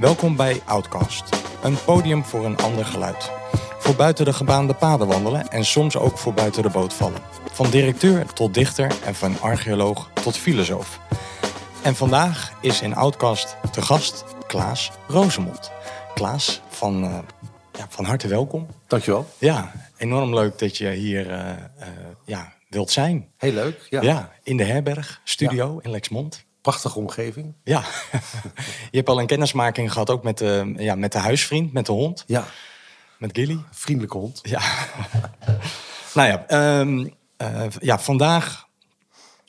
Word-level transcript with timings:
Welkom 0.00 0.36
bij 0.36 0.60
Outcast, 0.64 1.28
een 1.62 1.76
podium 1.84 2.24
voor 2.24 2.44
een 2.44 2.56
ander 2.56 2.84
geluid. 2.84 3.30
Voor 3.78 3.94
buiten 3.94 4.24
de 4.24 4.32
gebaande 4.32 4.74
paden 4.74 5.06
wandelen 5.06 5.48
en 5.48 5.64
soms 5.64 5.96
ook 5.96 6.18
voor 6.18 6.34
buiten 6.34 6.62
de 6.62 6.70
boot 6.70 6.94
vallen. 6.94 7.20
Van 7.52 7.70
directeur 7.70 8.32
tot 8.32 8.54
dichter 8.54 8.92
en 9.04 9.14
van 9.14 9.40
archeoloog 9.40 10.10
tot 10.22 10.36
filosoof. 10.36 11.00
En 11.82 11.94
vandaag 11.94 12.52
is 12.60 12.80
in 12.80 12.94
Outcast 12.94 13.56
te 13.72 13.82
gast 13.82 14.24
Klaas 14.46 14.90
Rosemond. 15.08 15.70
Klaas, 16.14 16.60
van, 16.68 17.04
uh, 17.04 17.18
ja, 17.72 17.86
van 17.88 18.04
harte 18.04 18.28
welkom. 18.28 18.66
Dankjewel. 18.86 19.26
Ja, 19.38 19.72
enorm 19.96 20.34
leuk 20.34 20.58
dat 20.58 20.76
je 20.76 20.90
hier 20.90 21.26
uh, 21.26 21.36
uh, 21.38 21.86
ja, 22.24 22.52
wilt 22.68 22.90
zijn. 22.90 23.28
Heel 23.36 23.52
leuk, 23.52 23.86
ja. 23.90 24.02
Ja, 24.02 24.32
in 24.42 24.56
de 24.56 24.64
herberg, 24.64 25.20
studio 25.24 25.78
in 25.78 25.90
Lexmond. 25.90 26.48
Prachtige 26.62 26.98
omgeving. 26.98 27.54
Ja, 27.64 27.84
je 28.90 28.96
hebt 28.96 29.08
al 29.08 29.20
een 29.20 29.26
kennismaking 29.26 29.92
gehad 29.92 30.10
ook 30.10 30.22
met 30.22 30.38
de, 30.38 30.74
ja, 30.76 30.94
met 30.94 31.12
de 31.12 31.18
huisvriend, 31.18 31.72
met 31.72 31.86
de 31.86 31.92
hond. 31.92 32.24
Ja. 32.26 32.44
Met 33.18 33.30
Gilly. 33.32 33.58
Vriendelijke 33.70 34.18
hond. 34.18 34.40
Ja. 34.42 34.60
nou 36.14 36.28
ja, 36.28 36.44
um, 36.80 37.14
uh, 37.38 37.66
ja, 37.80 37.98
vandaag 37.98 38.68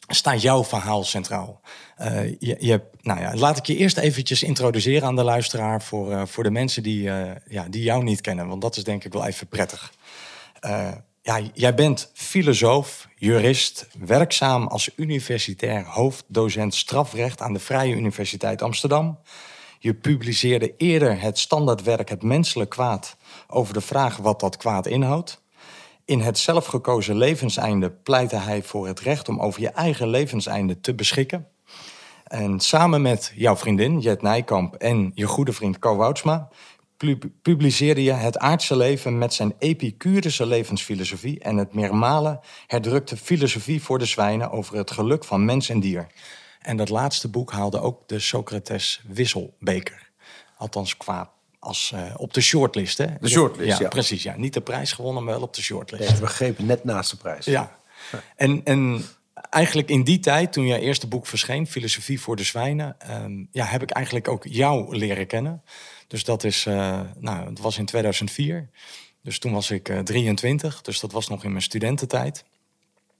staat 0.07 0.41
jouw 0.41 0.63
verhaal 0.63 1.03
centraal. 1.03 1.61
Uh, 2.01 2.29
je, 2.39 2.55
je 2.59 2.81
nou 3.01 3.19
ja, 3.19 3.35
laat 3.35 3.57
ik 3.57 3.65
je 3.65 3.75
eerst 3.75 3.97
eventjes 3.97 4.43
introduceren 4.43 5.07
aan 5.07 5.15
de 5.15 5.23
luisteraar 5.23 5.81
voor, 5.81 6.27
voor 6.27 6.43
de 6.43 6.51
mensen 6.51 6.83
die, 6.83 7.01
ja, 7.47 7.67
die 7.69 7.83
jou 7.83 8.03
niet 8.03 8.21
kennen. 8.21 8.47
Want 8.47 8.61
dat 8.61 8.77
is 8.77 8.83
denk 8.83 9.03
ik 9.03 9.13
wel 9.13 9.25
even 9.25 9.47
prettig 9.47 9.91
ja, 11.21 11.39
jij 11.53 11.73
bent 11.73 12.11
filosoof, 12.13 13.07
jurist, 13.15 13.87
werkzaam 13.99 14.67
als 14.67 14.89
universitair 14.95 15.85
hoofddocent 15.85 16.75
strafrecht 16.75 17.41
aan 17.41 17.53
de 17.53 17.59
Vrije 17.59 17.95
Universiteit 17.95 18.61
Amsterdam. 18.61 19.19
Je 19.79 19.93
publiceerde 19.93 20.73
eerder 20.77 21.21
het 21.21 21.39
standaardwerk 21.39 22.09
Het 22.09 22.23
menselijk 22.23 22.69
kwaad 22.69 23.17
over 23.47 23.73
de 23.73 23.81
vraag 23.81 24.17
wat 24.17 24.39
dat 24.39 24.57
kwaad 24.57 24.87
inhoudt. 24.87 25.41
In 26.05 26.19
het 26.19 26.37
zelfgekozen 26.37 27.17
levenseinde 27.17 27.91
pleitte 27.91 28.37
hij 28.37 28.63
voor 28.63 28.87
het 28.87 28.99
recht 28.99 29.29
om 29.29 29.39
over 29.39 29.61
je 29.61 29.69
eigen 29.69 30.07
levenseinde 30.07 30.79
te 30.79 30.95
beschikken. 30.95 31.47
En 32.23 32.59
samen 32.59 33.01
met 33.01 33.31
jouw 33.35 33.55
vriendin 33.55 33.99
Jet 33.99 34.21
Nijkamp 34.21 34.75
en 34.75 35.11
je 35.15 35.25
goede 35.25 35.53
vriend 35.53 35.79
Co 35.79 35.97
publiceerde 37.41 38.03
je 38.03 38.11
Het 38.11 38.37
aardse 38.37 38.75
leven 38.75 39.17
met 39.17 39.33
zijn 39.33 39.53
epicurische 39.59 40.45
levensfilosofie 40.45 41.39
en 41.39 41.57
het 41.57 41.73
meermalen 41.73 42.39
herdrukte 42.67 43.17
filosofie 43.17 43.81
voor 43.81 43.99
de 43.99 44.05
zwijnen 44.05 44.51
over 44.51 44.77
het 44.77 44.91
geluk 44.91 45.23
van 45.23 45.45
mens 45.45 45.69
en 45.69 45.79
dier. 45.79 46.07
En 46.61 46.77
dat 46.77 46.89
laatste 46.89 47.27
boek 47.27 47.51
haalde 47.51 47.79
ook 47.79 48.07
de 48.07 48.19
Socrates 48.19 49.01
Wisselbeker. 49.07 50.09
Althans 50.57 50.97
qua 50.97 51.31
als, 51.59 51.91
uh, 51.95 52.13
op 52.17 52.33
de 52.33 52.41
shortlist. 52.41 52.97
Hè? 52.97 53.07
De 53.19 53.29
shortlist, 53.29 53.79
ja, 53.79 53.87
Precies, 53.87 54.23
ja. 54.23 54.37
Niet 54.37 54.53
de 54.53 54.61
prijs 54.61 54.91
gewonnen, 54.91 55.23
maar 55.23 55.33
wel 55.33 55.43
op 55.43 55.53
de 55.53 55.61
shortlist. 55.61 56.19
we 56.19 56.27
grepen 56.27 56.65
net 56.65 56.83
naast 56.83 57.11
de 57.11 57.17
prijs. 57.17 57.45
Ja. 57.45 57.79
En, 58.35 58.61
en 58.63 59.05
eigenlijk 59.49 59.89
in 59.89 60.03
die 60.03 60.19
tijd, 60.19 60.53
toen 60.53 60.65
jouw 60.65 60.79
eerste 60.79 61.07
boek 61.07 61.27
verscheen, 61.27 61.67
Filosofie 61.67 62.21
voor 62.21 62.35
de 62.35 62.43
Zwijnen, 62.43 62.95
um, 63.09 63.47
ja, 63.51 63.65
heb 63.65 63.81
ik 63.81 63.91
eigenlijk 63.91 64.27
ook 64.27 64.45
jou 64.47 64.97
leren 64.97 65.27
kennen. 65.27 65.63
Dus 66.11 66.23
dat 66.23 66.43
is, 66.43 66.65
uh, 66.65 66.99
nou, 67.17 67.49
het 67.49 67.59
was 67.59 67.77
in 67.77 67.85
2004. 67.85 68.69
Dus 69.23 69.39
toen 69.39 69.51
was 69.51 69.71
ik 69.71 69.89
uh, 69.89 69.97
eh, 69.97 70.03
23, 70.03 70.81
dus 70.81 70.99
dat 70.99 71.11
was 71.11 71.27
nog 71.27 71.43
in 71.43 71.49
mijn 71.49 71.61
studententijd. 71.61 72.45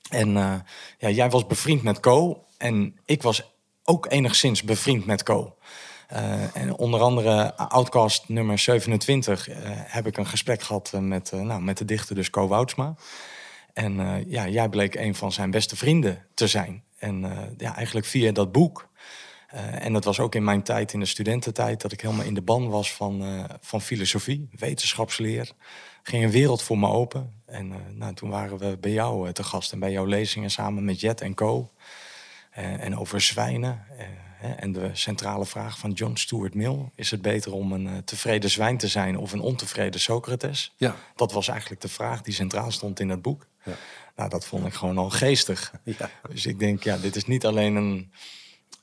En 0.10 0.30
uh, 0.30 0.56
ja, 0.98 1.10
jij 1.10 1.30
was 1.30 1.48
bevriend 1.48 1.84
met 1.84 2.00
Co. 2.00 2.46
En 2.58 3.00
ik 3.06 3.22
was 3.22 3.54
ook 3.84 4.12
enigszins 4.12 4.64
bevriend 4.64 5.06
met 5.06 5.24
Co. 5.24 5.58
en 6.54 6.78
onder 6.78 7.02
andere 7.02 7.56
Outcast 7.56 8.30
nummer 8.30 8.60
27 8.60 9.48
heb 9.86 10.08
ik 10.08 10.18
een 10.18 10.28
gesprek 10.28 10.62
gehad 10.62 10.92
met, 11.00 11.32
nou, 11.32 11.62
met 11.62 11.78
de 11.78 11.86
dichter 11.86 12.16
dus 12.16 12.30
Co 12.30 12.48
Woutsma. 12.48 12.96
En 13.74 14.24
ja, 14.28 14.48
jij 14.48 14.70
bleek 14.70 14.96
een 14.96 15.16
van 15.16 15.32
zijn 15.32 15.52
beste 15.52 15.76
vrienden 15.76 16.26
te 16.34 16.48
zijn. 16.48 16.84
En 16.98 17.22
ja, 17.58 17.76
eigenlijk 17.76 18.06
via 18.06 18.32
dat 18.32 18.52
boek 18.52 18.90
uh, 19.54 19.86
en 19.86 19.94
dat 19.94 20.04
was 20.04 20.20
ook 20.20 20.36
in 20.36 20.44
mijn 20.44 20.64
tijd, 20.64 20.94
in 20.94 21.00
de 21.00 21.06
studententijd, 21.06 21.82
dat 21.82 21.92
ik 21.92 22.02
helemaal 22.02 22.26
in 22.26 22.34
de 22.34 22.42
ban 22.42 22.70
was 22.70 22.94
van, 22.94 23.24
uh, 23.24 23.44
van 23.60 23.82
filosofie, 23.82 24.50
wetenschapsleer. 24.52 25.52
Ging 26.04 26.24
een 26.24 26.32
wereld 26.32 26.62
voor 26.62 26.78
me 26.78 26.88
open. 26.88 27.34
En 27.46 27.70
uh, 27.70 27.76
nou, 27.94 28.14
toen 28.14 28.30
waren 28.30 28.58
we 28.58 28.78
bij 28.78 28.92
jou 28.92 29.32
te 29.32 29.44
gast 29.44 29.72
en 29.72 29.80
bij 29.80 29.92
jouw 29.92 30.06
lezingen 30.06 30.52
samen 30.52 30.86
met 30.86 31.00
Jet 31.00 31.22
en 31.22 31.34
Co. 31.34 31.72
en 32.52 32.98
over 32.98 33.22
zwijnen. 33.22 33.86
en 34.58 34.72
de 34.72 34.90
centrale 34.94 35.46
vraag 35.46 35.80
van 35.80 35.92
John 35.92 36.16
Stuart 36.16 36.54
Mill: 36.54 36.90
is 36.96 37.12
het 37.12 37.22
beter 37.22 37.54
om 37.54 37.72
een 37.72 38.04
tevreden 38.04 38.50
zwijn 38.50 38.78
te 38.78 38.88
zijn 38.88 39.18
of 39.18 39.32
een 39.32 39.40
ontevreden 39.40 40.00
Socrates? 40.00 40.74
Ja. 40.78 40.96
Dat 41.16 41.32
was 41.32 41.48
eigenlijk 41.48 41.82
de 41.82 41.88
vraag 41.88 42.22
die 42.22 42.34
centraal 42.34 42.72
stond 42.72 43.00
in 43.00 43.10
het 43.10 43.22
boek. 43.22 43.48
Ja. 43.64 43.74
Nou, 44.16 44.30
dat 44.30 44.46
vond 44.46 44.66
ik 44.66 44.74
gewoon 44.74 44.98
al 44.98 45.10
geestig. 45.10 45.74
Ja. 45.84 46.10
Dus 46.30 46.46
ik 46.46 46.60
denk, 46.60 46.84
ja, 46.84 46.98
dit 46.98 47.16
is 47.16 47.26
niet 47.26 47.46
alleen 47.46 47.76
een 47.76 48.12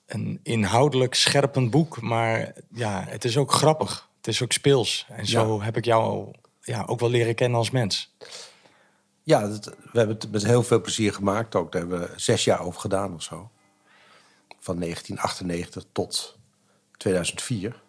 een 0.09 0.41
inhoudelijk 0.43 1.15
scherpend 1.15 1.71
boek, 1.71 2.01
maar 2.01 2.53
ja, 2.73 3.05
het 3.09 3.25
is 3.25 3.37
ook 3.37 3.53
grappig. 3.53 4.09
Het 4.17 4.27
is 4.27 4.43
ook 4.43 4.53
speels. 4.53 5.07
En 5.09 5.27
zo 5.27 5.63
heb 5.63 5.77
ik 5.77 5.85
jou 5.85 6.31
ja, 6.63 6.85
ook 6.87 7.01
wel 7.01 7.11
leren 7.11 7.35
kennen 7.35 7.59
als 7.59 7.71
mens. 7.71 8.15
Ja, 9.23 9.49
we 9.49 9.99
hebben 9.99 10.17
het 10.17 10.31
met 10.31 10.45
heel 10.45 10.63
veel 10.63 10.81
plezier 10.81 11.13
gemaakt 11.13 11.55
ook. 11.55 11.73
Daar 11.73 11.81
hebben 11.81 12.01
we 12.01 12.13
zes 12.17 12.45
jaar 12.45 12.61
over 12.61 12.81
gedaan 12.81 13.15
of 13.15 13.23
zo. 13.23 13.51
Van 14.61 14.79
1998 14.81 15.85
tot 15.93 16.39
2004. 16.97 17.83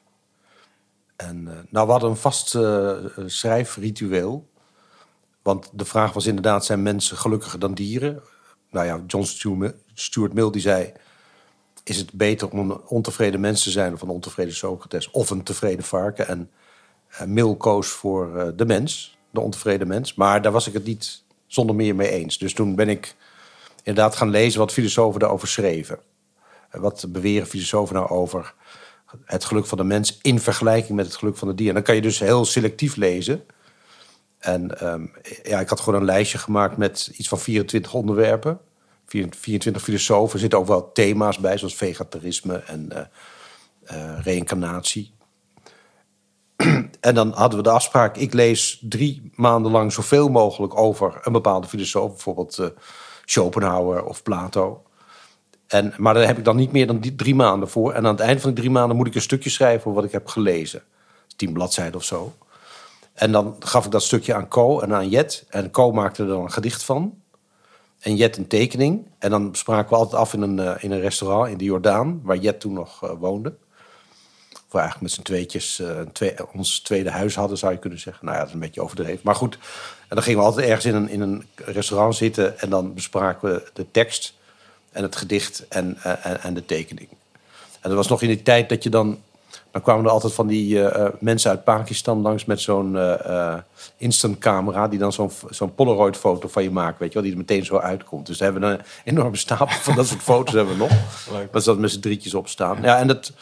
En 1.16 1.46
uh, 1.48 1.54
nou, 1.70 1.86
we 1.86 1.92
hadden 1.92 2.10
een 2.10 2.16
vast 2.16 2.56
uh, 2.56 2.98
schrijfritueel. 3.26 4.50
Want 5.42 5.70
de 5.74 5.86
vraag 5.86 6.14
was 6.14 6.26
inderdaad, 6.26 6.66
zijn 6.66 6.84
mensen 6.84 7.18
gelukkiger 7.18 7.60
dan 7.60 7.74
dieren? 7.74 8.22
Nou 8.70 8.86
ja, 8.86 9.04
John 9.08 9.64
Stuart 9.94 10.34
Mill 10.34 10.50
die 10.50 10.62
zei 10.62 10.94
is 11.84 11.98
het 11.98 12.14
beter 12.14 12.50
om 12.50 12.60
een 12.60 12.82
ontevreden 12.88 13.40
mens 13.40 13.64
te 13.64 13.72
zijn 13.72 13.94
of 13.94 14.02
een 14.02 14.10
ontevreden 14.10 14.54
Socrates 14.54 15.12
of 15.12 15.30
een 15.30 15.44
tevreden 15.44 15.86
varken. 15.86 16.28
En 16.28 16.50
uh, 17.12 17.24
Mill 17.24 17.56
koos 17.56 17.88
voor 17.88 18.36
uh, 18.36 18.48
de 18.56 18.66
mens, 18.66 19.18
de 19.30 19.40
ontevreden 19.40 19.88
mens. 19.88 20.14
Maar 20.14 20.42
daar 20.42 20.52
was 20.52 20.68
ik 20.68 20.74
het 20.74 20.86
niet 20.86 21.24
zonder 21.48 21.76
meer 21.76 21.96
mee 21.96 22.10
eens. 22.10 22.38
Dus 22.38 22.54
toen 22.54 22.76
ben 22.76 22.90
ik 22.90 23.16
inderdaad 23.84 24.16
gaan 24.16 24.30
lezen 24.30 24.60
wat 24.60 24.72
filosofen 24.72 25.20
daarover 25.20 25.48
schreven. 25.48 26.00
Uh, 26.76 26.82
wat 26.82 27.06
beweren 27.10 27.48
filosofen 27.48 27.96
nou 27.96 28.10
over 28.10 28.54
het 29.26 29.46
geluk 29.46 29.66
van 29.66 29.78
de 29.78 29.84
mens 29.84 30.20
in 30.22 30.40
vergelijking 30.40 30.96
met 30.98 31.06
het 31.06 31.16
geluk 31.16 31.38
van 31.38 31.48
de 31.48 31.56
dier. 31.56 31.68
En 31.68 31.74
dan 31.74 31.84
kan 31.84 31.96
je 31.96 32.02
dus 32.02 32.20
heel 32.20 32.46
selectief 32.46 32.96
lezen. 32.96 33.44
En 34.40 34.88
um, 34.88 35.12
ja, 35.44 35.60
ik 35.60 35.70
had 35.70 35.80
gewoon 35.80 36.00
een 36.00 36.06
lijstje 36.06 36.38
gemaakt 36.38 36.78
met 36.78 37.12
iets 37.14 37.28
van 37.28 37.40
24 37.40 37.94
onderwerpen. 37.94 38.60
24 39.10 39.82
filosofen. 39.82 40.34
Er 40.34 40.40
zitten 40.40 40.60
ook 40.60 40.68
wel 40.68 40.92
thema's 40.92 41.40
bij, 41.40 41.58
zoals 41.58 41.76
vegetarisme 41.76 42.56
en 42.56 42.90
uh, 43.92 44.20
reïncarnatie. 44.22 45.14
en 47.00 47.16
dan 47.16 47.32
hadden 47.32 47.58
we 47.58 47.64
de 47.64 47.70
afspraak: 47.70 48.18
ik 48.18 48.34
lees 48.34 48.84
drie 48.90 49.32
maanden 49.36 49.72
lang 49.72 49.94
zoveel 49.94 50.30
mogelijk 50.30 50.78
over 50.78 51.20
een 51.22 51.32
bepaalde 51.32 51.68
filosoof, 51.68 52.12
bijvoorbeeld 52.12 52.58
uh, 52.58 52.68
Schopenhauer 53.26 54.04
of 54.04 54.24
Plato. 54.24 54.84
En, 55.68 55.94
maar 55.98 56.14
daar 56.14 56.28
heb 56.28 56.38
ik 56.38 56.46
dan 56.46 56.56
niet 56.56 56.72
meer 56.72 56.88
dan 56.88 57.04
drie 57.16 57.36
maanden 57.36 57.70
voor. 57.70 57.94
En 57.94 58.06
aan 58.06 58.16
het 58.16 58.20
eind 58.20 58.42
van 58.42 58.50
die 58.50 58.60
drie 58.60 58.72
maanden 58.72 58.98
moet 58.98 59.08
ik 59.08 59.16
een 59.16 59.22
stukje 59.22 59.50
schrijven 59.50 59.80
over 59.80 59.94
wat 59.94 60.04
ik 60.04 60.12
heb 60.12 60.28
gelezen. 60.28 60.84
Tien 61.36 61.54
bladzijden 61.54 61.96
of 61.96 62.04
zo. 62.04 62.34
En 63.14 63.32
dan 63.32 63.56
gaf 63.60 63.86
ik 63.86 63.92
dat 63.92 64.04
stukje 64.04 64.34
aan 64.34 64.48
Co 64.48 64.80
en 64.80 64.94
aan 64.94 65.10
Jet. 65.10 65.46
En 65.50 65.72
Co 65.72 65.92
maakte 65.92 66.22
er 66.22 66.28
dan 66.28 66.42
een 66.42 66.52
gedicht 66.52 66.84
van 66.84 67.19
en 68.00 68.16
Jet 68.16 68.38
een 68.38 68.48
tekening. 68.48 69.06
En 69.20 69.30
dan 69.30 69.50
spraken 69.56 69.90
we 69.90 69.96
altijd 69.96 70.22
af 70.22 70.34
in 70.34 70.42
een, 70.42 70.58
uh, 70.58 70.76
in 70.80 70.92
een 70.92 71.00
restaurant 71.00 71.52
in 71.52 71.58
de 71.58 71.64
Jordaan, 71.64 72.22
waar 72.24 72.38
Jet 72.38 72.60
toen 72.60 72.74
nog 72.74 73.04
uh, 73.04 73.12
woonde. 73.20 73.54
Of 74.52 74.76
eigenlijk 74.76 75.02
met 75.02 75.12
z'n 75.12 75.22
tweetjes 75.22 75.80
uh, 75.80 76.00
twee, 76.02 76.54
ons 76.54 76.80
tweede 76.80 77.10
huis 77.10 77.36
hadden, 77.36 77.58
zou 77.58 77.72
je 77.72 77.80
kunnen 77.80 78.00
zeggen. 78.00 78.26
Nou 78.26 78.36
ja, 78.36 78.42
dat 78.42 78.50
is 78.50 78.56
een 78.56 78.66
beetje 78.66 78.82
overdreven. 78.82 79.22
Maar 79.24 79.36
goed, 79.36 79.58
en 80.08 80.16
dan 80.16 80.24
gingen 80.24 80.40
we 80.40 80.46
altijd 80.46 80.68
ergens 80.68 80.86
in 80.86 80.96
een, 80.96 81.10
in 81.10 81.22
een 81.22 81.46
restaurant 81.56 82.16
zitten 82.16 82.60
en 82.60 82.70
dan 82.70 82.94
bespraken 82.94 83.54
we 83.54 83.70
de 83.74 83.92
tekst 83.92 84.34
en 84.92 85.04
het 85.04 85.16
gedicht 85.16 85.68
en, 85.68 85.98
en, 86.04 86.42
en 86.42 86.54
de 86.54 86.66
tekening. 86.66 87.10
En 87.82 87.90
dat 87.90 87.94
was 87.94 88.08
nog 88.08 88.22
in 88.22 88.28
die 88.28 88.44
tijd 88.44 88.70
dat 88.70 88.84
je 88.84 88.90
dan 88.90 89.22
dan 89.72 89.82
kwamen 89.82 90.06
er 90.06 90.12
altijd 90.12 90.34
van 90.34 90.48
die 90.48 90.76
uh, 90.76 91.06
mensen 91.20 91.50
uit 91.50 91.64
Pakistan 91.64 92.22
langs 92.22 92.46
met 92.46 92.62
zo'n 92.62 92.94
uh, 92.94 93.54
instant 93.98 94.38
camera. 94.38 94.88
Die 94.88 95.00
dan 95.00 95.14
zo'n 95.14 95.32
zo'n 95.50 95.76
Polaroid 95.76 96.18
foto 96.18 96.48
van 96.48 96.64
je 96.64 96.72
maakt. 96.72 97.00
Weet 97.00 97.08
je 97.08 97.14
wel, 97.14 97.24
die 97.24 97.32
er 97.32 97.38
meteen 97.38 97.66
zo 97.66 97.78
uitkomt. 97.78 98.26
Dus 98.26 98.38
daar 98.38 98.52
hebben 98.52 98.70
we 98.70 98.78
een 98.78 98.84
enorme 99.04 99.38
stapel 99.38 99.68
van 99.68 99.96
dat 99.96 100.08
soort 100.08 100.22
foto's 100.22 100.54
hebben 100.54 100.74
we 100.74 100.80
nog. 100.80 100.92
Leuk. 101.34 101.52
Dat 101.52 101.64
ze 101.64 101.70
dat 101.70 101.80
met 101.80 101.92
z'n 101.92 102.00
drietjes 102.00 102.34
op 102.34 102.48
staan. 102.48 102.82
Ja, 102.82 102.98
en 102.98 103.08
dat, 103.08 103.34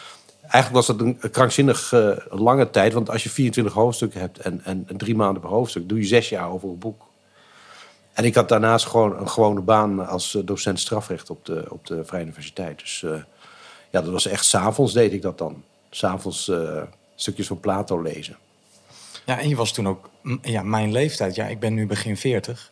eigenlijk 0.41 0.73
was 0.73 0.97
dat 0.97 1.01
een 1.01 1.19
krankzinnig 1.31 1.93
lange 2.29 2.69
tijd. 2.69 2.93
Want 2.93 3.09
als 3.09 3.23
je 3.23 3.29
24 3.29 3.73
hoofdstukken 3.73 4.19
hebt 4.19 4.39
en, 4.39 4.61
en, 4.63 4.83
en 4.87 4.97
drie 4.97 5.15
maanden 5.15 5.41
per 5.41 5.51
hoofdstuk. 5.51 5.89
Doe 5.89 5.97
je 5.97 6.05
zes 6.05 6.29
jaar 6.29 6.49
over 6.49 6.69
een 6.69 6.79
boek. 6.79 7.05
En 8.13 8.25
ik 8.25 8.35
had 8.35 8.49
daarnaast 8.49 8.85
gewoon 8.85 9.19
een 9.19 9.29
gewone 9.29 9.61
baan 9.61 10.07
als 10.07 10.37
docent 10.45 10.79
strafrecht 10.79 11.29
op 11.29 11.45
de, 11.45 11.65
op 11.69 11.85
de 11.85 12.05
Vrije 12.05 12.23
Universiteit. 12.23 12.79
Dus 12.79 13.05
ja, 13.89 14.01
dat 14.01 14.11
was 14.11 14.25
echt 14.25 14.45
s'avonds 14.45 14.93
deed 14.93 15.13
ik 15.13 15.21
dat 15.21 15.37
dan 15.37 15.63
s'avonds 15.97 16.47
uh, 16.47 16.81
stukjes 17.15 17.47
van 17.47 17.59
Plato 17.59 18.01
lezen. 18.01 18.37
Ja, 19.25 19.39
en 19.39 19.49
je 19.49 19.55
was 19.55 19.73
toen 19.73 19.87
ook 19.87 20.09
ja, 20.41 20.63
mijn 20.63 20.91
leeftijd. 20.91 21.35
Ja, 21.35 21.45
ik 21.45 21.59
ben 21.59 21.73
nu 21.73 21.87
begin 21.87 22.17
40. 22.17 22.71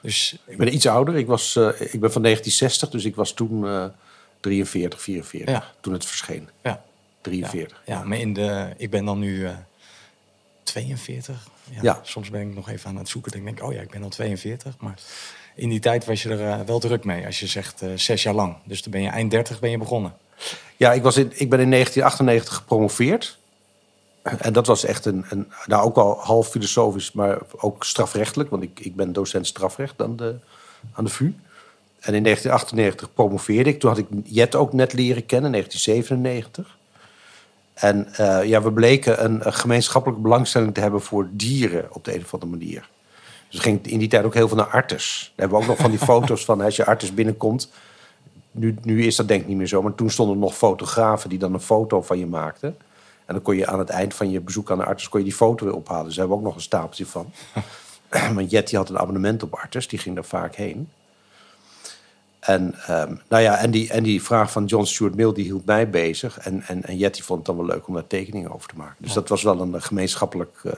Dus 0.00 0.36
Ik 0.46 0.56
ben 0.56 0.74
iets 0.74 0.86
ouder. 0.86 1.16
Ik, 1.16 1.26
was, 1.26 1.56
eh, 1.56 1.68
ik 1.68 2.00
ben 2.00 2.12
van 2.12 2.22
1960, 2.22 2.90
dus 2.90 3.04
ik 3.04 3.14
was 3.14 3.32
toen 3.32 3.66
eh 3.66 3.84
43, 4.40 5.02
44. 5.02 5.54
Ja. 5.54 5.64
Toen 5.80 5.92
het 5.92 6.04
verscheen. 6.04 6.48
ja, 6.62 6.70
ja, 6.70 6.84
43. 7.20 7.82
ja, 7.86 8.04
maar 8.04 8.18
in 8.18 8.32
de, 8.32 8.74
ik 8.76 8.90
ben 8.90 9.04
dan 9.04 9.18
nu 9.18 9.46
eh 9.46 9.56
42. 10.62 11.48
Ja. 11.80 12.00
Soms 12.02 12.30
ben 12.30 12.40
ik 12.40 12.54
nog 12.54 12.70
even 12.70 12.90
aan 12.90 12.96
het 12.96 13.08
zoeken. 13.08 13.32
Dan 13.32 13.44
denk 13.44 13.58
ik, 13.58 13.64
oh 13.64 13.72
ja, 13.72 13.80
ik 13.80 13.90
ben 13.90 14.02
al 14.02 14.08
42. 14.08 14.76
Maar 14.78 14.98
in 15.54 15.68
die 15.68 15.80
tijd 15.80 16.04
was 16.04 16.22
je 16.22 16.28
er 16.28 16.48
eh, 16.48 16.60
wel 16.60 16.78
druk 16.78 17.04
mee. 17.04 17.26
Als 17.26 17.40
je 17.40 17.46
zegt 17.46 17.82
eh, 17.82 17.88
zes 17.94 18.22
jaar 18.22 18.34
lang. 18.34 18.56
Dus 18.64 18.82
dan 18.82 18.92
ben 18.92 19.02
je 19.02 19.08
eind 19.08 19.30
30 19.30 19.60
ben 19.60 19.70
je 19.70 19.78
begonnen. 19.78 20.14
Ja, 20.76 20.92
ik, 20.92 21.02
was 21.02 21.16
in, 21.16 21.32
ik 21.34 21.50
ben 21.50 21.60
in 21.60 21.70
1998 21.70 22.54
gepromoveerd. 22.54 23.38
En 24.22 24.52
dat 24.52 24.66
was 24.66 24.84
echt 24.84 25.04
een, 25.04 25.24
een 25.28 25.52
nou 25.66 25.84
ook 25.84 25.96
al 25.96 26.18
half 26.20 26.48
filosofisch, 26.48 27.12
maar 27.12 27.38
ook 27.56 27.84
strafrechtelijk. 27.84 28.50
Want 28.50 28.62
ik, 28.62 28.80
ik 28.80 28.96
ben 28.96 29.12
docent 29.12 29.46
strafrecht 29.46 30.02
aan 30.02 30.16
de, 30.16 30.34
aan 30.92 31.04
de 31.04 31.10
VU. 31.10 31.34
En 32.00 32.14
in 32.14 32.22
1998 32.22 33.14
promoveerde 33.14 33.70
ik. 33.70 33.80
Toen 33.80 33.90
had 33.90 33.98
ik 33.98 34.06
Jet 34.24 34.54
ook 34.54 34.72
net 34.72 34.92
leren 34.92 35.26
kennen, 35.26 35.50
1997. 35.50 36.76
En 37.74 38.14
eh, 38.14 38.48
ja, 38.48 38.62
we 38.62 38.72
bleken 38.72 39.24
een, 39.24 39.46
een 39.46 39.52
gemeenschappelijke 39.52 40.22
belangstelling 40.22 40.74
te 40.74 40.80
hebben 40.80 41.02
voor 41.02 41.28
dieren 41.30 41.88
op 41.90 42.04
de 42.04 42.14
een 42.14 42.22
of 42.22 42.34
andere 42.34 42.50
manier. 42.50 42.88
Dus 43.48 43.56
we 43.56 43.60
gingen 43.60 43.84
in 43.84 43.98
die 43.98 44.08
tijd 44.08 44.24
ook 44.24 44.34
heel 44.34 44.48
veel 44.48 44.56
naar 44.56 44.66
artes. 44.66 45.32
Daar 45.34 45.48
hebben 45.48 45.58
we 45.58 45.64
ook 45.64 45.70
nog 45.70 45.80
van 45.80 45.90
die 45.90 46.06
foto's 46.12 46.44
van 46.44 46.60
als 46.60 46.76
je 46.76 46.86
artes 46.86 47.14
binnenkomt. 47.14 47.70
Nu, 48.52 48.76
nu 48.82 49.04
is 49.04 49.16
dat 49.16 49.28
denk 49.28 49.42
ik 49.42 49.48
niet 49.48 49.56
meer 49.56 49.66
zo, 49.66 49.82
maar 49.82 49.94
toen 49.94 50.10
stonden 50.10 50.34
er 50.34 50.40
nog 50.40 50.56
fotografen 50.56 51.30
die 51.30 51.38
dan 51.38 51.54
een 51.54 51.60
foto 51.60 52.02
van 52.02 52.18
je 52.18 52.26
maakten. 52.26 52.76
En 53.24 53.34
dan 53.34 53.42
kon 53.42 53.56
je 53.56 53.66
aan 53.66 53.78
het 53.78 53.88
eind 53.88 54.14
van 54.14 54.30
je 54.30 54.40
bezoek 54.40 54.70
aan 54.70 54.78
de 54.78 54.84
arts 54.84 55.08
kon 55.08 55.20
je 55.20 55.26
die 55.26 55.34
foto 55.34 55.64
weer 55.64 55.74
ophalen. 55.74 56.04
Dus 56.04 56.14
daar 56.14 56.26
hebben 56.26 56.36
we 56.36 56.42
ook 56.42 56.48
nog 56.48 56.54
een 56.54 56.68
stapeltje 56.68 57.06
van. 57.06 57.32
Want 58.34 58.50
Jet 58.50 58.68
die 58.68 58.78
had 58.78 58.88
een 58.88 58.98
abonnement 58.98 59.42
op 59.42 59.54
arts, 59.54 59.88
die 59.88 59.98
ging 59.98 60.14
daar 60.14 60.24
vaak 60.24 60.54
heen. 60.54 60.88
En, 62.40 62.74
ehm, 62.86 63.14
nou 63.28 63.42
ja, 63.42 63.58
en, 63.58 63.70
die, 63.70 63.90
en 63.90 64.02
die 64.02 64.22
vraag 64.22 64.52
van 64.52 64.64
John 64.64 64.84
Stuart 64.84 65.14
Mill 65.14 65.32
die 65.32 65.44
hield 65.44 65.64
mij 65.64 65.90
bezig. 65.90 66.38
En, 66.38 66.62
en, 66.62 66.84
en 66.84 66.96
Jet 66.96 67.14
die 67.14 67.24
vond 67.24 67.38
het 67.38 67.56
dan 67.56 67.66
wel 67.66 67.74
leuk 67.74 67.86
om 67.86 67.94
daar 67.94 68.06
tekeningen 68.06 68.52
over 68.52 68.68
te 68.68 68.76
maken. 68.76 68.96
Dus 68.98 69.12
dat 69.12 69.28
was 69.28 69.42
wel 69.42 69.60
een 69.60 69.74
eh, 69.74 69.82
gemeenschappelijk, 69.82 70.60
eh, 70.64 70.72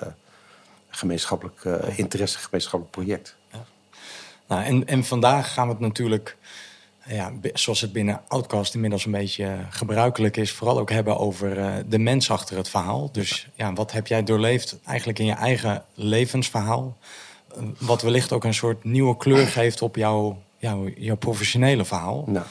gemeenschappelijk 0.88 1.64
eh, 1.64 1.98
interesse, 1.98 2.38
gemeenschappelijk 2.38 2.90
project. 2.90 3.36
Nou, 4.46 4.64
en, 4.64 4.86
en 4.86 5.04
vandaag 5.04 5.52
gaan 5.52 5.66
we 5.66 5.72
het 5.72 5.82
natuurlijk, 5.82 6.36
ja, 7.08 7.32
zoals 7.52 7.80
het 7.80 7.92
binnen 7.92 8.20
Outcast 8.28 8.74
inmiddels 8.74 9.04
een 9.04 9.12
beetje 9.12 9.56
gebruikelijk 9.70 10.36
is, 10.36 10.52
vooral 10.52 10.78
ook 10.78 10.90
hebben 10.90 11.18
over 11.18 11.58
eh, 11.58 11.72
de 11.86 11.98
mens 11.98 12.30
achter 12.30 12.56
het 12.56 12.68
verhaal. 12.68 13.12
Dus 13.12 13.48
ja, 13.54 13.72
wat 13.72 13.92
heb 13.92 14.06
jij 14.06 14.22
doorleefd 14.22 14.78
eigenlijk 14.84 15.18
in 15.18 15.26
je 15.26 15.32
eigen 15.32 15.84
levensverhaal? 15.94 16.96
Eh, 17.56 17.62
wat 17.78 18.02
wellicht 18.02 18.32
ook 18.32 18.44
een 18.44 18.54
soort 18.54 18.84
nieuwe 18.84 19.16
kleur 19.16 19.46
geeft 19.46 19.82
op 19.82 19.96
jouw, 19.96 20.42
jouw, 20.58 20.88
jouw 20.96 21.16
professionele 21.16 21.84
verhaal. 21.84 22.24
Nou, 22.26 22.46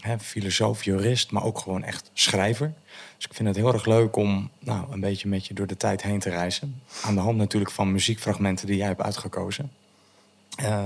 hè, 0.00 0.18
filosoof, 0.18 0.84
jurist, 0.84 1.30
maar 1.30 1.44
ook 1.44 1.58
gewoon 1.58 1.84
echt 1.84 2.10
schrijver. 2.12 2.72
Dus 3.16 3.26
ik 3.30 3.34
vind 3.34 3.48
het 3.48 3.56
heel 3.56 3.72
erg 3.72 3.86
leuk 3.86 4.16
om 4.16 4.50
nou, 4.58 4.92
een 4.92 5.00
beetje 5.00 5.28
met 5.28 5.46
je 5.46 5.54
door 5.54 5.66
de 5.66 5.76
tijd 5.76 6.02
heen 6.02 6.18
te 6.18 6.30
reizen. 6.30 6.82
Aan 7.02 7.14
de 7.14 7.20
hand 7.20 7.36
natuurlijk 7.36 7.70
van 7.70 7.92
muziekfragmenten 7.92 8.66
die 8.66 8.76
jij 8.76 8.86
hebt 8.86 9.02
uitgekozen. 9.02 9.72
Eh, 10.56 10.84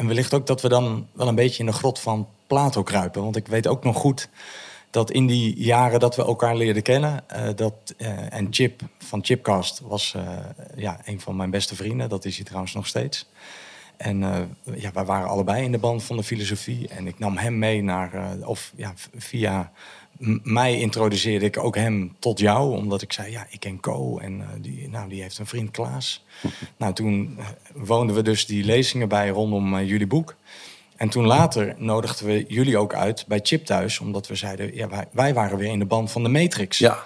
en 0.00 0.06
wellicht 0.06 0.34
ook 0.34 0.46
dat 0.46 0.62
we 0.62 0.68
dan 0.68 1.06
wel 1.12 1.28
een 1.28 1.34
beetje 1.34 1.58
in 1.58 1.66
de 1.66 1.72
grot 1.72 1.98
van 1.98 2.28
Plato 2.46 2.82
kruipen. 2.82 3.22
Want 3.22 3.36
ik 3.36 3.46
weet 3.46 3.66
ook 3.66 3.84
nog 3.84 3.96
goed 3.96 4.28
dat 4.90 5.10
in 5.10 5.26
die 5.26 5.62
jaren 5.62 6.00
dat 6.00 6.16
we 6.16 6.24
elkaar 6.24 6.56
leerden 6.56 6.82
kennen... 6.82 7.28
eh, 7.28 7.48
dat, 7.56 7.74
eh, 7.96 8.32
en 8.32 8.46
Chip 8.50 8.80
van 8.98 9.24
Chipcast 9.24 9.80
was 9.80 10.14
eh, 10.14 10.22
ja, 10.76 11.00
een 11.04 11.20
van 11.20 11.36
mijn 11.36 11.50
beste 11.50 11.76
vrienden. 11.76 12.08
Dat 12.08 12.24
is 12.24 12.36
hij 12.36 12.44
trouwens 12.44 12.74
nog 12.74 12.86
steeds. 12.86 13.28
En 13.96 14.18
ja, 14.74 14.92
wij 14.92 15.04
waren 15.04 15.28
allebei 15.28 15.64
in 15.64 15.72
de 15.72 15.78
band 15.78 16.02
van 16.02 16.16
de 16.16 16.22
filosofie. 16.22 16.88
En 16.88 17.06
ik 17.06 17.18
nam 17.18 17.36
hem 17.36 17.58
mee 17.58 17.82
naar, 17.82 18.36
of 18.44 18.72
ja, 18.76 18.92
via 19.16 19.72
mij 20.42 20.78
introduceerde 20.78 21.44
ik 21.44 21.58
ook 21.58 21.76
hem 21.76 22.16
tot 22.18 22.38
jou. 22.38 22.76
Omdat 22.76 23.02
ik 23.02 23.12
zei, 23.12 23.30
ja, 23.30 23.46
ik 23.50 23.60
ken 23.60 23.80
Co. 23.80 24.18
En 24.18 24.40
eh, 24.40 24.46
die, 24.58 24.88
nou, 24.88 25.08
die 25.08 25.22
heeft 25.22 25.38
een 25.38 25.46
vriend 25.46 25.70
Klaas. 25.70 26.24
nou, 26.78 26.92
toen 26.92 27.36
eh, 27.38 27.46
woonden 27.74 28.16
we 28.16 28.22
dus 28.22 28.46
die 28.46 28.64
lezingen 28.64 29.08
bij 29.08 29.28
rondom 29.28 29.76
eh, 29.76 29.88
jullie 29.88 30.06
boek. 30.06 30.36
En 30.96 31.08
toen 31.08 31.26
later 31.26 31.74
nodigden 31.78 32.26
we 32.26 32.44
jullie 32.48 32.78
ook 32.78 32.94
uit 32.94 33.24
bij 33.28 33.40
Chip 33.42 33.64
thuis. 33.64 33.98
Omdat 33.98 34.26
we 34.26 34.34
zeiden, 34.34 34.74
ja, 34.74 34.88
wij, 34.88 35.04
wij 35.12 35.34
waren 35.34 35.58
weer 35.58 35.70
in 35.70 35.78
de 35.78 35.84
band 35.84 36.10
van 36.10 36.22
de 36.22 36.28
Matrix. 36.28 36.78
ja, 36.78 37.04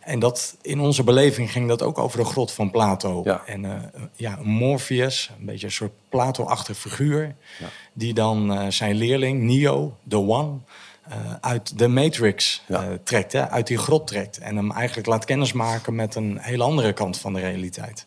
En 0.00 0.18
dat, 0.18 0.56
in 0.62 0.80
onze 0.80 1.04
beleving 1.04 1.52
ging 1.52 1.68
dat 1.68 1.82
ook 1.82 1.98
over 1.98 2.18
de 2.18 2.24
grot 2.24 2.52
van 2.52 2.70
Plato. 2.70 3.20
Ja. 3.24 3.42
En 3.46 3.64
eh, 3.64 4.02
ja, 4.16 4.38
Morpheus, 4.42 5.30
een 5.38 5.46
beetje 5.46 5.66
een 5.66 5.72
soort 5.72 5.92
Plato-achtig 6.08 6.78
figuur... 6.78 7.34
die 7.92 8.14
dan 8.14 8.72
zijn 8.72 8.94
leerling, 8.94 9.42
Neo, 9.42 9.96
The 10.08 10.16
One... 10.16 10.58
eh, 11.08 11.16
uit 11.40 11.78
de 11.78 11.88
Matrix 11.88 12.62
Ja. 12.68 12.82
eh, 12.82 12.88
trekt, 13.04 13.32
hè, 13.32 13.48
uit 13.48 13.66
die 13.66 13.78
grot 13.78 14.06
trekt. 14.06 14.38
En 14.38 14.56
hem 14.56 14.72
eigenlijk 14.72 15.08
laat 15.08 15.24
kennismaken 15.24 15.94
met 15.94 16.14
een 16.14 16.38
hele 16.40 16.62
andere 16.62 16.92
kant 16.92 17.18
van 17.18 17.32
de 17.32 17.40
realiteit. 17.40 18.06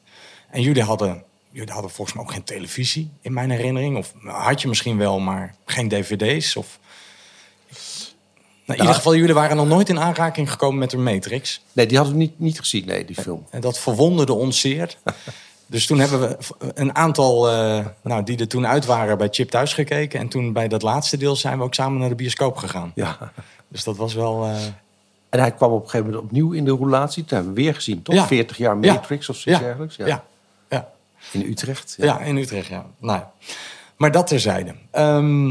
En 0.50 0.62
jullie 0.62 0.84
hadden, 0.84 1.24
jullie 1.50 1.74
hadden 1.74 1.92
volgens 1.92 2.16
mij 2.18 2.26
ook 2.26 2.32
geen 2.32 2.44
televisie, 2.44 3.12
in 3.22 3.34
mijn 3.34 3.50
herinnering. 3.50 3.98
Of 3.98 4.14
had 4.24 4.62
je 4.62 4.68
misschien 4.68 4.98
wel, 4.98 5.20
maar 5.20 5.56
geen 5.66 5.88
dvd's. 5.90 6.56
Of... 6.56 6.80
Nou, 8.66 8.80
in 8.80 8.86
ieder 8.86 8.94
geval, 8.96 9.16
jullie 9.16 9.34
waren 9.34 9.58
nog 9.58 9.68
nooit 9.68 9.90
in 9.90 10.00
aanraking 10.00 10.52
gekomen 10.52 10.80
met 10.80 10.90
de 10.90 10.98
Matrix. 10.98 11.62
nee, 11.72 11.86
die 11.86 11.98
hadden 11.98 12.16
we 12.16 12.22
niet, 12.22 12.40
niet 12.40 12.60
gezien, 12.60 12.86
nee, 12.86 13.06
die 13.06 13.16
film. 13.16 13.46
En 13.50 13.62
dat 13.62 13.80
verwonderde 13.80 14.34
ons 14.34 14.60
zeer. 14.60 14.98
Dus 15.74 15.86
toen 15.86 16.00
hebben 16.00 16.20
we 16.20 16.38
een 16.74 16.96
aantal 16.96 17.50
eh, 17.52 17.86
nou, 18.02 18.24
die 18.24 18.38
er 18.38 18.48
toen 18.48 18.68
uit 18.68 18.86
waren 18.86 19.18
bij 19.18 19.28
Chip 19.32 19.50
thuis 19.50 19.74
gekeken. 19.74 20.20
En 20.20 20.28
toen 20.28 20.54
bij 20.54 20.68
dat 20.68 20.82
laatste 20.82 21.18
deel 21.18 21.36
zijn 21.36 21.58
we 21.58 21.64
ook 21.64 21.74
samen 21.74 22.00
naar 22.00 22.10
de 22.10 22.16
bioscoop 22.16 22.56
gegaan. 22.58 22.92
Ja. 22.96 23.32
Dus 23.68 23.84
dat 23.84 23.98
was 23.98 24.14
wel... 24.14 24.44
eh, 24.44 24.56
En 25.30 25.40
hij 25.40 25.52
kwam 25.52 25.72
op 25.72 25.84
een 25.84 25.90
gegeven 25.90 26.06
moment 26.12 26.26
opnieuw 26.26 26.52
in 26.52 26.66
de 26.66 26.72
roulatie. 26.72 27.26
Toen 27.26 27.38
hebben 27.38 27.56
we 27.56 27.62
weer 27.62 27.76
gezien, 27.76 28.02
toch? 28.02 28.16
Ja. 28.16 28.28
40 28.28 28.58
jaar 28.58 28.78
Ja. 28.82 28.94
Matrix 28.94 29.30
of 29.30 29.36
zoiets 29.38 29.62
dergelijks. 29.64 29.96
ja. 29.96 30.06
Ja, 30.08 30.24
ja, 30.70 30.90
In 31.32 31.42
Utrecht. 31.42 31.96
ja. 31.98 32.20
in 32.20 32.38
Utrecht, 32.38 32.68
ja. 32.68 32.86
Nou. 32.98 33.22
Maar 33.98 34.12
dat 34.12 34.28
terzijde. 34.28 34.76
Ehm 34.92 35.46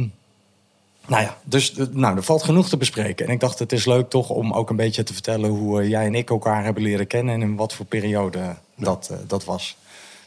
nou 1.06 1.22
ja, 1.22 1.36
dus 1.44 1.74
eh, 1.74 1.86
nou, 1.90 2.16
er 2.16 2.22
valt 2.22 2.42
genoeg 2.42 2.68
te 2.68 2.76
bespreken. 2.76 3.26
En 3.26 3.32
ik 3.32 3.40
dacht, 3.40 3.58
het 3.58 3.72
is 3.72 3.84
leuk 3.84 4.10
toch 4.10 4.28
om 4.28 4.52
ook 4.52 4.70
een 4.70 4.76
beetje 4.76 5.02
te 5.02 5.12
vertellen... 5.12 5.50
hoe 5.50 5.88
jij 5.88 6.06
en 6.06 6.14
ik 6.14 6.30
elkaar 6.30 6.64
hebben 6.64 6.82
leren 6.82 7.06
kennen... 7.06 7.34
en 7.34 7.40
in 7.42 7.56
wat 7.56 7.72
voor 7.74 7.86
periode 7.86 8.54
dat, 8.76 9.10
dat 9.26 9.44
was. 9.44 9.76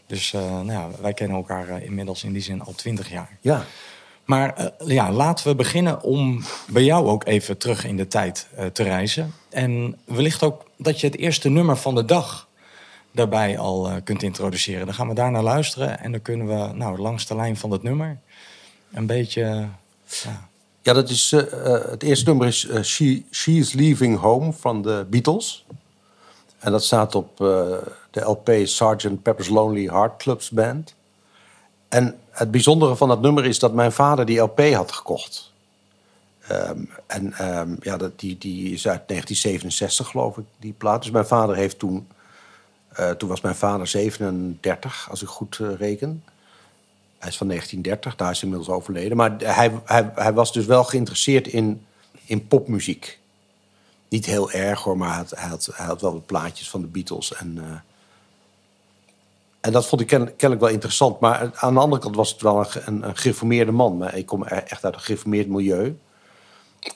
Dus 0.07 0.33
eh, 0.33 0.41
nou 0.41 0.71
ja, 0.71 0.89
wij 1.01 1.13
kennen 1.13 1.37
elkaar 1.37 1.69
eh, 1.69 1.83
inmiddels 1.83 2.23
in 2.23 2.33
die 2.33 2.41
zin 2.41 2.61
al 2.61 2.73
twintig 2.73 3.09
jaar. 3.09 3.37
ja. 3.41 3.65
Maar 4.25 4.53
eh, 4.53 4.87
ja, 4.87 5.11
laten 5.11 5.47
we 5.47 5.55
beginnen 5.55 6.01
om 6.01 6.43
bij 6.67 6.83
jou 6.83 7.07
ook 7.07 7.25
even 7.25 7.57
terug 7.57 7.85
in 7.85 7.97
de 7.97 8.07
tijd 8.07 8.47
te 8.73 8.83
reizen. 8.83 9.33
En 9.49 9.97
wellicht 10.05 10.43
ook 10.43 10.65
dat 10.77 10.99
je 10.99 11.07
het 11.07 11.17
eerste 11.17 11.49
nummer 11.49 11.77
van 11.77 11.95
de 11.95 12.05
dag 12.05 12.47
daarbij 13.11 13.57
al 13.57 13.89
kunt 14.03 14.23
introduceren. 14.23 14.85
Dan 14.85 14.95
gaan 14.95 15.07
we 15.07 15.13
daar 15.13 15.31
naar 15.31 15.43
luisteren 15.43 15.99
en 15.99 16.11
dan 16.11 16.21
kunnen 16.21 16.47
we 16.47 16.73
nou, 16.73 16.99
langs 16.99 17.25
de 17.27 17.35
lijn 17.35 17.57
van 17.57 17.69
dat 17.69 17.83
nummer 17.83 18.17
een 18.93 19.05
beetje... 19.05 19.67
ja, 20.05 20.49
Ja, 20.81 20.93
dat 20.93 21.09
is, 21.09 21.31
het 21.89 22.03
eerste 22.03 22.25
nummer 22.25 22.47
is 22.47 22.67
She, 22.81 23.23
She's 23.31 23.73
Leaving 23.73 24.19
Home 24.19 24.53
van 24.53 24.81
de 24.81 25.05
Beatles. 25.09 25.65
En 26.59 26.71
dat 26.71 26.83
staat 26.83 27.15
op 27.15 27.37
de 28.15 28.21
LP 28.21 28.51
Sgt. 28.63 29.21
Pepper's 29.21 29.49
Lonely 29.49 29.85
Heart 29.85 30.17
Clubs 30.17 30.49
Band. 30.49 30.95
En 31.87 32.19
het 32.29 32.51
bijzondere 32.51 32.95
van 32.95 33.07
dat 33.07 33.21
nummer 33.21 33.45
is 33.45 33.59
dat 33.59 33.73
mijn 33.73 33.91
vader 33.91 34.25
die 34.25 34.39
LP 34.39 34.59
had 34.59 34.91
gekocht. 34.91 35.51
Ehm, 36.47 36.79
en 37.07 37.33
ehm, 37.33 37.75
ja, 37.79 37.97
dat, 37.97 38.19
die, 38.19 38.37
die 38.37 38.73
is 38.73 38.87
uit 38.87 39.07
1967 39.07 40.07
geloof 40.07 40.37
ik, 40.37 40.45
die 40.59 40.73
plaat. 40.73 41.01
Dus 41.01 41.11
mijn 41.11 41.25
vader 41.25 41.55
heeft 41.55 41.79
toen... 41.79 42.07
eh, 42.89 43.11
toen 43.11 43.29
was 43.29 43.41
mijn 43.41 43.55
vader 43.55 43.87
37, 43.87 45.07
als 45.09 45.21
ik 45.21 45.27
goed 45.27 45.59
eh, 45.59 45.75
reken. 45.77 46.23
Hij 47.17 47.29
is 47.29 47.37
van 47.37 47.47
1930, 47.47 48.15
daar 48.15 48.31
is 48.31 48.41
hij 48.41 48.49
inmiddels 48.49 48.77
overleden. 48.77 49.17
Maar 49.17 49.35
hij, 49.37 49.71
hij, 49.85 50.11
hij 50.15 50.33
was 50.33 50.53
dus 50.53 50.65
wel 50.65 50.83
geïnteresseerd 50.83 51.47
in, 51.47 51.85
in 52.25 52.47
popmuziek. 52.47 53.19
Niet 54.09 54.25
heel 54.25 54.51
erg 54.51 54.81
hoor, 54.81 54.97
maar 54.97 55.09
hij 55.09 55.47
had, 55.49 55.69
hij 55.73 55.85
had, 55.85 56.01
wel 56.01 56.13
wat 56.13 56.25
plaatjes 56.25 56.69
van 56.69 56.81
de 56.81 56.87
Beatles. 56.87 57.33
En, 57.33 57.57
eh, 57.57 57.75
en 59.65 59.71
dat 59.71 59.87
vond 59.87 60.01
ik 60.01 60.07
ken- 60.07 60.35
kennelijk 60.35 60.61
wel 60.61 60.73
interessant. 60.73 61.19
Maar 61.19 61.51
aan 61.55 61.73
de 61.73 61.79
andere 61.79 62.01
kant 62.01 62.15
was 62.15 62.31
het 62.31 62.41
wel 62.41 62.65
een, 62.85 63.03
een, 63.03 63.17
gereformeerde 63.17 63.71
man. 63.71 63.97
Maar 63.97 64.17
ik 64.17 64.25
kom 64.25 64.43
echt 64.43 64.83
uit 64.85 64.93
een 64.93 64.99
gereformeerd 64.99 65.47
milieu. 65.47 65.97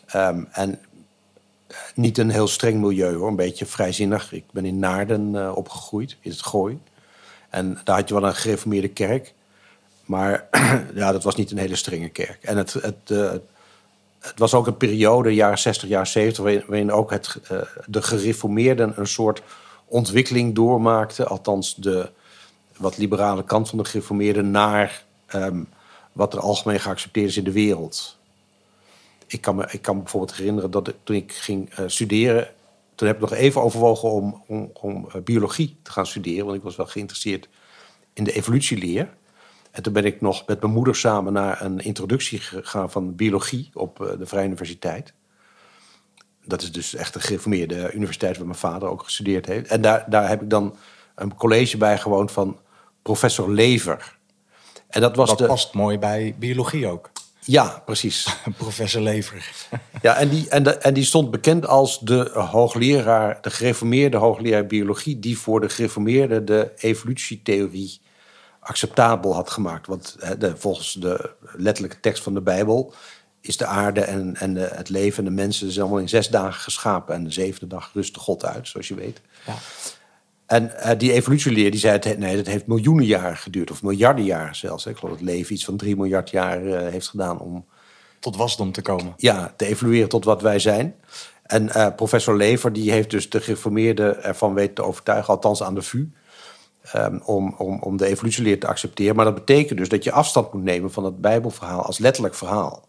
Ehm, 0.05 0.43
en 0.51 0.79
eh, 1.67 1.77
niet 1.95 2.17
een 2.17 2.29
heel 2.29 2.47
streng 2.47 2.81
milieu 2.81 3.15
hoor, 3.15 3.27
een 3.27 3.35
beetje 3.35 3.65
vrijzinnig. 3.65 4.31
Ik 4.33 4.43
ben 4.51 4.65
in 4.65 4.79
Naarden 4.79 5.35
eh, 5.35 5.55
opgegroeid, 5.55 6.17
in 6.21 6.31
het 6.31 6.41
Gooi. 6.41 6.79
En 7.49 7.79
daar 7.83 7.95
had 7.95 8.07
je 8.07 8.13
wel 8.13 8.23
een 8.23 8.35
gereformeerde 8.35 8.89
kerk. 8.89 9.33
Maar 10.05 10.47
ja, 10.95 11.11
dat 11.11 11.23
was 11.23 11.35
niet 11.35 11.51
een 11.51 11.57
hele 11.57 11.75
strenge 11.75 12.09
kerk. 12.09 12.43
En 12.43 12.57
het, 12.57 12.73
het, 12.73 12.95
eh, 13.05 13.31
het 14.19 14.39
was 14.39 14.53
ook 14.53 14.67
een 14.67 14.77
periode, 14.77 15.33
jaren 15.33 15.59
60, 15.59 15.89
jaren 15.89 16.07
70, 16.07 16.43
waarin, 16.43 16.91
ook 16.91 17.11
het, 17.11 17.39
de 17.85 18.01
gereformeerden 18.01 18.93
een 18.95 19.07
soort 19.07 19.41
ontwikkeling 19.85 20.55
doormaakten. 20.55 21.27
Althans, 21.27 21.75
de 21.75 22.09
wat 22.79 22.97
liberale 22.97 23.43
kant 23.43 23.69
van 23.69 23.77
de 23.77 23.85
gereformeerden 23.85 24.51
naar 24.51 25.03
um, 25.35 25.67
wat 26.11 26.33
er 26.33 26.39
algemeen 26.39 26.79
geaccepteerd 26.79 27.27
is 27.29 27.37
in 27.37 27.43
de 27.43 27.51
wereld. 27.51 28.17
Ik 29.27 29.41
kan 29.41 29.55
me, 29.55 29.67
ik 29.71 29.81
kan 29.81 29.97
bijvoorbeeld 29.97 30.35
herinneren 30.35 30.71
dat 30.71 30.93
toen 31.03 31.15
ik 31.15 31.31
ging 31.33 31.79
uh, 31.79 31.87
studeren, 31.87 32.47
toen 32.95 33.07
heb 33.07 33.15
ik 33.15 33.29
nog 33.29 33.33
even 33.33 33.61
overwogen 33.61 34.09
om, 34.11 34.43
om, 34.47 34.71
om 34.73 35.07
uh, 35.15 35.21
biologie 35.21 35.77
te 35.81 35.91
gaan 35.91 36.05
studeren, 36.05 36.45
want 36.45 36.57
ik 36.57 36.63
was 36.63 36.75
wel 36.75 36.85
geïnteresseerd 36.85 37.49
in 38.13 38.23
de 38.23 38.31
evolutieleer. 38.31 39.09
En 39.71 39.83
toen 39.83 39.93
ben 39.93 40.05
ik 40.05 40.21
nog 40.21 40.45
met 40.47 40.61
mijn 40.61 40.73
moeder 40.73 40.95
samen 40.95 41.33
naar 41.33 41.61
een 41.61 41.79
introductie 41.79 42.39
gegaan 42.39 42.91
van 42.91 43.15
biologie 43.15 43.69
op 43.73 44.01
uh, 44.01 44.07
de 44.17 44.25
Vrije 44.25 44.45
Universiteit. 44.45 45.13
Dat 46.45 46.61
is 46.61 46.71
dus 46.71 46.95
echt 46.95 47.15
een 47.15 47.21
gereformeerde 47.21 47.91
universiteit 47.93 48.37
waar 48.37 48.45
mijn 48.45 48.57
vader 48.57 48.89
ook 48.89 49.03
gestudeerd 49.03 49.45
heeft. 49.45 49.67
En 49.69 49.81
daar, 49.81 50.05
daar 50.07 50.29
heb 50.29 50.41
ik 50.41 50.49
dan 50.49 50.75
een 51.15 51.35
college 51.35 51.77
bij 51.77 51.97
gewoond 51.97 52.31
van 52.31 52.59
professor 53.01 53.51
Lever. 53.51 54.17
En 54.89 55.01
dat 55.01 55.15
was 55.15 55.29
dat 55.29 55.37
de... 55.37 55.45
past 55.45 55.73
mooi 55.73 55.99
bij 55.99 56.35
biologie 56.39 56.87
ook. 56.87 57.11
Ja, 57.39 57.81
precies. 57.85 58.37
professor 58.57 59.01
Lever. 59.01 59.67
ja, 60.01 60.15
en 60.15 60.29
die, 60.29 60.49
en, 60.49 60.63
de, 60.63 60.77
en 60.77 60.93
die 60.93 61.05
stond 61.05 61.31
bekend 61.31 61.67
als 61.67 61.99
de 61.99 62.29
hoogleraar, 62.33 63.37
de 63.41 63.49
gereformeerde 63.49 64.17
hoogleraar 64.17 64.65
biologie, 64.65 65.19
die 65.19 65.37
voor 65.37 65.59
de 65.59 65.69
gereformeerde 65.69 66.43
de 66.43 66.71
evolutietheorie 66.75 68.01
acceptabel 68.59 69.33
had 69.33 69.49
gemaakt. 69.49 69.87
Want 69.87 70.15
de, 70.37 70.57
volgens 70.57 70.93
de 70.93 71.31
letterlijke 71.55 71.99
tekst 71.99 72.23
van 72.23 72.33
de 72.33 72.41
Bijbel 72.41 72.93
is 73.41 73.57
de 73.57 73.65
aarde 73.65 74.01
en, 74.01 74.35
en 74.35 74.53
de, 74.53 74.69
het 74.73 74.89
leven 74.89 75.17
en 75.17 75.29
de 75.29 75.41
mensen 75.41 75.71
zijn 75.71 75.85
allemaal 75.85 76.01
in 76.01 76.09
zes 76.09 76.27
dagen 76.27 76.61
geschapen. 76.61 77.15
En 77.15 77.23
de 77.23 77.31
zevende 77.31 77.67
dag 77.67 77.91
rustte 77.93 78.19
God 78.19 78.45
uit, 78.45 78.67
zoals 78.67 78.87
je 78.87 78.95
weet. 78.95 79.21
Ja. 79.45 79.55
En 80.49 80.71
uh, 80.77 80.91
die 80.97 81.11
evolutieleer 81.11 81.71
die 81.71 81.79
zei, 81.79 81.93
het, 81.93 82.17
nee, 82.17 82.35
dat 82.35 82.45
heeft 82.45 82.67
miljoenen 82.67 83.05
jaren 83.05 83.37
geduurd. 83.37 83.71
Of 83.71 83.83
miljarden 83.83 84.25
jaren 84.25 84.55
zelfs. 84.55 84.85
Ik 84.85 84.97
geloof 84.97 85.11
dat 85.11 85.19
het 85.19 85.29
leven 85.29 85.53
iets 85.53 85.65
van 85.65 85.77
drie 85.77 85.95
miljard 85.95 86.29
jaar 86.29 86.63
uh, 86.63 86.77
heeft 86.77 87.07
gedaan 87.07 87.39
om... 87.39 87.65
Tot 88.19 88.35
wasdom 88.35 88.71
te 88.71 88.81
komen. 88.81 89.13
Ja, 89.17 89.53
te 89.57 89.65
evolueren 89.65 90.09
tot 90.09 90.25
wat 90.25 90.41
wij 90.41 90.59
zijn. 90.59 90.95
En 91.43 91.65
uh, 91.65 91.87
professor 91.95 92.35
Lever 92.35 92.73
die 92.73 92.91
heeft 92.91 93.09
dus 93.09 93.29
de 93.29 93.41
gereformeerden 93.41 94.23
ervan 94.23 94.53
weten 94.53 94.73
te 94.73 94.83
overtuigen, 94.83 95.33
althans 95.33 95.63
aan 95.63 95.75
de 95.75 95.81
VU, 95.81 96.11
um, 96.95 97.21
om, 97.25 97.55
om, 97.57 97.81
om 97.81 97.97
de 97.97 98.05
evolutieleer 98.05 98.59
te 98.59 98.67
accepteren. 98.67 99.15
Maar 99.15 99.25
dat 99.25 99.35
betekent 99.35 99.79
dus 99.79 99.89
dat 99.89 100.03
je 100.03 100.11
afstand 100.11 100.53
moet 100.53 100.63
nemen 100.63 100.91
van 100.91 101.03
het 101.03 101.21
Bijbelverhaal 101.21 101.81
als 101.81 101.97
letterlijk 101.97 102.35
verhaal. 102.35 102.87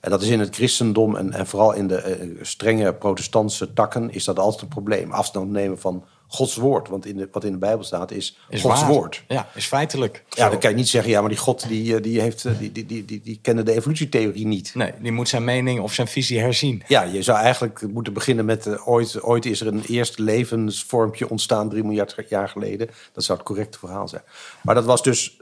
En 0.00 0.10
dat 0.10 0.22
is 0.22 0.28
in 0.28 0.40
het 0.40 0.54
christendom 0.54 1.16
en, 1.16 1.32
en 1.32 1.46
vooral 1.46 1.72
in 1.72 1.86
de 1.86 2.38
strenge 2.42 2.94
protestantse 2.94 3.72
takken 3.72 4.10
is 4.10 4.24
dat 4.24 4.38
altijd 4.38 4.62
een 4.62 4.68
probleem. 4.68 5.12
Afstand 5.12 5.50
nemen 5.50 5.78
van 5.78 6.04
Gods 6.28 6.56
woord. 6.56 6.88
Want 6.88 7.06
in 7.06 7.16
de, 7.16 7.28
wat 7.32 7.44
in 7.44 7.52
de 7.52 7.58
Bijbel 7.58 7.84
staat 7.84 8.10
is, 8.10 8.38
is 8.48 8.60
Gods 8.60 8.84
woord. 8.86 9.24
Ja, 9.28 9.48
is 9.54 9.66
feitelijk. 9.66 10.24
Ja, 10.28 10.48
dan 10.50 10.58
kan 10.58 10.70
je 10.70 10.76
niet 10.76 10.88
zeggen, 10.88 11.10
ja, 11.10 11.20
maar 11.20 11.28
die 11.28 11.38
God 11.38 11.68
die, 11.68 11.96
eh, 11.96 12.02
die, 12.02 12.20
heeft, 12.20 12.44
eh, 12.44 12.58
die, 12.58 12.72
die, 12.72 12.86
die, 12.86 13.04
die, 13.04 13.20
die 13.24 13.38
kende 13.42 13.62
de 13.62 13.72
evolutietheorie 13.72 14.46
niet. 14.46 14.74
Nee, 14.74 14.92
die 15.00 15.12
moet 15.12 15.28
zijn 15.28 15.44
mening 15.44 15.80
of 15.80 15.92
zijn 15.92 16.08
visie 16.08 16.38
herzien. 16.38 16.82
Ja, 16.88 17.02
je 17.02 17.22
zou 17.22 17.38
eigenlijk 17.38 17.86
moeten 17.92 18.12
beginnen 18.12 18.44
met 18.44 18.66
uh, 18.66 18.88
ooit, 18.88 19.22
ooit 19.22 19.46
is 19.46 19.60
er 19.60 19.66
een 19.66 19.84
eerste 19.86 20.22
levensvormpje 20.22 21.30
ontstaan, 21.30 21.68
drie 21.68 21.84
miljard 21.84 22.24
jaar 22.28 22.48
geleden. 22.48 22.88
Dat 23.12 23.24
zou 23.24 23.38
het 23.38 23.46
correcte 23.46 23.78
verhaal 23.78 24.08
zijn. 24.08 24.22
Maar 24.62 24.74
dat 24.74 24.84
was 24.84 25.02
dus 25.02 25.36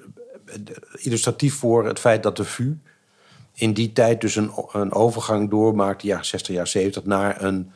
illustratief 0.93 1.55
voor 1.55 1.87
het 1.87 1.99
feit 1.99 2.23
dat 2.23 2.37
de 2.37 2.45
VU 2.45 2.77
in 3.55 3.73
die 3.73 3.93
tijd 3.93 4.21
dus 4.21 4.37
een, 4.37 4.51
een 4.73 4.93
overgang 4.93 5.51
doormaakte, 5.51 6.07
jaren 6.07 6.25
60, 6.25 6.55
jaar 6.55 6.67
70, 6.67 7.05
naar 7.05 7.43
een 7.43 7.73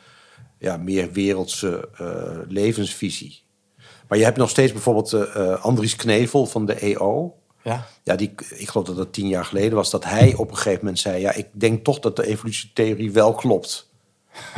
ja, 0.59 0.77
meer 0.77 1.11
wereldse 1.11 1.89
uh, 2.01 2.07
levensvisie. 2.47 3.41
Maar 4.07 4.17
je 4.17 4.23
hebt 4.23 4.37
nog 4.37 4.49
steeds 4.49 4.71
bijvoorbeeld 4.71 5.13
uh, 5.13 5.63
Andries 5.63 5.95
Knevel 5.95 6.45
van 6.45 6.65
de 6.65 6.73
EO. 6.73 7.35
Ja. 7.63 7.85
Ja, 8.03 8.15
die, 8.15 8.33
ik 8.49 8.69
geloof 8.69 8.87
dat 8.87 8.95
dat 8.95 9.13
tien 9.13 9.27
jaar 9.27 9.45
geleden 9.45 9.75
was, 9.75 9.89
dat 9.89 10.03
hij 10.03 10.33
op 10.35 10.49
een 10.49 10.55
gegeven 10.55 10.79
moment 10.79 10.99
zei: 10.99 11.21
Ja, 11.21 11.33
ik 11.33 11.47
denk 11.51 11.83
toch 11.83 11.99
dat 11.99 12.15
de 12.15 12.25
evolutietheorie 12.25 13.11
wel 13.11 13.33
klopt. 13.33 13.89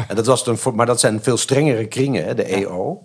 en 0.07 0.15
dat 0.15 0.25
was 0.25 0.43
dan 0.43 0.57
maar 0.75 0.85
dat 0.85 0.99
zijn 0.99 1.23
veel 1.23 1.37
strengere 1.37 1.87
kringen, 1.87 2.25
hè, 2.25 2.35
de 2.35 2.43
EO. 2.43 3.03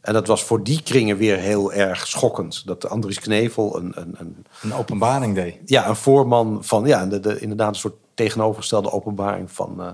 En 0.00 0.12
dat 0.12 0.26
was 0.26 0.44
voor 0.44 0.62
die 0.62 0.82
kringen 0.82 1.16
weer 1.16 1.38
heel 1.38 1.72
erg 1.72 2.06
schokkend. 2.06 2.66
Dat 2.66 2.88
Andries 2.88 3.20
Knevel 3.20 3.76
een, 3.76 3.92
een, 3.94 4.14
een, 4.18 4.46
een 4.62 4.74
openbaring 4.74 5.34
deed. 5.34 5.56
Ja, 5.64 5.88
een 5.88 5.96
voorman 5.96 6.64
van, 6.64 6.86
ja, 6.86 7.06
de, 7.06 7.20
de, 7.20 7.40
inderdaad 7.40 7.68
een 7.68 7.80
soort 7.80 7.96
tegenovergestelde 8.14 8.92
openbaring 8.92 9.50
van, 9.50 9.74
uh, 9.78 9.88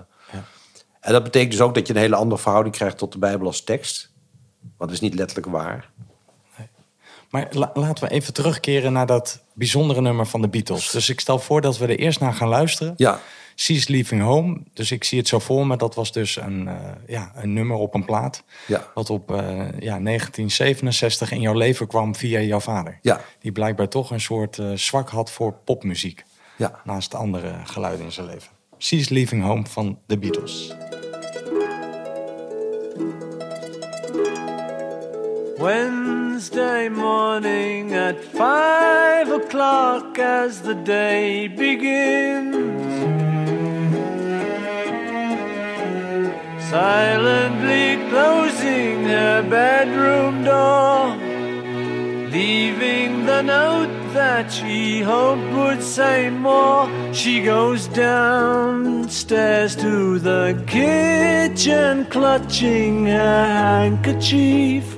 en 1.02 1.12
dat 1.12 1.22
betekent 1.22 1.50
dus 1.50 1.60
ook 1.60 1.74
dat 1.74 1.86
je 1.86 1.94
een 1.94 2.00
hele 2.00 2.16
andere 2.16 2.40
verhouding 2.40 2.74
krijgt 2.74 2.98
tot 2.98 3.12
de 3.12 3.18
Bijbel 3.18 3.46
als 3.46 3.64
tekst. 3.64 4.10
Want 4.76 4.90
het 4.90 5.02
is 5.02 5.08
niet 5.08 5.18
letterlijk 5.18 5.48
waar. 5.48 5.90
Nee. 6.58 6.68
Maar 7.30 7.48
laten 7.74 8.04
we 8.04 8.10
even 8.10 8.32
terugkeren 8.32 8.92
naar 8.92 9.06
dat 9.06 9.42
bijzondere 9.52 10.00
nummer 10.00 10.26
van 10.26 10.40
de 10.40 10.48
Beatles. 10.48 10.90
Dus 10.90 11.08
ik 11.08 11.20
stel 11.20 11.38
voor 11.38 11.60
dat 11.60 11.78
we 11.78 11.86
er 11.86 11.98
eerst 11.98 12.20
naar 12.20 12.34
gaan 12.34 12.48
luisteren. 12.48 12.94
Ja. 12.96 13.20
She's 13.56 13.88
Leaving 13.88 14.22
Home. 14.22 14.60
Dus 14.72 14.90
ik 14.90 15.04
zie 15.04 15.18
het 15.18 15.28
zo 15.28 15.38
voor 15.38 15.66
me. 15.66 15.76
Dat 15.76 15.94
was 15.94 16.12
dus 16.12 16.36
een, 16.36 16.66
uh, 16.66 16.74
ja, 17.06 17.32
een 17.34 17.52
nummer 17.52 17.76
op 17.76 17.94
een 17.94 18.04
plaat. 18.04 18.42
Ja. 18.66 18.90
Wat 18.94 19.10
op 19.10 19.30
uh, 19.30 19.36
ja, 19.78 19.98
1967 20.00 21.30
in 21.30 21.40
jouw 21.40 21.54
leven 21.54 21.86
kwam 21.86 22.14
via 22.14 22.40
jouw 22.40 22.60
vader. 22.60 22.98
Ja. 23.02 23.20
Die 23.40 23.52
blijkbaar 23.52 23.88
toch 23.88 24.10
een 24.10 24.20
soort 24.20 24.58
uh, 24.58 24.72
zwak 24.74 25.08
had 25.08 25.30
voor 25.30 25.52
popmuziek. 25.64 26.24
Ja. 26.56 26.80
Naast 26.84 27.14
andere 27.14 27.54
geluiden 27.64 28.04
in 28.04 28.12
zijn 28.12 28.26
leven. 28.26 28.51
She's 28.82 29.12
Leaving 29.12 29.42
Home 29.42 29.62
van 29.62 29.96
The 30.08 30.16
Beatles. 30.16 30.74
Wednesday 35.60 36.88
morning 36.88 37.94
at 37.94 38.24
five 38.24 39.30
o'clock 39.30 40.18
as 40.18 40.62
the 40.62 40.74
day 40.74 41.46
begins. 41.46 42.92
Silently 46.68 48.08
closing 48.10 49.04
her 49.04 49.46
bedroom 49.48 50.42
door, 50.42 51.21
leaving 52.32 53.26
the 53.26 53.42
note 53.42 53.92
that 54.14 54.50
she 54.50 55.02
hoped 55.02 55.52
would 55.52 55.82
say 55.82 56.30
more. 56.30 56.88
She 57.12 57.42
goes 57.42 57.88
downstairs 57.88 59.76
to 59.76 60.18
the 60.18 60.62
kitchen, 60.66 62.06
clutching 62.06 63.04
her 63.06 63.44
handkerchief. 63.44 64.96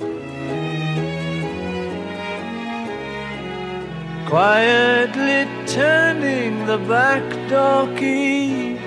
Quietly 4.28 5.48
turning 5.66 6.66
the 6.66 6.78
back 6.78 7.24
door 7.50 7.86
key. 7.96 8.78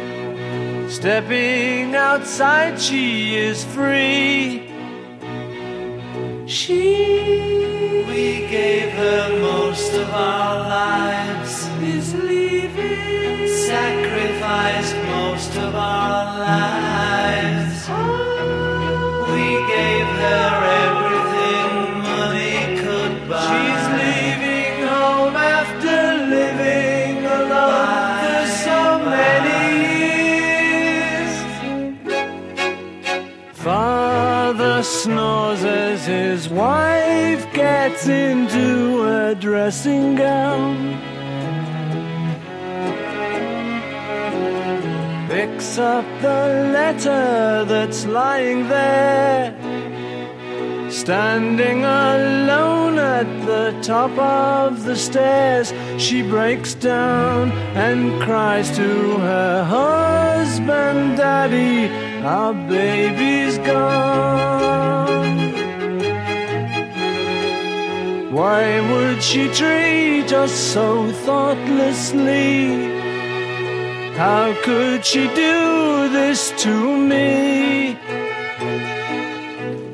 Stepping 0.89 1.96
outside, 1.96 2.80
she 2.80 3.36
is 3.36 3.66
free. 3.66 4.66
She, 6.48 6.96
we 8.08 8.48
gave 8.48 8.92
her 8.92 9.38
most 9.42 9.92
of 9.94 10.10
our 10.12 10.60
lives, 10.70 11.68
is 11.82 12.13
leaving. 12.16 13.50
Sacrificed 13.50 14.96
most 15.08 15.54
of 15.58 15.75
our 15.75 16.39
lives. 16.39 17.86
Ah. 17.89 19.25
We 19.30 19.44
gave 19.68 20.08
her 20.08 20.66
his 36.38 36.50
wife 36.50 37.51
gets 37.51 38.08
into 38.08 39.01
a 39.01 39.34
dressing 39.34 40.13
gown. 40.13 40.75
Picks 45.29 45.79
up 45.79 46.06
the 46.22 46.70
letter 46.77 47.65
that's 47.65 48.06
lying 48.06 48.67
there. 48.67 49.46
Standing 50.91 51.79
alone 51.84 53.00
at 53.00 53.29
the 53.48 53.75
top 53.82 54.15
of 54.20 54.84
the 54.84 54.96
stairs, 54.96 55.74
she 55.98 56.22
breaks 56.22 56.75
down 56.75 57.51
and 57.74 58.22
cries 58.22 58.70
to 58.77 59.17
her 59.27 59.63
husband, 59.63 61.17
Daddy, 61.17 61.91
our 62.24 62.53
baby's 62.53 63.58
gone. 63.58 64.57
Why 68.38 68.79
would 68.91 69.24
she 69.24 69.48
treat 69.51 70.32
us 70.32 70.51
so 70.51 71.12
thoughtlessly? 71.25 72.70
How 74.13 74.53
could 74.62 75.03
she 75.03 75.24
do 75.34 76.08
this 76.10 76.51
to 76.62 76.98
me? 76.98 77.98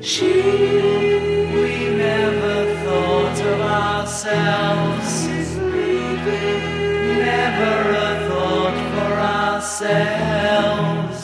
She, 0.02 0.34
we 1.56 1.96
never 1.96 2.76
thought 2.84 3.40
of 3.54 3.62
ourselves. 3.62 5.26
Never 7.32 7.76
a 7.96 8.28
thought 8.28 8.78
for 8.94 9.14
ourselves. 9.40 11.20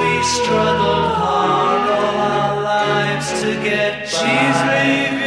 We 0.00 0.12
struggled 0.36 1.12
hard 1.20 1.84
all 1.98 2.16
our 2.32 2.62
lives 2.62 3.28
to 3.42 3.50
get. 3.62 4.08
She's 4.08 4.58
leaving 4.72 5.25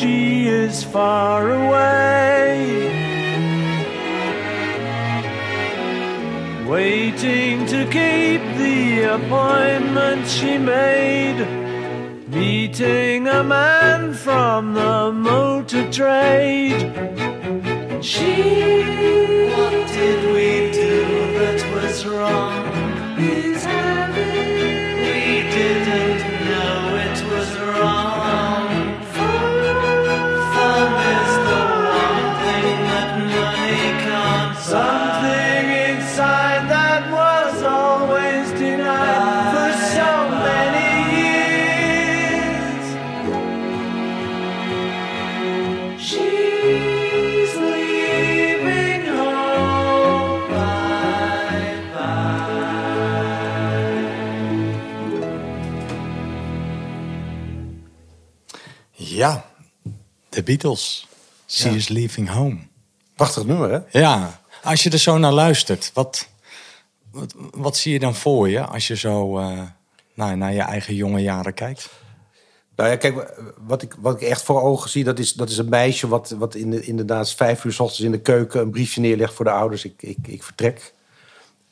she 0.00 0.48
is 0.48 0.82
far 0.82 1.50
away. 1.50 2.88
Waiting 6.66 7.66
to 7.66 7.84
keep 7.84 8.42
the 8.56 9.02
appointment 9.16 10.26
she 10.26 10.56
made. 10.56 11.40
Meeting 12.28 13.28
a 13.28 13.44
man 13.44 14.14
from 14.14 14.72
the 14.72 15.12
motor 15.12 15.84
trade. 15.92 16.80
She, 18.02 18.32
what 19.52 19.74
did 19.98 20.20
we 20.32 20.72
do 20.72 21.04
that 21.38 21.60
was 21.74 22.06
wrong? 22.06 22.70
Ja, 59.20 59.44
de 60.28 60.42
Beatles. 60.42 61.08
She 61.46 61.68
is 61.68 61.88
leaving 61.88 62.28
home. 62.28 62.58
Prachtig 63.14 63.44
nummer, 63.44 63.70
hè? 63.70 63.98
Ja, 63.98 64.40
als 64.62 64.82
je 64.82 64.90
er 64.90 64.98
zo 64.98 65.18
naar 65.18 65.32
luistert, 65.32 65.90
wat, 65.94 66.28
wat, 67.10 67.34
wat 67.50 67.76
zie 67.76 67.92
je 67.92 67.98
dan 67.98 68.14
voor 68.14 68.48
je 68.48 68.64
als 68.64 68.86
je 68.86 68.96
zo 68.96 69.38
eh, 69.38 69.62
nou, 70.14 70.36
naar 70.36 70.52
je 70.52 70.60
eigen 70.60 70.94
jonge 70.94 71.20
jaren 71.20 71.54
kijkt? 71.54 71.90
Nou 72.76 72.90
ja, 72.90 72.96
kijk, 72.96 73.42
wat 73.66 73.82
ik, 73.82 73.96
wat 73.98 74.14
ik 74.14 74.28
echt 74.28 74.42
voor 74.42 74.62
ogen 74.62 74.90
zie, 74.90 75.04
dat 75.04 75.18
is, 75.18 75.32
dat 75.32 75.50
is 75.50 75.58
een 75.58 75.68
meisje 75.68 76.08
wat, 76.08 76.30
wat 76.30 76.54
in 76.54 76.70
de, 76.70 76.84
inderdaad 76.84 77.34
vijf 77.34 77.64
uur 77.64 77.72
s 77.72 77.80
ochtends 77.80 78.04
in 78.04 78.10
de 78.10 78.20
keuken 78.20 78.60
een 78.60 78.70
briefje 78.70 79.00
neerlegt 79.00 79.34
voor 79.34 79.44
de 79.44 79.50
ouders. 79.50 79.84
Ik, 79.84 80.02
ik, 80.02 80.18
ik 80.26 80.42
vertrek. 80.42 80.92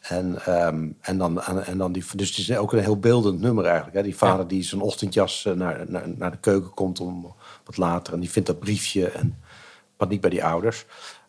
En, 0.09 0.45
ehm, 0.45 0.88
en, 1.00 1.19
dan, 1.19 1.43
en, 1.43 1.67
en 1.67 1.78
dan 1.78 1.93
die, 1.93 2.05
dus 2.17 2.28
het 2.28 2.38
is 2.38 2.57
ook 2.57 2.73
een 2.73 2.83
heel 2.83 2.99
beeldend 2.99 3.40
nummer 3.40 3.64
eigenlijk. 3.64 3.97
Hè? 3.97 4.02
Die 4.02 4.17
vader 4.17 4.49
die 4.49 4.62
zijn 4.62 4.81
ochtendjas 4.81 5.45
eh, 5.45 5.52
naar, 5.52 5.85
naar, 5.88 6.09
naar 6.17 6.31
de 6.31 6.38
keuken 6.40 6.70
komt 6.75 7.01
om 7.01 7.35
wat 7.68 7.76
later. 7.76 8.12
En 8.12 8.20
die 8.20 8.31
vindt 8.31 8.48
dat 8.48 8.59
briefje 8.59 9.09
en 9.09 9.38
paniek 9.96 10.20
bij 10.20 10.31
die 10.31 10.44
ouders. 10.44 10.85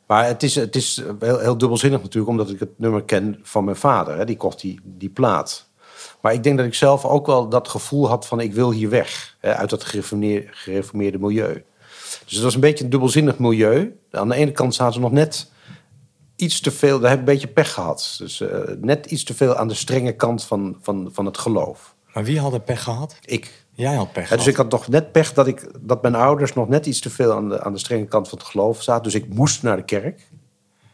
Maar 0.08 0.26
het 0.26 0.44
is, 0.44 0.56
het 0.56 0.76
is 0.76 1.04
heel, 1.20 1.40
heel 1.40 1.58
dubbelzinnig 1.58 2.02
natuurlijk, 2.02 2.32
omdat 2.32 2.50
ik 2.50 2.60
het 2.60 2.80
nummer 2.80 3.04
ken 3.04 3.40
van 3.44 3.64
mijn 3.64 3.78
vader. 3.78 4.18
Hè? 4.18 4.26
Die 4.26 4.38
kocht 4.38 4.62
die, 4.62 4.80
die 4.84 5.10
plaat. 5.10 5.70
Maar 6.22 6.34
ik 6.34 6.44
denk 6.44 6.58
dat 6.58 6.66
ik 6.66 6.74
zelf 6.74 7.06
ook 7.06 7.26
wel 7.26 7.50
dat 7.50 7.68
gevoel 7.68 8.08
had 8.08 8.28
van 8.28 8.40
ik 8.40 8.54
wil 8.54 8.72
hier 8.72 8.90
weg. 8.90 9.38
Hè? 9.40 9.56
Uit 9.56 9.70
dat 9.70 9.84
gereformeerde, 9.84 10.48
gereformeerde 10.52 11.20
milieu. 11.20 11.64
Dus 12.26 12.34
het 12.34 12.44
was 12.44 12.54
een 12.54 12.60
beetje 12.60 12.84
een 12.84 12.90
dubbelzinnig 12.90 13.40
milieu. 13.40 13.98
Aan 14.12 14.30
de 14.30 14.36
ene 14.36 14.52
kant 14.52 14.76
zaten 14.76 14.94
ze 14.94 15.00
nog 15.00 15.12
net 15.12 15.52
iets 16.36 16.60
te 16.60 16.72
veel, 16.72 17.00
daar 17.00 17.10
heb 17.10 17.20
ik 17.20 17.28
een 17.28 17.34
beetje 17.34 17.48
pech 17.48 17.74
gehad. 17.74 18.16
Dus 18.18 18.42
eh, 18.42 18.60
net 18.82 19.06
iets 19.06 19.24
te 19.24 19.34
veel 19.34 19.56
aan 19.56 19.68
de 19.68 19.74
strenge 19.74 20.12
kant 20.12 20.44
van, 20.44 20.78
van, 20.82 21.10
van 21.12 21.26
het 21.26 21.38
geloof. 21.38 21.96
Maar 22.14 22.24
wie 22.24 22.40
had 22.40 22.54
er 22.54 22.62
pech 22.62 22.84
gehad? 22.84 23.16
Ik. 23.26 23.59
Jij 23.80 23.96
had 23.96 24.12
pech 24.12 24.30
dus 24.30 24.48
ik 24.48 24.56
had 24.56 24.72
nog 24.72 24.88
net 24.88 25.12
pech 25.12 25.34
dat, 25.34 25.48
ik, 25.48 25.72
dat 25.80 26.02
mijn 26.02 26.16
ouders 26.16 26.54
nog 26.54 26.68
net 26.68 26.86
iets 26.86 27.00
te 27.00 27.10
veel 27.10 27.34
aan 27.34 27.50
de, 27.50 27.64
aan 27.64 27.74
de 27.74 27.80
strenge 27.80 28.06
kant 28.06 28.30
van 28.30 28.38
het 28.38 28.48
geloof 28.48 28.84
zaten. 28.84 29.04
Dus 29.04 29.16
ik 29.16 29.34
moest 29.34 29.64
naar 29.64 29.76
de 29.76 29.84
kerk, 29.84 30.30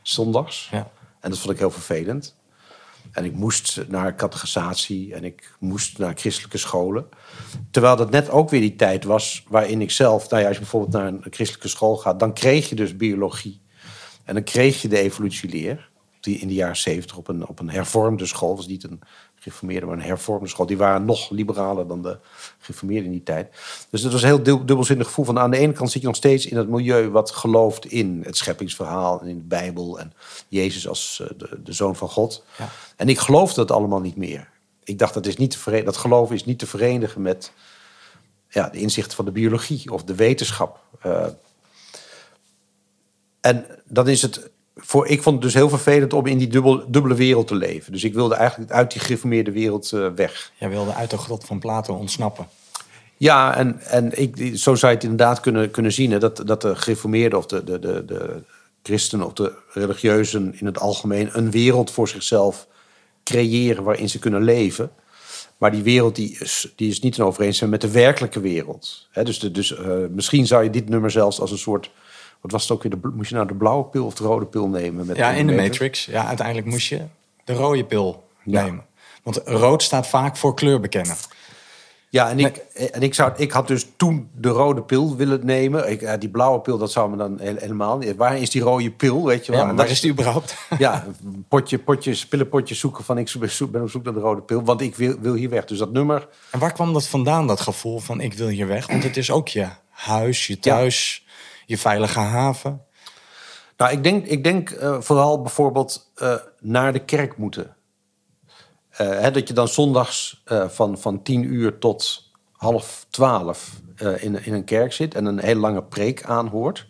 zondags. 0.02 0.68
Ja. 0.72 0.92
En 1.20 1.30
dat 1.30 1.40
vond 1.40 1.54
ik 1.54 1.60
heel 1.60 1.72
vervelend. 1.72 2.36
En 3.12 3.26
ik 3.26 3.34
moest 3.34 3.84
naar 3.88 4.16
catechisatie 4.16 5.14
en 5.14 5.24
ik 5.24 5.56
moest 5.60 5.98
naar 5.98 6.14
christelijke 6.16 6.58
scholen. 6.58 7.06
Terwijl 7.72 7.96
dat 7.96 8.12
net 8.12 8.30
ook 8.30 8.50
weer 8.50 8.62
die 8.62 8.76
tijd 8.76 9.04
was 9.04 9.44
waarin 9.48 9.82
ik 9.82 9.92
zelf... 9.92 10.30
Nou 10.30 10.42
ja, 10.42 10.48
als 10.48 10.58
je 10.58 10.62
bijvoorbeeld 10.62 10.94
naar 10.94 11.08
een 11.08 11.26
christelijke 11.30 11.68
school 11.68 11.98
gaat... 11.98 12.20
dan 12.20 12.34
kreeg 12.34 12.70
je 12.70 12.76
dus 12.76 12.96
biologie. 12.96 13.62
En 14.24 14.34
dan 14.34 14.44
kreeg 14.44 14.82
je 14.82 14.88
de 14.88 15.00
evolutieleer. 15.00 15.90
Die 16.20 16.40
in 16.40 16.48
de 16.48 16.54
jaren 16.54 16.78
zeventig 16.78 17.18
op 17.18 17.28
een, 17.28 17.48
op 17.48 17.60
een 17.60 17.70
hervormde 17.70 18.26
school... 18.26 18.56
was 18.56 18.68
niet 18.68 18.84
een 18.84 19.02
gereformeerde, 19.46 19.86
maar 19.86 19.96
een 19.96 20.02
hervormde 20.02 20.48
school. 20.48 20.66
Die 20.66 20.78
waren 20.78 21.06
nog 21.06 21.30
liberaler 21.30 21.88
dan 21.88 22.02
de 22.02 22.18
gereformeerden 22.60 23.06
in 23.06 23.12
die 23.12 23.24
tijd. 23.24 23.50
Dus 23.90 24.02
het 24.02 24.12
was 24.12 24.22
een 24.22 24.28
heel 24.28 24.44
dub- 24.44 24.68
dubbelzinnig 24.68 25.08
gevoel. 25.08 25.26
Van 25.26 25.40
aan 25.40 25.52
de 25.52 25.58
ene 25.58 25.74
kant 25.74 25.92
zit 25.92 26.02
je 26.02 26.08
nog 26.08 26.16
steeds 26.16 26.46
in 26.46 26.58
het 26.58 26.70
milieu... 26.70 27.10
wat 27.10 27.32
gelooft 27.32 27.86
in 27.86 28.22
het 28.26 28.38
scheppingsverhaal 28.38 29.22
en 29.22 29.28
in 29.28 29.38
de 29.38 29.44
Bijbel... 29.44 30.00
en 30.00 30.14
Jezus 30.48 30.88
als 30.88 31.22
eh, 31.22 31.38
de, 31.38 31.62
de 31.64 31.74
Zoon 31.74 31.96
van 31.96 32.10
God. 32.10 32.44
Ja. 32.58 32.70
En 32.96 33.10
ik 33.10 33.20
geloofde 33.20 33.62
het 33.62 33.72
allemaal 33.72 34.02
niet 34.02 34.18
meer. 34.18 34.50
Ik 34.84 35.00
dacht, 35.00 35.14
dat, 35.14 35.26
is 35.26 35.38
niet 35.38 35.52
te 35.52 35.82
dat 35.84 35.98
geloof 35.98 36.32
is 36.32 36.46
niet 36.46 36.60
te 36.60 36.68
verenigen 36.68 37.22
met 37.22 37.52
ja, 38.50 38.70
de 38.70 38.80
inzichten 38.80 39.16
van 39.16 39.26
de 39.26 39.32
biologie 39.32 39.92
of 39.92 40.04
de 40.04 40.16
wetenschap. 40.16 40.84
Eh, 41.02 41.28
en 43.42 43.66
dan 43.86 44.08
is 44.08 44.22
het. 44.22 44.54
Voor, 44.76 45.08
ik 45.08 45.22
vond 45.22 45.36
het 45.36 45.44
dus 45.44 45.54
heel 45.54 45.70
vervelend 45.70 46.14
om 46.14 46.26
in 46.26 46.38
die 46.38 46.48
dubbel, 46.48 46.84
dubbele 46.88 47.16
wereld 47.16 47.48
te 47.48 47.56
leven. 47.56 47.92
Dus 47.92 48.04
ik 48.04 48.14
wilde 48.14 48.36
eigenlijk 48.36 48.72
uit 48.72 48.92
die 48.92 49.02
gereformeerde 49.02 49.52
wereld 49.52 49.92
eh, 49.92 50.08
weg. 50.16 50.52
Jij 50.60 50.70
wilde 50.70 50.94
uit 50.94 51.10
de 51.10 51.18
grot 51.18 51.46
van 51.46 51.60
Plato 51.60 51.94
ontsnappen. 51.94 52.48
Ja, 53.18 53.56
en, 53.56 53.80
en 53.80 54.22
ik, 54.22 54.52
zo 54.58 54.76
zou 54.76 54.92
je 54.92 54.98
het 54.98 55.08
inderdaad 55.08 55.40
kunnen, 55.40 55.72
kunnen 55.72 55.92
zien. 55.92 56.12
Hè, 56.12 56.20
dat, 56.20 56.42
dat 56.46 56.62
de 56.62 56.76
gereformeerden 56.76 57.40
of 57.40 57.46
de, 57.46 57.64
de, 57.64 57.80
de, 57.80 58.06
de 58.06 58.44
christenen 58.84 59.26
of 59.26 59.34
de 59.34 59.54
religieuzen 59.74 60.60
in 60.60 60.66
het 60.66 60.80
algemeen 60.80 61.30
een 61.32 61.52
wereld 61.52 61.92
voor 61.92 62.08
zichzelf 62.08 62.68
creëren 63.24 63.84
waarin 63.84 64.10
ze 64.10 64.20
kunnen 64.20 64.44
leven. 64.44 64.92
Maar 65.58 65.72
die 65.72 65.84
wereld 65.84 66.16
die 66.16 66.38
is, 66.40 66.74
die 66.76 66.90
is 66.90 67.00
niet 67.00 67.18
in 67.18 67.24
overeenstemming 67.24 67.82
met 67.82 67.92
de 67.92 67.98
werkelijke 68.00 68.40
wereld. 68.40 69.08
Hè, 69.12 69.24
dus 69.24 69.40
de, 69.40 69.52
dus 69.52 69.76
eh, 69.76 69.98
misschien 70.10 70.48
zou 70.48 70.64
je 70.64 70.70
dit 70.70 70.90
nummer 70.90 71.12
zelfs 71.12 71.40
als 71.40 71.52
een 71.52 71.58
soort. 71.58 71.92
Wat 72.46 72.54
was 72.54 72.64
het 72.64 72.72
ook 72.72 72.84
weer? 72.84 72.92
De, 73.02 73.10
moest 73.16 73.30
je 73.30 73.36
nou 73.36 73.48
de 73.48 73.54
blauwe 73.56 73.84
pil 73.84 74.06
of 74.06 74.14
de 74.16 74.24
rode 74.24 74.46
pil 74.46 74.68
nemen? 74.68 75.06
Met 75.06 75.18
Ja, 75.18 75.30
in 75.32 75.48
de 75.48 75.54
Matrix? 75.54 76.06
Ja, 76.06 76.26
uiteindelijk 76.26 76.68
moest 76.68 76.88
je 76.88 77.02
de 77.44 77.54
rode 77.54 77.86
pil 77.86 78.24
Ja. 78.44 78.64
nemen. 78.64 78.84
Want 79.24 79.42
rood 79.46 79.84
staat 79.84 80.08
vaak 80.08 80.38
voor 80.38 80.54
kleur 80.56 80.80
bekennen. 80.80 81.16
Ja, 82.10 82.30
en 82.30 82.40
ik, 82.40 82.58
en 82.92 83.02
ik, 83.02 83.14
zou, 83.14 83.32
ik 83.38 83.52
had 83.52 83.68
dus 83.68 83.86
toen 83.98 84.30
de 84.38 84.50
rode 84.50 84.82
pil 84.82 85.16
willen 85.16 85.46
nemen. 85.46 85.90
Ik, 85.92 86.02
ja, 86.02 86.18
die 86.18 86.30
blauwe 86.30 86.60
pil, 86.60 86.78
dat 86.78 86.92
zou 86.92 87.10
me 87.10 87.18
dan 87.18 87.40
he- 87.40 87.54
helemaal 87.58 87.98
niet. 87.98 88.16
Waar 88.16 88.38
is 88.38 88.50
die 88.50 88.62
rode 88.62 88.92
pil? 88.92 89.26
Weet 89.26 89.46
je 89.46 89.52
wel? 89.52 89.62
Ja, 89.62 89.68
waar 89.68 89.76
dat 89.76 89.90
is 89.90 90.02
die 90.02 90.12
überhaupt? 90.12 90.56
Ja, 90.78 91.06
potje, 91.48 91.80
potje, 91.80 92.16
pillenpotje 92.30 92.76
zoeken 92.76 93.04
van 93.04 93.18
ik 93.18 93.32
ben 93.72 93.82
op 93.82 93.90
zoek 93.90 94.04
naar 94.04 94.14
de 94.14 94.20
rode 94.20 94.42
pil. 94.42 94.64
Want 94.64 94.82
ik 94.82 94.96
wil, 94.96 95.16
wil 95.20 95.34
hier 95.34 95.50
weg. 95.50 95.66
Dus 95.66 95.78
dat 95.78 95.92
nummer. 95.92 96.28
En 96.52 96.60
waar 96.60 96.74
kwam 96.74 96.94
dat 96.94 97.08
vandaan, 97.08 97.48
dat 97.48 97.62
gevoel 97.62 98.00
van 98.00 98.22
ik 98.22 98.34
wil 98.34 98.48
hier 98.48 98.68
weg? 98.68 98.88
Want 98.88 99.04
het 99.04 99.18
is 99.18 99.32
ook 99.32 99.48
je 99.48 99.68
huis, 99.90 100.48
je 100.48 100.60
thuis, 100.60 101.25
je 101.66 101.78
veilige 101.78 102.20
haven. 102.20 102.86
Nou, 103.78 103.92
ik 103.92 104.04
denk, 104.04 104.26
ik 104.26 104.44
denk 104.44 104.70
eh, 104.70 105.02
vooral 105.02 105.42
bijvoorbeeld 105.42 106.12
eh, 106.16 106.36
naar 106.60 106.94
de 106.94 107.06
kerk 107.06 107.38
moeten. 107.38 107.76
Eh, 108.90 109.08
hè, 109.08 109.32
dat 109.32 109.48
je 109.48 109.54
dan 109.54 109.68
zondags 109.68 110.44
van, 110.68 110.98
van 110.98 111.24
tien 111.24 111.44
uur 111.44 111.78
tot 111.78 112.32
half 112.52 113.06
twaalf 113.10 113.82
in, 113.98 114.46
in 114.46 114.54
een 114.54 114.64
kerk 114.64 114.94
zit 114.94 115.14
en 115.14 115.26
een 115.26 115.40
hele 115.40 115.60
lange 115.60 115.84
preek 115.84 116.24
aanhoort. 116.24 116.88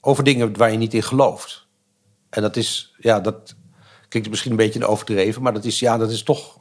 Over 0.00 0.24
dingen 0.24 0.56
waar 0.56 0.70
je 0.72 0.78
niet 0.78 0.94
in 0.94 1.02
gelooft. 1.02 1.66
En 2.30 2.42
dat 2.42 2.56
is, 2.56 2.94
ja, 2.98 3.20
dat 3.20 3.54
klinkt 4.08 4.28
misschien 4.28 4.50
een 4.50 4.56
beetje 4.56 4.86
overdreven, 4.86 5.42
maar 5.42 5.52
dat 5.52 5.64
is, 5.64 5.78
ja, 5.78 5.96
dat 5.96 6.10
is 6.10 6.22
toch 6.22 6.58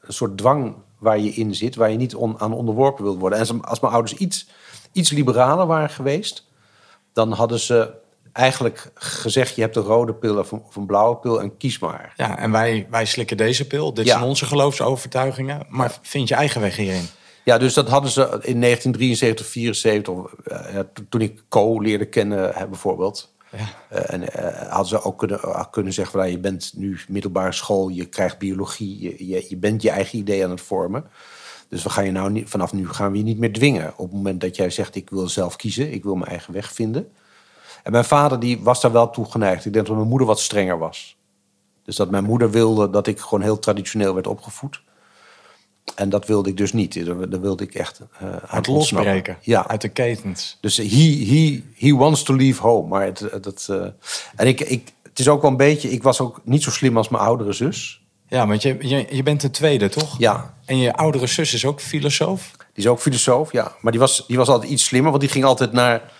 een 0.00 0.12
soort 0.12 0.38
dwang 0.38 0.76
waar 0.98 1.18
je 1.18 1.30
in 1.30 1.54
zit, 1.54 1.74
waar 1.74 1.90
je 1.90 1.96
niet 1.96 2.16
aan 2.36 2.52
onderworpen 2.52 3.04
wilt 3.04 3.18
worden. 3.18 3.38
En 3.38 3.48
als, 3.48 3.62
als 3.62 3.80
mijn 3.80 3.92
ouders 3.92 4.16
iets, 4.18 4.48
iets 4.92 5.10
liberaler 5.10 5.66
waren 5.66 5.90
geweest, 5.90 6.47
dan 7.18 7.32
hadden 7.32 7.58
ze 7.58 7.90
eigenlijk 8.32 8.90
gezegd... 8.94 9.54
je 9.54 9.60
hebt 9.60 9.76
een 9.76 9.82
rode 9.82 10.14
pil 10.14 10.38
of 10.38 10.52
een, 10.52 10.62
of 10.66 10.76
een 10.76 10.86
blauwe 10.86 11.16
pil 11.16 11.40
en 11.40 11.56
kies 11.56 11.78
maar. 11.78 12.12
Ja, 12.16 12.38
en 12.38 12.50
wij, 12.50 12.86
wij 12.90 13.04
slikken 13.06 13.36
deze 13.36 13.66
pil. 13.66 13.94
Dit 13.94 14.06
Ja. 14.06 14.12
zijn 14.12 14.24
onze 14.28 14.44
geloofsovertuigingen. 14.46 15.66
Maar 15.68 15.98
vind 16.02 16.28
je 16.28 16.34
eigen 16.34 16.60
weg 16.60 16.76
hierin? 16.76 17.06
Ja, 17.44 17.58
dus 17.58 17.74
dat 17.74 17.88
hadden 17.88 18.10
ze 18.10 18.20
in 18.22 18.60
1973, 18.60 19.46
74, 19.46 20.14
of, 20.14 20.32
eh, 20.44 20.74
ja, 20.74 20.84
toen 21.08 21.20
ik 21.20 21.42
Co 21.48 21.80
leerde 21.80 22.04
kennen 22.06 22.54
bijvoorbeeld. 22.68 23.32
Ja. 23.50 23.58
Eh, 23.88 24.14
en 24.14 24.32
eh, 24.32 24.68
hadden 24.70 24.88
ze 24.88 25.02
ook 25.02 25.18
kunnen, 25.18 25.40
kunnen 25.70 25.92
zeggen 25.92 26.12
van, 26.12 26.22
nou, 26.22 26.32
je 26.32 26.40
bent 26.42 26.72
nu 26.76 26.98
middelbare 27.08 27.52
school, 27.52 27.88
je 27.88 28.04
krijgt 28.04 28.38
biologie, 28.38 29.00
je, 29.00 29.26
je, 29.28 29.46
je 29.48 29.56
bent 29.56 29.82
je 29.82 29.90
eigen 29.90 30.18
idee 30.18 30.44
aan 30.44 30.50
het 30.50 30.60
vormen. 30.60 31.04
Dus 31.68 31.82
we 31.82 31.90
gaan 31.90 32.04
je 32.04 32.10
nou 32.10 32.30
niet, 32.30 32.48
vanaf 32.48 32.72
nu 32.72 32.88
gaan 32.88 33.12
we 33.12 33.18
je 33.18 33.24
niet 33.24 33.38
meer 33.38 33.52
dwingen. 33.52 33.92
Op 33.96 34.06
het 34.06 34.14
moment 34.14 34.40
dat 34.40 34.56
jij 34.56 34.70
zegt, 34.70 34.94
ik 34.94 35.10
wil 35.10 35.28
zelf 35.28 35.56
kiezen, 35.56 35.92
ik 35.92 36.02
wil 36.02 36.14
mijn 36.14 36.30
eigen 36.30 36.52
weg 36.52 36.72
vinden. 36.72 37.12
En 37.82 37.92
mijn 37.92 38.04
vader 38.04 38.40
die 38.40 38.60
was 38.60 38.80
daar 38.80 38.92
wel 38.92 39.10
toe 39.10 39.24
geneigd. 39.24 39.64
Ik 39.64 39.72
denk 39.72 39.86
dat 39.86 39.96
mijn 39.96 40.08
moeder 40.08 40.26
wat 40.26 40.40
strenger 40.40 40.78
was. 40.78 41.16
Dus 41.84 41.96
dat 41.96 42.10
mijn 42.10 42.24
moeder 42.24 42.50
wilde 42.50 42.90
dat 42.90 43.06
ik 43.06 43.20
gewoon 43.20 43.42
heel 43.42 43.58
traditioneel 43.58 44.14
werd 44.14 44.26
opgevoed. 44.26 44.82
En 45.94 46.08
dat 46.08 46.26
wilde 46.26 46.48
ik 46.48 46.56
dus 46.56 46.72
niet. 46.72 47.06
Daar 47.06 47.40
wilde 47.40 47.64
ik 47.64 47.74
echt 47.74 47.98
Het 47.98 48.68
ontsnappen. 48.68 48.74
losbreken 48.74 49.36
Ja, 49.40 49.68
uit 49.68 49.80
de 49.80 49.88
ketens. 49.88 50.58
dus 50.60 50.76
he, 50.76 51.24
he, 51.26 51.64
he 51.74 51.94
wants 51.94 52.22
to 52.22 52.34
leave 52.34 52.62
home. 52.62 52.88
Maar 52.88 53.04
het, 53.04 53.18
het, 53.20 53.66
eh, 53.68 53.86
en 54.36 54.46
ik, 54.46 54.60
ik, 54.60 54.92
het 55.02 55.18
is 55.18 55.28
ook 55.28 55.42
wel 55.42 55.50
een 55.50 55.56
beetje... 55.56 55.90
Ik 55.90 56.02
was 56.02 56.20
ook 56.20 56.40
niet 56.44 56.62
zo 56.62 56.70
slim 56.70 56.96
als 56.96 57.08
mijn 57.08 57.22
oudere 57.22 57.52
zus. 57.52 57.97
Ja, 58.28 58.46
want 58.46 58.62
je, 58.62 58.76
je, 58.80 59.06
je 59.10 59.22
bent 59.22 59.40
de 59.40 59.50
tweede, 59.50 59.88
toch? 59.88 60.18
Ja, 60.18 60.54
En 60.64 60.78
je 60.78 60.94
oudere 60.94 61.26
zus 61.26 61.54
is 61.54 61.64
ook 61.64 61.80
filosoof? 61.80 62.50
die 62.56 62.84
is 62.84 62.90
ook 62.90 63.00
filosoof, 63.00 63.52
ja. 63.52 63.72
Maar 63.80 63.92
die 63.92 64.00
was, 64.00 64.24
die 64.26 64.36
was 64.36 64.48
altijd 64.48 64.70
iets 64.70 64.84
slimmer, 64.84 65.10
want 65.10 65.22
die 65.22 65.32
ging 65.32 65.44
altijd 65.44 65.72
naar 65.72 66.12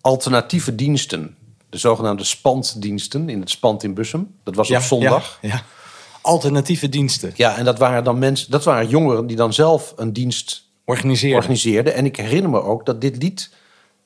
alternatieve 0.00 0.74
diensten. 0.74 1.36
De 1.68 1.78
zogenaamde 1.78 2.24
spanddiensten 2.24 3.28
in 3.28 3.40
het 3.40 3.50
spand 3.50 3.82
in 3.82 3.94
Bussum. 3.94 4.34
Dat 4.44 4.54
was 4.54 4.70
op 4.70 4.80
zondag. 4.80 5.38
Ja, 5.40 5.48
ja. 5.48 5.62
Alternatieve 6.20 6.88
diensten. 6.88 7.32
Ja, 7.36 7.56
en 7.56 7.64
dat 7.64 7.78
waren 7.78 8.04
dan 8.04 8.18
mensen, 8.18 8.50
dat 8.50 8.64
waren 8.64 8.88
jongeren 8.88 9.26
die 9.26 9.36
dan 9.36 9.52
zelf 9.52 9.92
een 9.96 10.12
dienst 10.12 10.68
Organiseren. 10.84 11.36
organiseerden. 11.36 11.94
En 11.94 12.04
ik 12.04 12.16
herinner 12.16 12.50
me 12.50 12.62
ook 12.62 12.86
dat 12.86 13.00
dit 13.00 13.22
lied 13.22 13.50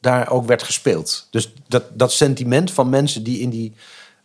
daar 0.00 0.30
ook 0.30 0.46
werd 0.46 0.62
gespeeld. 0.62 1.28
Dus 1.30 1.52
dat, 1.68 1.84
dat 1.92 2.12
sentiment 2.12 2.70
van 2.70 2.88
mensen 2.88 3.22
die 3.22 3.38
in 3.40 3.50
die 3.50 3.74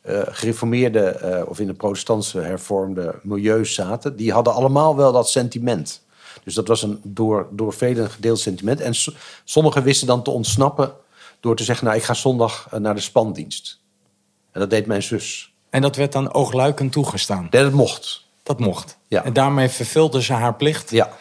eh, 0.01 0.21
gereformeerde 0.25 1.05
eh, 1.05 1.49
of 1.49 1.59
in 1.59 1.67
de 1.67 1.73
protestantse 1.73 2.39
hervormde 2.39 3.19
milieus 3.23 3.73
zaten, 3.73 4.15
die 4.15 4.31
hadden 4.31 4.53
allemaal 4.53 4.95
wel 4.95 5.11
dat 5.11 5.29
sentiment. 5.29 6.01
Dus 6.43 6.53
dat 6.53 6.67
was 6.67 6.83
een 6.83 6.99
door, 7.03 7.47
door 7.51 7.73
velen 7.73 8.09
gedeeld 8.09 8.39
sentiment. 8.39 8.81
En 8.81 8.95
so- 8.95 9.11
sommigen 9.43 9.83
wisten 9.83 10.07
dan 10.07 10.23
te 10.23 10.29
ontsnappen 10.29 10.93
door 11.39 11.55
te 11.55 11.63
zeggen: 11.63 11.85
Nou, 11.85 11.97
ik 11.97 12.03
ga 12.03 12.13
zondag 12.13 12.67
eh, 12.71 12.79
naar 12.79 12.95
de 12.95 13.01
spandienst. 13.01 13.79
En 14.51 14.59
dat 14.59 14.69
deed 14.69 14.85
mijn 14.85 15.03
zus. 15.03 15.53
En 15.69 15.81
dat 15.81 15.95
werd 15.95 16.11
dan 16.11 16.33
oogluikend 16.33 16.91
toegestaan. 16.91 17.47
Dat 17.49 17.71
mocht. 17.71 18.25
Dat 18.43 18.59
mocht. 18.59 18.97
Ja. 19.07 19.23
En 19.23 19.33
daarmee 19.33 19.69
vervulde 19.69 20.21
ze 20.21 20.33
haar 20.33 20.55
plicht 20.55 20.89
Ja. 20.91 21.11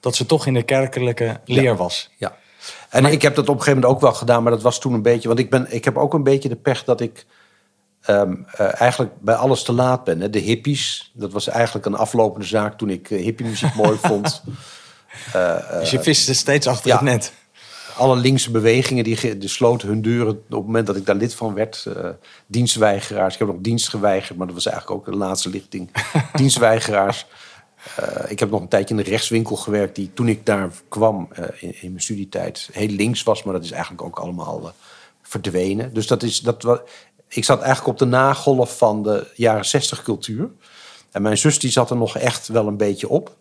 dat 0.00 0.16
ze 0.16 0.26
toch 0.26 0.46
in 0.46 0.54
de 0.54 0.62
kerkelijke 0.62 1.40
leer 1.44 1.76
was. 1.76 2.10
Ja. 2.16 2.36
En 2.88 3.04
ik 3.04 3.22
heb 3.22 3.34
dat 3.34 3.48
op 3.48 3.54
een 3.54 3.60
gegeven 3.60 3.80
moment 3.80 3.96
ook 3.96 4.00
wel 4.02 4.12
gedaan, 4.18 4.42
maar 4.42 4.52
dat 4.52 4.62
was 4.62 4.80
toen 4.80 4.92
een 4.92 5.02
beetje. 5.02 5.28
Want 5.28 5.40
ik, 5.40 5.50
ben, 5.50 5.72
ik 5.74 5.84
heb 5.84 5.96
ook 5.96 6.14
een 6.14 6.22
beetje 6.22 6.48
de 6.48 6.56
pech 6.56 6.84
dat 6.84 7.00
ik 7.00 7.26
ehm, 8.02 8.34
eh, 8.52 8.80
eigenlijk 8.80 9.12
bij 9.20 9.34
alles 9.34 9.62
te 9.62 9.72
laat 9.72 10.04
ben. 10.04 10.20
Hè. 10.20 10.30
De 10.30 10.38
hippies, 10.38 11.10
dat 11.14 11.32
was 11.32 11.48
eigenlijk 11.48 11.86
een 11.86 11.94
aflopende 11.94 12.46
zaak 12.46 12.78
toen 12.78 12.90
ik 12.90 13.10
uh, 13.10 13.22
hippiemuziek 13.22 13.74
mooi 13.74 13.98
vond. 14.08 14.42
dus 15.80 15.90
je 15.90 16.02
viste 16.02 16.34
steeds 16.34 16.66
achter 16.66 16.88
ja. 16.88 16.94
het 16.94 17.04
net. 17.04 17.32
Alle 17.96 18.16
linkse 18.16 18.50
bewegingen 18.50 19.04
die, 19.04 19.38
die 19.38 19.48
sloten 19.48 19.88
hun 19.88 20.02
deuren 20.02 20.32
op 20.32 20.50
het 20.50 20.66
moment 20.66 20.86
dat 20.86 20.96
ik 20.96 21.06
daar 21.06 21.14
lid 21.14 21.34
van 21.34 21.54
werd. 21.54 21.86
eh, 21.86 22.08
dienstweigeraars. 22.46 23.32
Ik 23.32 23.38
heb 23.38 23.48
nog 23.48 23.56
dienst 23.60 23.88
geweigerd, 23.88 24.38
maar 24.38 24.46
dat 24.46 24.56
was 24.56 24.66
eigenlijk 24.66 24.98
ook 24.98 25.12
de 25.12 25.18
laatste 25.18 25.50
lichting. 25.50 25.90
dienstweigeraars. 26.34 27.26
Eh, 27.96 28.30
ik 28.30 28.38
heb 28.38 28.50
nog 28.50 28.60
een 28.60 28.68
tijdje 28.68 28.96
in 28.96 29.02
de 29.02 29.10
rechtswinkel 29.10 29.56
gewerkt, 29.56 29.96
die 29.96 30.10
toen 30.14 30.28
ik 30.28 30.46
daar 30.46 30.70
kwam 30.88 31.28
eh, 31.30 31.44
in, 31.60 31.74
in 31.80 31.90
mijn 31.90 32.02
studietijd 32.02 32.68
heel 32.72 32.88
links 32.88 33.22
was, 33.22 33.42
maar 33.42 33.54
dat 33.54 33.64
is 33.64 33.70
eigenlijk 33.70 34.02
ook 34.02 34.18
allemaal 34.18 34.60
eh, 34.62 34.72
verdwenen. 35.22 35.94
Dus 35.94 36.06
dat 36.06 36.22
is 36.22 36.40
dat 36.40 36.82
Ik 37.28 37.44
zat 37.44 37.58
eigenlijk 37.58 37.88
op 37.88 37.98
de 37.98 38.16
nagolf 38.16 38.78
van 38.78 39.02
de 39.02 39.26
jaren 39.34 39.64
60 39.64 40.02
cultuur. 40.02 40.50
En 41.10 41.22
mijn 41.22 41.38
zus 41.38 41.58
die 41.58 41.70
zat 41.70 41.90
er 41.90 41.96
nog 41.96 42.16
echt 42.16 42.48
wel 42.48 42.66
een 42.66 42.76
beetje 42.76 43.08
op. 43.08 43.36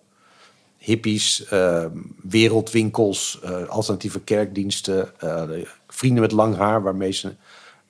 Hippies, 0.77 1.45
eh, 1.45 1.85
wereldwinkels, 2.23 3.39
eh, 3.43 3.67
alternatieve 3.67 4.19
kerkdiensten, 4.19 5.19
eh, 5.19 5.47
de 5.47 5.67
vrienden 5.87 6.21
met 6.21 6.31
lang 6.31 6.55
haar 6.55 6.83
waarmee 6.83 7.11
ze 7.11 7.35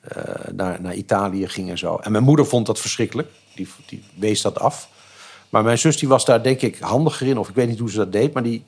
eh, 0.08 0.54
naar, 0.54 0.82
naar 0.82 0.94
Italië 0.94 1.48
gingen 1.48 1.72
en 1.72 1.78
zo. 1.78 1.96
En 1.96 2.12
mijn 2.12 2.24
moeder 2.24 2.46
vond 2.46 2.66
dat 2.66 2.80
verschrikkelijk. 2.80 3.28
Die, 3.56 3.68
die 3.88 4.04
wees 4.16 4.42
dat 4.42 4.60
af. 4.60 4.90
Maar 5.50 5.64
mijn 5.64 5.78
zus 5.78 5.98
die 5.98 6.10
was 6.10 6.26
daar 6.26 6.44
denk 6.44 6.62
ik 6.62 6.80
handiger 6.80 7.28
in. 7.28 7.38
Of 7.38 7.50
ik 7.50 7.56
weet 7.56 7.68
niet 7.68 7.80
hoe 7.80 7.92
ze 7.92 7.98
dat 7.98 8.12
deed. 8.12 8.34
Maar 8.34 8.44
die, 8.44 8.64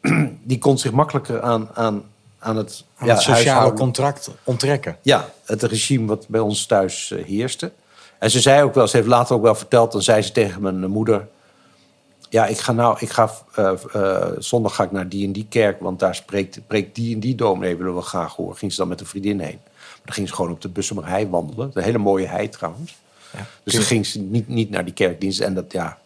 die 0.42 0.58
kon 0.58 0.78
zich 0.78 0.92
makkelijker 0.92 1.40
aan, 1.42 1.68
aan, 1.74 2.04
aan 2.38 2.56
het, 2.56 2.84
Aan 2.96 3.06
ja, 3.06 3.12
het 3.12 3.22
sociale 3.22 3.44
huishouden- 3.44 3.78
contract 3.78 4.30
onttrekken. 4.44 4.96
ja, 5.02 5.30
het 5.44 5.62
regime 5.62 6.06
wat 6.06 6.28
bij 6.28 6.40
ons 6.40 6.66
thuis 6.66 7.10
eh, 7.10 7.24
heerste. 7.24 7.72
En 8.18 8.30
ze 8.30 8.40
zei 8.40 8.62
ook 8.62 8.74
wel, 8.74 8.88
ze 8.88 8.96
heeft 8.96 9.08
later 9.08 9.36
ook 9.36 9.42
wel 9.42 9.54
verteld, 9.54 9.92
dan 9.92 10.02
zei 10.02 10.22
ze 10.22 10.32
tegen 10.32 10.62
mijn 10.62 10.86
moeder: 10.90 11.28
Ja, 12.28 12.46
ik 12.46 12.58
ga 12.58 12.72
nou, 12.72 12.96
ik 13.00 13.10
ga 13.10 13.30
eh, 13.54 13.72
eh, 13.92 14.26
zondag 14.38 14.74
ga 14.74 14.82
ik 14.84 14.92
naar 14.92 15.08
die 15.08 15.26
en 15.26 15.32
die 15.32 15.46
kerk, 15.48 15.80
want 15.80 15.98
daar 15.98 16.14
spreekt, 16.14 16.60
preekt 16.66 16.94
die 16.94 17.14
en 17.14 17.20
die 17.20 17.34
dominee, 17.34 17.76
willen 17.76 17.94
we 17.94 18.00
graag 18.02 18.34
horen. 18.34 18.56
Ging 18.56 18.72
ze 18.72 18.78
dan 18.78 18.88
met 18.88 19.00
een 19.00 19.06
vriendin 19.06 19.40
heen. 19.40 19.58
Maar 19.64 20.00
dan 20.04 20.14
ging 20.14 20.28
ze 20.28 20.34
gewoon 20.34 20.50
op 20.50 20.60
de 20.60 20.68
Bussemer 20.68 21.06
hei 21.06 21.28
wandelen. 21.28 21.70
Een 21.74 21.82
hele 21.82 21.98
mooie 21.98 22.26
hei 22.26 22.48
trouwens. 22.48 22.96
Ja. 23.36 23.46
Dus 23.62 23.74
dan 23.74 23.82
ging 23.82 24.06
ze 24.06 24.20
niet, 24.20 24.48
niet 24.48 24.70
naar 24.70 24.84
die 24.84 24.94
kerkdienst. 24.94 25.40
En 25.40 25.54
dat, 25.54 25.72
ja. 25.72 25.98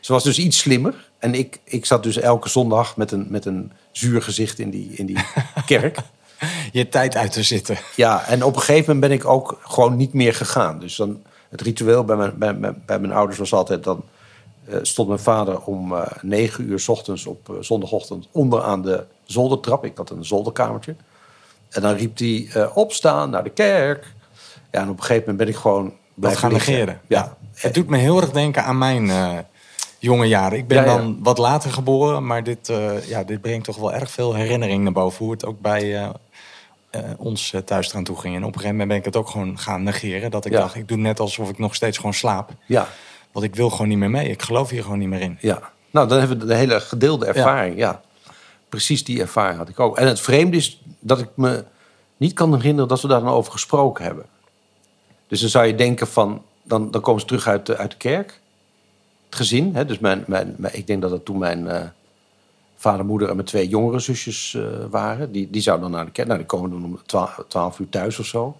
Ze 0.00 0.12
was 0.12 0.24
dus 0.24 0.38
iets 0.38 0.58
slimmer. 0.58 1.08
En 1.18 1.34
ik, 1.34 1.58
ik 1.64 1.86
zat 1.86 2.02
dus 2.02 2.16
elke 2.16 2.48
zondag 2.48 2.96
met 2.96 3.12
een, 3.12 3.26
met 3.30 3.44
een 3.44 3.72
zuur 3.96 4.22
gezicht 4.22 4.58
in 4.58 4.70
die, 4.70 4.92
in 4.92 5.06
die 5.06 5.18
kerk. 5.66 5.98
Je 6.72 6.88
tijd 6.88 7.16
uit 7.16 7.32
te 7.32 7.42
zitten. 7.42 7.78
Ja, 7.94 8.26
en 8.26 8.44
op 8.44 8.54
een 8.54 8.60
gegeven 8.60 8.94
moment 8.94 9.00
ben 9.00 9.18
ik 9.18 9.24
ook 9.24 9.60
gewoon 9.62 9.96
niet 9.96 10.12
meer 10.12 10.34
gegaan. 10.34 10.78
Dus 10.78 10.96
dan, 10.96 11.22
het 11.48 11.60
ritueel 11.60 12.04
bij 12.04 12.16
mijn, 12.16 12.38
bij, 12.38 12.58
bij, 12.58 12.74
bij 12.86 12.98
mijn 12.98 13.12
ouders 13.12 13.38
was 13.38 13.52
altijd... 13.52 13.84
dan 13.84 14.04
eh, 14.64 14.78
stond 14.82 15.08
mijn 15.08 15.20
vader 15.20 15.60
om 15.60 15.94
eh, 15.94 16.06
negen 16.20 16.64
uur 16.64 16.80
's 16.80 16.88
ochtends 16.88 17.26
op 17.26 17.48
eh, 17.48 17.56
zondagochtend... 17.60 18.28
onderaan 18.32 18.82
de 18.82 19.04
zoldertrap. 19.24 19.84
Ik 19.84 19.96
had 19.96 20.10
een 20.10 20.24
zolderkamertje. 20.24 20.94
En 21.68 21.82
dan 21.82 21.94
riep 21.94 22.18
hij 22.18 22.68
opstaan 22.74 23.30
naar 23.30 23.44
de 23.44 23.50
kerk. 23.50 24.14
Ja, 24.70 24.80
en 24.80 24.88
op 24.88 24.96
een 24.96 25.04
gegeven 25.04 25.20
moment 25.20 25.38
ben 25.38 25.48
ik 25.48 25.56
gewoon 25.56 25.92
blijven 26.14 26.40
gaan 26.40 26.52
liggen. 26.52 26.72
negeren. 26.72 27.00
Ja, 27.06 27.36
Het 27.54 27.74
doet 27.74 27.88
me 27.88 27.96
heel 27.96 28.20
erg 28.20 28.30
denken 28.30 28.64
aan 28.64 28.78
mijn 28.78 29.10
jonge 29.98 30.26
jaren. 30.26 30.58
Ik 30.58 30.68
ben 30.68 30.76
Ja, 30.78 30.84
ja. 30.84 30.96
dan 30.96 31.18
wat 31.22 31.38
later 31.38 31.70
geboren, 31.72 32.26
maar 32.26 32.42
dit, 32.42 32.68
eh, 32.68 33.08
ja, 33.08 33.24
dit 33.24 33.40
brengt 33.40 33.64
toch 33.64 33.76
wel 33.76 33.92
erg 33.92 34.10
veel 34.10 34.34
herinnering 34.34 34.82
naar 34.82 34.92
boven. 34.92 35.24
Hoe 35.24 35.32
het 35.34 35.44
ook 35.44 35.60
bij 35.60 35.96
eh, 35.96 36.08
eh, 36.90 37.02
ons 37.16 37.54
thuis 37.64 37.90
eraan 37.90 38.04
toe 38.04 38.16
ging. 38.18 38.34
En 38.34 38.40
op 38.40 38.46
een 38.46 38.52
gegeven 38.60 38.70
moment 38.76 38.88
ben 38.88 38.98
ik 38.98 39.04
het 39.04 39.16
ook 39.16 39.28
gewoon 39.28 39.58
gaan 39.58 39.82
negeren. 39.82 40.30
Dat 40.30 40.44
ik 40.44 40.52
Ja. 40.52 40.58
dacht, 40.58 40.74
ik 40.74 40.88
doe 40.88 40.96
net 40.96 41.20
alsof 41.20 41.48
ik 41.48 41.58
nog 41.58 41.74
steeds 41.74 41.96
gewoon 41.96 42.14
slaap. 42.14 42.50
ja, 42.66 42.88
Want 43.32 43.44
ik 43.44 43.54
wil 43.54 43.70
gewoon 43.70 43.88
niet 43.88 43.98
meer 43.98 44.10
mee. 44.10 44.28
Ik 44.28 44.42
geloof 44.42 44.70
hier 44.70 44.82
gewoon 44.82 44.98
niet 44.98 45.08
meer 45.08 45.20
in. 45.20 45.38
ja. 45.40 45.74
Nou, 45.90 46.08
dan 46.08 46.18
hebben 46.18 46.38
we 46.38 46.46
de 46.46 46.54
hele 46.54 46.80
gedeelde 46.80 47.26
ervaring. 47.26 47.76
Ja. 47.76 48.00
Precies 48.68 49.04
die 49.04 49.20
ervaring 49.20 49.58
had 49.58 49.68
ik 49.68 49.80
ook. 49.80 49.98
En 49.98 50.06
het 50.06 50.20
vreemde 50.20 50.56
is 50.56 50.82
dat 51.00 51.20
ik 51.20 51.28
me 51.34 51.64
niet 52.16 52.32
kan 52.32 52.54
herinneren 52.54 52.88
dat 52.88 53.00
we 53.00 53.08
daar 53.08 53.20
dan 53.20 53.28
over 53.28 53.52
gesproken 53.52 54.04
hebben. 54.04 54.24
Dus 55.28 55.40
dan 55.40 55.48
zou 55.50 55.66
je 55.66 55.74
denken 55.74 56.06
van, 56.06 56.42
dan, 56.62 56.90
dan 56.90 57.00
komen 57.00 57.20
ze 57.20 57.26
terug 57.26 57.46
uit 57.46 57.66
de, 57.66 57.76
uit 57.76 57.90
de 57.90 57.96
kerk. 57.96 58.40
Gezin, 59.30 59.74
hè? 59.74 59.84
dus 59.84 59.98
mijn, 59.98 60.24
mijn, 60.26 60.54
mijn- 60.58 60.76
ik 60.76 60.86
denk 60.86 61.02
dat 61.02 61.10
het 61.10 61.24
toen 61.24 61.38
mijn 61.38 61.68
eh, 61.68 61.82
vader, 62.76 63.04
moeder 63.04 63.28
en 63.28 63.34
mijn 63.34 63.46
twee 63.46 63.68
jongere 63.68 63.98
zusjes 63.98 64.54
eh, 64.54 64.62
waren. 64.90 65.32
Die, 65.32 65.50
die 65.50 65.60
zouden 65.62 65.86
dan 65.86 65.96
naar 65.96 66.04
de 66.06 66.12
kerk. 66.12 66.26
Nou, 66.26 66.38
die 66.38 66.48
komen 66.48 66.70
dan 66.70 66.84
om 66.84 66.98
twaalf, 67.06 67.44
twaalf 67.48 67.78
uur 67.78 67.88
thuis 67.88 68.18
of 68.18 68.26
zo. 68.26 68.56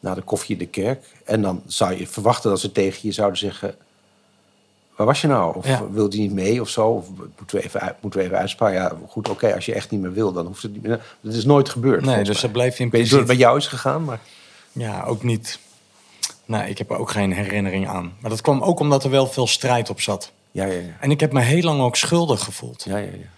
Na 0.00 0.14
de 0.14 0.22
koffie 0.22 0.52
in 0.54 0.58
de 0.58 0.66
kerk. 0.66 1.04
En 1.24 1.42
dan 1.42 1.62
zou 1.66 1.98
je 1.98 2.06
verwachten 2.06 2.50
dat 2.50 2.60
ze 2.60 2.72
tegen 2.72 2.98
je 3.02 3.12
zouden 3.12 3.38
zeggen... 3.38 3.74
Waar 4.96 5.06
was 5.06 5.20
je 5.20 5.26
nou? 5.26 5.56
Of 5.56 5.66
Ja. 5.66 5.90
wilde 5.90 6.16
je 6.16 6.22
niet 6.22 6.32
mee 6.32 6.60
of 6.60 6.68
zo? 6.68 6.88
Of 6.88 7.08
moeten 7.38 7.56
we 7.56 7.64
even, 7.64 7.96
moeten 8.00 8.20
we 8.20 8.26
even 8.26 8.38
uitspraken? 8.38 8.74
Ja, 8.76 8.92
goed, 9.08 9.28
oké, 9.28 9.54
als 9.54 9.66
je 9.66 9.74
echt 9.74 9.90
niet 9.90 10.00
meer 10.00 10.12
wil, 10.12 10.32
dan 10.32 10.46
hoeft 10.46 10.62
het 10.62 10.72
niet 10.72 10.82
meer. 10.82 11.16
Dat 11.20 11.34
is 11.34 11.44
nooit 11.44 11.68
gebeurd. 11.68 12.04
Nee, 12.04 12.24
dus 12.24 12.32
mij. 12.32 12.42
dat 12.42 12.52
bleef 12.52 12.78
in 12.78 12.86
Ik 12.86 12.92
weet 12.92 13.00
niet 13.02 13.10
hoe 13.10 13.18
het 13.18 13.26
principe... 13.26 13.26
bij 13.26 13.36
jou 13.36 13.56
is 13.58 13.66
gegaan, 13.66 14.04
maar... 14.04 14.20
Ja, 14.72 15.04
ook 15.04 15.22
niet. 15.22 15.58
Nee, 16.46 16.70
ik 16.70 16.78
heb 16.78 16.90
er 16.90 16.98
ook 16.98 17.10
geen 17.10 17.32
herinnering 17.32 17.88
aan. 17.88 18.16
Maar 18.20 18.30
dat 18.30 18.40
kwam 18.40 18.62
ook 18.62 18.80
omdat 18.80 19.04
er 19.04 19.10
wel 19.10 19.26
veel 19.26 19.46
strijd 19.46 19.90
op 19.90 20.00
zat. 20.00 20.32
Ja, 20.50 20.64
ja, 20.64 20.72
ja. 20.72 20.96
En 21.00 21.10
ik 21.10 21.20
heb 21.20 21.32
me 21.32 21.40
heel 21.40 21.62
lang 21.62 21.80
ook 21.80 21.96
schuldig 21.96 22.44
gevoeld. 22.44 22.84
ja, 22.86 22.96
ja, 22.96 23.04
ja. 23.04 23.28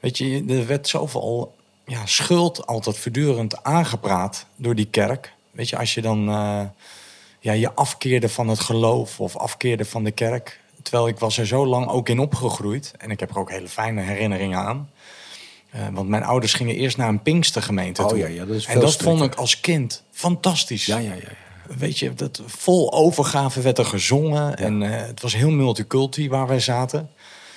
Weet 0.00 0.18
je, 0.18 0.44
er 0.48 0.66
werd 0.66 0.88
zoveel 0.88 1.54
ja, 1.86 2.06
schuld 2.06 2.66
altijd 2.66 2.98
voortdurend 2.98 3.62
aangepraat 3.62 4.46
door 4.56 4.74
die 4.74 4.88
kerk. 4.90 5.32
Weet 5.50 5.68
je, 5.68 5.78
als 5.78 5.94
je 5.94 6.00
dan 6.00 6.28
eh, 6.28 6.60
ja, 7.40 7.52
je 7.52 7.74
afkeerde 7.74 8.28
van 8.28 8.48
het 8.48 8.60
geloof 8.60 9.20
of 9.20 9.36
afkeerde 9.36 9.84
van 9.84 10.04
de 10.04 10.10
kerk. 10.10 10.60
Terwijl 10.82 11.08
ik 11.08 11.18
was 11.18 11.38
er 11.38 11.46
zo 11.46 11.66
lang 11.66 11.88
ook 11.88 12.08
in 12.08 12.18
opgegroeid. 12.18 12.92
En 12.98 13.10
ik 13.10 13.20
heb 13.20 13.30
er 13.30 13.38
ook 13.38 13.50
hele 13.50 13.68
fijne 13.68 14.00
herinneringen 14.00 14.58
aan. 14.58 14.90
Eh, 15.70 15.80
want 15.92 16.08
mijn 16.08 16.24
ouders 16.24 16.54
gingen 16.54 16.74
eerst 16.74 16.96
naar 16.96 17.08
een 17.08 17.22
Pinkstergemeente 17.22 18.02
Oh 18.02 18.08
toe. 18.08 18.18
ja, 18.18 18.26
ja, 18.26 18.44
dat 18.44 18.56
is 18.56 18.66
en 18.66 18.80
dat 18.80 18.96
vond 18.96 19.22
ik 19.22 19.34
als 19.34 19.60
kind 19.60 20.02
fantastisch. 20.10 20.86
Ja, 20.86 20.98
ja, 20.98 21.14
ja. 21.14 21.47
Weet 21.78 21.98
je, 21.98 22.14
dat 22.14 22.42
vol 22.46 22.92
overgave 22.92 23.60
werd 23.60 23.78
er 23.78 23.84
gezongen. 23.84 24.56
En 24.56 24.82
eh, 24.82 25.06
het 25.06 25.22
was 25.22 25.34
heel 25.34 25.50
multiculti 25.50 26.28
waar 26.28 26.46
wij 26.46 26.60
zaten. 26.60 27.10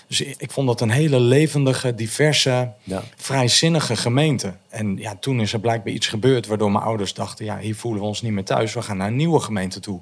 Dus 0.08 0.22
ik, 0.22 0.52
vond 0.52 0.68
dat 0.68 0.82
een 0.82 0.90
hele 0.90 1.20
levendige, 1.20 1.96
diverse, 1.96 2.72
Ja. 2.84 3.04
vrijzinnige 3.16 3.96
gemeente. 3.96 4.54
En 4.70 4.98
ja, 4.98 5.16
toen 5.20 5.40
is 5.40 5.54
er 5.54 5.60
blijkbaar 5.60 5.94
iets 5.94 6.08
gebeurd 6.08 6.48
waardoor 6.48 6.72
mijn 6.72 6.84
ouders 6.84 7.14
dachten... 7.14 7.46
ja, 7.46 7.58
hier 7.58 7.76
voelen 7.76 8.02
we 8.02 8.08
ons 8.08 8.22
niet 8.22 8.32
meer 8.32 8.44
thuis, 8.44 8.74
we 8.74 8.82
gaan 8.82 8.98
naar 8.98 9.08
een 9.08 9.16
nieuwe 9.16 9.40
gemeente 9.40 9.80
toe. 9.80 10.00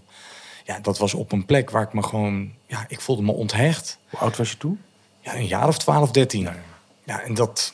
Ja, 0.66 0.80
dat 0.80 0.98
was 0.98 1.14
op 1.14 1.32
een 1.32 1.46
plek 1.46 1.70
waar 1.70 1.84
ik 1.84 1.94
me 1.94 2.04
gewoon... 2.04 2.52
Ja, 2.68 2.86
ik 2.88 3.02
voelde 3.02 3.22
me 3.22 3.32
onthecht. 3.32 3.98
Hoe 4.10 4.20
oud 4.20 4.38
was 4.38 4.50
je 4.50 4.58
toen? 4.58 4.80
Ja, 5.22 5.36
een 5.36 5.48
jaar 5.48 5.68
of 5.68 5.78
12, 5.78 6.12
13. 6.12 6.42
Ja, 6.42 6.56
Ja, 7.04 7.22
en 7.22 7.34
dat, 7.34 7.74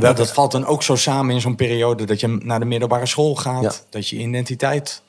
dat 0.00 0.32
valt 0.32 0.52
dan 0.52 0.66
ook 0.66 0.82
zo 0.82 0.96
samen 0.96 1.34
in 1.34 1.40
zo'n 1.40 1.54
periode 1.56 2.04
dat 2.04 2.20
je 2.20 2.26
naar 2.28 2.58
de 2.58 2.64
middelbare 2.66 3.06
school 3.06 3.34
gaat. 3.36 3.62
Ja. 3.62 3.72
Dat 3.90 4.08
je 4.08 4.16
identiteit 4.16 5.02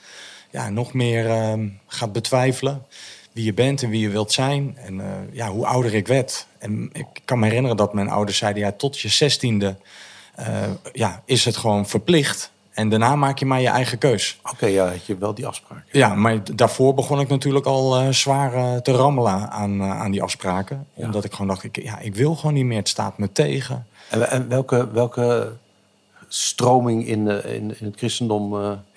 ja, 0.56 0.70
nog 0.70 0.94
meer 0.94 1.30
ehm, 1.30 1.68
gaat 1.88 2.13
betwijfelen. 2.13 2.86
Wie 3.32 3.46
je 3.46 3.54
bent 3.54 3.84
en 3.84 3.89
wie 3.89 4.02
je 4.02 4.10
wilt 4.10 4.32
zijn. 4.32 4.78
En 4.78 5.02
eh, 5.02 5.08
ja, 5.32 5.50
hoe 5.50 5.65
ouder 5.65 5.94
ik 5.94 6.08
werd. 6.08 6.48
En 6.58 6.89
ik 6.94 7.06
kan 7.26 7.39
me 7.39 7.46
herinneren 7.46 7.78
dat 7.78 7.94
mijn 7.94 8.10
ouders 8.10 8.38
zeiden... 8.38 8.62
Ja, 8.62 8.72
tot 8.72 9.00
je 9.00 9.08
zestiende 9.08 9.76
eh, 10.36 10.48
ja, 10.94 11.22
is 11.26 11.46
het 11.46 11.58
gewoon 11.58 11.88
verplicht. 11.88 12.52
En 12.74 12.89
daarna 12.89 13.15
maak 13.15 13.39
je 13.39 13.46
maar 13.46 13.62
je 13.62 13.68
eigen 13.68 13.98
keus. 13.98 14.39
Oké, 14.52 14.65
ja, 14.65 14.89
had 14.89 15.06
je 15.06 15.18
wel 15.18 15.34
die 15.34 15.48
afspraak. 15.48 15.84
Ja, 15.91 16.15
maar 16.15 16.56
daarvoor 16.56 16.94
begon 16.94 17.20
ik 17.20 17.28
natuurlijk 17.28 17.65
al 17.65 18.00
eh, 18.00 18.10
zwaar 18.10 18.82
te 18.82 18.91
rammelen 18.91 19.50
aan, 19.52 19.84
aan 19.84 20.12
die 20.12 20.22
afspraken. 20.22 20.88
Ja. 20.94 21.06
Omdat 21.06 21.24
ik 21.24 21.32
gewoon 21.32 21.48
dacht, 21.48 21.63
ik, 21.63 21.84
ja, 21.84 22.00
ik 22.00 22.15
wil 22.15 22.36
gewoon 22.36 22.54
niet 22.54 22.65
meer. 22.65 22.78
Het 22.78 22.89
staat 22.89 23.18
me 23.18 23.32
tegen. 23.32 23.88
En, 24.10 24.30
en 24.30 24.50
welke, 24.50 24.91
welke 24.91 25.52
stroming 26.28 27.08
in, 27.08 27.28
in, 27.28 27.80
in 27.80 27.86
het 27.86 27.98
christendom... 27.98 28.54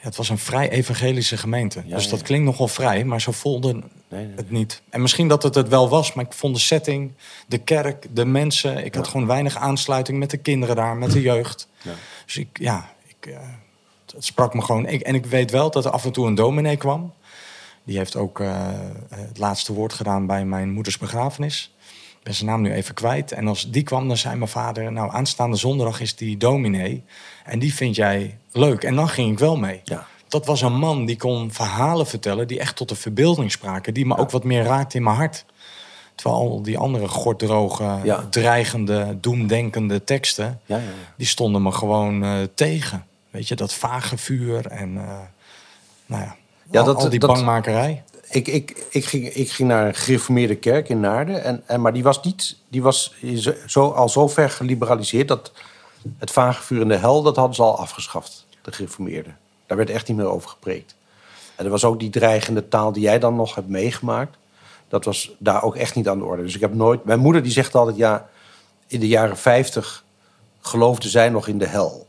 het 0.08 0.16
was 0.16 0.28
een 0.28 0.38
vrij 0.38 0.70
evangelische 0.70 1.36
gemeente. 1.36 1.82
Ja, 1.86 1.94
dus 1.94 2.08
dat 2.08 2.18
ja. 2.18 2.24
klinkt 2.24 2.44
nogal 2.44 2.68
vrij, 2.68 3.04
maar 3.04 3.20
zo 3.20 3.32
voelde 3.32 3.72
nee, 3.72 3.82
nee. 4.08 4.36
het 4.36 4.50
niet. 4.50 4.82
En 4.90 5.00
misschien 5.00 5.28
dat 5.28 5.42
het 5.42 5.54
het 5.54 5.68
wel 5.68 5.88
was, 5.88 6.12
maar 6.12 6.24
ik 6.24 6.32
vond 6.32 6.54
de 6.54 6.60
setting, 6.60 7.12
de 7.46 7.58
kerk, 7.58 8.06
de 8.10 8.24
mensen... 8.24 8.84
Ik 8.84 8.94
had 8.94 9.08
gewoon 9.08 9.26
weinig 9.26 9.56
aansluiting 9.56 10.18
met 10.18 10.30
de 10.30 10.36
kinderen 10.36 10.76
daar, 10.76 10.96
met 10.96 11.12
de 11.12 11.20
jeugd. 11.20 11.68
Ja. 11.82 11.92
Dus 12.24 12.36
ik, 12.36 12.48
ja, 12.52 12.92
ik, 13.06 13.26
eh, 13.26 13.38
het, 14.06 14.24
sprak 14.24 14.54
me 14.54 14.62
gewoon... 14.62 14.86
Ik, 14.86 15.00
en 15.00 15.14
ik 15.14 15.26
weet 15.26 15.50
wel 15.50 15.70
dat 15.70 15.84
er 15.84 15.90
af 15.90 16.04
en 16.04 16.12
toe 16.12 16.26
een 16.26 16.34
dominee 16.34 16.76
kwam. 16.76 17.12
Die 17.84 17.96
heeft 17.96 18.16
ook 18.16 18.40
eh, 18.40 18.70
het 19.08 19.38
laatste 19.38 19.72
woord 19.72 19.92
gedaan 19.92 20.26
bij 20.26 20.44
mijn 20.44 20.70
moeders 20.70 20.98
begrafenis. 20.98 21.74
Ben 22.28 22.36
zijn 22.36 22.48
naam 22.50 22.60
nu 22.62 22.72
even 22.72 22.94
kwijt. 22.94 23.32
En 23.32 23.48
als 23.48 23.70
die 23.70 23.82
kwam, 23.82 24.08
dan 24.08 24.16
zei 24.16 24.36
mijn 24.36 24.50
vader... 24.50 24.92
nou, 24.92 25.10
aanstaande 25.12 25.56
zondag 25.56 26.00
is 26.00 26.16
die 26.16 26.36
dominee. 26.36 27.04
En 27.44 27.58
die 27.58 27.74
vind 27.74 27.96
jij 27.96 28.38
leuk. 28.52 28.84
En 28.84 28.94
dan 28.94 29.08
ging 29.08 29.32
ik 29.32 29.38
wel 29.38 29.56
mee. 29.56 29.80
Ja. 29.84 30.06
Dat 30.28 30.46
was 30.46 30.60
een 30.62 30.76
man 30.78 31.04
die 31.04 31.16
kon 31.16 31.52
verhalen 31.52 32.06
vertellen... 32.06 32.46
die 32.48 32.58
echt 32.60 32.76
tot 32.76 32.88
de 32.88 32.94
verbeelding 32.94 33.50
spraken. 33.52 33.94
Die 33.94 34.06
me 34.06 34.16
ook 34.16 34.30
wat 34.30 34.44
meer 34.44 34.62
raakte 34.62 34.96
in 34.96 35.02
mijn 35.02 35.16
hart. 35.16 35.44
Terwijl 36.14 36.40
al 36.40 36.62
die 36.62 36.78
andere 36.78 37.08
gorddroge, 37.08 37.98
Ja. 38.04 38.26
dreigende, 38.30 39.18
doemdenkende 39.20 40.04
teksten... 40.04 40.60
Ja, 40.66 40.76
ja, 40.76 40.82
die 41.16 41.26
stonden 41.26 41.62
me 41.62 41.72
gewoon 41.72 42.24
eh, 42.24 42.30
tegen. 42.54 43.06
Weet 43.30 43.48
je, 43.48 43.54
dat 43.54 43.74
vage 43.74 44.16
vuur 44.16 44.66
en... 44.66 44.96
eh, 44.96 45.02
nou 46.06 46.22
ja, 46.22 46.36
Ja, 46.70 46.80
al, 46.80 46.86
dat- 46.86 46.96
al 46.96 47.08
die 47.08 47.18
dat- 47.18 47.30
bangmakerij. 47.32 48.02
Ik, 48.30 48.48
ik, 48.48 48.86
ik, 48.90 49.04
ging, 49.04 49.28
ik 49.28 49.50
ging 49.50 49.68
naar 49.68 49.86
een 49.86 49.94
gereformeerde 49.94 50.56
kerk 50.56 50.88
in 50.88 51.00
Naarden. 51.00 51.44
En, 51.44 51.62
en, 51.66 51.80
maar 51.80 51.92
die 51.92 52.02
was, 52.02 52.22
niet, 52.22 52.56
die 52.68 52.82
was 52.82 53.14
zo, 53.66 53.90
al 53.90 54.08
zo 54.08 54.28
ver 54.28 54.50
geliberaliseerd... 54.50 55.28
dat 55.28 55.52
het 56.18 56.30
vage 56.30 56.62
vuur 56.62 56.80
in 56.80 56.88
de 56.88 56.96
hel, 56.96 57.22
dat 57.22 57.36
hadden 57.36 57.54
ze 57.54 57.62
al 57.62 57.78
afgeschaft. 57.78 58.46
De 58.62 58.72
gereformeerden. 58.72 59.38
Daar 59.66 59.76
werd 59.76 59.90
echt 59.90 60.08
niet 60.08 60.16
meer 60.16 60.26
over 60.26 60.48
gepreekt. 60.48 60.94
En 61.56 61.64
er 61.64 61.70
was 61.70 61.84
ook 61.84 61.98
die 61.98 62.10
dreigende 62.10 62.68
taal 62.68 62.92
die 62.92 63.02
jij 63.02 63.18
dan 63.18 63.36
nog 63.36 63.54
hebt 63.54 63.68
meegemaakt. 63.68 64.36
Dat 64.88 65.04
was 65.04 65.30
daar 65.38 65.62
ook 65.62 65.76
echt 65.76 65.94
niet 65.94 66.08
aan 66.08 66.18
de 66.18 66.24
orde. 66.24 66.42
Dus 66.42 66.54
ik 66.54 66.60
heb 66.60 66.74
nooit... 66.74 67.04
Mijn 67.04 67.20
moeder 67.20 67.42
die 67.42 67.52
zegt 67.52 67.74
altijd, 67.74 67.96
ja... 67.96 68.28
In 68.86 69.00
de 69.00 69.08
jaren 69.08 69.36
50 69.36 70.04
geloofde 70.60 71.08
zij 71.08 71.28
nog 71.28 71.48
in 71.48 71.58
de 71.58 71.66
hel. 71.66 72.06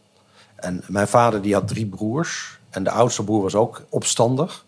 En 0.56 0.84
mijn 0.88 1.08
vader 1.08 1.42
die 1.42 1.54
had 1.54 1.68
drie 1.68 1.86
broers. 1.86 2.60
En 2.70 2.84
de 2.84 2.92
oudste 2.92 3.24
broer 3.24 3.42
was 3.42 3.56
ook 3.56 3.86
opstandig. 3.90 4.66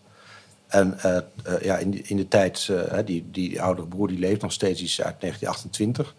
En 0.72 0.98
eh, 1.00 1.16
eh, 1.16 1.22
ja, 1.60 1.76
in, 1.76 2.08
in 2.08 2.16
de 2.16 2.28
tijd, 2.28 2.68
eh, 2.68 2.98
die, 3.04 3.24
die 3.30 3.62
oudere 3.62 3.86
broer 3.86 4.08
die 4.08 4.18
leeft 4.18 4.42
nog 4.42 4.52
steeds, 4.52 4.78
die 4.78 4.88
is 4.88 5.02
uit 5.02 5.20
1928. 5.20 6.14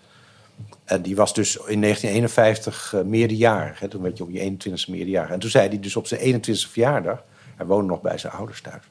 En 0.86 1.02
die 1.02 1.16
was 1.16 1.34
dus 1.34 1.56
in 1.56 1.82
1951 1.82 2.94
eh, 2.94 3.02
meerderjarig. 3.02 3.80
Hè, 3.80 3.88
toen 3.88 4.02
werd 4.02 4.18
je 4.18 4.24
op 4.24 4.30
je 4.30 4.52
21ste 4.52 4.90
meerderjarig. 4.90 5.30
En 5.32 5.40
toen 5.40 5.50
zei 5.50 5.68
hij 5.68 5.80
dus 5.80 5.96
op 5.96 6.08
zijn 6.08 6.42
21ste 6.42 6.70
verjaardag, 6.70 7.24
hij 7.56 7.66
woonde 7.66 7.88
nog 7.88 8.02
bij 8.02 8.18
zijn 8.18 8.34
ouders 8.34 8.62
thuis. 8.62 8.84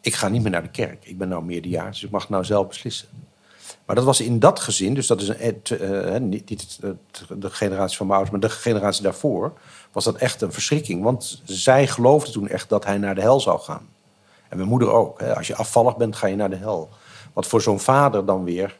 Ik 0.00 0.14
ga 0.14 0.28
niet 0.28 0.42
meer 0.42 0.50
naar 0.50 0.62
de 0.62 0.70
kerk. 0.70 1.04
Ik 1.04 1.18
ben 1.18 1.28
nou 1.28 1.44
meerderjarig, 1.44 1.92
dus 1.92 2.02
ik 2.02 2.10
mag 2.10 2.28
nou 2.28 2.44
zelf 2.44 2.68
beslissen. 2.68 3.08
Maar 3.84 3.96
dat 3.96 4.04
was 4.04 4.20
in 4.20 4.38
dat 4.38 4.60
gezin, 4.60 4.94
dus 4.94 5.06
dat 5.06 5.20
is 5.20 5.28
een, 5.28 5.38
et- 5.38 6.20
niet, 6.20 6.78
de 7.38 7.50
generatie 7.50 7.96
van 7.96 8.06
mijn 8.06 8.18
ouders, 8.18 8.30
maar 8.30 8.50
de 8.50 8.56
generatie 8.56 9.02
daarvoor, 9.02 9.52
was 9.92 10.04
dat 10.04 10.16
echt 10.16 10.40
een 10.40 10.52
verschrikking. 10.52 11.02
Want 11.02 11.42
zij 11.44 11.86
geloofden 11.86 12.32
toen 12.32 12.48
echt 12.48 12.68
dat 12.68 12.84
hij 12.84 12.98
naar 12.98 13.14
de 13.14 13.20
hel 13.20 13.40
zou 13.40 13.60
gaan. 13.60 13.88
En 14.50 14.56
mijn 14.56 14.68
moeder 14.68 14.90
ook. 14.90 15.20
Hè. 15.20 15.36
Als 15.36 15.46
je 15.46 15.56
afvallig 15.56 15.96
bent, 15.96 16.16
ga 16.16 16.26
je 16.26 16.36
naar 16.36 16.50
de 16.50 16.56
hel. 16.56 16.88
Wat 17.32 17.46
voor 17.46 17.62
zo'n 17.62 17.80
vader 17.80 18.24
dan 18.24 18.44
weer, 18.44 18.78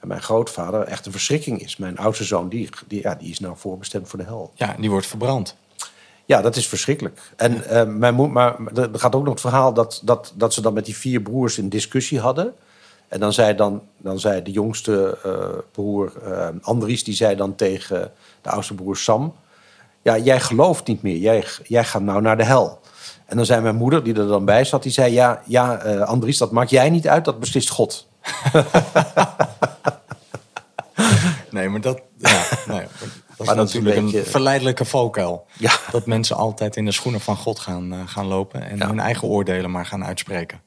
en 0.00 0.08
mijn 0.08 0.22
grootvader, 0.22 0.82
echt 0.82 1.06
een 1.06 1.12
verschrikking 1.12 1.62
is. 1.62 1.76
Mijn 1.76 1.98
oudste 1.98 2.24
zoon, 2.24 2.48
die, 2.48 2.68
die, 2.86 3.02
ja, 3.02 3.14
die 3.14 3.30
is 3.30 3.40
nou 3.40 3.54
voorbestemd 3.56 4.08
voor 4.08 4.18
de 4.18 4.24
hel. 4.24 4.50
Ja, 4.54 4.76
die 4.78 4.90
wordt 4.90 5.06
verbrand. 5.06 5.56
Ja, 6.24 6.40
dat 6.40 6.56
is 6.56 6.68
verschrikkelijk. 6.68 7.32
En 7.36 7.64
eh, 7.64 7.86
mijn 7.86 8.14
moeder, 8.14 8.32
maar 8.32 8.56
er 8.74 8.88
gaat 8.92 9.14
ook 9.14 9.22
nog 9.24 9.32
het 9.32 9.40
verhaal 9.40 9.74
dat, 9.74 10.00
dat, 10.04 10.32
dat 10.36 10.54
ze 10.54 10.60
dan 10.60 10.72
met 10.72 10.84
die 10.84 10.96
vier 10.96 11.20
broers 11.20 11.56
een 11.56 11.68
discussie 11.68 12.20
hadden. 12.20 12.54
En 13.08 13.20
dan 13.20 13.32
zei, 13.32 13.54
dan, 13.54 13.82
dan 13.96 14.18
zei 14.18 14.42
de 14.42 14.50
jongste 14.50 15.18
eh, 15.24 15.58
broer 15.72 16.12
eh, 16.24 16.48
Andries, 16.60 17.04
die 17.04 17.14
zei 17.14 17.36
dan 17.36 17.54
tegen 17.54 18.12
de 18.42 18.50
oudste 18.50 18.74
broer 18.74 18.96
Sam... 18.96 19.34
Ja, 20.02 20.18
jij 20.18 20.40
gelooft 20.40 20.86
niet 20.86 21.02
meer, 21.02 21.16
jij, 21.16 21.44
jij 21.66 21.84
gaat 21.84 22.02
nou 22.02 22.20
naar 22.20 22.36
de 22.36 22.44
hel. 22.44 22.79
En 23.30 23.36
dan 23.36 23.46
zei 23.46 23.60
mijn 23.60 23.76
moeder, 23.76 24.04
die 24.04 24.14
er 24.14 24.26
dan 24.26 24.44
bij 24.44 24.64
zat, 24.64 24.82
die 24.82 24.92
zei... 24.92 25.12
Ja, 25.12 25.42
ja 25.46 25.78
eh, 25.78 26.00
Andries, 26.00 26.38
dat 26.38 26.50
maakt 26.50 26.70
jij 26.70 26.90
niet 26.90 27.08
uit, 27.08 27.24
dat 27.24 27.40
beslist 27.40 27.68
God. 27.68 28.08
Nee, 31.50 31.68
maar 31.68 31.80
dat, 31.80 32.00
ja, 32.16 32.42
nee, 32.66 32.80
dat 32.80 33.08
is 33.38 33.46
Maar 33.46 33.56
dat 33.56 33.68
is 33.68 33.74
een 33.74 33.84
natuurlijk 33.84 34.14
een, 34.14 34.24
verleidelijke 34.24 34.84
valkuil. 34.84 35.46
Ja. 35.58 35.72
Dat 35.90 36.06
mensen 36.06 36.36
altijd 36.36 36.76
in 36.76 36.84
de 36.84 36.92
schoenen 36.92 37.20
van 37.20 37.36
God 37.36 37.58
gaan, 37.58 37.92
eh, 37.92 37.98
gaan 38.06 38.26
lopen... 38.26 38.62
en 38.62 38.76
Ja. 38.76 38.86
hun 38.86 39.00
eigen 39.00 39.28
oordelen 39.28 39.70
maar 39.70 39.86
gaan 39.86 40.04
uitspreken. 40.04 40.60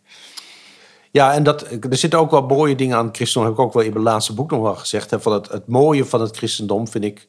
Ja, 1.11 1.33
en 1.33 1.43
dat, 1.43 1.61
er 1.71 1.97
zitten 1.97 2.19
ook 2.19 2.31
wel 2.31 2.41
mooie 2.41 2.75
dingen 2.75 2.97
aan 2.97 3.05
het 3.05 3.15
christendom. 3.15 3.49
Heb 3.49 3.59
ik 3.59 3.65
ook 3.65 3.73
wel 3.73 3.83
in 3.83 3.93
mijn 3.93 4.03
laatste 4.03 4.33
boek 4.33 4.51
nog 4.51 4.61
wel 4.61 4.75
gezegd. 4.75 5.09
Hè, 5.09 5.19
van 5.19 5.33
het, 5.33 5.49
het 5.49 5.67
mooie 5.67 6.05
van 6.05 6.21
het 6.21 6.37
christendom 6.37 6.87
vind 6.87 7.03
ik 7.03 7.27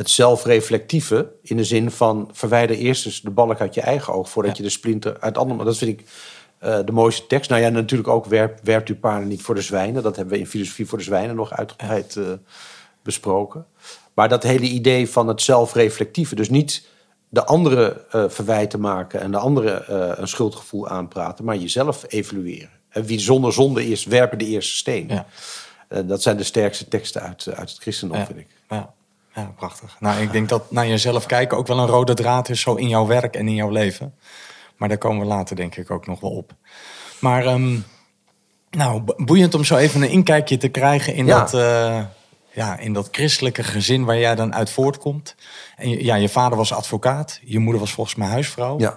het 0.00 0.10
zelfreflectieve. 0.10 1.32
In 1.42 1.56
de 1.56 1.64
zin 1.64 1.90
van 1.90 2.30
verwijder 2.32 2.76
eerst 2.76 3.06
eens 3.06 3.20
de 3.20 3.30
balk 3.30 3.60
uit 3.60 3.74
je 3.74 3.80
eigen 3.80 4.12
oog... 4.12 4.30
voordat 4.30 4.50
Ja. 4.56 4.56
je 4.62 4.68
de 4.68 4.74
splinter 4.74 5.16
uit 5.20 5.38
andere... 5.38 5.64
Dat 5.64 5.78
vind 5.78 6.00
ik 6.00 6.06
eh, 6.58 6.78
de 6.84 6.92
mooiste 6.92 7.26
tekst. 7.26 7.50
Nou 7.50 7.62
ja, 7.62 7.68
natuurlijk 7.68 8.08
ook 8.08 8.26
werp, 8.26 8.58
werpt 8.62 8.88
uw 8.88 8.98
paarden 8.98 9.28
niet 9.28 9.42
voor 9.42 9.54
de 9.54 9.60
zwijnen. 9.62 10.02
Dat 10.02 10.16
hebben 10.16 10.34
we 10.34 10.40
in 10.40 10.46
Filosofie 10.46 10.86
voor 10.86 10.98
de 10.98 11.04
Zwijnen 11.04 11.36
nog 11.36 11.52
uitgebreid 11.52 12.16
eh, 12.16 12.24
besproken. 13.02 13.66
Maar 14.14 14.28
dat 14.28 14.42
hele 14.42 14.66
idee 14.66 15.08
van 15.10 15.28
het 15.28 15.42
zelfreflectieve. 15.42 16.34
Dus 16.34 16.50
niet 16.50 16.86
de 17.28 17.44
andere 17.44 18.04
eh, 18.10 18.24
verwijten 18.28 18.80
maken 18.80 19.20
en 19.20 19.30
de 19.30 19.38
andere 19.38 19.84
een 20.18 20.28
schuldgevoel 20.28 20.88
aanpraten, 20.88 21.44
maar 21.44 21.56
jezelf 21.56 22.04
evalueren. 22.08 22.70
En 22.88 23.04
wie 23.04 23.18
zonder 23.18 23.52
zonde 23.52 23.88
is, 23.88 24.04
werpen 24.04 24.38
de 24.38 24.46
eerste 24.46 24.76
steen. 24.76 25.08
Ja. 25.08 25.26
Dat 26.02 26.22
zijn 26.22 26.36
de 26.36 26.44
sterkste 26.44 26.88
teksten 26.88 27.22
uit, 27.22 27.48
uit 27.54 27.70
het 27.70 27.78
christendom, 27.78 28.18
Ja. 28.18 28.26
vind 28.26 28.38
ik. 28.38 28.46
Ja, 28.68 28.94
ja, 29.34 29.52
prachtig. 29.56 29.96
Nou, 30.00 30.20
ik 30.22 30.32
denk 30.32 30.48
dat 30.48 30.70
naar 30.70 30.86
jezelf 30.86 31.26
kijken 31.26 31.56
ook 31.58 31.66
wel 31.66 31.78
een 31.78 31.86
rode 31.86 32.14
draad 32.14 32.48
is... 32.48 32.60
zo 32.60 32.74
in 32.74 32.88
jouw 32.88 33.06
werk 33.06 33.34
en 33.36 33.48
in 33.48 33.54
jouw 33.54 33.70
leven. 33.70 34.14
Maar 34.76 34.88
daar 34.88 34.98
komen 34.98 35.20
we 35.20 35.26
later 35.26 35.56
denk 35.56 35.76
ik 35.76 35.90
ook 35.90 36.06
nog 36.06 36.20
wel 36.20 36.30
op. 36.30 36.52
Maar 37.18 37.46
ehm, 37.46 37.78
nou, 38.70 39.00
bo- 39.00 39.14
boeiend 39.16 39.54
om 39.54 39.64
zo 39.64 39.76
even 39.76 40.02
een 40.02 40.10
inkijkje 40.10 40.56
te 40.56 40.68
krijgen... 40.68 41.14
in, 41.14 41.26
Ja. 41.26 41.38
dat, 41.38 41.54
eh, 41.54 42.04
ja, 42.52 42.78
in 42.78 42.92
dat 42.92 43.08
christelijke 43.10 43.62
gezin 43.62 44.04
waar 44.04 44.18
jij 44.18 44.34
dan 44.34 44.54
uit 44.54 44.70
voortkomt. 44.70 45.34
En 45.76 45.88
je- 45.90 46.04
ja, 46.04 46.14
je 46.14 46.28
vader 46.28 46.58
was 46.58 46.72
advocaat. 46.72 47.40
Je 47.44 47.58
moeder 47.58 47.80
was 47.80 47.92
volgens 47.92 48.16
mij 48.16 48.28
huisvrouw. 48.28 48.78
Ja. 48.78 48.96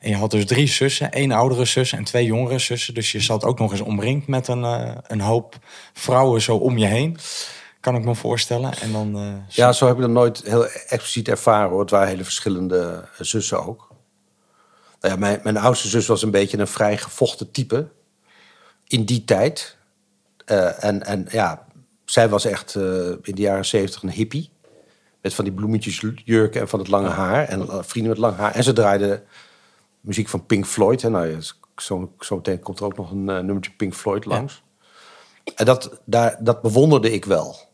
En 0.00 0.10
je 0.10 0.16
had 0.16 0.30
dus 0.30 0.46
drie 0.46 0.66
zussen, 0.66 1.12
één 1.12 1.32
oudere 1.32 1.64
zus 1.64 1.92
en 1.92 2.04
twee 2.04 2.24
jongere 2.24 2.58
zussen. 2.58 2.94
Dus 2.94 3.12
je 3.12 3.20
zat 3.20 3.44
ook 3.44 3.58
nog 3.58 3.70
eens 3.70 3.80
omringd 3.80 4.26
met 4.26 4.48
een, 4.48 4.64
eh, 4.64 4.90
een 5.06 5.20
hoop 5.20 5.56
vrouwen 5.92 6.42
zo 6.42 6.56
om 6.56 6.78
je 6.78 6.86
heen. 6.86 7.18
Kan 7.84 7.96
ik 7.96 8.04
me 8.04 8.14
voorstellen. 8.14 8.72
En 8.80 8.92
dan, 8.92 9.16
eh, 9.16 9.56
Ja, 9.56 9.72
zo 9.72 9.86
heb 9.86 9.94
ik 9.94 10.00
dat 10.00 10.10
nooit 10.10 10.42
heel 10.42 10.66
expliciet 10.66 11.28
ervaren 11.28 11.70
hoor. 11.70 11.80
Het 11.80 11.90
waren 11.90 12.08
hele 12.08 12.24
verschillende 12.24 12.78
eh, 12.78 13.24
zussen 13.24 13.66
ook. 13.66 13.88
Nou 15.00 15.14
ja, 15.14 15.20
mijn, 15.20 15.40
mijn 15.42 15.56
oudste 15.56 15.88
zus 15.88 16.06
was 16.06 16.22
een 16.22 16.30
beetje 16.30 16.58
een 16.58 16.66
vrij 16.66 16.98
gevochten 16.98 17.50
type. 17.50 17.88
In 18.86 19.04
die 19.04 19.24
tijd. 19.24 19.76
Eh, 20.44 20.84
en, 20.84 21.02
en 21.02 21.26
ja, 21.30 21.66
zij 22.04 22.28
was 22.28 22.44
echt 22.44 22.74
in 23.22 23.34
de 23.34 23.42
jaren 23.42 23.64
zeventig 23.64 24.02
een 24.02 24.10
hippie. 24.10 24.50
Met 25.20 25.34
van 25.34 25.44
die 25.44 25.54
bloemetjes 25.54 26.04
jurken 26.24 26.60
en 26.60 26.68
van 26.68 26.78
het 26.78 26.88
lange 26.88 27.08
haar. 27.08 27.48
En 27.48 27.84
vrienden 27.84 28.12
met 28.12 28.20
lang 28.20 28.36
haar. 28.36 28.54
En 28.54 28.64
ze 28.64 28.72
draaiden 28.72 29.24
muziek 30.00 30.28
van 30.28 30.46
Pink 30.46 30.66
Floyd. 30.66 31.02
Hè. 31.02 31.10
Nou, 31.10 31.26
ja, 31.26 31.38
zo, 31.76 32.12
zo 32.18 32.36
meteen 32.36 32.60
komt 32.60 32.78
er 32.78 32.84
ook 32.84 32.96
nog 32.96 33.10
een 33.10 33.24
nummertje 33.24 33.72
Pink 33.76 33.94
Floyd 33.94 34.24
langs. 34.24 34.62
En 35.54 35.64
dat, 35.64 36.00
daar, 36.04 36.36
dat 36.40 36.62
bewonderde 36.62 37.12
ik 37.12 37.24
wel. 37.24 37.72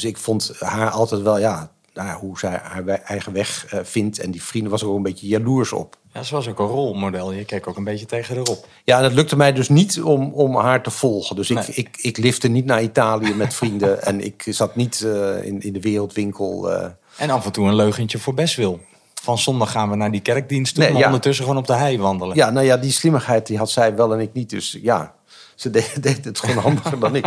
Dus 0.00 0.10
ik 0.10 0.16
vond 0.18 0.52
haar 0.58 0.90
altijd 0.90 1.22
wel, 1.22 1.38
ja, 1.38 1.70
nou 1.94 2.18
hoe 2.18 2.38
zij 2.38 2.60
haar 2.62 2.86
eigen 2.88 3.32
weg 3.32 3.66
eh, 3.70 3.80
vindt. 3.82 4.18
En 4.20 4.30
die 4.30 4.42
vrienden 4.42 4.70
was 4.70 4.82
er 4.82 4.88
ook 4.88 4.96
een 4.96 5.02
beetje 5.02 5.26
jaloers 5.26 5.72
op. 5.72 5.96
Ja, 6.12 6.22
ze 6.22 6.34
was 6.34 6.48
ook 6.48 6.58
een 6.58 6.66
rolmodel. 6.66 7.32
Je 7.32 7.44
keek 7.44 7.66
ook 7.66 7.76
een 7.76 7.84
beetje 7.84 8.06
tegen 8.06 8.36
haar 8.36 8.44
op. 8.44 8.66
Ja, 8.84 8.98
en 8.98 9.04
het 9.04 9.12
lukte 9.12 9.36
mij 9.36 9.52
dus 9.52 9.68
niet 9.68 10.02
om, 10.02 10.32
om 10.32 10.56
haar 10.56 10.82
te 10.82 10.90
volgen. 10.90 11.36
Dus 11.36 11.50
ik, 11.50 11.56
Nee. 11.56 11.66
ik, 11.74 11.88
ik 12.00 12.16
lifte 12.16 12.48
niet 12.48 12.64
naar 12.64 12.82
Italië 12.82 13.34
met 13.34 13.54
vrienden. 13.54 14.02
en 14.08 14.24
ik 14.24 14.44
zat 14.48 14.76
niet 14.76 15.00
eh, 15.02 15.44
in, 15.44 15.60
in 15.60 15.72
de 15.72 15.80
wereldwinkel. 15.80 16.70
eh. 16.72 16.86
En 17.16 17.30
af 17.30 17.44
en 17.46 17.52
toe 17.52 17.66
een 17.68 17.74
leugentje 17.74 18.18
voor 18.18 18.34
best 18.34 18.56
wil. 18.56 18.80
Van 19.22 19.38
zondag 19.38 19.70
gaan 19.70 19.90
we 19.90 19.96
naar 19.96 20.10
die 20.10 20.20
kerkdienst 20.20 20.74
toe, 20.74 20.82
Nee, 20.82 20.92
maar 20.92 21.00
ja. 21.00 21.06
ondertussen 21.06 21.44
gewoon 21.44 21.60
op 21.60 21.66
de 21.66 21.74
hei 21.74 21.98
wandelen. 21.98 22.36
Ja, 22.36 22.50
nou 22.50 22.66
ja, 22.66 22.76
die 22.76 22.92
slimmigheid 22.92 23.46
die 23.46 23.58
had 23.58 23.70
zij 23.70 23.94
wel 23.96 24.12
en 24.14 24.20
ik 24.20 24.32
niet. 24.32 24.50
Dus 24.50 24.78
ja, 24.82 25.14
ze 25.58 25.70
deed, 25.70 26.02
deed 26.02 26.24
het 26.24 26.38
gewoon 26.38 26.62
handiger 26.62 26.98
dan 27.00 27.16
ik. 27.16 27.26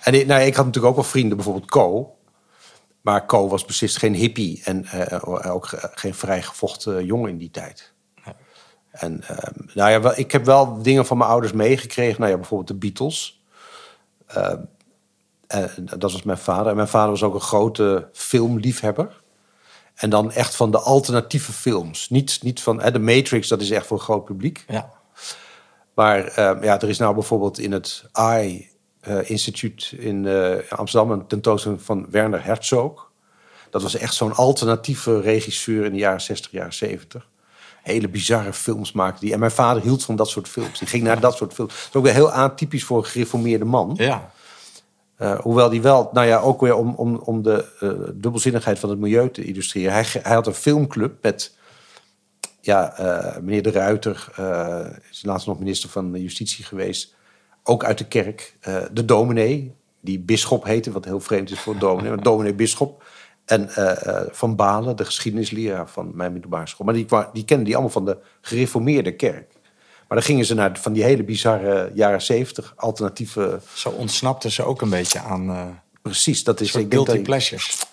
En 0.00 0.14
ik, 0.14 0.26
nou, 0.26 0.40
ik 0.42 0.54
had 0.54 0.64
natuurlijk 0.66 0.94
ook 0.94 1.00
wel 1.02 1.10
vrienden, 1.10 1.36
bijvoorbeeld 1.36 1.70
Co. 1.70 2.16
Maar 3.00 3.26
Co 3.26 3.48
was 3.48 3.64
beslist 3.64 3.96
geen 3.98 4.14
hippie 4.14 4.60
en 4.64 4.84
eh, 4.84 5.52
ook 5.54 5.66
ge- 5.66 5.90
geen 5.94 6.14
vrijgevochten 6.14 7.04
jongen 7.04 7.30
in 7.30 7.38
die 7.38 7.50
tijd. 7.50 7.92
En 8.90 9.22
ehm, 9.26 9.52
nou 9.74 9.90
ja, 9.90 10.00
wel, 10.00 10.12
ik 10.18 10.32
heb 10.32 10.44
wel 10.44 10.82
dingen 10.82 11.06
van 11.06 11.18
mijn 11.18 11.30
ouders 11.30 11.52
meegekregen. 11.52 12.20
Nou 12.20 12.30
ja, 12.32 12.36
bijvoorbeeld 12.38 12.68
de 12.68 12.86
Beatles. 12.86 13.42
En 15.46 15.86
dat 15.98 16.12
was 16.12 16.22
mijn 16.22 16.38
vader. 16.38 16.66
En 16.66 16.76
mijn 16.76 16.88
vader 16.88 17.10
was 17.10 17.22
ook 17.22 17.34
een 17.34 17.40
grote 17.40 18.08
filmliefhebber. 18.12 19.20
En 19.94 20.10
dan 20.10 20.32
echt 20.32 20.56
van 20.56 20.70
de 20.70 20.78
alternatieve 20.78 21.52
films. 21.52 22.10
Niet, 22.10 22.38
niet 22.42 22.60
van 22.62 22.76
de 22.78 22.98
Matrix, 22.98 23.48
dat 23.48 23.60
is 23.60 23.70
echt 23.70 23.86
voor 23.86 23.96
een 23.98 24.02
groot 24.04 24.24
publiek. 24.24 24.64
Ja. 24.68 24.90
Maar 25.94 26.24
ehm, 26.24 26.64
ja, 26.64 26.80
er 26.80 26.88
is 26.88 26.98
nou 26.98 27.14
bijvoorbeeld 27.14 27.58
in 27.58 27.72
het 27.72 28.04
AI 28.12 28.70
eh, 29.00 29.30
Instituut 29.30 29.94
in 29.98 30.26
eh, 30.26 30.72
Amsterdam 30.78 31.10
een 31.10 31.26
tentoonstelling 31.26 31.82
van 31.82 32.06
Werner 32.10 32.44
Herzog. 32.44 33.10
Dat 33.70 33.82
was 33.82 33.94
echt 33.94 34.14
zo'n 34.14 34.34
alternatieve 34.34 35.20
regisseur 35.20 35.84
in 35.84 35.92
de 35.92 35.98
jaren 35.98 36.20
60, 36.20 36.50
jaren 36.50 36.72
70. 36.72 37.28
Hele 37.82 38.08
bizarre 38.08 38.52
films 38.52 38.92
maakte 38.92 39.20
die. 39.20 39.32
En 39.32 39.38
mijn 39.38 39.50
vader 39.50 39.82
hield 39.82 40.04
van 40.04 40.16
dat 40.16 40.28
soort 40.28 40.48
films. 40.48 40.78
Die 40.78 40.88
ging 40.88 41.02
naar 41.02 41.20
dat 41.20 41.36
soort 41.36 41.52
films. 41.52 41.72
Dat 41.72 41.88
is 41.88 41.94
ook 41.96 42.04
weer 42.04 42.12
heel 42.12 42.32
atypisch 42.32 42.84
voor 42.84 42.98
een 42.98 43.04
gereformeerde 43.04 43.64
man. 43.64 43.94
ja. 43.96 44.30
Eh, 45.16 45.40
hoewel 45.40 45.68
die 45.68 45.82
wel, 45.82 46.10
nou 46.12 46.26
ja, 46.26 46.38
ook 46.38 46.60
weer 46.60 46.74
om, 46.74 46.94
om, 46.94 47.16
om 47.16 47.42
de 47.42 48.12
dubbelzinnigheid 48.14 48.78
van 48.78 48.90
het 48.90 48.98
milieu 48.98 49.30
te 49.30 49.44
illustreren. 49.44 49.92
Hij, 49.92 50.06
hij 50.22 50.34
had 50.34 50.46
een 50.46 50.54
filmclub 50.54 51.22
met, 51.22 51.56
ja, 52.64 52.96
eh, 52.96 53.40
meneer 53.40 53.62
De 53.62 53.70
Ruiter, 53.70 54.28
eh, 54.36 54.86
is 55.10 55.22
laatst 55.24 55.46
nog 55.46 55.58
minister 55.58 55.88
van 55.88 56.20
Justitie 56.20 56.64
geweest. 56.64 57.14
Ook 57.62 57.84
uit 57.84 57.98
de 57.98 58.08
kerk. 58.08 58.56
Eh, 58.60 58.76
de 58.92 59.04
dominee, 59.04 59.74
die 60.00 60.18
bisschop 60.20 60.64
heette, 60.64 60.92
wat 60.92 61.04
heel 61.04 61.20
vreemd 61.20 61.50
is 61.50 61.58
voor 61.60 61.78
dominee. 61.78 62.10
maar 62.10 62.22
dominee 62.22 62.54
bisschop. 62.54 63.04
En 63.44 63.68
Van 64.30 64.56
Balen, 64.56 64.96
de 64.96 65.04
geschiedenisleraar 65.04 65.88
van 65.88 66.10
mijn 66.14 66.32
middelbare 66.32 66.66
school. 66.66 66.86
Maar 66.86 66.94
die, 66.94 67.06
die 67.32 67.44
kenden 67.44 67.64
die 67.64 67.74
allemaal 67.74 67.92
van 67.92 68.04
de 68.04 68.18
gereformeerde 68.40 69.16
kerk. 69.16 69.52
Maar 70.08 70.18
dan 70.18 70.22
gingen 70.22 70.44
ze 70.44 70.54
naar 70.54 70.78
van 70.78 70.92
die 70.92 71.02
hele 71.02 71.24
bizarre 71.24 71.90
jaren 71.94 72.22
zeventig 72.22 72.72
alternatieve 72.76 73.60
Zo 73.74 73.88
ontsnapte 73.88 74.50
ze 74.50 74.62
ook 74.64 74.80
een 74.82 74.90
beetje 74.90 75.18
aan 75.20 75.80
Precies, 76.02 76.44
dat 76.44 76.60
is 76.60 76.72
denk 76.72 76.92
guilty 76.92 77.12
dat- 77.14 77.22
pleasures. 77.22 77.86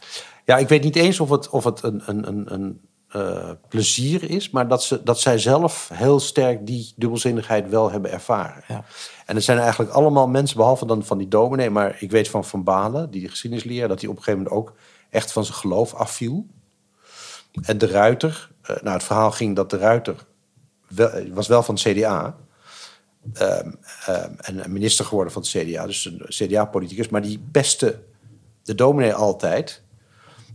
Ja, 0.45 0.57
ik 0.57 0.67
weet 0.67 0.83
niet 0.83 0.95
eens 0.95 1.19
of 1.19 1.29
het, 1.29 1.49
of 1.49 1.63
het 1.63 1.83
een, 1.83 2.01
een, 2.05 2.27
een, 2.27 2.53
een 2.53 2.81
eh, 3.09 3.49
plezier 3.67 4.29
is, 4.29 4.49
maar 4.49 4.67
dat, 4.67 4.83
ze, 4.83 5.03
dat 5.03 5.19
zij 5.19 5.37
zelf 5.37 5.89
heel 5.93 6.19
sterk 6.19 6.67
die 6.67 6.93
dubbelzinnigheid 6.95 7.69
wel 7.69 7.91
hebben 7.91 8.11
ervaren. 8.11 8.63
Ja. 8.67 8.83
En 9.25 9.35
het 9.35 9.43
zijn 9.43 9.59
eigenlijk 9.59 9.91
allemaal 9.91 10.27
mensen, 10.27 10.57
behalve 10.57 10.85
dan 10.85 11.05
van 11.05 11.17
die 11.17 11.27
dominee, 11.27 11.69
maar 11.69 11.95
ik 11.99 12.11
weet 12.11 12.29
van 12.29 12.45
Van 12.45 12.63
Balen, 12.63 13.11
die 13.11 13.29
geschiedenisleraar, 13.29 13.87
dat 13.87 14.01
hij 14.01 14.09
op 14.09 14.17
een 14.17 14.23
gegeven 14.23 14.43
moment 14.43 14.61
ook 14.61 14.75
echt 15.09 15.31
van 15.31 15.45
zijn 15.45 15.57
geloof 15.57 15.93
afviel. 15.93 16.45
En 17.61 17.77
de 17.77 17.87
Ruiter, 17.87 18.49
eh, 18.61 18.75
nou 18.81 18.93
het 18.93 19.03
verhaal 19.03 19.31
ging 19.31 19.55
dat 19.55 19.69
de 19.69 19.77
Ruiter 19.77 20.25
wel, 20.87 21.09
eh, 21.09 21.33
was 21.33 21.47
wel 21.47 21.63
van 21.63 21.75
het 21.75 21.83
CDA. 21.83 22.35
ehm, 23.33 23.71
ehm, 24.05 24.33
en 24.37 24.71
minister 24.71 25.05
geworden 25.05 25.33
van 25.33 25.41
het 25.41 25.51
CDA, 25.51 25.85
dus 25.85 26.05
een 26.05 26.25
CDA-politicus, 26.27 27.09
maar 27.09 27.21
die 27.21 27.43
pestte 27.51 27.99
de 28.63 28.75
dominee 28.75 29.13
altijd 29.13 29.83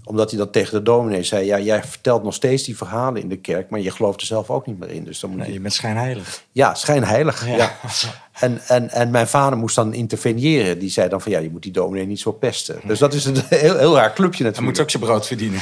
omdat 0.04 0.30
hij 0.30 0.38
dan 0.38 0.50
tegen 0.50 0.74
de 0.74 0.82
dominee 0.82 1.22
zei... 1.22 1.44
ja, 1.46 1.58
jij 1.58 1.84
vertelt 1.84 2.22
nog 2.22 2.34
steeds 2.34 2.62
die 2.62 2.76
verhalen 2.76 3.22
in 3.22 3.28
de 3.28 3.36
kerk... 3.36 3.70
maar 3.70 3.80
je 3.80 3.90
gelooft 3.90 4.20
er 4.20 4.26
zelf 4.26 4.50
ook 4.50 4.66
niet 4.66 4.78
meer 4.78 4.90
in. 4.90 5.04
Dus 5.04 5.20
dan 5.20 5.30
moet 5.30 5.38
Nee, 5.38 5.48
je... 5.48 5.54
je 5.54 5.60
bent 5.60 5.74
schijnheilig. 5.74 6.42
Ja, 6.52 6.74
schijnheilig. 6.74 7.46
Ja. 7.46 7.56
Ja. 7.56 7.72
En, 8.34 8.60
en, 8.66 8.90
en 8.90 9.10
mijn 9.10 9.26
vader 9.26 9.58
moest 9.58 9.76
dan 9.76 9.92
interveneren. 9.94 10.78
Die 10.78 10.90
zei 10.90 11.08
dan 11.08 11.20
van 11.20 11.32
ja, 11.32 11.38
je 11.38 11.50
moet 11.50 11.62
die 11.62 11.72
dominee 11.72 12.06
niet 12.06 12.20
zo 12.20 12.32
pesten. 12.32 12.80
Dus 12.84 12.98
dat 12.98 13.14
is 13.14 13.24
een 13.24 13.36
heel, 13.48 13.78
heel 13.78 13.94
raar 13.94 14.12
clubje 14.12 14.42
Hij 14.42 14.46
natuurlijk. 14.52 14.76
moet 14.76 14.80
ook 14.80 14.90
zijn 14.90 15.02
brood 15.02 15.26
verdienen. 15.26 15.60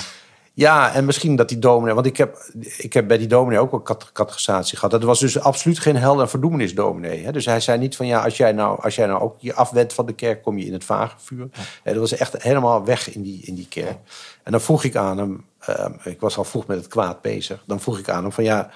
Ja, 0.55 0.95
en 0.95 1.05
misschien 1.05 1.37
dat 1.37 1.49
die 1.49 1.59
dominee... 1.59 1.95
Want 1.95 2.07
ik 2.07 2.17
heb, 2.17 2.53
ik 2.79 2.93
heb 2.93 3.09
bij 3.09 3.19
die 3.19 3.27
dominee 3.27 3.59
ook 3.59 3.71
wel 3.71 3.83
catechisatie 4.13 4.77
gehad. 4.77 4.91
Dat 4.91 5.03
was 5.03 5.21
dus 5.21 5.41
absoluut 5.41 5.79
geen 5.79 5.97
hel- 5.97 6.21
en 6.21 6.29
verdoemenisdominee. 6.29 7.25
Hè? 7.25 7.33
Dus 7.33 7.45
hij 7.45 7.61
zei 7.61 7.79
niet 7.79 7.97
van 7.97 8.07
ja, 8.07 8.25
als 8.25 8.37
jij, 8.37 8.53
nou, 8.53 8.83
als 8.83 8.95
jij 8.95 9.07
nou 9.07 9.21
ook 9.21 9.35
je 9.39 9.55
afwendt 9.55 9.93
van 9.93 10.07
de 10.07 10.13
kerk... 10.13 10.43
kom 10.43 10.59
je 10.59 10.65
in 10.65 10.73
het 10.73 10.85
vagevuur. 10.85 11.49
Ja. 11.85 11.93
dat 11.93 11.97
was 12.01 12.17
echt 12.17 12.43
helemaal 12.43 12.85
weg 12.85 13.15
in 13.15 13.23
die, 13.23 13.43
in 13.45 13.55
die 13.55 13.69
kerk. 13.69 13.99
En 14.43 14.53
dan 14.53 14.61
vroeg 14.61 14.85
ik 14.85 14.97
aan 14.97 15.19
hem... 15.19 15.45
ehm, 15.59 15.93
ik 16.05 16.21
was 16.21 16.37
al 16.37 16.45
vroeg 16.45 16.67
met 16.67 16.77
het 16.77 16.89
kwaad 16.89 17.21
bezig. 17.21 17.63
Dan 17.67 17.81
vroeg 17.81 17.99
ik 17.99 18.09
aan 18.09 18.23
hem 18.23 18.33
van 18.33 18.45
ja... 18.45 18.71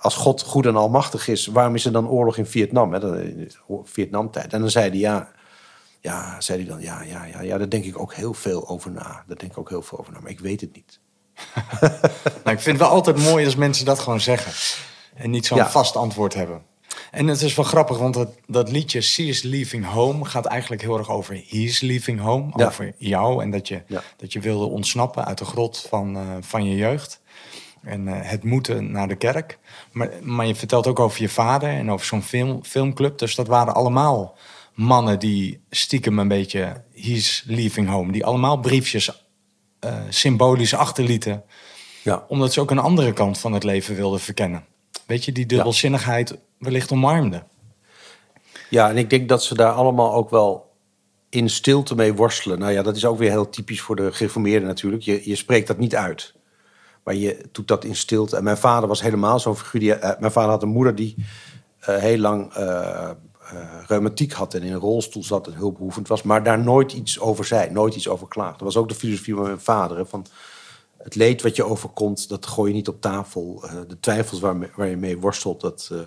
Als 0.00 0.14
God 0.14 0.42
goed 0.42 0.66
en 0.66 0.76
almachtig 0.76 1.28
is, 1.28 1.46
waarom 1.46 1.74
is 1.74 1.84
er 1.84 1.92
dan 1.92 2.08
oorlog 2.08 2.36
in 2.36 2.46
Vietnam? 2.46 2.92
Hè? 2.92 3.00
De 3.00 3.46
Vietnamtijd. 3.84 4.52
En 4.52 4.60
dan 4.60 4.70
zei 4.70 4.88
hij 4.88 4.98
ja... 4.98 5.28
Ja, 6.00 6.40
zei 6.40 6.58
hij 6.58 6.68
dan, 6.68 6.80
ja, 6.80 7.02
ja, 7.02 7.24
ja, 7.24 7.40
ja, 7.40 7.58
daar 7.58 7.68
denk 7.68 7.84
ik 7.84 7.98
ook 7.98 8.14
heel 8.14 8.34
veel 8.34 8.68
over 8.68 8.90
na. 8.90 9.24
Daar 9.26 9.36
denk 9.38 9.52
ik 9.52 9.58
ook 9.58 9.68
heel 9.68 9.82
veel 9.82 9.98
over 9.98 10.12
na, 10.12 10.20
maar 10.20 10.30
ik 10.30 10.40
weet 10.40 10.60
het 10.60 10.74
niet. 10.74 11.00
Nou, 12.44 12.56
ik 12.56 12.62
vind 12.62 12.78
het 12.78 12.86
wel 12.88 12.88
altijd 12.88 13.18
mooi 13.18 13.44
als 13.44 13.56
mensen 13.56 13.84
dat 13.84 13.98
gewoon 13.98 14.20
zeggen. 14.20 14.52
En 15.14 15.30
niet 15.30 15.46
zo'n 15.46 15.58
Ja. 15.58 15.70
vast 15.70 15.96
antwoord 15.96 16.34
hebben. 16.34 16.62
En 17.10 17.26
het 17.26 17.42
is 17.42 17.54
wel 17.54 17.64
grappig, 17.64 17.98
want 17.98 18.14
dat, 18.14 18.28
dat 18.46 18.70
liedje 18.70 19.00
She 19.00 19.22
is 19.22 19.42
Leaving 19.42 19.86
Home 19.86 20.24
gaat 20.24 20.44
eigenlijk 20.46 20.82
heel 20.82 20.98
erg 20.98 21.10
over 21.10 21.42
He's 21.48 21.80
Leaving 21.80 22.20
Home. 22.20 22.52
Ja. 22.56 22.66
Over 22.66 22.94
jou 22.98 23.42
en 23.42 23.50
dat 23.50 23.68
je, 23.68 23.82
Ja. 23.86 24.02
dat 24.16 24.32
je 24.32 24.40
wilde 24.40 24.64
ontsnappen 24.64 25.24
uit 25.24 25.38
de 25.38 25.44
grot 25.44 25.86
van, 25.88 26.16
eh, 26.16 26.22
van 26.40 26.64
je 26.64 26.76
jeugd. 26.76 27.20
En 27.82 28.08
eh, 28.08 28.30
het 28.30 28.44
moeten 28.44 28.90
naar 28.92 29.08
de 29.08 29.16
kerk. 29.16 29.58
Maar, 29.92 30.10
maar 30.22 30.46
je 30.46 30.54
vertelt 30.54 30.86
ook 30.86 30.98
over 31.00 31.20
je 31.22 31.28
vader 31.28 31.68
en 31.68 31.90
over 31.90 32.06
zo'n 32.06 32.22
film, 32.22 32.64
filmclub. 32.64 33.18
Dus 33.18 33.34
dat 33.34 33.46
waren 33.46 33.74
allemaal 33.74 34.36
mannen 34.78 35.18
die 35.18 35.60
stiekem 35.70 36.18
een 36.18 36.28
beetje 36.28 36.82
He's 36.94 37.42
Leaving 37.46 37.88
Home. 37.88 38.12
Die 38.12 38.24
allemaal 38.24 38.56
briefjes 38.56 39.26
eh, 39.80 39.94
symbolisch 40.08 40.74
achterlieten 40.74 41.42
Ja. 42.02 42.24
omdat 42.28 42.52
ze 42.52 42.60
ook 42.60 42.70
een 42.70 42.78
andere 42.78 43.12
kant 43.12 43.38
van 43.38 43.52
het 43.52 43.64
leven 43.64 43.94
wilden 43.94 44.20
verkennen. 44.20 44.64
Weet 45.06 45.24
je, 45.24 45.32
die 45.32 45.46
dubbelzinnigheid 45.46 46.38
wellicht 46.58 46.92
omarmden. 46.92 47.46
Ja, 48.70 48.88
en 48.88 48.96
ik 48.96 49.10
denk 49.10 49.28
dat 49.28 49.44
ze 49.44 49.54
daar 49.54 49.72
allemaal 49.72 50.12
ook 50.14 50.30
wel 50.30 50.72
in 51.28 51.48
stilte 51.50 51.94
mee 51.94 52.14
worstelen. 52.14 52.58
Nou 52.58 52.72
ja, 52.72 52.82
dat 52.82 52.96
is 52.96 53.04
ook 53.04 53.18
weer 53.18 53.30
heel 53.30 53.50
typisch 53.50 53.80
voor 53.80 53.96
de 53.96 54.12
gereformeerden 54.12 54.68
natuurlijk. 54.68 55.02
Je, 55.02 55.28
je 55.28 55.36
spreekt 55.36 55.66
dat 55.66 55.78
niet 55.78 55.96
uit. 55.96 56.34
Maar 57.04 57.14
je 57.14 57.48
doet 57.52 57.68
dat 57.68 57.84
in 57.84 57.96
stilte. 57.96 58.36
En 58.36 58.44
mijn 58.44 58.56
vader 58.56 58.88
was 58.88 59.02
helemaal 59.02 59.40
zo'n 59.40 59.56
figuur. 59.56 59.80
Die, 59.80 59.94
eh, 59.94 60.20
mijn 60.20 60.32
vader 60.32 60.50
had 60.50 60.62
een 60.62 60.68
moeder 60.68 60.94
die 60.94 61.14
eh, 61.80 61.96
heel 61.96 62.18
lang 62.18 62.52
reumatiek 63.86 64.32
had... 64.32 64.54
en 64.54 64.62
in 64.62 64.72
een 64.72 64.78
rolstoel 64.78 65.24
zat 65.24 65.46
en 65.46 65.52
hulpbehoevend 65.54 66.08
was... 66.08 66.22
maar 66.22 66.42
daar 66.42 66.58
nooit 66.58 66.92
iets 66.92 67.20
over 67.20 67.44
zei, 67.44 67.70
nooit 67.70 67.94
iets 67.94 68.08
over 68.08 68.28
klaagde. 68.28 68.52
Dat 68.64 68.74
was 68.74 68.76
ook 68.76 68.88
de 68.88 68.94
filosofie 68.94 69.34
van 69.34 69.42
mijn 69.42 69.60
vader. 69.60 69.96
hè, 69.96 70.06
van 70.06 70.26
het 70.98 71.14
leed 71.14 71.42
wat 71.42 71.56
je 71.56 71.64
overkomt, 71.64 72.28
dat 72.28 72.46
gooi 72.46 72.70
je 72.70 72.76
niet 72.76 72.88
op 72.88 73.00
tafel. 73.00 73.64
Eh, 73.64 73.74
de 73.88 74.00
twijfels 74.00 74.40
waar, 74.40 74.70
waar 74.76 74.88
je 74.88 74.96
mee 74.96 75.18
worstelt, 75.18 75.60
dat, 75.60 75.88
eh, 75.92 75.98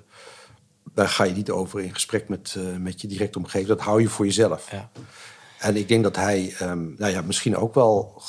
daar 0.94 1.08
ga 1.08 1.24
je 1.24 1.34
niet 1.34 1.50
over 1.52 1.82
in 1.82 1.94
gesprek 1.94 2.30
met, 2.30 2.56
eh, 2.58 2.78
met 2.78 3.02
je 3.02 3.08
directe 3.08 3.38
omgeving. 3.38 3.68
Dat 3.68 3.82
hou 3.82 4.02
je 4.02 4.08
voor 4.10 4.26
jezelf. 4.26 4.72
Ja. 4.72 4.90
En 5.60 5.76
ik 5.76 5.88
denk 5.88 6.04
dat 6.04 6.16
hij 6.16 6.56
ehm, 6.60 6.94
nou 6.98 7.12
ja, 7.12 7.22
misschien 7.22 7.58
ook 7.58 7.74
wel 7.74 8.22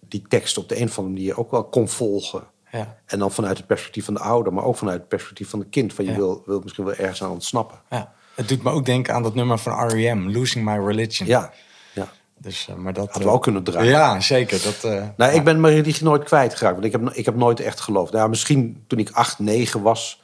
die 0.00 0.24
tekst 0.28 0.58
op 0.58 0.68
de 0.68 0.80
een 0.80 0.88
of 0.88 0.98
andere 0.98 1.14
manier 1.16 1.38
ook 1.38 1.50
wel 1.50 1.64
kon 1.64 1.88
volgen. 1.88 2.46
Ja. 2.72 2.96
En 3.06 3.18
dan 3.18 3.32
vanuit 3.32 3.56
het 3.56 3.66
perspectief 3.66 4.04
van 4.04 4.14
de 4.14 4.20
ouder, 4.20 4.52
maar 4.52 4.64
ook 4.64 4.76
vanuit 4.76 4.98
het 4.98 5.08
perspectief 5.08 5.48
van 5.48 5.58
het 5.58 5.68
kind. 5.68 5.94
Van 5.94 6.04
je 6.04 6.10
Ja. 6.10 6.16
wil, 6.16 6.42
wil 6.46 6.60
misschien 6.60 6.84
wel 6.84 6.94
ergens 6.94 7.22
aan 7.22 7.30
ontsnappen. 7.30 7.80
Ja. 7.90 8.12
Het 8.38 8.48
doet 8.48 8.62
me 8.62 8.70
ook 8.70 8.84
denken 8.84 9.14
aan 9.14 9.22
dat 9.22 9.34
nummer 9.34 9.58
van 9.58 9.88
R.E.M., 9.88 10.28
Losing 10.30 10.64
My 10.64 10.76
Religion. 10.86 11.28
Ja, 11.28 11.52
ja. 11.94 12.08
Dus, 12.36 12.66
eh, 12.68 12.74
maar 12.74 12.92
dat, 12.92 13.06
Hadden 13.10 13.28
we 13.28 13.34
ook 13.34 13.42
kunnen 13.42 13.62
draaien. 13.62 13.90
Ja, 13.90 14.20
zeker. 14.20 14.62
Dat, 14.62 14.84
eh, 14.84 14.90
Nou, 14.92 15.12
ja. 15.16 15.26
ik 15.30 15.44
ben 15.44 15.60
mijn 15.60 15.74
religie 15.74 16.04
nooit 16.04 16.24
kwijtgeraakt. 16.24 16.74
Want 16.74 16.86
ik 16.86 16.92
heb, 16.92 17.10
ik 17.12 17.24
heb 17.24 17.34
nooit 17.36 17.60
echt 17.60 17.80
geloofd. 17.80 18.12
Nou, 18.12 18.28
misschien 18.28 18.84
toen 18.86 18.98
ik 18.98 19.10
acht, 19.10 19.38
negen 19.38 19.82
was... 19.82 20.22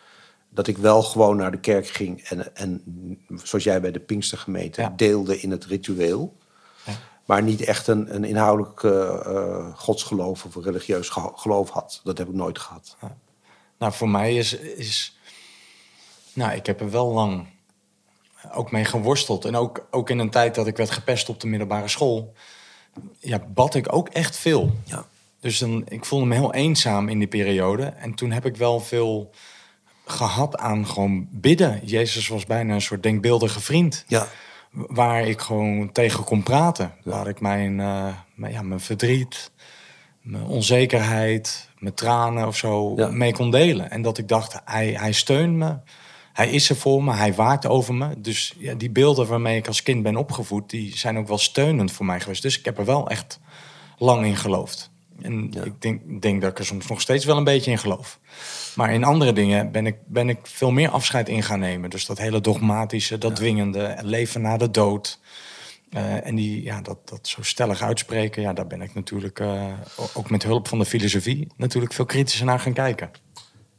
dat 0.48 0.66
ik 0.66 0.78
wel 0.78 1.02
gewoon 1.02 1.36
naar 1.36 1.50
de 1.50 1.60
kerk 1.60 1.86
ging... 1.86 2.20
en, 2.22 2.56
en 2.56 2.82
zoals 3.42 3.64
jij 3.64 3.80
bij 3.80 3.90
de 3.92 4.00
Pinkstergemeente 4.00 4.80
Ja. 4.80 4.92
deelde 4.96 5.40
in 5.40 5.50
het 5.50 5.64
ritueel. 5.64 6.36
Ja. 6.84 6.92
Maar 7.24 7.42
niet 7.42 7.60
echt 7.60 7.86
een, 7.86 8.14
een 8.14 8.24
inhoudelijk 8.24 8.82
eh, 8.82 9.26
eh, 9.26 9.66
godsgeloof 9.74 10.44
of 10.44 10.64
religieus 10.64 11.08
ge- 11.08 11.32
geloof 11.34 11.70
had. 11.70 12.00
Dat 12.04 12.18
heb 12.18 12.28
ik 12.28 12.34
nooit 12.34 12.58
gehad. 12.58 12.96
Nou, 13.78 13.92
voor 13.92 14.08
mij 14.08 14.36
is, 14.36 14.52
is. 14.54 15.18
Nou, 16.32 16.52
ik 16.52 16.66
heb 16.66 16.80
er 16.80 16.90
wel 16.90 17.12
lang 17.12 17.46
ook 18.52 18.70
mee 18.72 18.84
geworsteld. 18.84 19.44
En 19.44 19.56
ook, 19.56 19.86
ook 19.90 20.10
in 20.10 20.18
een 20.18 20.30
tijd 20.30 20.54
dat 20.54 20.66
ik 20.66 20.76
werd 20.76 20.90
gepest 20.90 21.28
op 21.28 21.40
de 21.40 21.46
middelbare 21.46 21.88
school. 21.88 22.32
Ja, 23.18 23.38
bad 23.48 23.74
ik 23.74 23.92
ook 23.92 24.08
echt 24.08 24.36
veel. 24.36 24.74
Ja. 24.84 25.04
Dus 25.40 25.58
dan, 25.58 25.84
ik 25.88 26.04
voelde 26.04 26.26
me 26.26 26.34
heel 26.34 26.54
eenzaam 26.54 27.08
in 27.08 27.18
die 27.18 27.28
periode. 27.28 27.84
En 27.84 28.14
toen 28.14 28.30
heb 28.30 28.46
ik 28.46 28.56
wel 28.56 28.80
veel 28.80 29.30
gehad 30.06 30.56
aan 30.56 30.86
gewoon 30.86 31.28
bidden. 31.30 31.80
Jezus 31.84 32.28
was 32.28 32.46
bijna 32.46 32.74
een 32.74 32.82
soort 32.82 33.02
denkbeeldige 33.02 33.60
vriend. 33.60 34.04
Ja. 34.06 34.26
Waar 34.70 35.26
ik 35.28 35.40
gewoon 35.40 35.92
tegen 35.92 36.24
kon 36.24 36.42
praten. 36.42 36.92
Waar 37.04 37.28
ik 37.28 37.40
mijn, 37.40 37.80
eh, 37.80 38.06
mijn, 38.34 38.52
ja, 38.52 38.62
mijn 38.62 38.80
verdriet, 38.80 39.50
mijn 40.20 40.44
onzekerheid, 40.44 41.68
mijn 41.78 41.94
tranen 41.94 42.46
of 42.46 42.56
zo 42.56 42.92
Ja. 42.96 43.08
mee 43.08 43.32
kon 43.32 43.50
delen. 43.50 43.90
En 43.90 44.02
dat 44.02 44.18
ik 44.18 44.28
dacht, 44.28 44.60
hij, 44.64 44.92
hij 44.92 45.12
steunt 45.12 45.56
me. 45.56 45.76
Hij 46.34 46.50
is 46.50 46.70
er 46.70 46.76
voor 46.76 47.04
me, 47.04 47.12
hij 47.12 47.34
waakt 47.34 47.66
over 47.66 47.94
me. 47.94 48.20
Dus 48.20 48.54
ja, 48.58 48.74
die 48.74 48.90
beelden 48.90 49.26
waarmee 49.26 49.56
ik 49.56 49.66
als 49.66 49.82
kind 49.82 50.02
ben 50.02 50.16
opgevoed... 50.16 50.70
die 50.70 50.96
zijn 50.96 51.18
ook 51.18 51.28
wel 51.28 51.38
steunend 51.38 51.92
voor 51.92 52.06
mij 52.06 52.20
geweest. 52.20 52.42
Dus 52.42 52.58
ik 52.58 52.64
heb 52.64 52.78
er 52.78 52.84
wel 52.84 53.08
echt 53.08 53.40
lang 53.98 54.24
in 54.26 54.36
geloofd. 54.36 54.90
En 55.22 55.52
ik 55.64 55.82
denk, 55.82 56.22
denk 56.22 56.40
dat 56.40 56.50
ik 56.50 56.58
er 56.58 56.64
soms 56.64 56.86
nog 56.86 57.00
steeds 57.00 57.24
wel 57.24 57.36
een 57.36 57.44
beetje 57.44 57.70
in 57.70 57.78
geloof. 57.78 58.18
Maar 58.74 58.92
in 58.92 59.04
andere 59.04 59.32
dingen 59.32 59.72
ben 59.72 59.86
ik, 59.86 59.96
ben 60.06 60.28
ik 60.28 60.38
veel 60.42 60.70
meer 60.70 60.90
afscheid 60.90 61.28
in 61.28 61.42
gaan 61.42 61.58
nemen. 61.58 61.90
Dus 61.90 62.06
dat 62.06 62.18
hele 62.18 62.40
dogmatische, 62.40 63.18
dat 63.18 63.36
dwingende, 63.36 63.98
leven 64.02 64.40
na 64.40 64.56
de 64.56 64.70
dood. 64.70 65.18
Eh, 65.90 66.26
en 66.26 66.34
die, 66.34 66.62
ja, 66.62 66.80
dat, 66.80 67.08
dat 67.08 67.28
zo 67.28 67.42
stellig 67.42 67.82
uitspreken, 67.82 68.42
ja, 68.42 68.52
daar 68.52 68.66
ben 68.66 68.82
ik 68.82 68.94
natuurlijk 68.94 69.40
eh, 69.40 69.72
ook 70.14 70.30
met 70.30 70.42
hulp 70.42 70.68
van 70.68 70.78
de 70.78 70.84
filosofie 70.84 71.46
natuurlijk 71.56 71.92
veel 71.92 72.04
kritischer 72.04 72.46
naar 72.46 72.60
gaan 72.60 72.72
kijken. 72.72 73.10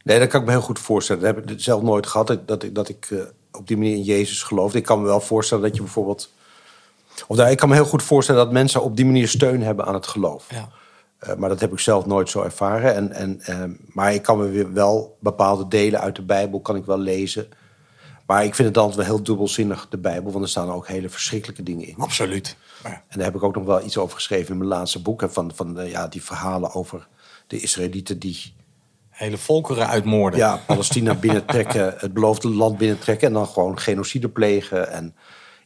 Nee, 0.05 0.19
dat 0.19 0.27
kan 0.29 0.39
ik 0.39 0.45
me 0.45 0.51
heel 0.51 0.61
goed 0.61 0.79
voorstellen. 0.79 1.21
Dat 1.23 1.35
heb 1.35 1.49
ik 1.51 1.59
zelf 1.59 1.81
nooit 1.81 2.07
gehad, 2.07 2.27
dat- 2.27 2.47
dat 2.47 2.63
ik, 2.63 2.75
dat 2.75 2.89
ik 2.89 3.07
eh, 3.11 3.19
op 3.51 3.67
die 3.67 3.77
manier 3.77 3.93
in 3.95 4.01
Jezus 4.03 4.43
geloofde. 4.43 4.77
Ik 4.77 4.83
kan 4.83 4.99
me 4.99 5.05
wel 5.05 5.19
voorstellen 5.21 5.63
dat 5.63 5.75
je 5.75 5.81
bijvoorbeeld... 5.81 6.31
Of 7.27 7.37
nou, 7.37 7.49
ik 7.49 7.57
kan 7.57 7.69
me 7.69 7.75
heel 7.75 7.85
goed 7.85 8.03
voorstellen 8.03 8.43
dat 8.43 8.53
mensen 8.53 8.81
op 8.83 8.95
die 8.95 9.05
manier 9.05 9.27
steun 9.27 9.61
hebben 9.61 9.85
aan 9.85 9.93
het 9.93 10.07
geloof. 10.07 10.45
Ja. 10.49 10.69
Eh, 11.17 11.35
maar 11.35 11.49
dat 11.49 11.59
heb 11.59 11.71
ik 11.71 11.79
zelf 11.79 12.05
nooit 12.05 12.29
zo 12.29 12.41
ervaren. 12.41 12.95
En, 12.95 13.11
en, 13.11 13.41
eh, 13.41 13.63
maar 13.93 14.13
ik 14.13 14.21
kan 14.21 14.37
me 14.37 14.49
weer 14.49 14.73
wel 14.73 15.17
bepaalde 15.19 15.67
delen 15.67 15.99
uit 15.99 16.15
de 16.15 16.21
Bijbel 16.21 16.59
kan 16.61 16.75
ik 16.75 16.85
wel 16.85 16.99
lezen. 16.99 17.47
Maar 18.25 18.43
ik 18.43 18.55
vind 18.55 18.67
het 18.67 18.77
altijd 18.77 18.95
wel 18.97 19.05
heel 19.15 19.23
dubbelzinnig, 19.23 19.87
de 19.89 19.97
Bijbel. 19.97 20.31
Want 20.31 20.43
er 20.43 20.49
staan 20.49 20.71
ook 20.71 20.87
hele 20.87 21.09
verschrikkelijke 21.09 21.63
dingen 21.63 21.87
in. 21.87 21.95
Absoluut. 21.97 22.55
Ja. 22.83 22.89
En 22.89 23.03
daar 23.17 23.25
heb 23.25 23.35
ik 23.35 23.43
ook 23.43 23.55
nog 23.55 23.65
wel 23.65 23.83
iets 23.85 23.97
over 23.97 24.15
geschreven 24.15 24.51
in 24.51 24.57
mijn 24.57 24.69
laatste 24.69 25.01
boek. 25.01 25.21
hè, 25.21 25.29
Van, 25.29 25.51
van 25.55 25.77
ja, 25.87 26.07
die 26.07 26.23
verhalen 26.23 26.73
over 26.73 27.07
de 27.47 27.59
Israëlieten 27.59 28.19
die 28.19 28.53
Hele 29.15 29.37
volkeren 29.37 29.87
uitmoorden. 29.87 30.39
ja, 30.39 30.57
Palestina 30.65 31.15
binnentrekken, 31.25 31.93
het 31.97 32.13
beloofde 32.13 32.49
land 32.49 32.77
binnentrekken 32.77 33.27
en 33.27 33.33
dan 33.33 33.47
gewoon 33.47 33.79
genocide 33.79 34.29
plegen. 34.29 34.91
En 34.91 35.15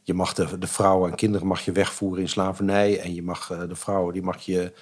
je 0.02 0.14
mag 0.14 0.34
de, 0.34 0.58
de 0.58 0.66
vrouwen 0.66 1.10
en 1.10 1.16
kinderen 1.16 1.46
mag 1.46 1.64
je 1.64 1.72
wegvoeren 1.72 2.22
in 2.22 2.28
slavernij. 2.28 3.00
En 3.00 3.14
je 3.14 3.22
mag 3.22 3.50
eh, 3.50 3.58
de 3.68 3.76
vrouwen 3.76 4.12
die 4.12 4.22
mag 4.22 4.40
je 4.40 4.72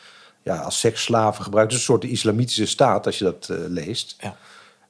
ja, 0.43 0.57
als 0.57 0.81
seksslaven 0.81 1.45
gebruiken. 1.45 1.77
Dus 1.77 1.87
een 1.87 1.93
soort 1.93 2.13
islamitische 2.13 2.67
staat 2.67 3.07
als 3.07 3.19
je 3.19 3.25
dat 3.25 3.49
eh, 3.49 3.57
leest. 3.67 4.17
Ja. 4.21 4.37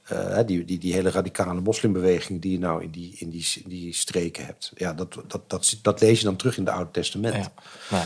Eh, 0.04 0.46
die, 0.46 0.64
die, 0.64 0.78
die 0.78 0.92
hele 0.92 1.10
radicale 1.10 1.60
moslimbeweging 1.60 2.42
die 2.42 2.52
je 2.52 2.58
nou 2.58 2.82
in 2.82 2.90
die, 2.90 3.14
in 3.18 3.30
die, 3.30 3.46
in 3.62 3.68
die 3.68 3.94
streken 3.94 4.44
hebt. 4.44 4.72
Ja, 4.74 4.92
dat, 4.92 5.18
dat, 5.26 5.50
dat, 5.50 5.78
dat 5.82 6.00
lees 6.00 6.18
je 6.18 6.24
dan 6.24 6.36
terug 6.36 6.56
in 6.56 6.64
het 6.64 6.74
Oude 6.74 6.90
Testament. 6.90 7.34
Ja. 7.34 7.52
Nou. 7.90 8.04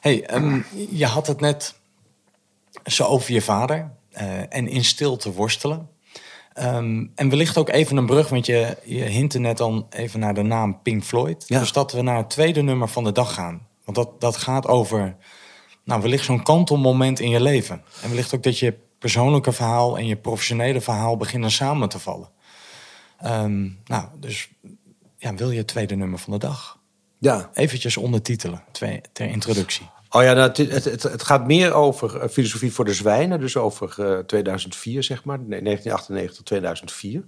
Hey, 0.00 0.26
ehm, 0.26 0.60
je 0.90 1.06
had 1.06 1.26
het 1.26 1.40
net 1.40 1.74
zo 2.84 3.04
over 3.04 3.32
je 3.32 3.42
vader 3.42 3.96
en 4.48 4.68
in 4.68 4.84
stilte 4.84 5.32
worstelen. 5.32 5.88
Ehm, 6.52 7.06
en 7.14 7.28
wellicht 7.28 7.56
ook 7.56 7.68
even 7.68 7.96
een 7.96 8.06
brug, 8.06 8.28
want 8.28 8.46
je, 8.46 8.76
je 8.84 9.02
hintte 9.02 9.38
net 9.38 9.60
al 9.60 9.86
even 9.90 10.20
naar 10.20 10.34
de 10.34 10.42
naam 10.42 10.82
Pink 10.82 11.04
Floyd. 11.04 11.44
Ja. 11.46 11.58
Dus 11.58 11.72
dat 11.72 11.92
we 11.92 12.02
naar 12.02 12.16
het 12.16 12.30
tweede 12.30 12.62
nummer 12.62 12.88
van 12.88 13.04
de 13.04 13.12
dag 13.12 13.34
gaan. 13.34 13.66
Want 13.84 13.96
dat, 13.96 14.20
dat 14.20 14.36
gaat 14.36 14.66
over 14.66 15.16
nou, 15.84 16.02
wellicht 16.02 16.24
zo'n 16.24 16.42
kantelmoment 16.42 17.20
in 17.20 17.30
je 17.30 17.40
leven. 17.40 17.82
En 18.02 18.08
wellicht 18.08 18.34
ook 18.34 18.42
dat 18.42 18.58
je 18.58 18.74
persoonlijke 18.98 19.52
verhaal 19.52 19.98
en 19.98 20.06
je 20.06 20.16
professionele 20.16 20.80
verhaal 20.80 21.16
beginnen 21.16 21.50
samen 21.50 21.88
te 21.88 21.98
vallen. 21.98 22.30
Ehm, 23.18 23.68
nou, 23.84 24.04
dus 24.16 24.48
ja, 25.16 25.34
wil 25.34 25.50
je 25.50 25.58
het 25.58 25.66
tweede 25.66 25.96
nummer 25.96 26.18
van 26.18 26.32
de 26.32 26.38
dag? 26.38 26.78
ja. 27.18 27.50
Eventjes 27.54 27.96
ondertitelen, 27.96 28.62
twee, 28.72 29.00
ter 29.12 29.26
introductie. 29.26 29.90
Oh 30.10 30.22
ja, 30.22 30.32
nou, 30.32 30.50
het, 30.70 31.22
gaat 31.22 31.46
meer 31.46 31.72
over 31.72 32.20
eh, 32.20 32.28
filosofie 32.28 32.72
voor 32.72 32.84
de 32.84 32.94
zwijnen. 32.94 33.40
Dus 33.40 33.56
over 33.56 33.94
eh, 33.98 34.18
2004, 34.18 35.02
zeg 35.02 35.24
maar. 35.24 35.38
Nee, 35.38 35.62
1998 35.62 36.36
tot 36.36 36.46
2004. 36.46 37.24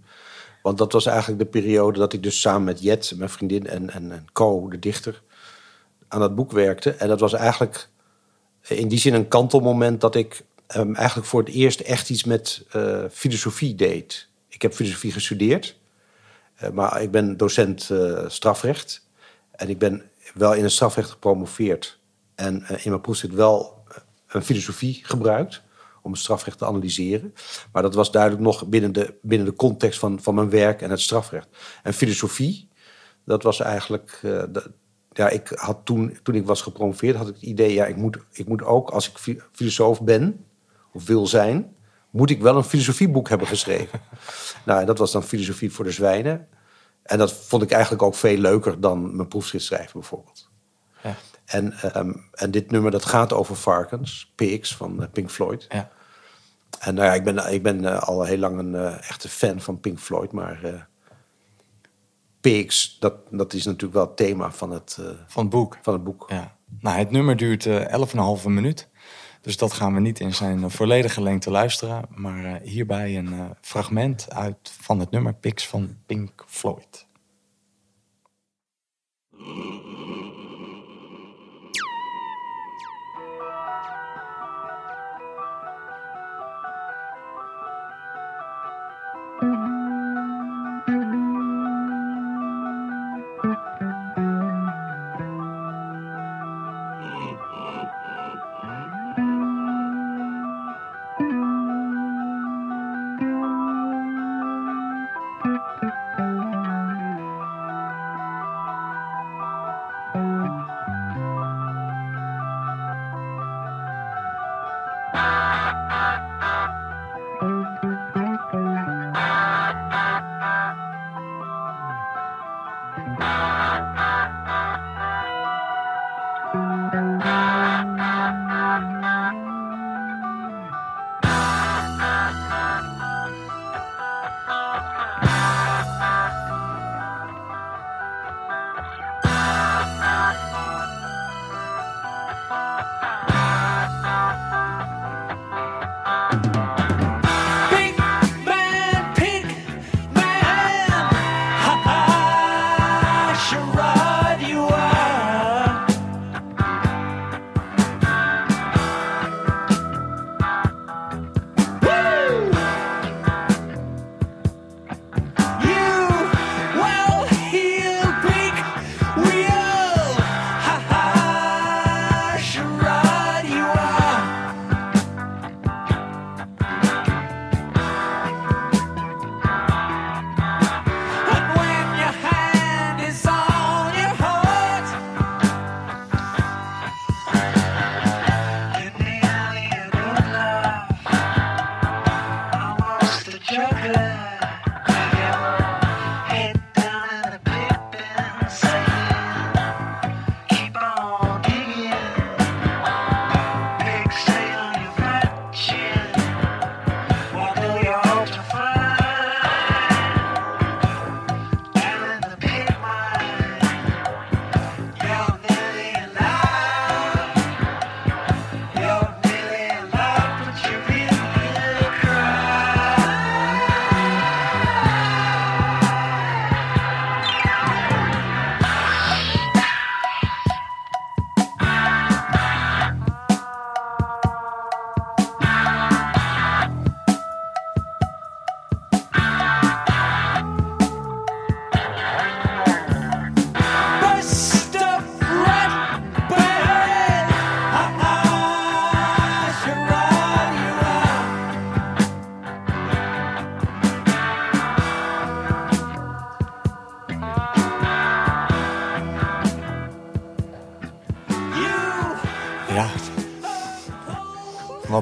Want 0.62 0.78
dat 0.78 0.92
was 0.92 1.06
eigenlijk 1.06 1.38
de 1.38 1.60
periode 1.60 1.98
dat 1.98 2.12
ik 2.12 2.22
dus 2.22 2.40
samen 2.40 2.64
met 2.64 2.82
Jet, 2.82 3.12
mijn 3.16 3.30
vriendin, 3.30 3.66
en, 3.66 3.90
en, 3.90 4.26
Co, 4.32 4.68
de 4.68 4.78
dichter, 4.78 5.22
aan 6.08 6.20
dat 6.20 6.34
boek 6.34 6.52
werkte. 6.52 6.90
En 6.90 7.08
dat 7.08 7.20
was 7.20 7.32
eigenlijk 7.32 7.88
in 8.68 8.88
die 8.88 8.98
zin 8.98 9.14
een 9.14 9.28
kantelmoment 9.28 10.00
dat 10.00 10.14
ik 10.14 10.42
ehm, 10.66 10.94
eigenlijk 10.94 11.28
voor 11.28 11.40
het 11.40 11.54
eerst 11.54 11.80
echt 11.80 12.10
iets 12.10 12.24
met 12.24 12.64
eh, 12.70 13.04
filosofie 13.10 13.74
deed. 13.74 14.28
Ik 14.48 14.62
heb 14.62 14.74
filosofie 14.74 15.12
gestudeerd, 15.12 15.76
eh, 16.54 16.70
maar 16.70 17.02
ik 17.02 17.10
ben 17.10 17.36
docent 17.36 17.90
eh, 17.90 18.24
strafrecht. 18.28 19.06
En 19.50 19.68
ik 19.68 19.78
ben 19.78 20.02
wel 20.34 20.54
in 20.54 20.62
het 20.62 20.72
strafrecht 20.72 21.10
gepromoveerd. 21.10 21.98
En 22.40 22.62
eh, 22.62 22.84
in 22.84 22.90
mijn 22.90 23.02
proefschrift 23.02 23.34
wel 23.34 23.82
eh, 23.88 23.96
een 24.26 24.42
filosofie 24.42 25.00
gebruikt 25.02 25.62
om 26.02 26.10
het 26.10 26.20
strafrecht 26.20 26.58
te 26.58 26.66
analyseren. 26.66 27.34
Maar 27.72 27.82
dat 27.82 27.94
was 27.94 28.10
duidelijk 28.10 28.42
nog 28.42 28.66
binnen 28.66 28.92
de, 28.92 29.14
binnen 29.22 29.46
de 29.46 29.54
context 29.54 29.98
van, 29.98 30.22
van 30.22 30.34
mijn 30.34 30.50
werk 30.50 30.82
en 30.82 30.90
het 30.90 31.00
strafrecht. 31.00 31.48
En 31.82 31.94
filosofie, 31.94 32.68
dat 33.24 33.42
was 33.42 33.60
eigenlijk... 33.60 34.18
eh, 34.22 34.42
ja, 35.12 35.28
ik 35.28 35.48
had 35.54 35.80
toen, 35.84 36.18
toen 36.22 36.34
ik 36.34 36.46
was 36.46 36.62
gepromoveerd, 36.62 37.16
had 37.16 37.28
ik 37.28 37.34
het 37.34 37.42
idee... 37.42 37.72
ja, 37.72 37.86
ik 37.86 37.96
moet, 37.96 38.18
ik 38.32 38.48
moet 38.48 38.62
ook, 38.62 38.90
als 38.90 39.10
ik 39.10 39.18
fi- 39.18 39.40
filosoof 39.52 40.02
ben, 40.02 40.44
of 40.92 41.06
wil 41.06 41.26
zijn... 41.26 41.74
moet 42.10 42.30
ik 42.30 42.40
wel 42.40 42.56
een 42.56 42.64
filosofieboek 42.64 43.28
hebben 43.28 43.46
geschreven. 43.46 44.00
nou, 44.66 44.80
en 44.80 44.86
dat 44.86 44.98
was 44.98 45.12
dan 45.12 45.22
Filosofie 45.22 45.72
voor 45.72 45.84
de 45.84 45.90
Zwijnen. 45.90 46.48
En 47.02 47.18
dat 47.18 47.32
vond 47.32 47.62
ik 47.62 47.70
eigenlijk 47.70 48.02
ook 48.02 48.14
veel 48.14 48.36
leuker 48.36 48.80
dan 48.80 49.16
mijn 49.16 49.28
proefschrift 49.28 49.64
schrijven 49.64 50.00
bijvoorbeeld. 50.00 50.50
Ja. 51.02 51.16
En, 51.50 51.72
ehm, 51.72 52.12
en 52.32 52.50
dit 52.50 52.70
nummer 52.70 52.90
dat 52.90 53.04
gaat 53.04 53.32
over 53.32 53.56
varkens, 53.56 54.32
PX 54.34 54.76
van 54.76 55.02
eh, 55.02 55.08
Pink 55.12 55.30
Floyd. 55.30 55.66
Ja. 55.68 55.90
En 56.78 56.94
nou 56.94 57.06
ja, 57.06 57.14
ik 57.14 57.24
ben, 57.24 57.52
ik 57.52 57.62
ben 57.62 57.84
eh, 57.84 58.02
al 58.02 58.24
heel 58.24 58.38
lang 58.38 58.58
een 58.58 58.74
eh, 58.74 59.08
echte 59.10 59.28
fan 59.28 59.60
van 59.60 59.80
Pink 59.80 59.98
Floyd, 59.98 60.32
maar 60.32 60.88
PX, 62.40 62.96
dat, 63.00 63.14
dat 63.30 63.52
is 63.52 63.64
natuurlijk 63.64 63.92
wel 63.92 64.06
het 64.06 64.16
thema 64.16 64.50
van 64.52 64.70
het, 64.70 64.98
Van 65.26 65.42
het 65.42 65.52
boek. 65.52 65.78
van 65.82 65.92
het 65.92 66.04
boek. 66.04 66.24
Ja. 66.28 66.56
Nou, 66.80 66.98
het 66.98 67.10
nummer 67.10 67.36
duurt 67.36 67.66
eh 67.66 68.38
11,5 68.38 68.44
minuut. 68.44 68.88
Dus 69.40 69.56
dat 69.56 69.72
gaan 69.72 69.94
we 69.94 70.00
niet 70.00 70.20
in 70.20 70.34
zijn 70.34 70.70
volledige 70.70 71.22
lengte 71.22 71.50
luisteren. 71.50 72.04
Maar 72.14 72.60
hierbij 72.60 73.16
een 73.16 73.54
fragment 73.60 74.32
uit 74.32 74.72
van 74.80 74.98
het 74.98 75.10
nummer 75.10 75.34
Pix 75.34 75.68
van 75.68 75.96
Pink 76.06 76.44
Floyd. 76.46 77.06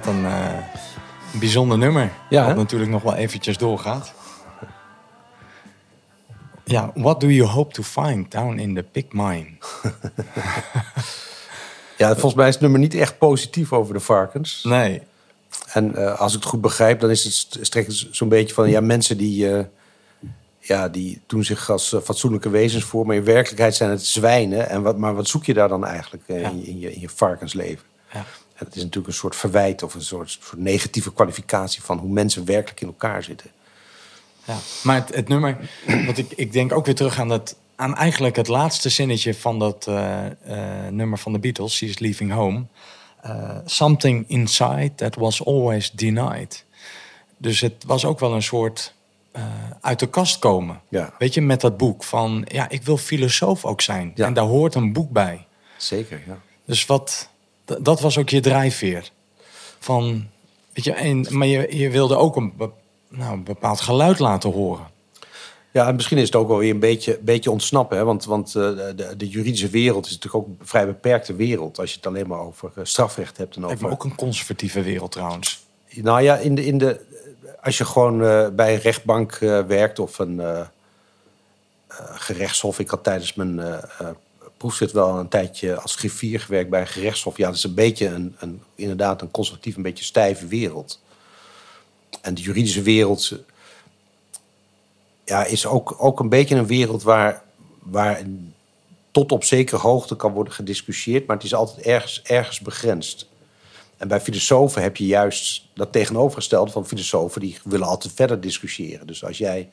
Wat 0.08 0.16
een 0.16 0.26
eh, 0.26 0.58
bijzonder 1.40 1.78
nummer. 1.78 2.12
Ja, 2.30 2.40
Wat 2.40 2.50
hè? 2.50 2.56
natuurlijk 2.56 2.90
nog 2.90 3.02
wel 3.02 3.14
eventjes 3.14 3.56
doorgaat. 3.58 4.12
Ja, 6.64 6.90
what 6.94 7.20
do 7.20 7.26
you 7.26 7.48
hope 7.48 7.72
to 7.72 7.82
find 7.82 8.30
down 8.30 8.58
in 8.58 8.74
the 8.74 8.82
pig 8.82 9.04
mine? 9.10 9.46
Ja, 11.96 12.12
volgens 12.12 12.34
mij 12.34 12.46
is 12.48 12.52
het 12.54 12.62
nummer 12.62 12.80
niet 12.80 12.94
echt 12.94 13.18
positief 13.18 13.72
over 13.72 13.94
de 13.94 14.00
varkens. 14.00 14.64
Nee, 14.64 15.02
En 15.72 15.94
eh, 15.96 16.20
als 16.20 16.32
ik 16.34 16.40
het 16.40 16.48
goed 16.48 16.60
begrijp, 16.60 17.00
dan 17.00 17.10
is 17.10 17.24
het 17.24 17.32
st- 17.32 17.58
strekt 17.60 18.06
zo'n 18.10 18.28
beetje 18.28 18.54
van 18.54 18.70
ja, 18.70 18.80
mensen 18.80 19.16
die, 19.16 19.52
eh, 19.56 19.64
ja, 20.58 20.88
die 20.88 21.20
doen 21.26 21.44
zich 21.44 21.70
als 21.70 21.92
eh, 21.92 22.00
fatsoenlijke 22.00 22.48
wezens 22.50 22.84
voor, 22.84 23.06
maar 23.06 23.16
in 23.16 23.24
werkelijkheid 23.24 23.74
zijn 23.74 23.90
het 23.90 24.06
zwijnen. 24.06 24.68
En 24.68 24.82
wat, 24.82 24.98
maar 24.98 25.14
wat 25.14 25.28
zoek 25.28 25.44
je 25.44 25.54
daar 25.54 25.68
dan 25.68 25.84
eigenlijk 25.86 26.24
eh, 26.26 26.40
Ja. 26.40 26.48
in, 26.48 26.58
je, 26.60 26.66
in, 26.66 26.78
je, 26.78 26.94
in 26.94 27.00
je 27.00 27.08
varkensleven? 27.08 27.84
ja. 28.12 28.24
En 28.58 28.64
het 28.64 28.76
is 28.76 28.82
natuurlijk 28.82 29.06
een 29.06 29.18
soort 29.18 29.36
verwijt 29.36 29.82
of 29.82 29.94
een 29.94 30.02
soort, 30.02 30.30
soort 30.30 30.56
negatieve 30.56 31.12
kwalificatie 31.12 31.82
van 31.82 31.98
hoe 31.98 32.10
mensen 32.10 32.44
werkelijk 32.44 32.80
in 32.80 32.86
elkaar 32.86 33.22
zitten. 33.22 33.50
Ja, 34.44 34.56
maar 34.82 34.96
het, 34.96 35.14
het 35.14 35.28
nummer, 35.28 35.70
want 36.06 36.18
ik, 36.18 36.32
ik 36.36 36.52
denk 36.52 36.72
ook 36.72 36.86
weer 36.86 36.94
terug 36.94 37.18
aan, 37.18 37.28
dat, 37.28 37.56
aan 37.76 37.96
eigenlijk 37.96 38.36
het 38.36 38.48
laatste 38.48 38.88
zinnetje 38.88 39.34
van 39.34 39.58
dat 39.58 39.86
eh, 39.86 40.26
eh, 40.26 40.92
nummer 40.92 41.18
van 41.18 41.32
de 41.32 41.38
Beatles, 41.38 41.76
She's 41.76 41.98
Leaving 41.98 42.32
Home. 42.32 42.64
Eh, 43.20 43.56
something 43.64 44.28
inside 44.28 44.94
that 44.94 45.14
was 45.14 45.44
always 45.44 45.90
denied. 45.90 46.64
Dus 47.36 47.60
het 47.60 47.84
was 47.86 48.04
ook 48.04 48.20
wel 48.20 48.34
een 48.34 48.42
soort 48.42 48.96
uit 49.80 49.98
de 49.98 50.06
kast 50.06 50.38
komen. 50.38 50.80
Ja. 50.88 51.14
Weet 51.18 51.34
je, 51.34 51.40
met 51.40 51.60
dat 51.60 51.76
boek 51.76 52.04
van, 52.04 52.46
ja, 52.48 52.68
ik 52.68 52.82
wil 52.82 52.96
filosoof 52.96 53.64
ook 53.64 53.80
zijn. 53.80 54.12
Ja. 54.14 54.26
En 54.26 54.32
daar 54.32 54.44
hoort 54.44 54.74
een 54.74 54.92
boek 54.92 55.10
bij. 55.10 55.46
Zeker, 55.76 56.22
ja. 56.26 56.38
Dus 56.64 56.86
wat, 56.86 57.28
dat 57.78 58.00
was 58.00 58.18
ook 58.18 58.28
je 58.28 58.40
drijfveer. 58.40 59.10
Van, 59.78 60.28
weet 60.72 60.84
je, 60.84 60.92
en, 60.92 61.26
maar 61.30 61.46
je, 61.46 61.76
je 61.76 61.90
wilde 61.90 62.16
ook 62.16 62.36
een, 62.36 62.52
be- 62.56 62.70
nou, 63.08 63.32
een 63.32 63.44
bepaald 63.44 63.80
geluid 63.80 64.18
laten 64.18 64.52
horen. 64.52 64.86
Ja, 65.70 65.86
en 65.86 65.94
misschien 65.94 66.18
is 66.18 66.24
het 66.24 66.36
ook 66.36 66.48
wel 66.48 66.58
weer 66.58 66.70
een 66.70 66.78
beetje, 66.78 67.18
beetje 67.22 67.50
ontsnappen. 67.50 67.96
Hè? 67.96 68.04
Want, 68.04 68.24
want 68.24 68.46
eh, 68.54 68.62
de, 68.62 69.14
de 69.16 69.28
juridische 69.28 69.68
wereld 69.68 70.06
is 70.06 70.12
natuurlijk 70.12 70.44
ook 70.44 70.50
een 70.60 70.66
vrij 70.66 70.86
beperkte 70.86 71.34
wereld. 71.34 71.78
Als 71.78 71.90
je 71.90 71.96
het 71.96 72.06
alleen 72.06 72.26
maar 72.26 72.38
over 72.38 72.70
eh, 72.74 72.84
strafrecht 72.84 73.36
hebt. 73.36 73.56
En 73.56 73.64
over, 73.64 73.86
me 73.86 73.90
ook 73.90 74.04
een 74.04 74.14
conservatieve 74.14 74.82
wereld 74.82 75.12
trouwens. 75.12 75.66
Nou 75.94 76.22
ja, 76.22 76.36
in 76.36 76.54
de, 76.54 76.66
in 76.66 76.78
de, 76.78 77.00
als 77.62 77.78
je 77.78 77.84
gewoon 77.84 78.24
eh, 78.24 78.48
bij 78.48 78.74
een 78.74 78.80
rechtbank 78.80 79.38
werkt 79.66 79.98
of 79.98 80.18
een 80.18 80.66
gerechtshof. 82.12 82.78
Ik 82.78 82.88
had 82.88 83.04
tijdens 83.04 83.34
mijn 83.34 83.60
eh, 84.58 84.64
proefschrift 84.64 84.92
wel 84.92 85.18
een 85.18 85.28
tijdje 85.28 85.80
als 85.80 85.94
griffier 85.94 86.40
gewerkt 86.40 86.70
bij 86.70 86.80
een 86.80 86.86
gerechtshof. 86.86 87.36
Ja, 87.36 87.46
dat 87.46 87.56
is 87.56 87.64
een 87.64 87.74
beetje 87.74 88.06
een, 88.06 88.36
een, 88.38 88.62
inderdaad 88.74 89.22
een 89.22 89.30
conservatief, 89.30 89.76
een 89.76 89.82
beetje 89.82 90.04
stijve 90.04 90.46
wereld. 90.46 91.00
En 92.20 92.34
de 92.34 92.42
juridische 92.42 92.82
wereld 92.82 93.38
ja, 95.24 95.44
is 95.44 95.66
ook, 95.66 95.94
ook 95.98 96.20
een 96.20 96.28
beetje 96.28 96.56
een 96.56 96.66
wereld 96.66 97.02
waar, 97.02 97.42
waar 97.78 98.22
tot 99.10 99.32
op 99.32 99.44
zekere 99.44 99.80
hoogte 99.80 100.16
kan 100.16 100.32
worden 100.32 100.52
gediscussieerd, 100.52 101.26
maar 101.26 101.36
het 101.36 101.44
is 101.44 101.54
altijd 101.54 101.86
ergens, 101.86 102.22
ergens 102.22 102.60
begrensd. 102.60 103.26
En 103.96 104.08
bij 104.08 104.20
filosofen 104.20 104.82
heb 104.82 104.96
je 104.96 105.06
juist 105.06 105.64
dat 105.74 105.92
tegenovergestelde 105.92 106.70
van 106.70 106.86
filosofen, 106.86 107.40
die 107.40 107.58
willen 107.64 107.86
altijd 107.86 108.14
verder 108.14 108.40
discussiëren. 108.40 109.06
Dus 109.06 109.24
als 109.24 109.38
jij 109.38 109.70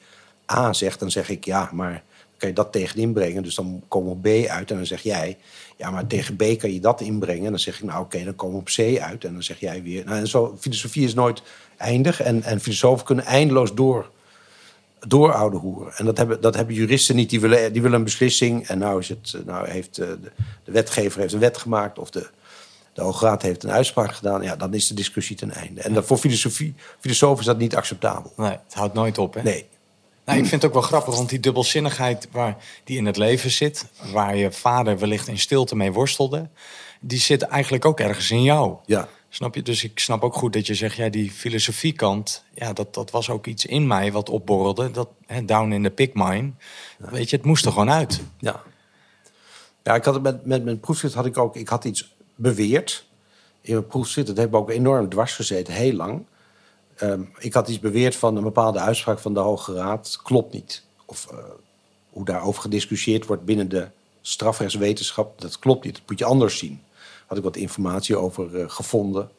A 0.52 0.74
zegt, 0.74 1.00
dan 1.00 1.12
zeg 1.12 1.30
ik 1.30 1.46
ja, 1.46 1.70
maar 1.74 2.04
kan 2.38 2.50
je 2.50 2.56
dat 2.56 2.72
tegen 2.72 3.00
inbrengen. 3.00 3.44
Dus 3.44 3.56
dan 3.56 3.84
komen 3.88 4.10
we 4.10 4.16
op 4.16 4.22
B 4.22 4.48
uit 4.50 4.72
en 4.72 4.76
dan 4.76 4.86
zeg 4.86 5.02
jij, 5.02 5.38
ja, 5.78 5.92
maar 5.92 6.08
tegen 6.08 6.36
B 6.36 6.44
kan 6.58 6.74
je 6.74 6.80
dat 6.80 7.02
inbrengen. 7.02 7.44
En 7.44 7.50
dan 7.50 7.60
zeg 7.60 7.76
ik, 7.76 7.84
nou 7.84 8.04
oké, 8.04 8.24
dan 8.24 8.36
komen 8.36 8.56
we 8.56 8.62
op 8.62 8.96
C 8.98 9.00
uit. 9.00 9.24
En 9.24 9.34
dan 9.34 9.44
zeg 9.44 9.60
jij 9.60 9.84
weer, 9.84 10.06
nou 10.06 10.18
en 10.18 10.28
zo, 10.28 10.58
filosofie 10.60 11.06
is 11.06 11.14
nooit 11.14 11.42
eindig. 11.78 12.22
En, 12.22 12.44
en 12.44 12.60
filosofen 12.60 13.06
kunnen 13.06 13.26
eindeloos 13.26 13.74
door, 13.74 14.10
door 15.08 15.34
oude 15.34 15.58
hoeren. 15.58 15.94
En 15.96 16.06
dat 16.06 16.18
hebben, 16.18 16.42
dat 16.42 16.56
hebben 16.56 16.76
juristen 16.76 17.16
niet. 17.16 17.30
Die 17.30 17.40
willen, 17.40 17.74
die 17.74 17.82
willen 17.82 17.98
een 17.98 18.04
beslissing. 18.04 18.68
En 18.68 18.78
nou, 18.78 19.00
is 19.00 19.10
het, 19.10 19.36
nou 19.46 19.70
heeft 19.70 19.98
eh, 19.98 20.08
de, 20.08 20.32
de 20.64 20.72
wetgever 20.72 21.20
heeft 21.20 21.34
een 21.34 21.40
wet 21.40 21.58
gemaakt 21.58 22.00
of 22.00 22.10
de, 22.10 22.28
de 22.94 23.02
Hoge 23.02 23.26
Raad 23.26 23.42
heeft 23.42 23.64
een 23.64 23.72
uitspraak 23.72 24.14
gedaan. 24.14 24.42
Ja, 24.42 24.56
dan 24.56 24.74
is 24.74 24.88
de 24.88 24.94
discussie 24.94 25.36
ten 25.36 25.52
einde. 25.52 25.82
En 25.82 25.94
dat, 25.94 26.06
voor 26.06 26.18
filosofie, 26.18 26.74
filosofen 27.00 27.40
is 27.40 27.46
dat 27.46 27.58
niet 27.58 27.76
acceptabel. 27.76 28.34
Nee, 28.38 28.58
het 28.66 28.74
houdt 28.74 28.94
nooit 28.94 29.18
op, 29.18 29.34
hè? 29.34 29.42
Nee. 29.42 29.66
Nou, 30.26 30.40
ik 30.40 30.46
vind 30.46 30.62
het 30.62 30.66
ook 30.66 30.74
wel 30.74 30.88
grappig, 30.88 31.16
want 31.16 31.30
die 31.30 31.40
dubbelzinnigheid 31.40 32.28
waar, 32.32 32.58
die 32.84 32.98
in 32.98 33.06
het 33.06 33.18
leven 33.18 33.52
zit... 33.52 33.86
waar 34.12 34.36
je 34.36 34.52
vader 34.52 35.00
wellicht 35.00 35.28
in 35.28 35.40
stilte 35.40 35.76
mee 35.76 35.92
worstelde... 35.92 36.50
die 37.00 37.20
zit 37.20 37.42
eigenlijk 37.42 37.86
ook 37.86 38.00
ergens 38.00 38.32
in 38.32 38.44
jou. 38.44 38.78
Ja. 38.86 39.08
Snap 39.30 39.56
je? 39.56 39.62
Dus 39.62 39.84
ik 39.84 40.00
snap 40.00 40.24
ook 40.24 40.34
goed 40.34 40.54
dat 40.54 40.68
je 40.68 40.76
zegt, 40.76 40.96
ja, 40.96 41.10
die 41.10 41.32
filosofiekant... 41.32 42.44
ja, 42.54 42.74
dat, 42.74 42.94
dat 42.94 43.12
was 43.12 43.30
ook 43.30 43.46
iets 43.46 43.66
in 43.66 43.88
mij 43.88 44.12
wat 44.12 44.30
opborrelde. 44.30 44.92
Dat, 44.92 45.10
hè, 45.26 45.46
down 45.46 45.72
in 45.72 45.84
the 45.84 45.90
pig 45.90 46.10
mine. 46.14 46.52
Weet 46.98 47.30
je, 47.30 47.36
het 47.36 47.46
moest 47.46 47.66
er 47.66 47.72
gewoon 47.72 47.92
uit. 47.92 48.22
Ja. 48.40 48.62
Ja, 49.84 49.96
ik 49.96 50.04
had 50.04 50.14
het 50.14 50.24
met, 50.24 50.46
met 50.46 50.64
mijn 50.64 50.80
proefschrift 50.80 51.14
had 51.14 51.26
ik 51.26 51.38
ook, 51.38 51.56
ik 51.56 51.68
had 51.68 51.86
iets 51.86 52.16
beweerd. 52.36 53.06
In 53.62 53.74
mijn 53.74 53.88
proefschrift, 53.88 54.28
dat 54.28 54.38
heeft 54.38 54.52
me 54.52 54.58
ook 54.58 54.70
enorm 54.70 55.10
dwars 55.10 55.34
gezeten, 55.34 55.74
heel 55.74 55.94
lang. 55.94 56.26
Ehm, 56.96 57.22
ik 57.38 57.54
had 57.54 57.68
iets 57.68 57.80
beweerd 57.80 58.16
van 58.16 58.36
een 58.36 58.44
bepaalde 58.44 58.80
uitspraak 58.80 59.20
van 59.20 59.34
de 59.34 59.40
Hoge 59.40 59.74
Raad, 59.74 60.20
klopt 60.24 60.54
niet. 60.54 60.84
Of 61.06 61.28
eh, 61.32 61.38
hoe 62.10 62.26
daarover 62.26 62.62
gediscussieerd 62.62 63.26
wordt 63.26 63.46
binnen 63.46 63.70
de 63.70 63.88
strafrechtswetenschap, 64.22 65.42
dat 65.42 65.60
klopt 65.60 65.86
niet. 65.86 65.94
Dat 65.96 66.10
moet 66.10 66.20
je 66.20 66.26
anders 66.26 66.58
zien. 66.58 66.82
Had 67.26 67.38
ik 67.38 67.44
wat 67.44 67.56
informatie 67.56 68.18
over 68.18 68.60
eh, 68.62 68.70
gevonden. 68.70 69.30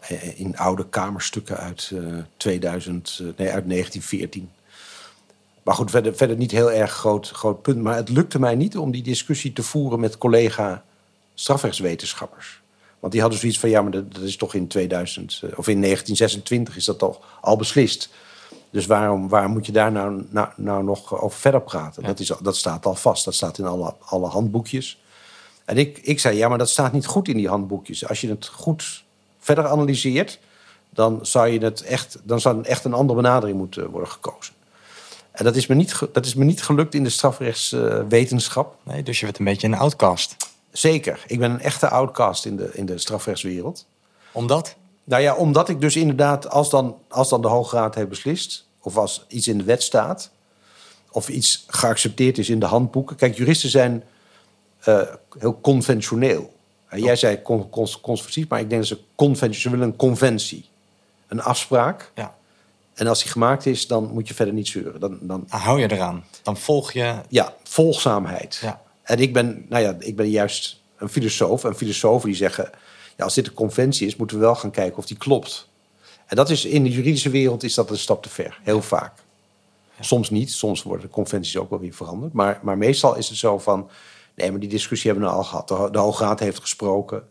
eh, 0.00 0.40
in 0.40 0.56
oude 0.58 0.88
kamerstukken 0.88 1.56
uit, 1.56 1.90
eh 1.94 2.18
2000, 2.36 3.08
eh, 3.08 3.26
nee, 3.36 3.50
uit 3.50 3.66
1914. 3.66 4.50
Maar 5.62 5.74
goed, 5.74 5.90
verder, 5.90 6.16
verder 6.16 6.36
niet 6.36 6.50
heel 6.50 6.72
erg 6.72 6.92
groot, 6.92 7.28
groot 7.28 7.62
punt. 7.62 7.82
Maar 7.82 7.96
het 7.96 8.08
lukte 8.08 8.38
mij 8.38 8.54
niet 8.54 8.76
om 8.76 8.90
die 8.90 9.02
discussie 9.02 9.52
te 9.52 9.62
voeren 9.62 10.00
met 10.00 10.18
collega 10.18 10.84
strafrechtswetenschappers. 11.34 12.60
Want 13.06 13.18
die 13.18 13.26
hadden 13.26 13.40
zoiets 13.40 13.60
van, 13.60 13.70
ja, 13.70 13.82
maar 13.82 13.90
dat, 13.90 14.14
dat 14.14 14.22
is 14.22 14.36
toch 14.36 14.54
in 14.54 14.66
2000 14.66 15.32
eh, 15.32 15.40
of 15.42 15.68
in 15.68 15.80
1926 15.80 16.76
is 16.76 16.84
dat 16.84 16.98
toch 16.98 17.20
al 17.40 17.56
beslist. 17.56 18.08
Dus 18.70 18.86
waarom, 18.86 19.28
waarom 19.28 19.52
moet 19.52 19.66
je 19.66 19.72
daar 19.72 19.92
nou, 19.92 20.24
nou, 20.30 20.48
nou 20.56 20.84
nog 20.84 21.20
over 21.20 21.38
verder 21.38 21.60
praten? 21.60 22.02
Dat, 22.02 22.20
is, 22.20 22.32
dat 22.42 22.56
staat 22.56 22.86
al 22.86 22.94
vast. 22.94 23.24
Dat 23.24 23.34
staat 23.34 23.58
in 23.58 23.64
alle, 23.64 23.94
alle 24.00 24.26
handboekjes. 24.26 25.02
En 25.64 25.76
ik, 25.76 25.98
ik 25.98 26.20
zei, 26.20 26.36
ja, 26.36 26.48
maar 26.48 26.58
dat 26.58 26.68
staat 26.68 26.92
niet 26.92 27.06
goed 27.06 27.28
in 27.28 27.36
die 27.36 27.48
handboekjes. 27.48 28.08
Als 28.08 28.20
je 28.20 28.28
het 28.28 28.46
goed 28.46 29.04
verder 29.38 29.66
analyseert, 29.66 30.38
dan 30.90 31.18
zou, 31.22 31.48
je 31.48 31.58
het 31.58 31.82
echt, 31.82 32.18
dan 32.22 32.40
zou 32.40 32.62
echt 32.62 32.84
een 32.84 32.94
andere 32.94 33.22
benadering 33.22 33.58
moeten 33.58 33.90
worden 33.90 34.10
gekozen. 34.10 34.54
En 35.32 35.44
dat 35.44 35.56
is 35.56 35.66
me 35.66 35.74
niet, 35.74 35.98
dat 36.12 36.26
is 36.26 36.34
me 36.34 36.44
niet 36.44 36.62
gelukt 36.62 36.94
in 36.94 37.02
de 37.02 37.10
strafrechtswetenschap. 37.10 38.76
Nee, 38.82 39.02
dus 39.02 39.20
je 39.20 39.24
werd 39.24 39.38
een 39.38 39.44
beetje 39.44 39.66
een 39.66 39.74
outcast. 39.74 40.36
Zeker. 40.78 41.24
Ik 41.26 41.38
ben 41.38 41.50
een 41.50 41.60
echte 41.60 41.88
outcast 41.88 42.44
in 42.44 42.56
de, 42.56 42.70
in 42.72 42.86
de 42.86 42.98
strafrechtswereld. 42.98 43.86
Omdat? 44.32 44.74
Nou 45.04 45.22
ja, 45.22 45.34
omdat 45.34 45.68
ik 45.68 45.80
dus 45.80 45.96
inderdaad, 45.96 46.50
als 46.50 46.70
dan, 46.70 46.96
als 47.08 47.28
dan 47.28 47.42
de 47.42 47.48
Hoge 47.48 47.76
Raad 47.76 47.94
heeft 47.94 48.08
beslist, 48.08 48.66
of 48.80 48.96
als 48.96 49.24
iets 49.28 49.48
in 49.48 49.58
de 49.58 49.64
wet 49.64 49.82
staat, 49.82 50.30
of 51.10 51.28
iets 51.28 51.64
geaccepteerd 51.66 52.38
is 52.38 52.48
in 52.48 52.58
de 52.58 52.66
handboeken. 52.66 53.16
Kijk, 53.16 53.36
juristen 53.36 53.70
zijn 53.70 54.04
eh, 54.78 55.00
heel 55.38 55.60
conventioneel. 55.60 56.54
En 56.88 57.00
jij 57.00 57.16
zei 57.16 57.42
con, 57.42 57.70
con- 57.70 58.00
conservatief, 58.00 58.48
maar 58.48 58.60
ik 58.60 58.68
denk 58.68 58.80
dat 58.88 58.98
ze 58.98 59.04
conventie, 59.14 59.60
ze 59.60 59.70
willen 59.70 59.86
een 59.86 59.96
conventie, 59.96 60.68
een 61.26 61.42
afspraak. 61.42 62.12
Ja. 62.14 62.34
En 62.94 63.06
als 63.06 63.22
die 63.22 63.30
gemaakt 63.32 63.66
is, 63.66 63.86
dan 63.86 64.10
moet 64.12 64.28
je 64.28 64.34
verder 64.34 64.54
niet 64.54 64.68
zeuren. 64.68 65.00
Dan, 65.00 65.18
dan, 65.20 65.46
Dan 65.50 65.60
hou 65.60 65.80
je 65.80 65.92
eraan. 65.92 66.24
Dan 66.42 66.56
volg 66.56 66.92
je... 66.92 67.14
ja, 67.28 67.54
volgzaamheid. 67.62 68.58
Ja. 68.62 68.84
En 69.06 69.18
ik 69.18 69.32
ben, 69.32 69.66
nou 69.68 69.82
ja, 69.82 69.96
ik 69.98 70.16
ben 70.16 70.30
juist 70.30 70.80
een 70.96 71.08
filosoof. 71.08 71.64
En 71.64 71.76
filosofen 71.76 72.28
die 72.28 72.36
zeggen, 72.36 72.70
ja, 73.16 73.24
als 73.24 73.34
dit 73.34 73.46
een 73.46 73.54
conventie 73.54 74.06
is, 74.06 74.16
moeten 74.16 74.36
we 74.36 74.42
wel 74.42 74.54
gaan 74.54 74.70
kijken 74.70 74.98
of 74.98 75.06
die 75.06 75.16
klopt. 75.16 75.68
En 76.26 76.36
dat 76.36 76.50
is 76.50 76.64
in 76.64 76.82
de 76.82 76.90
juridische 76.90 77.30
wereld 77.30 77.62
is 77.62 77.74
dat 77.74 77.90
een 77.90 77.98
stap 77.98 78.22
te 78.22 78.28
ver, 78.28 78.58
heel 78.62 78.82
vaak. 78.82 79.12
Soms 80.00 80.30
niet, 80.30 80.52
soms 80.52 80.82
worden 80.82 81.06
de 81.06 81.12
conventies 81.12 81.56
ook 81.56 81.70
wel 81.70 81.78
weer 81.78 81.94
veranderd. 81.94 82.32
Maar, 82.32 82.60
maar 82.62 82.78
meestal 82.78 83.16
is 83.16 83.28
het 83.28 83.38
zo 83.38 83.58
van, 83.58 83.90
nee, 84.34 84.50
maar 84.50 84.60
die 84.60 84.68
discussie 84.68 85.10
hebben 85.10 85.28
we 85.28 85.34
nou 85.34 85.44
al 85.44 85.50
gehad. 85.50 85.68
De, 85.68 85.88
de 85.90 85.98
Hoge 85.98 86.24
Raad 86.24 86.40
heeft 86.40 86.60
gesproken, 86.60 87.28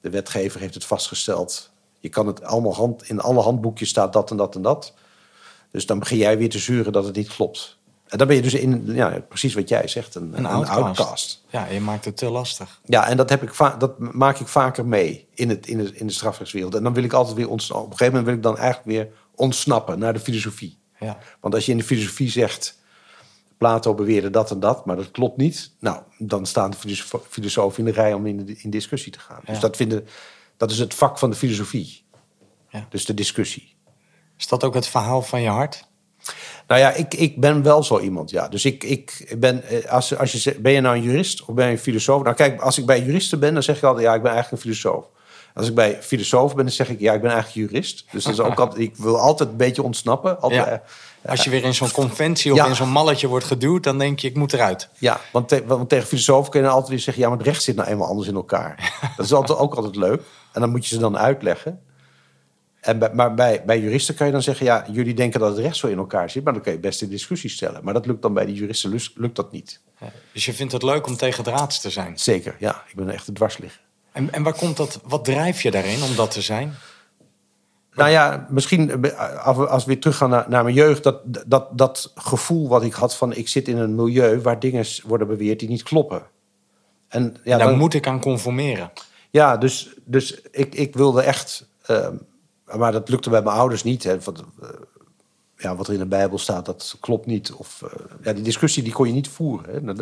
de 0.00 0.10
wetgever 0.10 0.60
heeft 0.60 0.74
het 0.74 0.84
vastgesteld. 0.84 1.70
Je 2.00 2.08
kan 2.08 2.26
het 2.26 2.42
allemaal 2.42 2.74
hand, 2.74 3.08
in 3.08 3.20
alle 3.20 3.40
handboekjes 3.40 3.88
staat 3.88 4.12
dat 4.12 4.30
en 4.30 4.36
dat 4.36 4.54
en 4.54 4.62
dat. 4.62 4.94
Dus 5.70 5.86
dan 5.86 5.98
begin 5.98 6.16
jij 6.16 6.38
weer 6.38 6.50
te 6.50 6.58
zuren 6.58 6.92
dat 6.92 7.04
het 7.04 7.16
niet 7.16 7.28
klopt. 7.28 7.76
En 8.08 8.18
dan 8.18 8.26
ben 8.26 8.36
je 8.36 8.42
dus 8.42 8.54
in, 8.54 8.94
ja, 8.94 9.20
precies 9.28 9.54
wat 9.54 9.68
jij 9.68 9.88
zegt, 9.88 10.14
een, 10.14 10.22
Een 10.22 10.44
een, 10.44 10.66
outcast. 10.68 11.44
Ja, 11.48 11.66
je 11.66 11.80
maakt 11.80 12.04
het 12.04 12.16
te 12.16 12.30
lastig. 12.30 12.80
Ja, 12.84 13.08
en 13.08 13.16
dat, 13.16 13.30
heb 13.30 13.42
ik 13.42 13.54
va- 13.54 13.76
dat 13.76 13.98
maak 13.98 14.38
ik 14.38 14.48
vaker 14.48 14.86
mee 14.86 15.28
in, 15.34 15.48
het, 15.48 15.66
in, 15.66 15.78
de, 15.78 15.94
in 15.94 16.06
de 16.06 16.12
strafrechtswereld. 16.12 16.74
En 16.74 16.82
dan 16.82 16.94
wil 16.94 17.04
ik 17.04 17.12
altijd 17.12 17.36
weer 17.36 17.48
ontsnappen. 17.48 17.86
Op 17.86 17.92
een 17.92 17.98
gegeven 17.98 18.20
moment 18.20 18.42
wil 18.42 18.50
ik 18.50 18.56
dan 18.56 18.64
eigenlijk 18.64 18.96
weer 18.96 19.16
ontsnappen 19.34 19.98
naar 19.98 20.12
de 20.12 20.20
filosofie. 20.20 20.78
Ja. 20.98 21.18
Want 21.40 21.54
als 21.54 21.66
je 21.66 21.72
in 21.72 21.78
de 21.78 21.84
filosofie 21.84 22.30
zegt, 22.30 22.78
Plato 23.58 23.94
beweerde 23.94 24.30
dat 24.30 24.50
en 24.50 24.60
dat, 24.60 24.86
maar 24.86 24.96
dat 24.96 25.10
klopt 25.10 25.36
niet. 25.36 25.74
Nou, 25.80 26.02
dan 26.18 26.46
staan 26.46 26.70
de 26.70 26.76
filosofen 27.28 27.78
in 27.78 27.84
de 27.84 28.00
rij 28.00 28.12
om 28.12 28.26
in, 28.26 28.46
de, 28.46 28.56
in 28.56 28.70
discussie 28.70 29.12
te 29.12 29.18
gaan. 29.18 29.40
Dus 29.44 29.60
dat, 29.60 29.76
vinden, 29.76 30.06
dat 30.56 30.70
is 30.70 30.78
het 30.78 30.94
vak 30.94 31.18
van 31.18 31.30
de 31.30 31.36
filosofie. 31.36 32.04
Ja. 32.68 32.86
Dus 32.88 33.04
de 33.04 33.14
discussie. 33.14 33.76
Is 34.38 34.48
dat 34.48 34.64
ook 34.64 34.74
het 34.74 34.86
verhaal 34.86 35.22
van 35.22 35.40
je 35.40 35.48
hart? 35.48 35.88
Nou 36.66 36.80
ja, 36.80 36.90
ik, 36.92 37.14
ik 37.14 37.40
ben 37.40 37.62
wel 37.62 37.82
zo 37.82 37.98
iemand, 38.00 38.30
ja. 38.30 38.48
Dus 38.48 38.64
ik, 38.64 38.84
ik 38.84 39.34
ben, 39.38 39.62
eh, 39.62 39.90
als, 39.92 40.16
als 40.18 40.32
je 40.32 40.56
ben 40.60 40.72
je 40.72 40.80
nou 40.80 40.96
een 40.96 41.02
jurist 41.02 41.44
of 41.44 41.54
ben 41.54 41.66
je 41.66 41.72
een 41.72 41.78
filosoof? 41.78 42.22
Nou 42.22 42.34
kijk, 42.36 42.60
als 42.60 42.78
ik 42.78 42.86
bij 42.86 43.02
juristen 43.02 43.38
ben, 43.40 43.54
dan 43.54 43.62
zeg 43.62 43.76
ik 43.76 43.82
altijd, 43.82 44.06
ja, 44.06 44.14
ik 44.14 44.22
ben 44.22 44.32
eigenlijk 44.32 44.62
een 44.64 44.70
filosoof. 44.70 45.04
Als 45.54 45.68
ik 45.68 45.74
bij 45.74 45.98
filosoof 46.02 46.54
ben, 46.54 46.64
dan 46.64 46.74
zeg 46.74 46.88
ik, 46.88 47.00
ja, 47.00 47.12
ik 47.12 47.20
ben 47.20 47.30
eigenlijk 47.30 47.70
jurist. 47.70 48.04
Dus 48.12 48.24
dat 48.24 48.32
is 48.32 48.40
ook 48.40 48.58
altijd, 48.60 48.80
ik 48.82 48.96
wil 48.96 49.18
altijd 49.18 49.48
een 49.48 49.56
beetje 49.56 49.82
ontsnappen. 49.82 50.40
Altijd, 50.40 50.64
Ja. 50.64 50.82
eh, 51.22 51.30
Als 51.30 51.44
je 51.44 51.50
weer 51.50 51.64
in 51.64 51.74
zo'n 51.74 51.90
conventie 51.90 52.52
of 52.52 52.56
Ja. 52.58 52.66
in 52.66 52.74
zo'n 52.76 52.88
malletje 52.88 53.26
wordt 53.28 53.44
geduwd, 53.44 53.82
dan 53.82 53.98
denk 53.98 54.18
je, 54.18 54.28
ik 54.28 54.36
moet 54.36 54.52
eruit. 54.52 54.88
Ja, 54.98 55.20
want, 55.32 55.48
te- 55.48 55.62
want 55.66 55.88
tegen 55.88 56.06
filosofen 56.06 56.50
kun 56.50 56.60
je 56.62 56.68
altijd 56.68 56.88
weer 56.88 56.98
zeggen... 56.98 57.22
ja, 57.22 57.28
maar 57.28 57.38
het 57.38 57.46
recht 57.46 57.62
zit 57.62 57.76
nou 57.76 57.88
eenmaal 57.88 58.08
anders 58.08 58.28
in 58.28 58.34
elkaar. 58.34 58.92
Dat 59.16 59.26
is 59.26 59.32
altijd, 59.32 59.58
ook 59.58 59.74
altijd 59.74 59.96
leuk. 59.96 60.22
En 60.52 60.60
dan 60.60 60.70
moet 60.70 60.86
je 60.88 60.94
ze 60.94 61.00
dan 61.00 61.18
uitleggen. 61.18 61.80
En 62.84 62.98
bij, 62.98 63.12
maar 63.12 63.34
bij, 63.34 63.62
bij 63.66 63.80
juristen 63.80 64.14
kan 64.14 64.26
je 64.26 64.32
dan 64.32 64.42
zeggen... 64.42 64.66
ja, 64.66 64.86
jullie 64.90 65.14
denken 65.14 65.40
dat 65.40 65.50
het 65.50 65.58
recht 65.58 65.76
zo 65.76 65.86
in 65.86 65.98
elkaar 65.98 66.30
zit... 66.30 66.44
maar 66.44 66.52
dan 66.52 66.62
kun 66.62 66.72
je 66.72 66.78
best 66.78 67.02
in 67.02 67.08
discussie 67.08 67.50
stellen. 67.50 67.84
Maar 67.84 67.94
dat 67.94 68.06
lukt 68.06 68.22
dan 68.22 68.34
bij 68.34 68.46
die 68.46 68.54
juristen 68.54 68.90
lukt, 68.90 69.10
lukt 69.14 69.36
dat 69.36 69.52
niet. 69.52 69.80
Dus 70.32 70.44
je 70.44 70.52
vindt 70.52 70.72
het 70.72 70.82
leuk 70.82 71.06
om 71.06 71.16
tegen 71.16 71.44
draads 71.44 71.80
te 71.80 71.90
zijn. 71.90 72.18
Zeker, 72.18 72.56
ja. 72.58 72.82
Ik 72.88 72.94
ben 72.94 73.08
echt 73.10 73.28
een 73.28 73.34
dwarsligger. 73.34 73.80
En, 74.12 74.32
en 74.32 74.42
waar 74.42 74.54
komt 74.54 74.76
dat, 74.76 75.00
wat 75.04 75.24
drijf 75.24 75.62
je 75.62 75.70
daarin 75.70 76.02
om 76.02 76.16
dat 76.16 76.30
te 76.30 76.40
zijn? 76.42 76.74
Nou 77.92 78.10
ja, 78.10 78.46
misschien 78.50 79.06
als 79.38 79.56
we, 79.56 79.66
als 79.68 79.84
we 79.84 79.90
weer 79.92 80.00
teruggaan 80.00 80.30
naar, 80.30 80.44
naar 80.48 80.62
mijn 80.62 80.74
jeugd... 80.74 81.02
Dat, 81.02 81.20
dat, 81.46 81.78
dat 81.78 82.12
gevoel 82.14 82.68
wat 82.68 82.82
ik 82.82 82.92
had 82.92 83.16
van... 83.16 83.32
ik 83.34 83.48
zit 83.48 83.68
in 83.68 83.78
een 83.78 83.94
milieu 83.94 84.40
waar 84.40 84.60
dingen 84.60 84.84
worden 85.04 85.26
beweerd 85.26 85.58
die 85.60 85.68
niet 85.68 85.82
kloppen. 85.82 86.22
En 87.08 87.36
ja, 87.44 87.58
Daar 87.58 87.68
dan- 87.68 87.78
moet 87.78 87.94
ik 87.94 88.06
aan 88.06 88.20
conformeren. 88.20 88.90
Ja, 89.30 89.56
dus, 89.56 89.94
dus 90.04 90.40
ik, 90.50 90.74
ik 90.74 90.94
wilde 90.94 91.22
echt. 91.22 91.68
ehm, 91.86 92.16
maar 92.76 92.92
dat 92.92 93.08
lukte 93.08 93.30
bij 93.30 93.42
mijn 93.42 93.56
ouders 93.56 93.82
niet. 93.82 94.04
Hè, 94.04 94.20
wat, 94.20 94.44
eh, 94.62 94.68
ja, 95.56 95.76
wat 95.76 95.86
er 95.86 95.92
in 95.92 95.98
de 95.98 96.06
Bijbel 96.06 96.38
staat, 96.38 96.66
dat 96.66 96.96
klopt 97.00 97.26
niet. 97.26 97.52
Of, 97.52 97.82
eh, 97.82 98.00
ja, 98.22 98.32
die 98.32 98.42
discussie 98.42 98.82
die 98.82 98.92
kon 98.92 99.06
je 99.06 99.12
niet 99.12 99.28
voeren. 99.28 99.74
Hè. 99.74 99.80
Nou, 99.80 99.96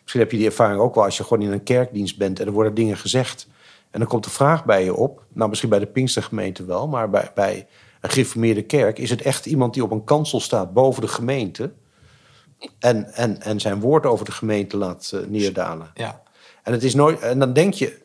Misschien 0.00 0.20
heb 0.20 0.30
je 0.30 0.36
die 0.36 0.46
ervaring 0.46 0.80
ook 0.80 0.94
wel 0.94 1.04
als 1.04 1.16
je 1.16 1.22
gewoon 1.22 1.42
in 1.42 1.52
een 1.52 1.62
kerkdienst 1.62 2.18
bent 2.18 2.40
en 2.40 2.46
er 2.46 2.52
worden 2.52 2.74
dingen 2.74 2.96
gezegd. 2.96 3.48
En 3.90 3.98
dan 3.98 4.08
komt 4.08 4.24
de 4.24 4.30
vraag 4.30 4.64
bij 4.64 4.84
je 4.84 4.94
op. 4.94 5.22
Nou, 5.32 5.48
misschien 5.48 5.70
bij 5.70 5.78
de 5.78 5.86
Pinkstergemeente 5.86 6.64
wel, 6.64 6.88
maar 6.88 7.10
bij, 7.10 7.30
bij 7.34 7.66
een 8.00 8.10
gereformeerde 8.10 8.62
kerk 8.62 8.98
is 8.98 9.10
het 9.10 9.22
echt 9.22 9.46
iemand 9.46 9.74
die 9.74 9.82
op 9.82 9.90
een 9.90 10.04
kansel 10.04 10.40
staat 10.40 10.72
boven 10.72 11.02
de 11.02 11.08
gemeente. 11.08 11.72
En, 12.78 13.12
en, 13.14 13.42
en 13.42 13.60
zijn 13.60 13.80
woord 13.80 14.06
over 14.06 14.24
de 14.24 14.32
gemeente 14.32 14.76
laat 14.76 15.10
eh, 15.14 15.20
neerdalen. 15.28 15.90
Ja. 15.94 16.22
En, 16.62 16.72
het 16.72 16.82
is 16.84 16.94
nooit, 16.94 17.20
en 17.20 17.38
dan 17.38 17.52
denk 17.52 17.74
je, 17.74 17.98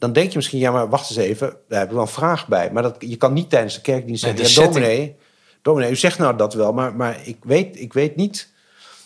dan 0.00 0.12
denk 0.12 0.30
je 0.30 0.36
misschien, 0.36 0.58
ja, 0.58 0.70
maar 0.70 0.88
wacht 0.88 1.10
eens 1.10 1.18
even, 1.18 1.56
daar 1.68 1.78
heb 1.78 1.88
ik 1.88 1.94
wel 1.94 2.02
een 2.02 2.08
vraag 2.08 2.48
bij. 2.48 2.70
Maar 2.72 2.82
dat, 2.82 2.96
je 2.98 3.16
kan 3.16 3.32
niet 3.32 3.50
tijdens 3.50 3.74
de 3.74 3.80
kerkdienst 3.80 4.24
Nee, 4.24 4.36
zeggen, 4.36 4.54
ja, 4.54 4.60
setting. 4.60 4.84
dominee, 4.84 5.16
dominee, 5.62 5.90
u 5.90 5.96
zegt 5.96 6.18
nou 6.18 6.36
dat 6.36 6.54
wel, 6.54 6.72
maar, 6.72 6.94
maar 6.94 7.20
ik, 7.24 7.36
weet, 7.42 7.80
ik 7.80 7.92
weet 7.92 8.16
niet. 8.16 8.48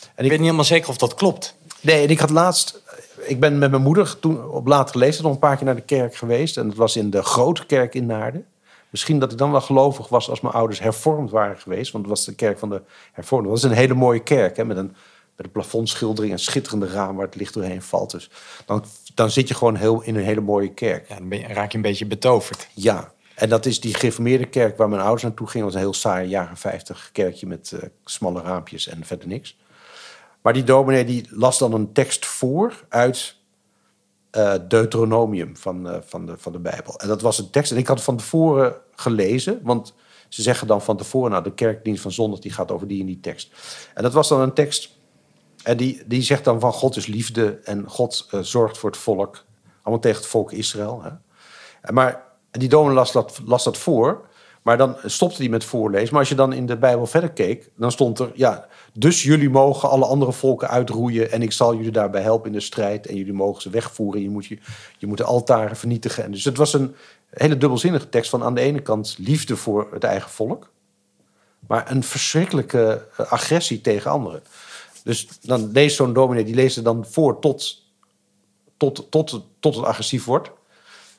Ik 0.01 0.23
weet 0.23 0.31
niet 0.31 0.41
helemaal 0.41 0.65
zeker 0.65 0.89
of 0.89 0.97
dat 0.97 1.15
klopt. 1.15 1.57
Nee, 1.81 2.05
en 2.05 2.11
ik 2.11 2.19
had 2.19 2.31
laatst, 2.31 2.83
ik 3.17 3.41
ben 3.41 3.59
met 3.59 3.71
mijn 3.71 3.83
moeder 3.83 4.19
toen 4.19 4.49
op 4.49 4.67
latere 4.67 4.99
leeftijd 4.99 5.23
nog 5.23 5.33
een 5.33 5.39
paar 5.39 5.57
keer 5.57 5.65
naar 5.67 5.75
de 5.75 5.81
kerk 5.81 6.17
geweest. 6.17 6.57
En 6.57 6.69
dat 6.69 6.77
was 6.77 6.97
in 6.97 7.11
de 7.11 7.23
grote 7.23 7.67
kerk 7.67 7.95
in 7.95 8.07
Naarden. 8.07 8.47
Misschien 8.91 9.19
dat 9.19 9.33
ik 9.33 9.39
dan 9.39 9.51
wel 9.51 9.61
gelovig 9.61 10.09
was 10.09 10.31
als 10.31 10.41
mijn 10.41 10.55
ouders 10.55 10.81
hervormd 10.81 11.31
waren 11.31 11.59
geweest. 11.59 11.93
Want 11.93 12.05
het 12.07 12.17
was 12.17 12.25
de 12.25 12.35
kerk 12.35 12.59
van 12.59 12.69
de 12.69 12.83
hervormden. 13.13 13.51
Dat 13.51 13.59
is 13.65 13.71
een 13.71 13.77
hele 13.77 13.95
mooie 13.95 14.23
kerk, 14.23 14.57
hè, 14.57 14.65
met 14.65 14.77
een, 14.77 14.95
met 15.37 15.47
een 15.47 15.53
plafondschildering 15.53 16.33
en 16.33 16.39
schitterende 16.39 16.89
raam 16.89 17.17
waar 17.17 17.27
het 17.27 17.35
licht 17.35 17.55
doorheen 17.55 17.83
valt. 17.83 18.11
Dus 18.11 18.31
dan, 18.67 18.85
dan 19.15 19.31
zit 19.31 19.49
je 19.49 19.55
gewoon 19.55 19.77
heel, 19.77 20.03
in 20.03 20.17
een 20.17 20.25
hele 20.25 20.41
mooie 20.41 20.75
kerk. 20.75 21.09
Ja, 21.09 21.17
dan 21.17 21.29
ben 21.29 21.39
je, 21.39 21.47
raak 21.47 21.71
je 21.71 21.77
een 21.77 21.83
beetje 21.83 22.07
betoverd. 22.07 22.69
Ja, 22.75 23.13
en 23.35 23.49
dat 23.49 23.67
is 23.67 23.81
die 23.81 23.95
gereformeerde 23.95 24.47
kerk 24.47 24.77
waar 24.77 24.89
mijn 24.89 25.01
ouders 25.01 25.23
naartoe 25.23 25.47
gingen. 25.47 25.67
Dat 25.67 25.75
was 25.75 25.83
een 25.83 25.89
heel 25.89 26.01
saai 26.01 26.29
jaren 26.29 26.57
50 26.57 27.11
kerkje 27.13 27.47
met 27.47 27.73
eh, 27.73 27.89
smalle 28.05 28.43
raampjes 28.43 28.89
en 28.89 29.05
verder 29.05 29.29
niks. 29.29 29.57
Maar 30.41 30.53
die 30.53 30.65
dominee 30.65 31.05
die 31.05 31.27
las 31.31 31.59
dan 31.59 31.73
een 31.73 31.93
tekst 31.93 32.27
voor 32.27 32.85
uit 32.89 33.37
eh, 34.31 34.55
Deuteronomium 34.69 35.57
van, 35.57 35.89
eh, 35.89 35.97
van, 36.05 36.27
de, 36.27 36.35
van 36.39 36.53
de 36.53 36.59
Bijbel. 36.59 36.99
En 36.99 37.09
dat 37.09 37.23
was 37.23 37.39
een 37.39 37.51
tekst. 37.51 37.73
En 37.73 37.79
ik 37.79 37.87
had 37.87 37.97
het 37.97 38.05
van 38.05 38.17
tevoren 38.17 38.75
gelezen, 38.95 39.61
want 39.63 39.95
ze 40.29 40.43
zeggen 40.43 40.67
dan 40.67 40.83
van 40.83 40.97
tevoren... 40.97 41.31
nou, 41.31 41.43
de 41.43 41.55
kerkdienst 41.55 42.03
van 42.03 42.13
zondag 42.13 42.39
die 42.39 42.53
gaat 42.53 42.71
over 42.71 42.89
die 42.89 43.01
en 43.01 43.07
die 43.07 43.21
tekst. 43.21 43.53
En 43.95 44.03
dat 44.03 44.13
was 44.13 44.29
dan 44.29 44.41
een 44.41 44.53
tekst... 44.53 44.97
En 45.65 45.77
die, 45.77 46.03
die 46.07 46.23
zegt 46.23 46.45
dan 46.45 46.61
van 46.61 46.73
God 46.73 46.97
is 46.97 47.07
liefde 47.07 47.59
en 47.65 47.89
God 47.89 48.27
eh, 48.31 48.41
zorgt 48.41 48.79
voor 48.79 48.91
het 48.91 48.99
volk. 48.99 49.45
Allemaal 49.83 50.03
tegen 50.03 50.21
het 50.21 50.31
volk 50.31 50.53
Israël. 50.53 51.03
Hè? 51.03 51.11
Maar 51.93 52.23
die 52.51 52.69
dominee 52.69 52.95
las 52.95 53.13
dat, 53.13 53.41
las 53.45 53.65
dat 53.65 53.79
voor. 53.79 54.27
Maar 54.65 54.79
dan 54.79 54.97
stopte 55.05 55.37
hij 55.43 55.51
met 55.51 55.65
voorlezen. 55.65 56.09
Maar 56.11 56.21
als 56.21 56.29
je 56.29 56.35
dan 56.35 56.53
in 56.53 56.67
de 56.67 56.77
Bijbel 56.77 57.07
verder 57.07 57.31
keek, 57.31 57.71
dan 57.77 57.93
stond 57.93 58.19
er... 58.19 58.31
Ja, 58.35 58.67
dus 58.93 59.23
jullie 59.23 59.51
mogen 59.51 59.89
alle 59.89 60.05
andere 60.05 60.33
volken 60.33 60.69
uitroeien... 60.69 61.31
en 61.31 61.43
ik 61.43 61.53
zal 61.53 61.75
jullie 61.75 61.91
daarbij 61.91 62.23
helpen 62.23 62.47
in 62.47 62.53
de 62.53 62.61
strijd... 62.61 63.07
en 63.07 63.17
jullie 63.17 63.33
mogen 63.33 63.63
ze 63.63 63.71
wegvoeren. 63.71 64.23
Je 64.23 64.31
moet, 64.31 64.47
je, 64.47 64.59
je 64.99 65.07
moet 65.07 65.17
de 65.17 65.25
altaren 65.25 65.77
vernietigen. 65.77 66.25
En 66.25 66.31
dus 66.31 66.45
het 66.45 66.57
was 66.57 66.73
een 66.73 66.95
hele 67.31 67.57
dubbelzinnige 67.57 68.09
tekst... 68.09 68.31
van 68.31 68.43
aan 68.43 68.55
de 68.55 68.61
ene 68.61 68.81
kant 68.81 69.17
liefde 69.19 69.57
voor 69.57 69.89
het 69.93 70.05
eigen 70.05 70.31
volk... 70.31 70.71
maar 71.67 71.91
een 71.91 72.03
verschrikkelijke 72.03 73.09
eh, 73.17 73.33
agressie 73.33 73.81
tegen 73.81 74.11
anderen. 74.11 74.43
Dus 75.05 75.29
dan 75.41 75.71
leest 75.73 75.97
zo'n 75.97 76.13
dominee, 76.13 76.45
die 76.45 76.55
leest 76.55 76.77
er 76.77 76.83
dan 76.83 77.07
voor 77.09 77.41
tot, 77.41 77.83
tot, 78.77 79.11
tot, 79.11 79.43
tot 79.61 79.75
het 79.75 79.85
agressief 79.85 80.25
wordt... 80.25 80.51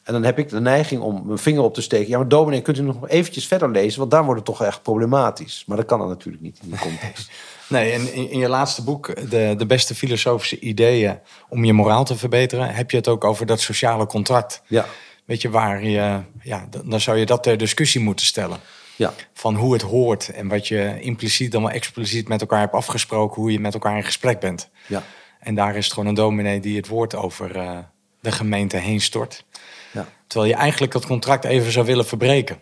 En 0.05 0.13
dan 0.13 0.23
heb 0.23 0.39
ik 0.39 0.49
de 0.49 0.59
neiging 0.59 1.01
om 1.01 1.21
mijn 1.25 1.38
vinger 1.38 1.63
op 1.63 1.73
te 1.73 1.81
steken. 1.81 2.07
Ja, 2.07 2.17
maar 2.17 2.27
dominee, 2.27 2.61
kunt 2.61 2.77
u 2.77 2.81
nog 2.81 3.07
eventjes 3.09 3.47
verder 3.47 3.71
lezen? 3.71 3.99
Want 3.99 4.11
daar 4.11 4.23
wordt 4.23 4.39
het 4.39 4.57
toch 4.57 4.67
echt 4.67 4.81
problematisch. 4.81 5.63
Maar 5.67 5.77
dat 5.77 5.86
kan 5.86 5.99
dan 5.99 6.07
natuurlijk 6.07 6.43
niet 6.43 6.59
in 6.63 6.69
die 6.69 6.79
context. 6.79 7.29
Nee, 7.67 7.91
en 7.91 8.13
in, 8.13 8.29
in 8.29 8.39
je 8.39 8.49
laatste 8.49 8.83
boek, 8.83 9.29
de, 9.29 9.53
de 9.57 9.65
beste 9.65 9.95
filosofische 9.95 10.59
ideeën 10.59 11.19
om 11.49 11.65
je 11.65 11.73
moraal 11.73 12.03
te 12.03 12.15
verbeteren, 12.15 12.73
heb 12.73 12.91
je 12.91 12.97
het 12.97 13.07
ook 13.07 13.23
over 13.23 13.45
dat 13.45 13.59
sociale 13.59 14.05
contract. 14.05 14.61
Ja, 14.67 14.86
Weet 15.25 15.41
je, 15.41 15.49
waar 15.49 15.83
je, 15.83 16.19
ja, 16.41 16.67
dan 16.69 16.89
dan 16.89 17.01
zou 17.01 17.17
je 17.17 17.25
dat 17.25 17.43
ter 17.43 17.57
discussie 17.57 18.01
moeten 18.01 18.25
stellen. 18.25 18.57
Ja, 18.95 19.13
Van 19.33 19.55
hoe 19.55 19.73
het 19.73 19.81
hoort 19.81 20.29
en 20.29 20.47
wat 20.47 20.67
je 20.67 20.97
impliciet 21.01 21.51
dan 21.51 21.61
wel 21.61 21.71
expliciet 21.71 22.27
met 22.27 22.41
elkaar 22.41 22.59
hebt 22.59 22.73
afgesproken, 22.73 23.41
hoe 23.41 23.51
je 23.51 23.59
met 23.59 23.73
elkaar 23.73 23.97
in 23.97 24.03
gesprek 24.03 24.39
bent. 24.39 24.69
ja, 24.87 25.03
En 25.39 25.55
daar 25.55 25.75
is 25.75 25.83
het 25.83 25.93
gewoon 25.93 26.09
een 26.09 26.15
dominee 26.15 26.59
die 26.59 26.75
het 26.77 26.87
woord 26.87 27.15
over 27.15 27.55
eh, 27.57 27.77
de 28.19 28.31
gemeente 28.31 28.77
heen 28.77 29.01
stort. 29.01 29.43
ja. 29.91 30.07
Terwijl 30.27 30.51
je 30.51 30.57
eigenlijk 30.57 30.91
dat 30.93 31.05
contract 31.05 31.43
even 31.45 31.71
zou 31.71 31.85
willen 31.85 32.05
verbreken. 32.05 32.57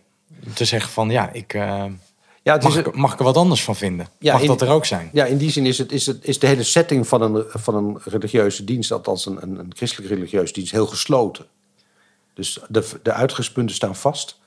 Om 0.46 0.54
te 0.54 0.66
zeggen 0.66 0.92
van 0.92 1.10
ja, 1.10 1.30
ik, 1.32 1.54
eh, 1.54 1.86
ja, 2.44 2.54
het 2.54 2.64
mag, 2.64 2.78
ik, 2.78 2.96
mag 2.96 3.14
ik 3.14 3.20
er 3.20 3.26
wat 3.26 3.38
anders 3.38 3.64
van 3.64 3.76
vinden? 3.76 4.08
Ja, 4.20 4.34
mag 4.34 4.42
in- 4.42 4.48
dat 4.48 4.62
er 4.62 4.70
ook 4.70 4.86
zijn? 4.86 5.10
ja, 5.14 5.26
in 5.26 5.38
die 5.38 5.52
zin 5.52 5.66
is, 5.66 5.78
het, 5.78 5.92
is, 5.92 6.06
het, 6.06 6.26
is 6.26 6.40
de 6.40 6.48
hele 6.48 6.64
setting 6.64 7.08
van 7.08 7.22
een, 7.22 7.44
van 7.50 7.76
een 7.76 7.98
religieuze 8.06 8.64
dienst, 8.64 8.92
althans 8.92 9.26
een, 9.26 9.38
een, 9.42 9.60
een 9.60 9.72
christelijk 9.76 10.10
religieuze 10.14 10.54
dienst, 10.54 10.72
heel 10.72 10.88
gesloten. 10.88 11.46
Dus 12.34 12.60
de, 12.68 12.90
de 13.04 13.12
uitgangspunten 13.12 13.76
staan 13.76 13.96
vast. 13.96 14.40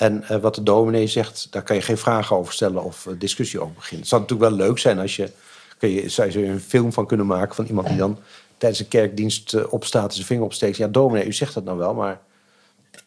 En 0.00 0.24
eh, 0.28 0.36
wat 0.36 0.54
de 0.54 0.62
dominee 0.62 1.06
zegt, 1.06 1.46
daar 1.50 1.62
kan 1.62 1.76
je 1.76 1.82
geen 1.82 1.98
vragen 1.98 2.36
over 2.36 2.52
stellen 2.52 2.82
of 2.82 3.06
eh, 3.06 3.12
discussie 3.18 3.60
over 3.60 3.74
beginnen. 3.74 4.00
Het 4.00 4.08
zou 4.08 4.20
natuurlijk 4.20 4.50
wel 4.50 4.58
leuk 4.58 4.78
zijn 4.78 4.98
als 4.98 5.16
je, 5.16 5.30
kun 5.78 5.90
je, 5.90 6.08
zou 6.08 6.30
je 6.30 6.46
een 6.46 6.60
film 6.60 6.92
van 6.92 7.06
kunnen 7.06 7.26
maken 7.26 7.54
van 7.54 7.64
iemand 7.64 7.88
die 7.88 7.96
dan 7.96 8.18
tijdens 8.58 8.80
een 8.80 8.88
kerkdienst 8.88 9.54
eh, 9.54 9.72
opstaat 9.72 10.08
en 10.08 10.14
zijn 10.14 10.26
vinger 10.26 10.44
opsteekt. 10.44 10.76
Ja, 10.76 10.88
dominee, 10.88 11.26
u 11.26 11.32
zegt 11.32 11.54
dat 11.54 11.64
nou 11.64 11.78
wel, 11.78 11.94
maar 11.94 12.20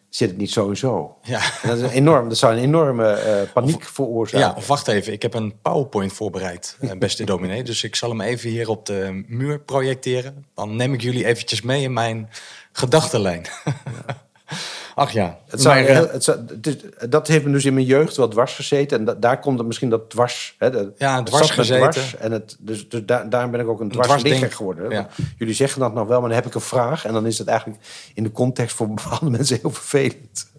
zit 0.09 0.29
het 0.29 0.37
niet 0.37 0.51
zo 0.51 0.69
en 0.69 0.77
zo? 0.77 1.17
Ja. 1.23 1.41
En 1.61 1.69
dat, 1.69 1.77
is 1.77 1.83
een 1.83 1.89
enorm, 1.89 2.29
dat 2.29 2.37
zou 2.37 2.53
een 2.53 2.63
enorme 2.63 3.47
paniek 3.53 3.83
veroorzaken. 3.83 4.47
Ja, 4.47 4.53
of 4.57 4.67
wacht 4.67 4.87
even. 4.87 5.13
Ik 5.13 5.21
heb 5.21 5.33
een 5.33 5.53
PowerPoint 5.61 6.13
voorbereid, 6.13 6.77
beste 6.97 7.23
dominee. 7.23 7.63
Dus 7.63 7.83
ik 7.83 7.95
zal 7.95 8.09
hem 8.09 8.21
even 8.21 8.49
hier 8.49 8.69
op 8.69 8.85
de 8.85 9.23
muur 9.27 9.59
projecteren. 9.59 10.45
Dan 10.55 10.75
neem 10.75 10.93
ik 10.93 11.01
jullie 11.01 11.25
eventjes 11.25 11.61
mee 11.61 11.83
in 11.83 11.93
mijn 11.93 12.29
gedachtenlijn. 12.71 13.45
Ach 14.95 15.11
ja. 15.11 15.37
Het 15.47 15.61
zou, 15.61 15.75
Maar, 15.75 15.85
eh, 15.85 15.95
heel- 15.95 16.09
het 16.11 16.23
zou- 16.23 16.39
het 16.47 16.67
is- 16.67 16.75
dat 17.09 17.27
heeft 17.27 17.45
me 17.45 17.51
dus 17.51 17.65
in 17.65 17.73
mijn 17.73 17.85
jeugd 17.85 18.15
wel 18.15 18.27
dwars 18.27 18.55
gezeten. 18.55 18.97
En 18.99 19.05
da- 19.05 19.13
daar 19.13 19.39
komt 19.39 19.57
het 19.57 19.67
misschien 19.67 19.89
dat 19.89 20.09
dwars... 20.09 20.55
Hè, 20.57 20.69
de- 20.71 20.91
Ja, 20.97 21.15
het 21.15 21.25
dwars 21.25 21.49
gezeten. 21.51 21.89
dwars 21.91 22.15
en 22.15 22.31
het, 22.31 22.55
dus 22.59 22.89
dus 22.89 23.05
daar, 23.05 23.29
daarom 23.29 23.51
ben 23.51 23.59
ik 23.59 23.67
ook 23.67 23.79
een 23.79 23.89
dwarsdenk. 23.89 24.19
dwarsligger 24.19 24.51
geworden. 24.57 24.89
Ja. 24.89 25.07
Jullie 25.37 25.53
zeggen 25.53 25.79
dat 25.79 25.93
nog 25.93 26.07
wel, 26.07 26.19
maar 26.19 26.29
dan 26.29 26.37
heb 26.37 26.47
ik 26.47 26.53
een 26.55 26.61
vraag. 26.61 27.05
En 27.05 27.13
dan 27.13 27.25
is 27.25 27.37
het 27.37 27.47
eigenlijk 27.47 27.79
in 28.13 28.23
de 28.23 28.31
context 28.31 28.75
voor 28.75 28.87
bepaalde 28.93 29.29
mensen 29.29 29.59
heel 29.61 29.71
vervelend. 29.71 30.51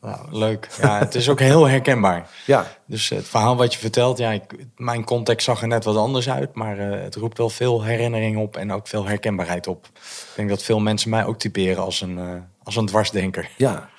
Nou, 0.00 0.18
leuk. 0.30 0.68
Ja, 0.80 0.98
het 0.98 1.14
is 1.14 1.28
ook 1.28 1.40
heel 1.40 1.68
herkenbaar. 1.68 2.28
Ja, 2.46 2.76
Dus 2.86 3.08
het 3.08 3.28
verhaal 3.28 3.56
wat 3.56 3.72
je 3.72 3.78
vertelt, 3.78 4.18
ja, 4.18 4.30
ik, 4.30 4.66
mijn 4.76 5.04
context 5.04 5.44
zag 5.44 5.62
er 5.62 5.68
net 5.68 5.84
wat 5.84 5.96
anders 5.96 6.30
uit. 6.30 6.54
Maar 6.54 6.78
eh, 6.78 7.02
het 7.02 7.14
roept 7.14 7.38
wel 7.38 7.50
veel 7.50 7.84
herinnering 7.84 8.38
op 8.38 8.56
en 8.56 8.72
ook 8.72 8.88
veel 8.88 9.04
herkenbaarheid 9.06 9.66
op. 9.66 9.86
Ik 9.94 10.32
denk 10.36 10.48
dat 10.48 10.62
veel 10.62 10.80
mensen 10.80 11.10
mij 11.10 11.24
ook 11.24 11.38
typeren 11.38 11.82
als 11.82 12.00
een, 12.00 12.18
eh, 12.18 12.34
als 12.62 12.76
een 12.76 12.86
dwarsdenker. 12.86 13.50
ja. 13.56 13.90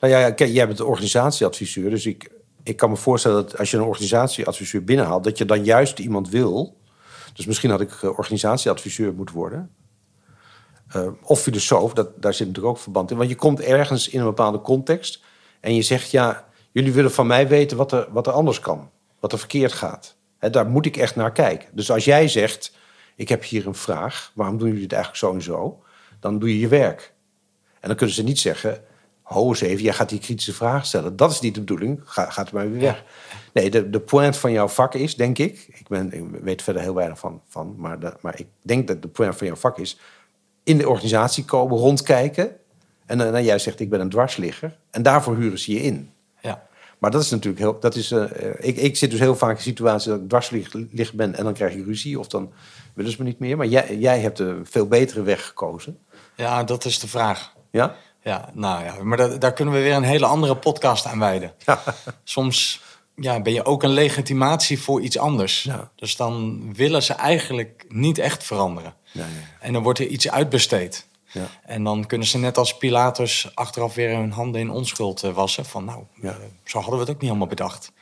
Nou 0.00 0.14
ja, 0.14 0.30
kijk, 0.30 0.50
jij 0.50 0.66
bent 0.66 0.78
de 0.78 0.84
organisatieadviseur. 0.84 1.90
Dus 1.90 2.06
ik, 2.06 2.30
ik 2.62 2.76
kan 2.76 2.90
me 2.90 2.96
voorstellen 2.96 3.42
dat 3.42 3.58
als 3.58 3.70
je 3.70 3.76
een 3.76 3.82
organisatieadviseur 3.82 4.84
binnenhaalt, 4.84 5.24
dat 5.24 5.38
je 5.38 5.44
dan 5.44 5.64
juist 5.64 5.98
iemand 5.98 6.28
wil. 6.28 6.76
Dus 7.32 7.46
misschien 7.46 7.70
had 7.70 7.80
ik 7.80 7.90
eh, 7.90 8.18
organisatieadviseur 8.18 9.14
moeten 9.14 9.34
worden. 9.34 9.70
Eh, 10.88 11.08
of 11.22 11.40
filosoof, 11.40 11.92
dat, 11.92 12.22
daar 12.22 12.34
zit 12.34 12.46
natuurlijk 12.46 12.74
ook 12.74 12.82
verband 12.82 13.10
in. 13.10 13.16
Want 13.16 13.28
je 13.28 13.34
komt 13.34 13.60
ergens 13.60 14.08
in 14.08 14.18
een 14.18 14.26
bepaalde 14.26 14.60
context 14.60 15.22
en 15.62 15.74
je 15.74 15.82
zegt: 15.82 16.10
Ja, 16.10 16.48
jullie 16.70 16.92
willen 16.92 17.12
van 17.12 17.26
mij 17.26 17.48
weten 17.48 17.76
wat 17.76 17.92
er, 17.92 18.06
wat 18.10 18.26
er 18.26 18.32
anders 18.32 18.60
kan, 18.60 18.90
wat 19.20 19.32
er 19.32 19.38
verkeerd 19.38 19.72
gaat. 19.72 20.16
Daar 20.38 20.66
moet 20.66 20.86
ik 20.86 20.96
echt 20.96 21.16
naar 21.16 21.32
kijken. 21.32 21.68
Dus 21.72 21.90
als 21.90 22.04
jij 22.04 22.28
zegt: 22.28 22.76
Ik 23.16 23.28
heb 23.28 23.44
hier 23.44 23.66
een 23.66 23.74
vraag, 23.74 24.32
waarom 24.34 24.58
doen 24.58 24.68
jullie 24.68 24.82
het 24.82 24.92
eigenlijk 24.92 25.24
zo 25.24 25.32
en 25.34 25.42
zo? 25.42 25.82
Dan 26.20 26.38
doe 26.38 26.48
je 26.48 26.58
je 26.58 26.68
werk. 26.68 27.12
En 27.80 27.88
dan 27.88 27.96
kunnen 27.96 28.14
ze 28.14 28.22
niet 28.22 28.38
zeggen: 28.38 28.84
Ho 29.22 29.48
eens 29.48 29.60
even, 29.60 29.82
jij 29.82 29.92
gaat 29.92 30.08
die 30.08 30.18
kritische 30.18 30.52
vraag 30.52 30.86
stellen. 30.86 31.16
Dat 31.16 31.30
is 31.30 31.40
niet 31.40 31.54
de 31.54 31.60
bedoeling, 31.60 32.00
Ga, 32.04 32.30
gaat 32.30 32.48
er 32.48 32.54
maar 32.54 32.70
weer 32.70 32.80
weg. 32.80 33.04
Nee, 33.52 33.70
de, 33.70 33.90
de 33.90 34.00
point 34.00 34.36
van 34.36 34.52
jouw 34.52 34.68
vak 34.68 34.94
is, 34.94 35.14
denk 35.16 35.38
ik... 35.38 35.66
Ik, 35.68 35.88
ben, 35.88 36.12
ik 36.12 36.24
weet 36.42 36.62
verder 36.62 36.82
heel 36.82 36.94
weinig 36.94 37.18
van, 37.18 37.42
van 37.48 37.74
maar, 37.78 38.00
de- 38.00 38.16
maar 38.20 38.38
ik 38.40 38.46
denk 38.62 38.88
dat 38.88 39.02
de 39.02 39.08
point 39.08 39.36
van 39.36 39.46
jouw 39.46 39.56
vak 39.56 39.78
is... 39.78 39.98
in 40.64 40.78
de 40.78 40.88
organisatie 40.88 41.44
komen, 41.44 41.78
rondkijken... 41.78 42.56
en 43.06 43.18
dan 43.18 43.32
dan 43.32 43.44
jij 43.44 43.58
zegt, 43.58 43.80
ik 43.80 43.90
ben 43.90 44.00
een 44.00 44.08
dwarsligger... 44.08 44.76
en 44.90 45.02
daarvoor 45.02 45.36
huren 45.36 45.58
ze 45.58 45.72
je 45.72 45.80
in. 45.82 46.10
Ja. 46.40 46.62
Maar 46.98 47.10
dat 47.10 47.22
is 47.22 47.30
natuurlijk 47.30 47.62
heel... 47.62 47.80
Dat 47.80 47.94
is, 47.94 48.10
eh, 48.10 48.22
eh, 48.48 48.54
ik, 48.58 48.76
ik 48.76 48.96
zit 48.96 49.10
dus 49.10 49.20
heel 49.20 49.36
vaak 49.36 49.56
in 49.56 49.62
situaties 49.62 50.08
dat 50.08 50.20
ik 50.20 50.28
dwarsligger 50.28 50.86
ben... 51.14 51.34
en 51.34 51.44
dan 51.44 51.52
krijg 51.52 51.74
ik 51.74 51.84
ruzie 51.84 52.18
of 52.18 52.26
dan 52.26 52.52
willen 52.94 53.10
ze 53.12 53.16
me 53.18 53.24
niet 53.24 53.38
meer. 53.38 53.56
Maar 53.56 53.66
jij, 53.66 53.96
jij 53.98 54.20
hebt 54.20 54.38
een 54.38 54.66
veel 54.70 54.86
betere 54.86 55.22
weg 55.22 55.46
gekozen. 55.46 55.98
ja, 56.36 56.64
dat 56.64 56.84
is 56.84 56.98
de 56.98 57.08
vraag. 57.08 57.52
Ja? 57.70 57.94
Ja, 58.22 58.50
nou 58.52 58.84
ja, 58.84 59.02
maar 59.02 59.16
da- 59.16 59.36
daar 59.36 59.52
kunnen 59.52 59.74
we 59.74 59.80
weer 59.80 59.94
een 59.94 60.02
hele 60.02 60.26
andere 60.26 60.56
podcast 60.56 61.06
aan 61.06 61.18
wijden. 61.18 61.52
Ja. 61.66 61.82
Soms 62.24 62.80
ja, 63.16 63.40
ben 63.40 63.52
je 63.52 63.64
ook 63.64 63.82
een 63.82 63.90
legitimatie 63.92 64.80
voor 64.80 65.00
iets 65.00 65.18
anders. 65.18 65.62
Ja. 65.62 65.90
Dus 65.94 66.16
dan 66.16 66.60
willen 66.74 67.02
ze 67.02 67.12
eigenlijk 67.12 67.84
niet 67.88 68.18
echt 68.18 68.44
veranderen. 68.44 68.94
Ja, 69.12 69.20
ja, 69.20 69.26
En 69.60 69.72
dan 69.72 69.82
wordt 69.82 69.98
er 69.98 70.06
iets 70.06 70.30
uitbesteed. 70.30 71.06
Ja. 71.32 71.46
En 71.64 71.84
dan 71.84 72.06
kunnen 72.06 72.26
ze 72.26 72.38
net 72.38 72.58
als 72.58 72.76
Pilatus 72.76 73.50
achteraf 73.54 73.94
weer 73.94 74.16
hun 74.16 74.32
handen 74.32 74.60
in 74.60 74.70
onschuld 74.70 75.22
eh, 75.22 75.32
wassen. 75.32 75.64
Van 75.64 75.84
nou, 75.84 76.02
Ja. 76.20 76.30
eh, 76.30 76.36
zo 76.64 76.78
hadden 76.78 76.94
we 76.94 77.00
het 77.00 77.08
ook 77.10 77.20
niet 77.20 77.24
helemaal 77.30 77.46
bedacht. 77.48 77.92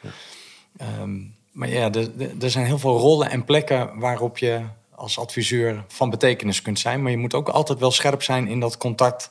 Ehm, 0.77 1.19
maar 1.53 1.69
ja, 1.69 1.91
er- 2.41 2.51
zijn 2.51 2.67
heel 2.67 2.79
veel 2.79 2.99
rollen 2.99 3.31
en 3.31 3.45
plekken 3.45 3.99
waarop 3.99 4.39
je 4.39 4.61
als 4.95 5.19
adviseur 5.19 5.85
van 5.89 6.11
betekenis 6.11 6.63
kunt 6.63 6.79
zijn. 6.79 7.03
Maar 7.03 7.11
je 7.11 7.17
moet 7.19 7.35
ook 7.35 7.49
altijd 7.49 7.79
wel 7.79 7.91
scherp 7.91 8.23
zijn 8.23 8.49
in 8.49 8.61
dat 8.61 8.77
contact. 8.77 9.31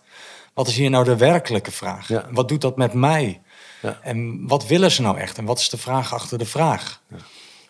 Wat 0.54 0.68
is 0.68 0.76
hier 0.78 0.90
nou 0.90 1.04
de 1.06 1.18
werkelijke 1.18 1.72
vraag? 1.72 2.08
Ja. 2.08 2.28
Wat 2.32 2.48
doet 2.48 2.62
dat 2.62 2.78
met 2.78 2.94
mij? 2.94 3.42
Ja. 3.82 4.00
En 4.02 4.48
wat 4.48 4.68
willen 4.68 4.92
ze 4.92 5.02
nou 5.02 5.18
echt? 5.18 5.38
En 5.38 5.46
wat 5.46 5.60
is 5.60 5.70
de 5.70 5.78
vraag 5.78 6.14
achter 6.14 6.38
de 6.38 6.46
vraag? 6.46 7.02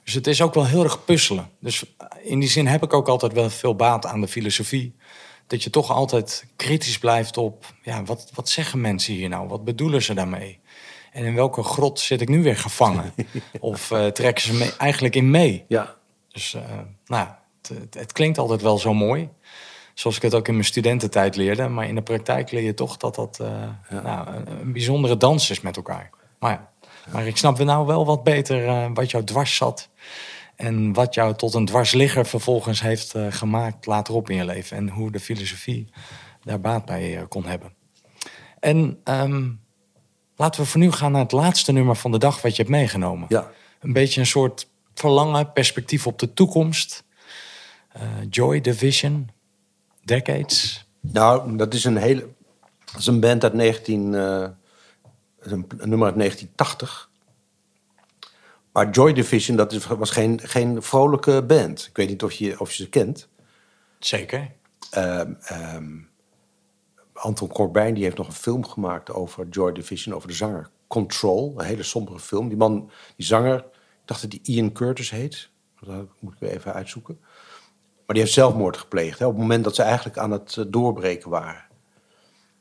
Dus 0.03 0.13
het 0.13 0.27
is 0.27 0.41
ook 0.41 0.53
wel 0.53 0.65
heel 0.65 0.83
erg 0.83 1.05
puzzelen. 1.05 1.49
Dus 1.59 1.83
in 2.23 2.39
die 2.39 2.49
zin 2.49 2.67
heb 2.67 2.83
ik 2.83 2.93
ook 2.93 3.07
altijd 3.07 3.33
wel 3.33 3.49
veel 3.49 3.75
baat 3.75 4.05
aan 4.05 4.21
de 4.21 4.27
filosofie. 4.27 4.95
Dat 5.49 5.63
je 5.63 5.69
toch 5.69 5.91
altijd 5.91 6.45
kritisch 6.55 6.99
blijft 6.99 7.37
op, 7.37 7.73
ja, 7.83 8.03
wat, 8.03 8.31
wat 8.33 8.49
zeggen 8.49 8.81
mensen 8.81 9.13
hier 9.13 9.29
nou? 9.29 9.47
Wat 9.47 9.63
bedoelen 9.63 10.03
ze 10.03 10.13
daarmee? 10.13 10.59
En 11.11 11.25
in 11.25 11.35
welke 11.35 11.63
grot 11.63 11.99
zit 11.99 12.21
ik 12.21 12.29
nu 12.29 12.43
weer 12.43 12.57
gevangen? 12.57 13.13
Of 13.59 13.91
eh, 13.91 14.05
trekken 14.07 14.43
ze 14.43 14.53
me 14.53 14.73
eigenlijk 14.77 15.15
in 15.15 15.29
mee? 15.29 15.65
ja. 15.67 15.97
Dus 16.27 16.53
eh, 16.53 16.61
nou, 17.05 17.27
het, 17.61 17.93
het, 17.93 18.11
klinkt 18.11 18.37
altijd 18.37 18.61
wel 18.61 18.77
zo 18.77 18.93
mooi. 18.93 19.29
Zoals 19.93 20.15
ik 20.15 20.21
het 20.21 20.35
ook 20.35 20.47
in 20.47 20.53
mijn 20.53 20.65
studententijd 20.65 21.35
leerde. 21.35 21.67
Maar 21.67 21.87
in 21.87 21.95
de 21.95 22.01
praktijk 22.01 22.51
leer 22.51 22.63
je 22.63 22.73
toch 22.73 22.97
dat 22.97 23.15
dat 23.15 23.39
eh, 23.41 24.01
nou, 24.03 24.27
een, 24.27 24.47
een 24.59 24.71
bijzondere 24.71 25.17
dans 25.17 25.49
is 25.49 25.61
met 25.61 25.75
elkaar. 25.75 26.09
Maar, 26.39 26.51
ja, 26.51 26.69
maar 27.11 27.27
ik 27.27 27.37
snap 27.37 27.59
nou 27.59 27.85
wel 27.85 28.05
wat 28.05 28.23
beter 28.23 28.93
wat 28.93 29.11
jou 29.11 29.23
dwars 29.23 29.55
zat. 29.55 29.89
En 30.59 30.93
wat 30.93 31.13
jou 31.13 31.35
tot 31.35 31.53
een 31.53 31.65
dwarsligger 31.65 32.25
vervolgens 32.25 32.81
heeft 32.81 33.13
eh, 33.13 33.25
gemaakt 33.29 33.85
laterop 33.85 34.29
in 34.29 34.35
je 34.35 34.45
leven. 34.45 34.77
En 34.77 34.89
hoe 34.89 35.11
de 35.11 35.19
filosofie 35.19 35.89
daar 36.43 36.59
baat 36.59 36.85
bij 36.85 37.17
eh, 37.17 37.23
kon 37.27 37.45
hebben. 37.45 37.73
En 38.59 38.99
ehm, 39.03 39.49
laten 40.35 40.61
we 40.61 40.67
voor 40.67 40.79
nu 40.79 40.91
gaan 40.91 41.11
naar 41.11 41.21
het 41.21 41.31
laatste 41.31 41.71
nummer 41.71 41.95
van 41.95 42.11
de 42.11 42.17
dag 42.17 42.41
wat 42.41 42.55
je 42.55 42.61
hebt 42.61 42.73
meegenomen 42.73 43.25
ja. 43.29 43.51
een 43.79 43.93
beetje 43.93 44.19
een 44.19 44.25
soort 44.25 44.67
verlangen, 44.93 45.53
perspectief 45.53 46.07
op 46.07 46.19
de 46.19 46.33
toekomst. 46.33 47.03
Eh, 47.89 48.01
Joy 48.29 48.61
Division, 48.61 49.29
Decades. 50.03 50.85
Nou, 50.99 51.55
dat 51.55 51.73
is 51.73 51.83
een 51.83 51.97
hele. 51.97 52.27
Dat 52.85 52.99
is 52.99 53.07
een 53.07 53.19
band 53.19 53.43
uit 53.43 53.53
19. 53.53 54.15
eh, 54.15 54.47
een, 55.39 55.65
een 55.77 55.89
nummer 55.89 56.07
uit 56.07 56.17
1980. 56.17 57.08
Maar 58.79 58.89
Joy 58.89 59.13
Division, 59.13 59.57
dat 59.57 59.71
is, 59.73 59.85
was 59.87 60.09
geen, 60.09 60.39
geen 60.43 60.81
vrolijke 60.81 61.43
band. 61.43 61.85
Ik 61.89 61.95
weet 61.97 62.07
niet 62.09 62.23
of 62.23 62.31
je, 62.31 62.59
of 62.59 62.71
je 62.71 62.83
ze 62.83 62.89
kent. 62.89 63.29
Zeker. 63.99 64.51
Ehm, 64.91 65.33
ehm, 65.41 65.97
Anton 67.13 67.47
Corbijn 67.47 67.93
die 67.93 68.03
heeft 68.03 68.17
nog 68.17 68.27
een 68.27 68.33
film 68.33 68.65
gemaakt 68.65 69.11
over 69.11 69.47
Joy 69.47 69.71
Division, 69.71 70.15
over 70.15 70.27
de 70.27 70.33
zanger 70.33 70.69
Control. 70.87 71.53
Een 71.57 71.65
hele 71.65 71.83
sombere 71.83 72.19
film. 72.19 72.47
Die 72.47 72.57
man, 72.57 72.91
die 73.15 73.25
zanger, 73.25 73.57
ik 73.57 73.65
dacht 74.05 74.21
dat 74.21 74.31
die 74.31 74.41
Ian 74.43 74.71
Curtis 74.71 75.09
heet. 75.09 75.49
Dat 75.79 76.07
moet 76.19 76.33
ik 76.33 76.39
weer 76.39 76.51
even 76.51 76.73
uitzoeken. 76.73 77.17
Maar 78.05 78.15
die 78.15 78.19
heeft 78.19 78.33
zelfmoord 78.33 78.77
gepleegd. 78.77 79.19
Hè, 79.19 79.25
op 79.25 79.31
het 79.31 79.41
moment 79.41 79.63
dat 79.63 79.75
ze 79.75 79.83
eigenlijk 79.83 80.17
aan 80.17 80.31
het 80.31 80.57
eh, 80.57 80.65
doorbreken 80.67 81.29
waren. 81.29 81.65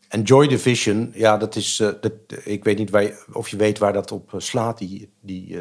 En 0.09 0.23
Joy 0.23 0.49
Division, 0.49 1.11
ja, 1.15 1.37
dat 1.37 1.57
is. 1.57 1.81
eh, 1.81 1.89
dat, 2.01 2.13
ik 2.45 2.65
weet 2.65 2.79
niet 2.79 2.91
waar 2.91 3.03
je- 3.03 3.25
of 3.33 3.49
je 3.49 3.57
weet 3.57 3.79
waar 3.79 3.93
dat 3.93 4.13
op 4.13 4.35
eh, 4.35 4.41
slaat, 4.41 4.79
die, 4.79 5.11
die, 5.21 5.57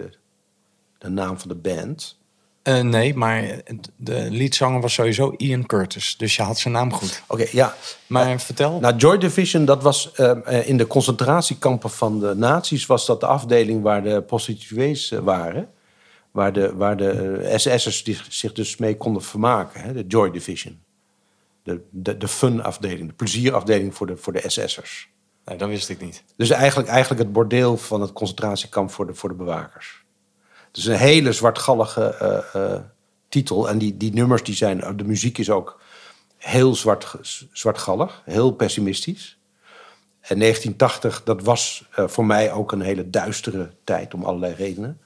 de 0.98 1.10
naam 1.10 1.40
van 1.40 1.48
de 1.48 1.56
band. 1.56 2.18
Eh, 2.68 2.82
nee, 2.82 3.16
maar 3.16 3.62
de 3.96 4.32
leadzanger 4.32 4.82
was 4.82 4.94
sowieso 4.94 5.34
Ian 5.38 5.66
Curtis. 5.66 6.18
Dus 6.18 6.36
je 6.36 6.42
had 6.42 6.60
zijn 6.60 6.74
naam 6.74 6.94
goed. 6.94 7.24
Oké, 7.28 7.46
ja. 7.52 7.76
Maar 8.08 8.40
vertel. 8.40 8.80
Nou, 8.80 8.96
Joy 8.96 9.18
Division, 9.18 9.66
dat 9.66 9.84
was 9.84 10.12
eh, 10.12 10.60
eh, 10.60 10.68
in 10.68 10.78
de 10.78 10.88
concentratiekampen 10.88 11.90
van 11.90 12.20
de 12.20 12.36
nazi's... 12.36 12.86
was 12.86 13.06
dat 13.06 13.20
de 13.20 13.26
afdeling 13.26 13.82
waar 13.82 14.04
de 14.04 14.24
prostituees 14.24 15.12
eh, 15.12 15.20
waren. 15.20 15.70
Waar 16.32 16.54
de, 16.54 16.76
waar 16.76 16.98
de 16.98 17.12
eh, 17.12 17.58
SS'ers 17.58 18.04
zich 18.30 18.54
dus 18.54 18.78
mee 18.78 18.98
konden 18.98 19.22
vermaken. 19.22 19.82
Hè, 19.82 19.94
de 19.94 20.06
Joy 20.08 20.32
Division. 20.32 20.80
De, 21.64 21.82
de, 21.90 22.18
de 22.18 22.28
fun-afdeling, 22.28 23.08
de 23.08 23.16
plezierafdeling 23.16 23.96
voor 23.96 24.08
de, 24.08 24.18
voor 24.18 24.34
de 24.34 24.44
SS'ers. 24.46 25.10
nee, 25.46 25.58
dat 25.58 25.70
wist 25.70 25.90
ik 25.90 26.02
niet. 26.02 26.24
Dus 26.36 26.50
eigenlijk, 26.50 26.90
eigenlijk 26.90 27.22
het 27.22 27.32
bordeel 27.32 27.78
van 27.78 28.02
het 28.02 28.14
concentratiekamp 28.14 28.92
voor 28.92 29.08
de, 29.08 29.14
voor 29.14 29.30
de 29.30 29.36
bewakers. 29.36 30.06
Dus 30.78 30.86
een 30.86 30.96
hele 30.98 31.32
zwartgallige 31.32 32.04
eh, 32.04 32.64
eh, 32.74 32.80
titel. 33.30 33.70
En 33.70 33.78
die, 33.78 33.98
die 33.98 34.14
nummers, 34.14 34.44
die 34.44 34.56
zijn, 34.56 34.98
de 34.98 35.04
muziek 35.04 35.38
is 35.38 35.50
ook 35.50 35.80
heel 36.38 36.76
zwart, 36.76 37.16
zwartgallig, 37.52 38.22
heel 38.26 38.52
pessimistisch. 38.52 39.38
En 40.22 40.40
1980, 40.40 41.24
dat 41.24 41.42
was 41.42 41.86
eh, 41.96 42.08
voor 42.08 42.26
mij 42.26 42.52
ook 42.52 42.72
een 42.72 42.82
hele 42.82 43.10
duistere 43.10 43.70
tijd 43.84 44.14
om 44.14 44.24
allerlei 44.24 44.54
redenen. 44.54 45.00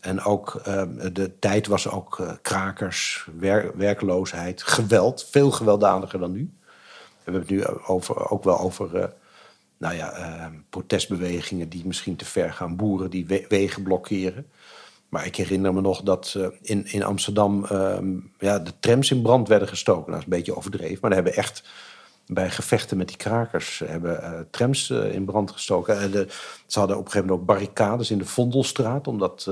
En 0.00 0.20
ook 0.24 0.54
eh, 0.64 0.82
de 1.12 1.38
tijd 1.38 1.66
was 1.66 1.88
ook 1.88 2.38
krakers, 2.42 3.26
wer- 3.38 3.76
werkloosheid, 3.76 4.62
geweld. 4.62 5.26
Veel 5.30 5.50
gewelddadiger 5.50 6.18
dan 6.18 6.32
nu. 6.32 6.50
We 6.64 7.30
hebben 7.30 7.40
het 7.40 7.50
nu 7.50 7.66
over, 7.86 8.30
ook 8.30 8.44
wel 8.44 8.58
over 8.60 9.12
nou 9.78 9.94
ja, 9.94 10.12
eh, 10.12 10.46
protestbewegingen 10.70 11.68
die 11.68 11.86
misschien 11.86 12.16
te 12.16 12.24
ver 12.24 12.52
gaan. 12.52 12.76
Boeren 12.76 13.10
die 13.10 13.26
we- 13.26 13.44
wegen 13.48 13.82
blokkeren. 13.82 14.46
Maar 15.12 15.26
ik 15.26 15.36
herinner 15.36 15.74
me 15.74 15.80
nog 15.80 16.02
dat 16.02 16.34
eh, 16.36 16.46
in, 16.62 16.86
in 16.86 17.02
Amsterdam 17.02 17.64
ehm, 17.64 18.16
ja, 18.38 18.58
de 18.58 18.72
trams 18.80 19.10
in 19.10 19.22
brand 19.22 19.48
werden 19.48 19.68
gestoken. 19.68 20.10
Dat 20.12 20.20
is 20.20 20.24
een 20.24 20.30
beetje 20.30 20.56
overdreven. 20.56 20.98
Maar 21.00 21.10
er 21.10 21.16
hebben 21.16 21.34
echt 21.34 21.62
bij 22.26 22.50
gevechten 22.50 22.96
met 22.96 23.08
die 23.08 23.16
krakers 23.16 23.80
eh, 23.80 23.88
hebben, 23.88 24.22
eh, 24.22 24.40
trams 24.50 24.90
in 24.90 25.24
brand 25.24 25.50
gestoken. 25.50 26.00
En 26.00 26.10
de, 26.10 26.26
ze 26.66 26.78
hadden 26.78 26.96
op 26.96 27.04
een 27.04 27.10
gegeven 27.10 27.30
moment 27.30 27.50
ook 27.50 27.56
barricades 27.56 28.10
in 28.10 28.18
de 28.18 28.24
Vondelstraat. 28.24 29.06
Omdat 29.06 29.50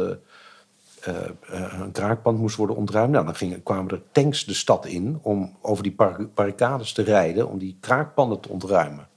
een 1.00 1.92
kraakpand 1.92 2.38
moest 2.38 2.56
worden 2.56 2.76
ontruimd. 2.76 3.12
Nou, 3.12 3.24
dan 3.24 3.34
gingen, 3.34 3.62
kwamen 3.62 3.90
er 3.90 4.02
tanks 4.12 4.44
de 4.44 4.54
stad 4.54 4.86
in 4.86 5.18
om 5.22 5.56
over 5.61 5.82
die 5.82 5.94
bar- 5.94 6.28
barricades 6.34 6.92
te 6.92 7.02
rijden. 7.02 7.48
Om 7.48 7.58
die 7.58 7.76
kraakpanden 7.80 8.40
te 8.40 8.48
ontruimen. 8.48 9.08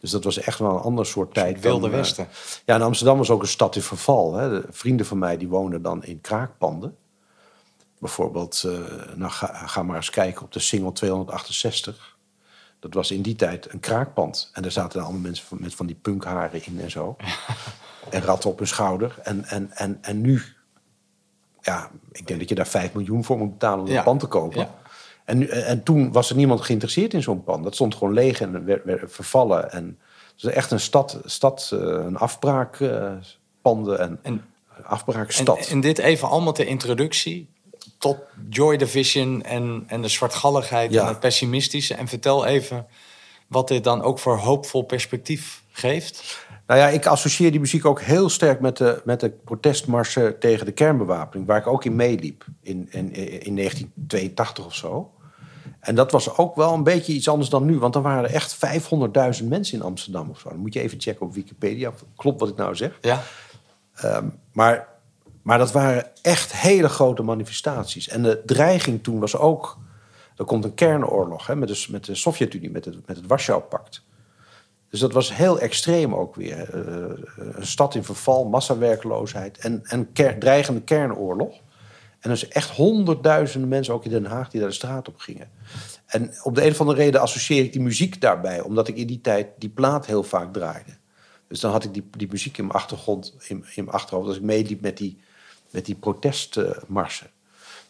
Dus 0.00 0.10
dat 0.10 0.24
was 0.24 0.38
echt 0.38 0.58
wel 0.58 0.70
een 0.70 0.80
ander 0.82 1.06
soort 1.06 1.34
tijd. 1.34 1.60
Wilde 1.60 1.80
dan, 1.80 1.90
eh, 1.90 1.96
Westen. 1.96 2.28
ja, 2.64 2.74
en 2.74 2.82
Amsterdam 2.82 3.18
was 3.18 3.30
ook 3.30 3.42
een 3.42 3.48
stad 3.48 3.76
in 3.76 3.82
verval. 3.82 4.34
Hè. 4.34 4.48
De 4.50 4.66
vrienden 4.70 5.06
van 5.06 5.18
mij 5.18 5.36
die 5.36 5.48
woonden 5.48 5.82
dan 5.82 6.04
in 6.04 6.20
kraakpanden. 6.20 6.96
Bijvoorbeeld, 7.98 8.62
eh, 8.66 8.72
nou, 9.14 9.30
ga, 9.32 9.66
ga 9.66 9.82
maar 9.82 9.96
eens 9.96 10.10
kijken 10.10 10.42
op 10.42 10.52
de 10.52 10.58
single 10.58 10.92
268. 10.92 12.16
Dat 12.78 12.94
was 12.94 13.10
in 13.10 13.22
die 13.22 13.36
tijd 13.36 13.72
een 13.72 13.80
kraakpand. 13.80 14.50
En 14.52 14.62
daar 14.62 14.70
zaten 14.70 14.92
dan 14.92 15.02
allemaal 15.02 15.22
mensen 15.22 15.46
van- 15.46 15.58
met 15.60 15.74
van 15.74 15.86
die 15.86 15.96
punkharen 16.02 16.64
in 16.66 16.80
en 16.80 16.90
zo. 16.90 17.16
En 18.10 18.22
ratten 18.22 18.50
op 18.50 18.58
hun 18.58 18.66
schouder. 18.68 19.18
En, 19.22 19.44
en, 19.44 19.70
en, 19.72 19.98
en 20.00 20.20
nu, 20.20 20.42
ja, 21.60 21.90
ik 22.12 22.26
denk 22.26 22.40
dat 22.40 22.48
je 22.48 22.54
daar 22.54 22.66
5 22.66 22.92
miljoen 22.92 23.24
voor 23.24 23.38
moet 23.38 23.50
betalen 23.52 23.84
om 23.84 23.90
een 23.98 24.02
pand 24.02 24.20
te 24.20 24.26
kopen. 24.26 24.58
Ja. 24.60 24.74
En, 25.30 25.38
nu- 25.38 25.46
en 25.46 25.82
toen 25.82 26.12
was 26.12 26.30
er 26.30 26.36
niemand 26.36 26.60
geïnteresseerd 26.60 27.14
in 27.14 27.22
zo'n 27.22 27.44
pand. 27.44 27.64
Dat 27.64 27.74
stond 27.74 27.94
gewoon 27.94 28.14
leeg 28.14 28.40
en 28.40 28.64
werd, 28.64 28.84
werd 28.84 29.12
vervallen. 29.12 29.72
En 29.72 29.98
het 30.34 30.42
was 30.42 30.52
echt 30.52 30.70
een 30.70 30.80
stad, 30.80 31.20
stad 31.24 31.70
eh, 31.72 31.78
een 31.80 32.16
afbraak. 32.16 32.80
eh, 32.80 33.12
en, 33.62 34.18
En- 34.22 34.44
afbraakstad. 34.84 35.58
En, 35.58 35.72
en 35.72 35.80
dit 35.80 35.98
even 35.98 36.28
allemaal 36.28 36.52
ter 36.52 36.66
introductie 36.66 37.48
tot 37.98 38.16
Joy 38.50 38.76
Division 38.76 39.42
en, 39.42 39.84
en 39.86 40.02
de 40.02 40.08
zwartgalligheid 40.08 40.92
Ja. 40.92 41.02
en 41.02 41.08
het 41.08 41.20
pessimistische. 41.20 41.94
En 41.94 42.08
vertel 42.08 42.46
even 42.46 42.86
wat 43.46 43.68
dit 43.68 43.84
dan 43.84 44.02
ook 44.02 44.18
voor 44.18 44.36
hoopvol 44.36 44.82
perspectief 44.82 45.62
geeft. 45.70 46.46
Nou 46.66 46.80
ja, 46.80 46.88
ik 46.88 47.06
associeer 47.06 47.50
die 47.50 47.60
muziek 47.60 47.84
ook 47.84 48.00
heel 48.00 48.28
sterk 48.28 48.60
met 48.60 48.76
de, 48.76 49.00
met 49.04 49.20
de 49.20 49.30
protestmarsen 49.44 50.38
tegen 50.38 50.66
de 50.66 50.72
kernbewapening, 50.72 51.46
waar 51.46 51.58
ik 51.58 51.66
ook 51.66 51.84
in 51.84 51.96
meeliep 51.96 52.44
in, 52.62 52.88
in, 52.90 53.12
in 53.44 53.56
1982 53.56 54.64
of 54.66 54.74
zo. 54.74 55.10
En 55.80 55.94
dat 55.94 56.10
was 56.12 56.36
ook 56.36 56.56
wel 56.56 56.74
een 56.74 56.82
beetje 56.82 57.12
iets 57.12 57.28
anders 57.28 57.48
dan 57.50 57.64
nu, 57.64 57.78
want 57.78 57.92
dan 57.92 58.02
waren 58.02 58.24
er 58.24 58.34
echt 58.34 58.56
500.000 59.40 59.48
mensen 59.48 59.78
in 59.78 59.82
Amsterdam 59.84 60.30
of 60.30 60.38
zo. 60.38 60.48
Dan 60.48 60.58
moet 60.58 60.74
je 60.74 60.80
even 60.80 61.00
checken 61.00 61.26
op 61.26 61.34
Wikipedia. 61.34 61.92
Klopt 62.16 62.40
wat 62.40 62.48
ik 62.48 62.56
nou 62.56 62.76
zeg? 62.76 62.98
Ja, 63.00 63.22
Maar, 64.52 64.88
maar 65.42 65.58
dat 65.58 65.72
waren 65.72 66.06
echt 66.22 66.52
hele 66.52 66.88
grote 66.88 67.22
manifestaties. 67.22 68.08
En 68.08 68.22
de 68.22 68.42
dreiging 68.46 69.02
toen 69.02 69.20
was 69.20 69.36
ook... 69.36 69.78
Er 70.36 70.44
komt 70.46 70.64
een 70.64 70.74
kernoorlog 70.74 71.46
hè, 71.46 71.56
met, 71.56 71.68
de, 71.68 71.86
met 71.90 72.04
de 72.04 72.14
Sovjet-Unie, 72.14 72.70
met 72.70 72.84
het, 72.84 73.06
met 73.06 73.16
het 73.16 73.26
Warschau-pact. 73.26 74.02
Dus 74.90 75.00
dat 75.00 75.12
was 75.12 75.36
heel 75.36 75.58
extreem 75.60 76.14
ook 76.14 76.34
weer. 76.34 76.74
Eh, 76.74 77.18
een 77.36 77.66
stad 77.66 77.94
in 77.94 78.04
verval, 78.04 78.44
massawerkloosheid 78.44 79.58
en, 79.58 79.80
en 79.84 80.12
ker- 80.12 80.38
dreigende 80.38 80.80
kernoorlog. 80.80 81.54
En 82.20 82.30
er 82.30 82.36
zijn 82.36 82.50
echt 82.50 82.70
honderdduizenden 82.70 83.68
mensen, 83.68 83.94
ook 83.94 84.04
in 84.04 84.10
Den 84.10 84.24
Haag, 84.24 84.50
die 84.50 84.60
daar 84.60 84.68
de 84.68 84.74
straat 84.74 85.08
op 85.08 85.18
gingen. 85.18 85.50
En 86.06 86.34
op 86.42 86.54
de 86.54 86.64
een 86.64 86.70
of 86.70 86.80
andere 86.80 86.98
reden 86.98 87.20
associeer 87.20 87.64
ik 87.64 87.72
die 87.72 87.82
muziek 87.82 88.20
daarbij, 88.20 88.60
omdat 88.60 88.88
ik 88.88 88.96
in 88.96 89.06
die 89.06 89.20
tijd 89.20 89.46
die 89.58 89.68
plaat 89.68 90.06
heel 90.06 90.22
vaak 90.22 90.52
draaide. 90.52 90.90
Dus 91.48 91.60
dan 91.60 91.70
had 91.72 91.84
ik 91.84 91.94
die, 91.94 92.04
die 92.16 92.28
muziek 92.30 92.58
in 92.58 92.64
mijn 92.66 92.76
achtergrond, 92.76 93.34
in, 93.48 93.56
in 93.74 93.84
mijn 93.84 93.96
achterhoofd, 93.96 94.28
als 94.28 94.36
ik 94.36 94.42
meeliep 94.42 94.80
met 94.80 94.96
die, 94.96 95.18
met 95.70 95.86
die 95.86 95.94
protestmarsen. 95.94 97.30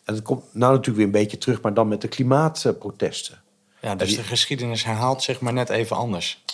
En 0.05 0.14
dat 0.14 0.22
komt 0.22 0.43
nou 0.53 0.70
natuurlijk 0.72 0.97
weer 0.97 1.07
een 1.07 1.22
beetje 1.24 1.39
terug, 1.39 1.61
maar 1.61 1.74
dan 1.74 1.89
met 1.89 2.01
de 2.01 2.09
klimaatprotesten. 2.09 3.41
ja 3.81 3.95
dus 3.95 4.09
die- 4.09 4.16
de 4.16 4.22
geschiedenis 4.22 4.85
herhaalt 4.85 5.22
zich 5.22 5.41
maar 5.41 5.53
net 5.53 5.68
even 5.68 5.97
anders. 5.97 6.45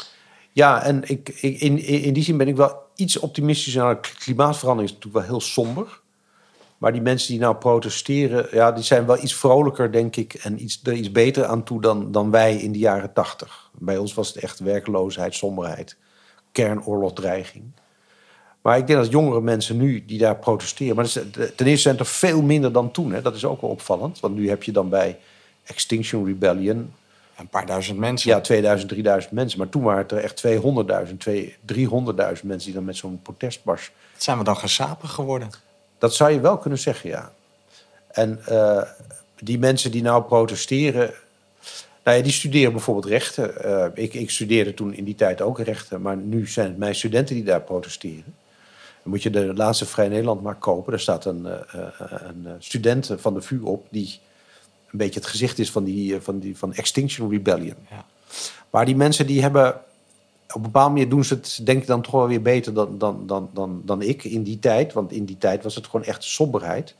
Ja, 0.53 0.83
en 0.83 1.03
ik, 1.09 1.29
ik, 1.29 1.61
in, 1.61 1.79
in 1.79 2.13
die 2.13 2.23
zin 2.23 2.37
ben 2.37 2.49
ik 2.49 2.57
wel 2.57 2.83
iets 2.95 3.19
optimistischer. 3.19 3.83
Nou, 3.83 3.97
klimaatverandering 4.19 4.89
is 4.93 4.97
natuurlijk 4.97 5.27
wel 5.27 5.37
heel 5.39 5.47
somber. 5.47 6.01
Maar 6.79 6.93
die 6.93 7.01
mensen 7.03 7.29
die 7.29 7.41
nou 7.41 7.55
protesteren, 7.57 8.47
ja, 8.51 8.73
die 8.73 8.85
zijn 8.85 9.07
wel 9.07 9.23
iets 9.23 9.35
vrolijker, 9.35 9.93
denk 9.93 10.17
ik. 10.17 10.35
En 10.35 10.63
iets, 10.63 10.81
er 10.85 10.93
iets 10.93 11.13
beter 11.13 11.45
aan 11.45 11.63
toe 11.65 11.81
dan, 11.81 12.13
dan 12.13 12.31
wij 12.31 12.57
in 12.57 12.73
de 12.73 12.79
jaren 12.79 13.13
tachtig. 13.13 13.71
Bij 13.79 13.97
ons 13.97 14.15
was 14.15 14.29
het 14.29 14.37
echt 14.37 14.59
werkloosheid, 14.59 15.35
somberheid, 15.35 15.97
kernoorlogdreiging. 16.53 17.65
Maar 18.63 18.79
ik 18.79 18.87
denk 18.87 18.99
dat 18.99 19.11
jongere 19.11 19.41
mensen 19.41 19.77
nu 19.77 20.05
die 20.05 20.19
daar 20.19 20.37
protesteren... 20.37 20.97
Maar 20.97 21.05
is- 21.05 21.19
ten 21.33 21.67
eerste 21.67 21.77
zijn 21.89 21.99
er 21.99 22.07
veel 22.07 22.43
minder 22.43 22.73
dan 22.73 22.91
toen. 22.91 23.13
Hè. 23.13 23.23
Dat 23.23 23.35
is 23.35 23.45
ook 23.45 23.61
wel 23.61 23.71
opvallend. 23.71 24.21
Want 24.21 24.35
nu 24.35 24.49
heb 24.49 24.63
je 24.63 24.73
dan 24.73 24.89
bij 24.89 25.19
Extinction 25.65 26.27
Rebellion... 26.27 26.93
Een 27.37 27.49
paar 27.49 27.67
duizend 27.67 27.99
mensen. 27.99 28.31
Ja, 28.31 28.41
2000, 28.41 28.89
3000 28.91 29.33
mensen. 29.33 29.59
Maar 29.59 29.69
toen 29.69 29.83
waren 29.83 30.03
het 30.03 30.13
er 30.13 30.19
echt 30.19 30.45
200.000, 30.47 30.51
200.000, 31.29 31.55
300.000 31.75 32.43
mensen 32.43 32.65
die 32.65 32.73
dan 32.73 32.85
met 32.85 32.97
zo'n 32.97 33.21
protestmars. 33.23 33.91
Zijn 34.17 34.39
we 34.39 34.45
dan 34.45 34.57
gesapen 34.57 35.09
geworden? 35.09 35.51
Dat 35.99 36.15
zou 36.15 36.31
je 36.31 36.41
wel 36.41 36.59
kunnen 36.59 36.79
zeggen, 36.79 37.11
ja. 37.11 37.33
En 38.09 38.41
eh, 38.47 38.83
die 39.39 39.59
mensen 39.59 39.91
die 39.91 40.03
nou 40.03 40.23
protesteren. 40.23 41.15
Nou 42.05 42.17
ja, 42.17 42.23
die 42.23 42.33
studeren 42.33 42.73
bijvoorbeeld 42.73 43.07
rechten. 43.07 43.65
Eh, 43.65 43.87
ik, 44.05 44.15
ik 44.15 44.31
studeerde 44.31 44.75
toen 44.75 44.95
in 44.95 45.05
die 45.05 45.15
tijd 45.15 45.41
ook 45.41 45.61
rechten. 45.61 46.03
Maar 46.03 46.17
nu 46.17 46.49
zijn 46.49 46.67
het 46.67 46.79
mijn 46.79 46.95
studenten 46.95 47.35
die 47.35 47.45
daar 47.45 47.61
protesteren. 47.61 48.35
Dan 49.03 49.13
moet 49.13 49.23
je 49.23 49.31
de 49.31 49.55
laatste 49.55 49.87
Vrij 49.87 50.09
Nederland 50.09 50.43
maar 50.43 50.55
kopen. 50.55 50.91
Daar 50.91 51.01
staat 51.01 51.25
een, 51.25 51.47
eh, 51.47 51.61
een 52.09 52.47
student 52.59 53.11
van 53.17 53.35
de 53.35 53.43
VU 53.43 53.61
op. 53.61 53.87
die 53.91 54.21
een 54.91 54.99
beetje 54.99 55.21
het 55.21 55.29
gezicht 55.29 55.59
is 55.59 55.71
van, 55.71 55.85
die, 55.85 56.21
van, 56.21 56.39
die, 56.39 56.57
van 56.57 56.75
Extinction 56.75 57.31
Rebellion. 57.31 57.77
Ja. 57.91 58.05
Maar 58.71 58.85
die 58.85 58.97
mensen 58.97 59.27
die 59.27 59.43
hebben. 59.43 59.81
Op 60.49 60.55
een 60.55 60.63
bepaalde 60.63 60.93
manier 60.93 61.09
doen 61.09 61.25
ze 61.25 61.35
het, 61.35 61.61
denk 61.63 61.81
ik, 61.81 61.87
dan 61.87 62.03
toch 62.03 62.13
wel 62.13 62.29
weer 62.29 62.43
beter 62.43 62.75
dan, 62.75 62.99
dan, 62.99 63.27
dan, 63.27 63.51
dan, 63.53 63.83
dan 63.85 64.03
ik 64.03 64.25
in 64.25 64.43
die 64.43 64.59
tijd. 64.59 64.93
Want 64.93 65.13
in 65.13 65.25
die 65.25 65.39
tijd 65.39 65.63
was 65.63 65.75
het 65.75 65.87
gewoon 65.87 66.07
echt 66.07 66.25
somberheid. 66.25 66.95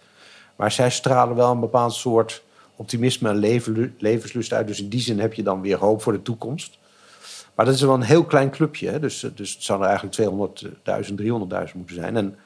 Maar 0.57 0.73
zij 0.73 0.91
stralen 0.91 1.37
wel 1.37 1.51
een 1.51 1.61
bepaald 1.61 1.95
soort 1.95 2.43
optimisme 2.77 3.29
en 3.29 3.37
leven, 3.37 3.95
levenslust 3.99 4.53
uit. 4.53 4.67
Dus 4.67 4.81
in 4.81 4.89
die 4.89 5.01
zin 5.01 5.21
heb 5.21 5.35
je 5.35 5.43
dan 5.43 5.61
weer 5.61 5.79
hoop 5.79 6.03
voor 6.03 6.13
de 6.13 6.23
toekomst. 6.23 6.79
Maar 7.55 7.67
dat 7.67 7.75
is 7.75 7.81
wel 7.81 7.95
een 7.95 8.03
heel 8.03 8.25
klein 8.25 8.51
clubje. 8.51 8.89
Hè? 8.89 9.01
Dus, 9.01 9.27
dus 9.35 9.53
het 9.53 9.63
zou 9.63 9.83
er 9.83 9.89
eigenlijk 9.89 10.17
200.000, 10.17 11.11
300.000 11.69 11.75
moeten 11.75 11.97
zijn. 11.97 12.17
En 12.17 12.39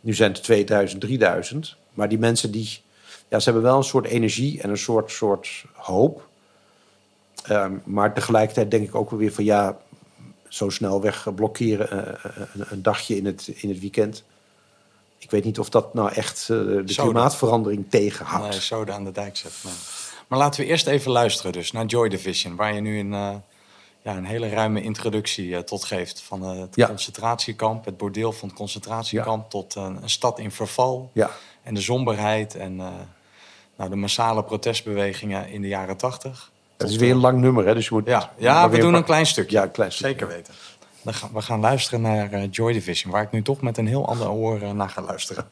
nu 0.00 0.14
zijn 0.14 0.32
het 0.32 0.42
2000, 0.42 1.00
3000. 1.00 1.76
Maar 1.94 2.08
die 2.08 2.18
mensen 2.18 2.50
die. 2.50 2.80
Ja, 3.28 3.38
ze 3.38 3.44
hebben 3.44 3.62
wel 3.62 3.76
een 3.76 3.84
soort 3.84 4.06
energie 4.06 4.62
en 4.62 4.70
een 4.70 4.78
soort, 4.78 5.10
soort 5.10 5.64
hoop. 5.72 6.28
Ehm, 7.44 7.72
maar 7.84 8.14
tegelijkertijd 8.14 8.70
denk 8.70 8.88
ik 8.88 8.94
ook 8.94 9.10
wel 9.10 9.18
weer 9.18 9.32
van 9.32 9.44
ja, 9.44 9.78
zo 10.50 10.68
snel 10.68 11.00
weg 11.00 11.34
blokkeren 11.34 11.90
eh, 11.90 12.30
een, 12.54 12.64
een 12.70 12.82
dagje 12.82 13.16
in 13.16 13.26
het, 13.26 13.48
in 13.54 13.68
het 13.68 13.80
weekend. 13.80 14.24
Ik 15.18 15.30
weet 15.30 15.44
niet 15.44 15.58
of 15.58 15.68
dat 15.68 15.94
nou 15.94 16.12
echt 16.12 16.40
eh, 16.40 16.48
de 16.48 16.82
klimaatverandering 16.96 17.86
tegenhoudt. 17.90 18.48
Nee, 18.50 18.60
zoden 18.60 18.94
aan 18.94 19.04
de 19.04 19.12
dijk 19.12 19.36
zet. 19.36 19.52
nee. 19.64 19.72
Maar 20.28 20.38
laten 20.38 20.60
we 20.60 20.66
eerst 20.66 20.86
even 20.86 21.10
luisteren 21.10 21.52
dus 21.52 21.72
naar 21.72 21.84
Joy 21.84 22.08
Division. 22.08 22.56
Waar 22.56 22.74
je 22.74 22.80
nu 22.80 22.98
een, 22.98 23.12
eh, 23.14 23.34
ja, 24.02 24.16
een 24.16 24.24
hele 24.24 24.48
ruime 24.48 24.82
introductie 24.82 25.56
eh, 25.56 25.62
tot 25.62 25.84
geeft. 25.84 26.20
Van 26.22 26.44
eh, 26.44 26.60
het 26.60 26.76
Ja. 26.76 26.86
concentratiekamp, 26.86 27.84
het 27.84 27.96
bordeel 27.96 28.32
van 28.32 28.48
het 28.48 28.56
concentratiekamp... 28.56 29.50
tot 29.50 29.76
eh, 29.76 29.82
een 30.02 30.10
stad 30.10 30.38
in 30.38 30.50
verval. 30.50 31.10
Ja. 31.12 31.30
En 31.62 31.74
de 31.74 31.80
somberheid 31.80 32.54
en 32.54 32.80
eh, 32.80 32.86
nou, 33.76 33.90
de 33.90 33.96
massale 33.96 34.44
protestbewegingen 34.44 35.48
in 35.48 35.62
de 35.62 35.68
jaren 35.68 35.96
tachtig. 35.96 36.49
Het 36.80 36.90
is 36.90 36.96
weer 36.96 37.10
een 37.10 37.16
lang 37.20 37.40
nummer, 37.40 37.66
hè? 37.66 37.74
Dus 37.74 37.88
je 37.88 37.94
moet. 37.94 38.06
Ja, 38.06 38.30
ja 38.36 38.70
we 38.70 38.78
doen 38.78 38.86
een 38.86 38.92
pak- 38.92 39.04
klein 39.04 39.26
stukje. 39.26 39.56
Ja, 39.56 39.62
een 39.62 39.70
klein 39.70 39.92
stukje. 39.92 40.12
Zeker 40.12 40.28
weten. 40.28 40.54
Dan 41.02 41.14
gaan, 41.14 41.30
we 41.32 41.42
gaan 41.42 41.60
luisteren 41.60 42.00
naar 42.00 42.32
eh, 42.32 42.48
Joy 42.50 42.72
Division, 42.72 43.12
waar 43.12 43.22
ik 43.22 43.30
nu 43.30 43.42
toch 43.42 43.60
met 43.60 43.78
een 43.78 43.86
heel 43.86 44.06
ander 44.08 44.30
oor 44.30 44.62
eh, 44.62 44.70
naar 44.70 44.88
ga 44.88 45.02
luisteren. 45.02 45.48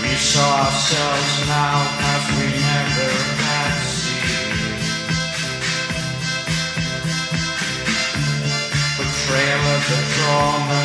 We 0.01 0.11
saw 0.15 0.49
ourselves 0.65 1.33
now 1.47 1.77
as 2.11 2.23
we 2.35 2.47
never 2.51 3.11
had 3.47 3.75
seen. 3.95 4.75
The 8.99 9.07
trail 9.23 9.61
of 9.75 9.81
the 9.87 10.01
trauma 10.13 10.83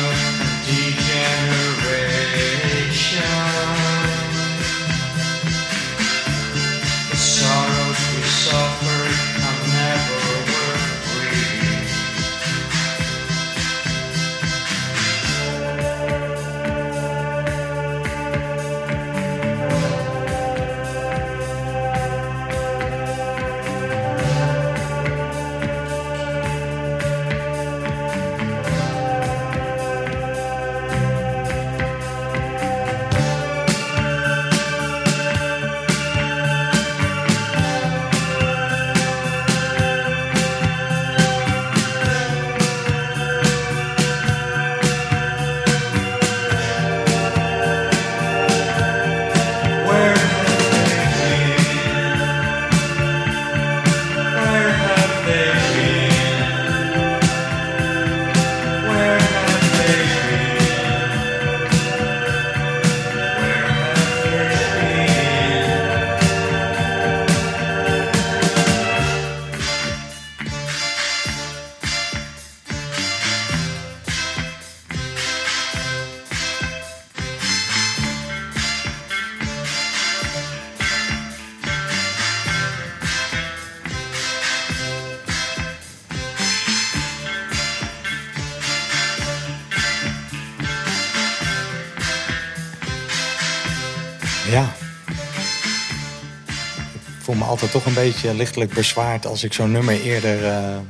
altijd 97.61 97.83
toch 97.83 97.85
een 97.95 98.03
beetje 98.03 98.33
lichtelijk 98.33 98.73
bezwaard 98.73 99.25
als 99.25 99.43
ik 99.43 99.53
zo'n 99.53 99.71
nummer 99.71 100.01
eerder, 100.01 100.43
eh, 100.45 100.75
eh, 100.75 100.81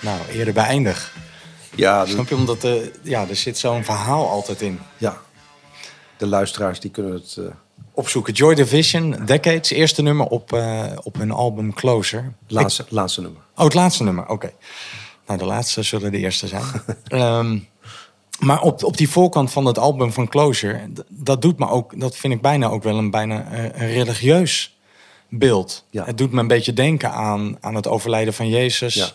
nou, 0.00 0.18
eerder 0.32 0.54
beëindig. 0.54 1.12
Ja, 1.74 2.06
Snap 2.06 2.28
je? 2.28 2.34
Omdat 2.34 2.62
er, 2.62 2.90
ja, 3.02 3.28
er 3.28 3.36
zit 3.36 3.58
zo'n 3.58 3.84
verhaal 3.84 4.28
altijd 4.28 4.60
in. 4.60 4.78
ja. 4.98 5.16
De 6.16 6.26
luisteraars 6.26 6.80
die 6.80 6.90
kunnen 6.90 7.12
het... 7.12 7.38
Opzoeken. 7.92 8.32
Joy 8.32 8.54
Division, 8.54 9.24
Decades, 9.24 9.70
eerste 9.70 10.02
nummer 10.02 10.26
op, 10.26 10.52
op 11.02 11.16
hun 11.16 11.30
album 11.30 11.74
Closer. 11.74 12.32
laatste, 12.48 12.84
laatste 12.88 13.20
nummer. 13.20 13.40
Oh, 13.56 13.64
het 13.64 13.74
laatste 13.74 14.02
nummer, 14.04 14.28
oké. 14.28 14.52
Nou, 15.26 15.38
de 15.38 15.44
laatste 15.44 15.82
zullen 15.82 16.10
de 16.12 16.18
eerste 16.18 16.46
zijn. 16.46 16.62
Ehm, 17.04 17.58
maar 18.38 18.60
op, 18.60 18.84
op 18.84 18.96
die 18.96 19.08
voorkant 19.10 19.52
van 19.52 19.64
het 19.66 19.78
album 19.78 20.12
van 20.12 20.28
Closure, 20.28 20.92
d- 20.94 21.02
dat 21.08 21.42
doet 21.42 21.58
me 21.58 21.68
ook, 21.68 22.00
dat 22.00 22.16
vind 22.16 22.32
ik 22.34 22.40
bijna 22.40 22.66
ook 22.66 22.82
wel 22.82 22.98
een 22.98 23.10
bijna 23.10 23.52
een 23.52 23.92
religieus 23.92 24.76
beeld. 25.38 25.84
Ja. 25.90 26.04
Het 26.04 26.18
doet 26.18 26.32
me 26.32 26.40
een 26.40 26.46
beetje 26.46 26.72
denken 26.72 27.10
aan, 27.10 27.56
aan 27.60 27.74
het 27.74 27.88
overlijden 27.88 28.34
van 28.34 28.48
Jezus. 28.48 28.94
Ja. 28.94 29.08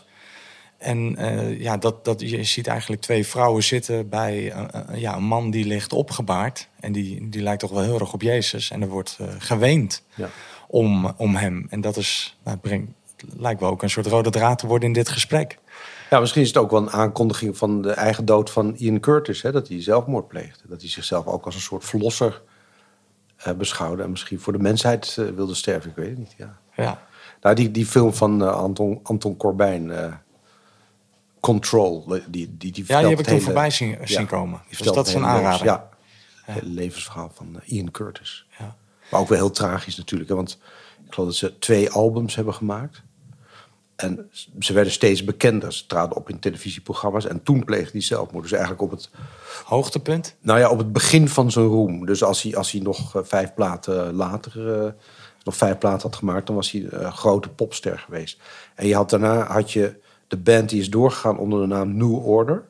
En 0.78 1.16
eh, 1.16 1.60
ja, 1.60 1.78
dat, 1.78 2.06
dat, 2.06 2.22
je 2.22 2.44
ziet 2.44 2.68
eigenlijk 2.68 3.02
twee 3.02 3.28
vrouwen 3.28 3.64
zitten 3.64 4.10
bij 4.10 4.52
eh, 4.52 4.64
eh, 4.72 5.02
ja, 5.02 5.16
een 5.16 5.24
man 5.24 5.52
die 5.52 5.66
ligt 5.66 5.94
opgebaard. 5.94 6.68
En 6.80 6.92
die, 6.92 7.30
die 7.30 7.42
lijkt 7.42 7.60
toch 7.60 7.72
wel 7.72 7.84
heel 7.84 8.00
erg 8.00 8.14
op 8.14 8.22
Jezus. 8.22 8.72
En 8.72 8.82
er 8.82 8.88
wordt 8.88 9.18
geweend 9.38 10.04
Ja. 10.16 10.30
om, 10.68 11.14
om 11.18 11.36
hem. 11.36 11.68
En 11.70 11.82
dat 11.82 11.98
is, 11.98 12.38
nou, 12.44 12.58
brengt, 12.58 12.92
lijkt 13.38 13.60
wel 13.60 13.70
ook 13.70 13.84
een 13.84 13.90
soort 13.90 14.08
rode 14.08 14.30
draad 14.30 14.60
te 14.60 14.68
worden 14.68 14.88
in 14.88 14.94
dit 14.94 15.10
gesprek. 15.10 15.58
Ja, 16.10 16.20
misschien 16.20 16.42
is 16.42 16.48
het 16.48 16.58
ook 16.58 16.72
wel 16.72 16.82
een 16.82 16.92
aankondiging 16.92 17.58
van 17.58 17.82
de 17.82 17.92
eigen 17.92 18.26
dood 18.26 18.50
van 18.50 18.76
Ian 18.76 19.00
Curtis. 19.00 19.42
Hè, 19.42 19.52
dat 19.52 19.68
hij 19.68 19.82
zelfmoord 19.82 20.28
pleegde. 20.28 20.64
Dat 20.68 20.82
hij 20.82 20.90
zichzelf 20.90 21.26
ook 21.26 21.46
als 21.46 21.56
een 21.56 21.62
soort 21.62 21.86
verlosser 21.86 22.42
beschouwde. 23.58 24.04
En 24.04 24.10
misschien 24.10 24.40
voor 24.40 24.54
de 24.54 24.60
mensheid 24.60 25.16
eh, 25.20 25.26
wilde 25.26 25.54
sterven. 25.54 25.90
Ik 25.90 25.96
weet 25.96 26.10
het 26.10 26.18
niet. 26.18 26.34
Ja. 26.38 26.58
Ja, 26.84 27.08
Nou, 27.42 27.56
die, 27.56 27.72
die 27.72 27.86
film 27.86 28.14
van 28.14 28.42
eh, 28.42 28.52
Anton, 28.52 29.00
Anton 29.04 29.38
Corbijn, 29.38 29.92
eh, 29.92 30.14
Control. 31.40 32.06
Die, 32.08 32.58
die, 32.58 32.72
die 32.72 32.84
ja 32.88 33.00
die 33.00 33.10
heb 33.10 33.20
ik 33.20 33.26
toen 33.26 33.42
voorbij 33.42 33.70
zien, 33.70 33.90
ja, 33.90 34.06
zien 34.06 34.28
komen. 34.28 34.62
Dus 34.70 34.78
dat 34.78 35.08
is 35.08 35.14
een 35.14 35.26
aanrader. 35.26 35.66
Ja, 35.66 35.90
het 36.42 36.64
levensverhaal 36.64 37.32
van 37.34 37.60
eh, 37.62 37.72
Ian 37.72 37.92
Curtis. 37.92 38.46
Ja. 38.60 38.76
Maar 39.12 39.20
ook 39.20 39.28
wel 39.28 39.38
heel 39.38 39.52
tragisch 39.52 39.98
natuurlijk. 39.98 40.30
Hè, 40.30 40.36
want 40.36 40.60
ik 41.06 41.14
geloof 41.14 41.30
dat 41.30 41.38
ze 41.38 41.60
twee 41.60 41.90
albums 41.90 42.36
hebben 42.36 42.54
gemaakt. 42.54 43.02
En 44.00 44.30
ze 44.60 44.74
werden 44.74 44.93
steeds 44.93 45.24
bekender. 45.24 45.74
Ze 45.74 45.86
traden 45.86 46.16
op 46.16 46.30
in 46.30 46.39
televisieprogramma's. 46.39 47.26
En 47.26 47.43
toen 47.43 47.64
pleegde 47.64 47.91
hij 47.91 48.02
zelfmoord. 48.02 48.43
Dus 48.43 48.52
eigenlijk 48.52 48.82
op 48.82 48.91
het, 48.91 49.10
Hoogtepunt? 49.66 50.36
nou 50.41 50.60
ja, 50.60 50.70
op 50.70 50.78
het 50.78 50.93
begin 50.93 51.28
van 51.28 51.52
zijn 51.52 51.66
roem. 51.66 52.06
Dus 52.06 52.24
als 52.24 52.41
hij, 52.41 52.56
als 52.56 52.72
hij 52.72 52.82
nog 52.82 53.16
eh, 53.16 53.22
vijf 53.24 53.54
platen 53.54 54.14
later... 54.14 54.74
eh, 54.74 54.91
nog 55.43 55.56
vijf 55.56 55.78
platen 55.78 56.02
had 56.02 56.16
gemaakt... 56.16 56.47
dan 56.47 56.56
was 56.56 56.72
hij 56.72 56.86
eh, 56.86 57.02
een 57.02 57.12
grote 57.12 57.50
popster 57.50 58.00
geweest. 58.00 58.39
En 58.76 58.88
je 58.88 58.95
had, 58.95 59.10
daarna 59.10 59.45
had 59.45 59.72
je 59.72 60.00
de 60.28 60.38
band 60.38 60.70
die 60.70 60.80
is 60.80 60.89
doorgegaan 60.89 61.38
onder 61.38 61.62
de 61.62 61.68
naam 61.68 61.97
New 61.97 62.28
Order. 62.28 62.68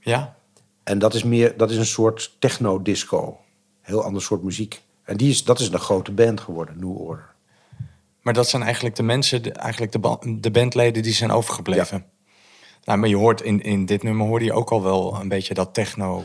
Ja. 0.00 0.36
En 0.84 0.98
dat 0.98 1.14
is, 1.14 1.24
meer, 1.24 1.56
dat 1.56 1.70
is 1.70 1.76
een 1.76 1.86
soort 1.86 2.36
techno-disco. 2.38 3.38
Heel 3.80 4.02
ander 4.02 4.22
soort 4.22 4.42
muziek. 4.42 4.82
En 5.02 5.16
die 5.16 5.30
is, 5.30 5.44
dat 5.44 5.60
is 5.60 5.68
een 5.68 5.78
grote 5.78 6.12
band 6.12 6.40
geworden, 6.40 6.78
New 6.78 7.00
Order. 7.00 7.36
Maar 8.28 8.36
dat 8.36 8.48
zijn 8.48 8.62
eigenlijk 8.62 8.96
de 8.96 9.02
mensen, 9.02 9.42
de, 9.42 9.52
eigenlijk 9.52 9.92
de, 9.92 9.98
ba- 9.98 10.18
de 10.26 10.50
bandleden 10.50 11.02
die 11.02 11.12
zijn 11.12 11.30
overgebleven. 11.30 12.04
Nou, 12.84 12.98
maar 12.98 13.08
je 13.08 13.16
hoort 13.16 13.40
in, 13.40 13.62
in 13.62 13.86
dit 13.86 14.02
nummer 14.02 14.26
hoorde 14.26 14.44
je 14.44 14.52
ook 14.52 14.70
al 14.70 14.82
wel 14.82 15.20
een 15.20 15.28
beetje 15.28 15.54
dat 15.54 15.74
techno, 15.74 16.24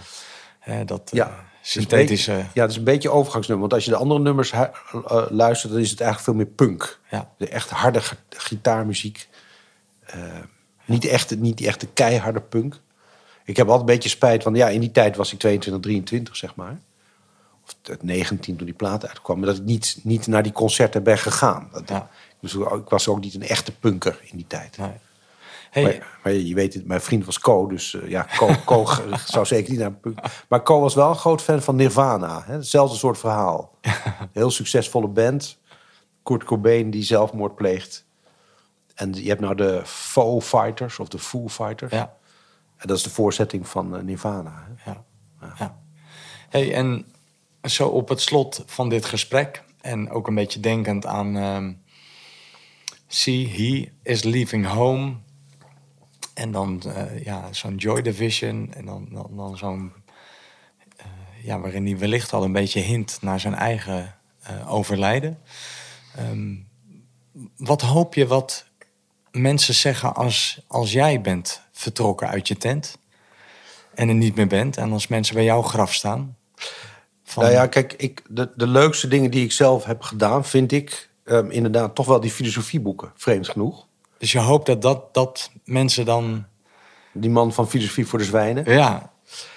hè, 0.60 0.86
dat 0.86 1.02
eh, 1.12 1.18
Ja, 1.18 1.28
een 1.28 1.34
synthetische. 1.62 2.32
beetje- 2.32 2.50
ja, 2.54 2.62
het 2.62 2.72
is 2.72 2.78
een 2.78 2.84
beetje 2.84 3.10
overgangsnummer. 3.10 3.68
Want 3.70 3.74
als 3.74 3.86
je 3.86 3.92
de 3.98 4.04
andere 4.04 4.20
nummers 4.20 4.52
hu- 4.52 4.58
eh, 5.08 5.26
luistert, 5.30 5.72
dan 5.74 5.82
is 5.82 5.90
het 5.90 6.02
eigenlijk 6.02 6.30
veel 6.38 6.46
meer 6.46 6.54
punk. 6.56 7.00
Ja. 7.10 7.30
De 7.38 7.48
echt 7.48 7.70
harde 7.70 8.02
gi- 8.02 8.16
gitaarmuziek. 8.30 9.28
Eh, 10.06 10.20
niet, 10.86 11.06
echt, 11.06 11.40
niet 11.40 11.58
die 11.58 11.68
echte 11.68 11.88
keiharde 11.88 12.42
punk. 12.42 12.80
Ik 13.46 13.58
heb 13.58 13.68
altijd 13.68 13.88
een 13.90 13.94
beetje 13.96 14.10
spijt, 14.10 14.44
want 14.44 14.58
ja, 14.58 14.70
in 14.70 14.80
die 14.80 14.92
tijd 14.92 15.16
was 15.16 15.34
ik 15.34 15.40
22, 15.40 15.82
23, 15.84 16.36
zeg 16.36 16.56
maar. 16.56 16.80
Of 17.66 17.76
het 17.82 18.04
19 18.04 18.56
toen 18.56 18.66
die 18.66 18.76
plaat 18.76 19.08
uitkwam. 19.08 19.38
Maar 19.38 19.48
dat 19.48 19.58
ik 19.58 19.64
niet, 19.64 20.00
niet 20.04 20.28
naar 20.28 20.44
die 20.44 20.52
concerten 20.52 21.04
ben 21.04 21.18
gegaan. 21.18 21.70
Dat, 21.72 21.90
Ja. 21.90 22.10
dus 22.40 22.54
ik 22.56 22.90
was 22.90 23.08
ook 23.08 23.20
niet 23.20 23.34
een 23.36 23.48
echte 23.48 23.72
punker 23.78 24.20
in 24.24 24.38
die 24.38 24.48
tijd. 24.48 24.78
Nee. 24.78 24.92
Hey, 25.72 25.84
Maar, 25.84 26.20
maar 26.24 26.34
je 26.34 26.54
weet 26.56 26.74
het, 26.74 26.86
mijn 26.86 27.02
vriend 27.02 27.26
was 27.26 27.40
Co, 27.40 27.68
dus 27.68 27.94
eh, 27.94 28.10
ja, 28.10 28.28
Co, 28.38 28.50
Co 28.66 28.86
zou 29.26 29.46
zeker 29.46 29.70
niet 29.72 29.80
naar 29.80 29.88
een 29.90 30.00
punk. 30.00 30.20
Maar 30.50 30.64
Co 30.64 30.80
was 30.80 30.96
wel 30.96 31.10
een 31.10 31.16
groot 31.16 31.42
fan 31.42 31.62
van 31.62 31.76
Nirvana. 31.76 32.44
Hè? 32.46 32.54
Hetzelfde 32.54 32.98
soort 32.98 33.18
verhaal. 33.18 33.78
Heel 34.32 34.52
succesvolle 34.52 35.08
band. 35.08 35.58
Kurt 36.24 36.44
Cobain 36.44 36.90
die 36.90 37.04
zelfmoord 37.04 37.56
pleegt. 37.56 38.06
En 38.96 39.14
je 39.14 39.28
hebt 39.30 39.42
nou 39.42 39.56
de 39.56 39.82
Foo 39.86 40.42
Fighters 40.42 41.00
of 41.00 41.08
de 41.08 41.20
Foo 41.20 41.48
Fighters. 41.48 41.92
ja, 41.92 42.14
En 42.78 42.88
dat 42.88 42.98
is 42.98 43.04
de 43.04 43.10
voorzetting 43.10 43.68
van 43.68 43.96
eh, 43.96 44.02
Nirvana. 44.04 44.66
Hè? 44.78 44.92
ja, 44.92 45.04
ja. 45.60 45.78
Hey, 46.50 46.74
en 46.74 47.06
zo 47.64 47.88
op 47.88 48.10
het 48.10 48.22
slot 48.22 48.64
van 48.66 48.90
dit 48.90 49.06
gesprek 49.06 49.64
en 49.82 50.10
ook 50.10 50.28
een 50.28 50.36
beetje 50.36 50.60
denkend 50.60 51.06
aan 51.06 51.38
ehm 51.38 51.72
See, 53.14 53.48
he 53.48 53.92
is 54.04 54.24
leaving 54.24 54.66
home. 54.66 55.16
En 56.34 56.52
dan 56.52 56.82
eh, 56.82 57.24
ja, 57.24 57.54
zo'n 57.54 57.76
Joy 57.76 58.02
Division. 58.02 58.74
En 58.74 58.86
dan, 58.86 59.08
dan, 59.12 59.30
dan 59.36 59.58
zo'n... 59.58 59.94
eh, 60.98 61.06
ja, 61.44 61.60
waarin 61.60 61.86
hij 61.86 61.98
wellicht 61.98 62.34
al 62.34 62.44
een 62.44 62.52
beetje 62.52 62.80
hint 62.80 63.18
naar 63.22 63.40
zijn 63.40 63.56
eigen 63.56 64.16
eh, 64.40 64.74
overlijden. 64.74 65.40
Ehm, 66.16 66.56
wat 67.58 67.82
hoop 67.82 68.14
je 68.14 68.28
wat 68.28 68.66
mensen 69.32 69.74
zeggen 69.74 70.16
als, 70.16 70.62
als 70.68 70.92
jij 70.92 71.22
bent 71.22 71.62
vertrokken 71.72 72.28
uit 72.28 72.48
je 72.48 72.58
tent... 72.58 72.98
en 73.94 74.10
er 74.10 74.16
niet 74.16 74.36
meer 74.36 74.48
bent... 74.48 74.78
en 74.78 74.92
als 74.92 75.08
mensen 75.08 75.36
bij 75.36 75.44
jouw 75.44 75.62
graf 75.62 75.94
staan? 75.94 76.38
Van, 77.24 77.44
Nou 77.44 77.56
ja, 77.56 77.68
kijk, 77.68 77.94
ik, 77.98 78.22
de, 78.30 78.50
de 78.56 78.68
leukste 78.68 79.08
dingen 79.08 79.32
die 79.32 79.44
ik 79.44 79.52
zelf 79.52 79.84
heb 79.84 80.02
gedaan, 80.02 80.46
vind 80.46 80.72
ik 80.72 81.10
ehm, 81.24 81.50
inderdaad 81.50 81.96
toch 81.96 82.06
wel 82.06 82.20
die 82.20 82.32
filosofieboeken, 82.32 83.12
vreemd 83.16 83.50
genoeg. 83.50 83.86
Dus 84.18 84.32
je 84.32 84.40
hoopt 84.40 84.66
dat, 84.66 84.82
dat, 84.82 85.14
dat 85.14 85.52
mensen 85.66 86.06
dan... 86.06 86.46
Die 87.12 87.30
man 87.30 87.54
van 87.54 87.70
Filosofie 87.70 88.08
voor 88.08 88.20
de 88.20 88.26
Zwijnen. 88.26 88.74
Ja. 88.74 89.12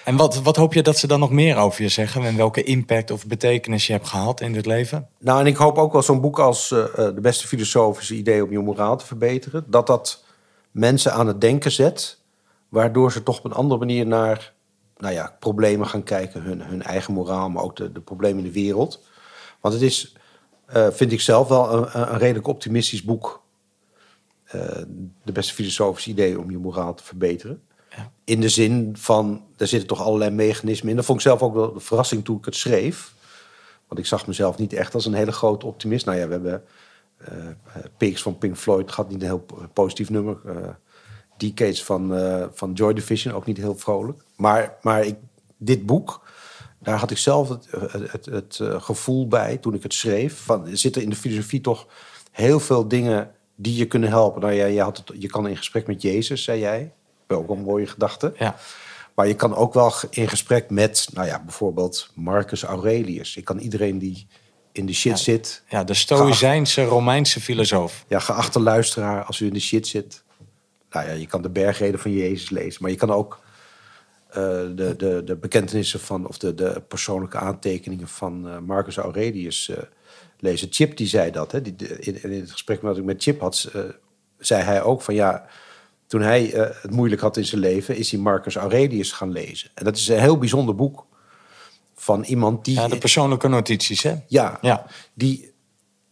En 0.05 0.17
wat, 0.17 0.43
wat 0.43 0.57
hoop 0.57 0.75
je 0.75 0.83
dat 0.83 0.99
ze 0.99 1.07
dan 1.07 1.21
nog 1.21 1.31
meer 1.31 1.57
over 1.57 1.83
je 1.83 1.89
zeggen? 1.89 2.25
En 2.25 2.37
welke 2.37 2.62
impact 2.62 3.11
of 3.11 3.27
betekenis 3.27 3.87
je 3.87 3.93
hebt 3.93 4.09
gehad 4.09 4.41
in 4.41 4.53
dit 4.53 4.67
leven? 4.67 5.09
Nou, 5.19 5.41
en 5.41 5.47
ik 5.47 5.57
hoop 5.57 5.79
ook 5.79 5.93
wel 5.93 6.03
zo'n 6.03 6.21
boek 6.21 6.39
als 6.39 6.71
eh, 6.71 6.85
De 6.95 7.21
beste 7.21 7.47
filosofische 7.47 8.14
ideeën 8.14 8.43
om 8.43 8.51
je 8.51 8.59
moraal 8.59 8.97
te 8.97 9.07
verbeteren. 9.07 9.64
Dat 9.67 9.87
dat 9.87 10.25
mensen 10.71 11.12
aan 11.12 11.27
het 11.27 11.41
denken 11.41 11.73
zet. 11.73 12.19
Waardoor 12.69 13.12
ze 13.12 13.23
toch 13.23 13.39
op 13.39 13.45
een 13.45 13.53
andere 13.53 13.79
manier 13.79 14.07
naar 14.07 14.53
nou 14.97 15.15
ja, 15.15 15.37
problemen 15.39 15.87
gaan 15.87 16.03
kijken. 16.03 16.43
Hun, 16.43 16.61
hun 16.61 16.83
eigen 16.83 17.15
moraal, 17.15 17.51
maar 17.51 17.63
ook 17.63 17.77
de, 17.77 17.93
de 17.93 18.01
problemen 18.01 18.39
in 18.39 18.45
de 18.45 18.61
wereld. 18.61 19.05
Want 19.61 19.75
het 19.75 19.83
is, 19.83 20.17
eh, 20.67 20.91
vind 20.91 21.13
ik 21.13 21.21
zelf 21.21 21.49
wel, 21.49 21.73
een, 21.73 22.01
een 22.13 22.19
redelijk 22.19 22.47
optimistisch 22.47 23.03
boek. 23.03 23.43
Eh, 24.45 24.61
de 25.25 25.33
beste 25.33 25.55
filosofische 25.55 26.11
ideeën 26.11 26.39
om 26.39 26.51
je 26.51 26.59
moraal 26.59 26.95
te 26.95 27.05
verbeteren. 27.05 27.63
Ja. 27.97 28.13
In 28.25 28.41
de 28.41 28.49
zin 28.49 28.97
van, 28.99 29.45
er 29.57 29.67
zitten 29.67 29.89
toch 29.89 30.03
allerlei 30.03 30.31
mechanismen 30.31 30.91
in. 30.91 30.97
Dat 30.97 31.05
vond 31.05 31.19
ik 31.19 31.27
zelf 31.27 31.43
ook 31.43 31.55
wel 31.55 31.75
een 31.75 31.81
verrassing 31.81 32.25
toen 32.25 32.39
ik 32.39 32.45
het 32.45 32.57
schreef. 32.57 33.15
Want 33.89 34.01
ik 34.01 34.07
zag 34.07 34.27
mezelf 34.27 34.59
niet 34.59 34.73
echt 34.73 34.95
als 34.95 35.07
een 35.07 35.15
hele 35.15 35.33
grote 35.33 35.67
optimist. 35.67 36.07
Nou 36.07 36.19
ja, 36.19 36.27
we 36.27 36.33
hebben 36.33 36.65
Pigs 37.97 38.23
van 38.23 38.39
Pink 38.39 38.57
Floyd, 38.57 38.93
gaat 38.93 39.09
niet 39.09 39.21
een 39.21 39.27
heel 39.27 39.39
po- 39.39 39.69
positief 39.73 40.11
nummer. 40.11 40.39
Eh 41.37 41.49
Decades 41.49 41.84
van, 41.84 42.16
eh, 42.16 42.47
van 42.53 42.72
Joy 42.72 42.93
Division, 42.93 43.34
ook 43.34 43.47
niet 43.47 43.57
heel 43.57 43.76
vrolijk. 43.76 44.22
Maar, 44.37 44.74
maar 44.82 45.05
ik, 45.05 45.16
dit 45.57 45.87
boek, 45.87 46.26
daar 46.78 46.99
had 46.99 47.11
ik 47.11 47.18
zelf 47.18 47.49
het, 47.49 47.66
het, 47.70 48.12
het, 48.12 48.26
het, 48.26 48.59
eh, 48.61 48.82
gevoel 48.82 49.28
bij 49.28 49.57
toen 49.57 49.74
ik 49.74 49.82
het 49.82 49.95
schreef. 49.95 50.41
Van, 50.41 50.66
er 50.66 50.78
zitten 50.78 51.03
in 51.03 51.11
de 51.11 51.16
filosofie 51.16 51.61
toch 51.61 51.87
heel 52.30 52.61
veel 52.61 52.89
dingen 52.89 53.30
die 53.55 53.76
je 53.76 53.87
kunnen 53.87 54.09
helpen. 54.09 54.41
Nou 54.41 54.53
ja, 54.53 54.66
je, 54.66 54.80
had 54.80 54.97
het, 54.97 55.12
je 55.18 55.28
kan 55.28 55.49
in 55.49 55.57
gesprek 55.57 55.87
met 55.87 56.03
Jezus, 56.03 56.43
zei 56.43 56.61
jij. 56.61 56.93
Ook 57.28 57.47
wel 57.47 57.57
een 57.57 57.62
mooie 57.62 57.87
gedachte. 57.87 58.34
Ja. 58.39 58.57
Maar 59.14 59.26
je 59.26 59.34
kan 59.34 59.55
ook 59.55 59.74
wel 59.74 59.93
in 60.11 60.28
gesprek 60.28 60.70
met, 60.70 61.09
nou 61.12 61.26
ja, 61.26 61.43
bijvoorbeeld 61.43 62.11
Marcus 62.14 62.62
Aurelius. 62.62 63.37
Ik 63.37 63.45
kan 63.45 63.59
iedereen 63.59 63.99
die 63.99 64.26
in 64.72 64.87
de 64.87 64.93
shit 64.93 65.18
zit. 65.18 65.62
Ja, 65.68 65.84
de 65.84 65.95
Stoïcijnse 65.95 66.84
Romeinse 66.84 67.41
filosoof. 67.41 68.05
Ja, 68.09 68.18
geachte 68.18 68.61
luisteraar, 68.61 69.24
als 69.24 69.41
u 69.41 69.47
in 69.47 69.53
de 69.53 69.61
shit 69.61 69.87
zit. 69.87 70.24
Nou 70.97 71.09
ja, 71.09 71.15
je 71.15 71.27
kan 71.27 71.43
de 71.43 71.51
bergreden 71.51 72.01
van 72.01 72.13
Jezus 72.13 72.51
lezen. 72.51 72.83
Maar 72.83 72.91
je 72.91 72.97
kan 72.97 73.11
ook 73.11 73.41
eh, 74.29 74.43
de, 74.75 74.95
de, 74.97 75.23
de 75.25 75.37
bekentenissen 75.37 76.01
van, 76.01 76.27
of 76.27 76.39
de, 76.39 76.55
de 76.55 76.83
persoonlijke 76.89 77.39
aantekeningen 77.39 78.09
van 78.09 78.49
eh, 78.49 78.59
Marcus 78.59 78.97
Aurelius 78.97 79.69
eh, 79.69 79.83
lezen. 80.39 80.69
Chip 80.71 80.97
die 80.97 81.07
zei 81.07 81.31
dat. 81.31 81.53
Hè? 81.53 81.63
Die, 81.63 81.75
in, 81.99 82.23
in 82.23 82.41
het 82.41 82.51
gesprek 82.51 82.83
wat 82.83 82.97
ik 82.97 83.05
met 83.05 83.23
Chip 83.23 83.41
had, 83.41 83.71
zei 84.39 84.63
hij 84.63 84.83
ook 84.83 85.03
van 85.03 85.15
ja. 85.15 85.47
Toen 86.07 86.21
hij 86.21 86.45
het 86.55 86.91
moeilijk 86.91 87.21
had 87.21 87.37
in 87.37 87.45
zijn 87.45 87.61
leven, 87.61 87.97
is 87.97 88.11
hij 88.11 88.21
Marcus 88.21 88.57
Aurelius 88.57 89.13
gaan 89.13 89.33
lezen. 89.33 89.71
En 89.75 89.85
dat 89.85 89.97
is 89.97 90.09
een 90.09 90.21
heel 90.21 90.39
bijzonder 90.39 90.75
boek 90.75 91.07
van 91.95 92.23
iemand 92.23 92.65
die... 92.65 92.75
Ja, 92.75 92.89
de 92.89 92.99
persoonlijke 92.99 93.49
notities, 93.49 94.03
hè? 94.03 94.15
Ja, 94.27 94.59
Ja. 94.61 94.87
Die, 95.15 95.53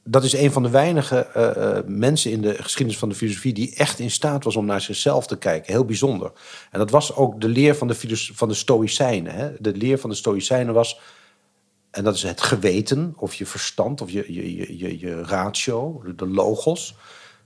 dat 0.05 0.25
is 0.25 0.33
een 0.33 0.53
van 0.53 0.63
de 0.63 0.71
weinige 0.71 1.27
eh, 1.27 1.77
eh, 1.77 1.85
mensen 1.87 2.31
in 2.31 2.41
de 2.41 2.63
geschiedenis 2.63 2.99
van 2.99 3.09
de 3.09 3.15
filosofie 3.15 3.53
die 3.53 3.75
echt 3.75 3.99
in 3.99 4.11
staat 4.11 4.45
was 4.45 4.57
om 4.57 4.67
naar 4.67 4.81
zichzelf 4.81 5.27
te 5.27 5.39
kijken. 5.39 5.73
Heel 5.73 5.85
bijzonder. 5.85 6.33
En 6.71 6.79
dat 6.79 6.91
was 6.91 7.15
ook 7.15 7.41
de 7.41 7.49
leer 7.49 7.75
van 7.75 7.89
de, 7.89 7.97
van 8.35 8.49
de 8.49 8.55
Stoïcijnen. 8.55 9.35
Hè? 9.35 9.51
De 9.59 9.77
leer 9.77 9.99
van 9.99 10.11
de 10.11 10.17
Stoïcijnen 10.17 10.75
was, 10.75 11.01
en 11.91 12.05
dat 12.05 12.15
is 12.15 12.23
het 12.23 12.41
geweten, 12.41 13.15
of 13.17 13.35
je 13.35 13.47
verstand, 13.47 14.01
of 14.01 14.11
je, 14.11 14.25
je, 14.33 14.79
je, 14.79 14.99
je, 14.99 15.23
ratio, 15.23 16.03
de- 16.17 16.27
logos. 16.27 16.95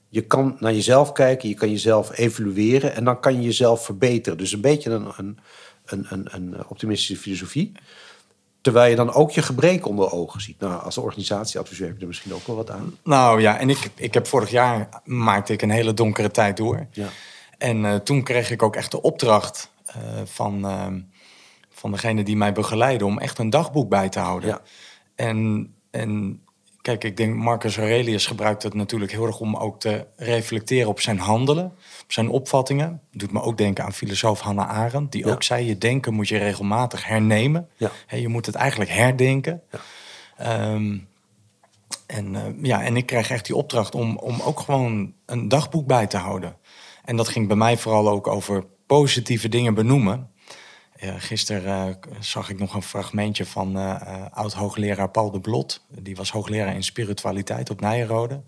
Je 0.08 0.20
kan 0.20 0.56
naar 0.58 0.74
jezelf 0.74 1.12
kijken, 1.12 1.48
je 1.48 1.54
kan 1.54 1.70
jezelf 1.70 2.18
evalueren 2.18 2.94
en 2.94 3.04
dan 3.04 3.20
kan 3.20 3.34
je 3.34 3.42
jezelf 3.42 3.84
verbeteren. 3.84 4.38
Dus 4.38 4.52
een 4.52 4.60
beetje 4.60 4.90
een, 4.90 5.08
een, 5.16 6.06
een, 6.08 6.28
een 6.30 6.66
optimistische 6.68 7.16
filosofie. 7.16 7.72
Terwijl 8.68 8.90
je 8.90 8.96
dan 8.96 9.12
ook 9.12 9.30
je 9.30 9.42
gebreken 9.42 9.90
onder 9.90 10.12
ogen 10.12 10.40
ziet. 10.40 10.60
Nou, 10.60 10.82
als 10.82 10.98
organisatieadviseur 10.98 11.86
heb 11.86 11.96
je 11.96 12.00
er 12.00 12.08
misschien 12.08 12.34
ook 12.34 12.46
wel 12.46 12.56
wat 12.56 12.70
aan. 12.70 12.96
Nou 13.04 13.40
ja, 13.40 13.58
en 13.58 13.70
ik, 13.70 13.90
ik 13.94 14.14
heb 14.14 14.26
vorig 14.26 14.50
jaar 14.50 14.88
maakte 15.04 15.52
ik 15.52 15.62
een 15.62 15.70
hele 15.70 15.94
donkere 15.94 16.30
tijd 16.30 16.56
door. 16.56 16.86
Ja. 16.92 17.08
En 17.58 17.84
eh, 17.84 17.94
toen 17.94 18.22
kreeg 18.22 18.50
ik 18.50 18.62
ook 18.62 18.76
echt 18.76 18.90
de 18.90 19.02
opdracht 19.02 19.70
eh, 19.86 19.96
van, 20.24 20.66
eh, 20.66 20.86
van 21.70 21.90
degene 21.90 22.22
die 22.22 22.36
mij 22.36 22.52
begeleidde 22.52 23.04
om 23.04 23.18
echt 23.18 23.38
een 23.38 23.50
dagboek 23.50 23.88
bij 23.88 24.08
te 24.08 24.18
houden. 24.18 24.48
Ja. 24.48 24.60
En, 25.14 25.70
en 25.90 26.40
kijk, 26.88 27.04
ik 27.04 27.16
denk 27.16 27.34
Marcus 27.34 27.76
Aurelius 27.76 28.26
gebruikt 28.26 28.62
het 28.62 28.74
natuurlijk 28.74 29.12
heel 29.12 29.26
erg 29.26 29.40
om 29.40 29.56
ook 29.56 29.80
te 29.80 30.06
reflecteren 30.16 30.88
op 30.88 31.00
zijn 31.00 31.18
handelen, 31.18 31.64
op 32.02 32.12
zijn 32.12 32.28
opvattingen. 32.28 33.00
Doet 33.12 33.32
me 33.32 33.42
ook 33.42 33.58
denken 33.58 33.84
aan 33.84 33.92
filosoof 33.92 34.40
Hannah 34.40 34.68
Arendt, 34.68 35.12
die 35.12 35.26
Ja. 35.26 35.32
ook 35.32 35.42
zei: 35.42 35.66
je 35.66 35.78
denken 35.78 36.14
moet 36.14 36.28
je 36.28 36.38
regelmatig 36.38 37.04
hernemen. 37.04 37.68
Ja. 37.76 37.90
Je 38.10 38.28
moet 38.28 38.46
het 38.46 38.54
eigenlijk 38.54 38.90
herdenken. 38.90 39.62
Ehm, 40.36 40.96
en, 42.06 42.34
eh, 42.36 42.42
ja, 42.62 42.82
en 42.82 42.96
ik 42.96 43.06
kreeg 43.06 43.30
echt 43.30 43.46
die 43.46 43.56
opdracht 43.56 43.94
om, 43.94 44.16
om 44.16 44.40
ook 44.40 44.60
gewoon 44.60 45.12
een 45.26 45.48
dagboek 45.48 45.86
bij 45.86 46.06
te 46.06 46.16
houden. 46.16 46.56
En 47.04 47.16
dat 47.16 47.28
ging 47.28 47.46
bij 47.46 47.56
mij 47.56 47.76
vooral 47.76 48.08
ook 48.08 48.26
over 48.26 48.64
positieve 48.86 49.48
dingen 49.48 49.74
benoemen. 49.74 50.30
Eh, 50.98 51.14
gisteren 51.18 51.88
eh, 51.88 51.94
zag 52.20 52.50
ik 52.50 52.58
nog 52.58 52.74
een 52.74 52.82
fragmentje 52.82 53.46
van 53.46 53.76
eh, 53.76 53.90
eh, 53.90 54.26
oud-hoogleraar 54.30 55.10
Paul 55.10 55.30
de 55.30 55.40
Blot. 55.40 55.86
Die 55.88 56.16
was 56.16 56.30
hoogleraar 56.30 56.74
in 56.74 56.84
spiritualiteit 56.84 57.70
op 57.70 57.80
Nijenrode. 57.80 58.42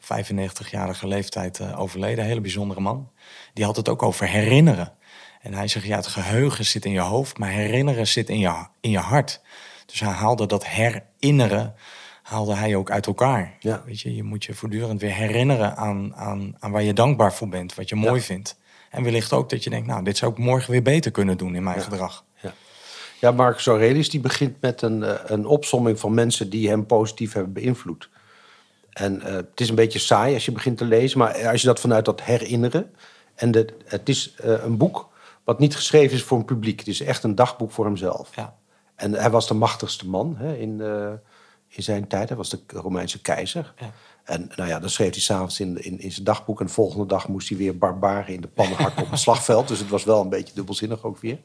95-jarige 0.00 1.06
leeftijd 1.06 1.74
overleden, 1.74 2.24
hele 2.24 2.40
bijzondere 2.40 2.80
man. 2.80 3.10
Die 3.54 3.64
had 3.64 3.76
het 3.76 3.88
ook 3.88 4.02
over 4.02 4.28
herinneren. 4.28 4.92
En 5.40 5.54
hij 5.54 5.68
zegt, 5.68 5.86
ja, 5.86 5.96
het 5.96 6.06
geheugen 6.06 6.64
zit 6.64 6.84
in 6.84 6.92
je 6.92 7.00
hoofd, 7.00 7.38
maar 7.38 7.50
herinneren 7.50 8.06
zit 8.06 8.28
in 8.28 8.38
je, 8.38 8.66
in 8.80 8.90
je 8.90 8.98
hart. 8.98 9.40
Dus 9.86 10.00
hij 10.00 10.12
haalde 10.12 10.46
dat 10.46 10.66
herinneren, 10.66 11.74
haalde 12.22 12.54
hij 12.54 12.76
ook 12.76 12.90
uit 12.90 13.06
elkaar. 13.06 13.56
Ja. 13.60 13.82
Weet 13.86 14.00
je, 14.00 14.14
je 14.14 14.22
moet 14.22 14.44
je 14.44 14.54
voortdurend 14.54 15.00
weer 15.00 15.14
herinneren 15.14 15.76
aan, 15.76 16.14
aan, 16.14 16.56
aan 16.58 16.70
waar 16.70 16.82
je 16.82 16.92
dankbaar 16.92 17.32
voor 17.32 17.48
bent, 17.48 17.74
wat 17.74 17.88
je 17.88 17.94
mooi 17.94 18.20
vindt. 18.20 18.56
En 18.92 19.02
wellicht 19.02 19.32
ook 19.32 19.50
dat 19.50 19.64
je 19.64 19.70
denkt, 19.70 19.86
nou, 19.86 20.04
dit 20.04 20.16
zou 20.16 20.32
ik 20.32 20.38
morgen 20.38 20.70
weer 20.70 20.82
beter 20.82 21.10
kunnen 21.10 21.36
doen 21.36 21.54
in 21.54 21.62
mijn 21.62 21.80
gedrag. 21.80 22.24
Ja, 22.42 22.52
ja 23.20 23.30
Marcus 23.30 23.66
Aurelius 23.66 24.10
die 24.10 24.20
begint 24.20 24.60
met 24.60 24.82
een, 24.82 25.02
eh, 25.02 25.14
een 25.24 25.46
opsomming 25.46 25.98
van 25.98 26.14
mensen 26.14 26.50
die 26.50 26.68
hem 26.68 26.86
positief 26.86 27.32
hebben 27.32 27.52
beïnvloed. 27.52 28.08
En 28.90 29.22
eh, 29.22 29.32
het 29.32 29.60
is 29.60 29.68
een 29.68 29.74
beetje 29.74 29.98
saai 29.98 30.34
als 30.34 30.44
je 30.44 30.52
begint 30.52 30.78
te 30.78 30.84
lezen, 30.84 31.18
maar 31.18 31.48
als 31.48 31.60
je 31.60 31.66
dat 31.66 31.80
vanuit 31.80 32.04
dat 32.04 32.22
herinneren. 32.22 32.94
En 33.34 33.50
de, 33.50 33.74
het 33.84 34.08
is 34.08 34.34
eh, 34.34 34.64
een 34.64 34.76
boek 34.76 35.08
wat 35.44 35.58
niet 35.58 35.76
geschreven 35.76 36.16
is 36.16 36.22
voor 36.22 36.38
een 36.38 36.44
publiek. 36.44 36.78
Het 36.78 36.88
is 36.88 37.00
echt 37.00 37.22
een 37.22 37.34
dagboek 37.34 37.70
voor 37.70 37.84
hemzelf. 37.84 38.36
Ja. 38.36 38.56
En 38.94 39.12
hij 39.12 39.30
was 39.30 39.48
de 39.48 39.54
machtigste 39.54 40.08
man 40.08 40.36
hè, 40.38 40.56
in, 40.56 40.80
in 41.68 41.82
zijn 41.82 42.06
tijd. 42.06 42.28
Hij 42.28 42.36
was 42.36 42.50
de 42.50 42.60
Romeinse 42.66 43.20
keizer. 43.20 43.74
Ja. 43.78 43.90
En 44.24 44.50
nou 44.56 44.68
ja, 44.68 44.78
dan 44.78 44.90
schreef 44.90 45.10
hij 45.10 45.20
s'avonds 45.20 45.60
in, 45.60 45.84
in, 45.84 46.00
in 46.00 46.12
zijn 46.12 46.24
dagboek. 46.24 46.60
En 46.60 46.66
de 46.66 46.72
volgende 46.72 47.06
dag 47.06 47.28
moest 47.28 47.48
hij 47.48 47.58
weer 47.58 47.78
barbaren 47.78 48.34
in 48.34 48.40
de 48.40 48.48
pannen 48.48 48.76
hakken 48.78 49.02
op 49.02 49.10
het 49.10 49.20
slagveld. 49.28 49.68
Dus 49.68 49.78
het 49.78 49.88
was 49.88 50.04
wel 50.04 50.20
een 50.20 50.28
beetje 50.28 50.54
dubbelzinnig 50.54 51.04
ook 51.04 51.18
weer. 51.18 51.38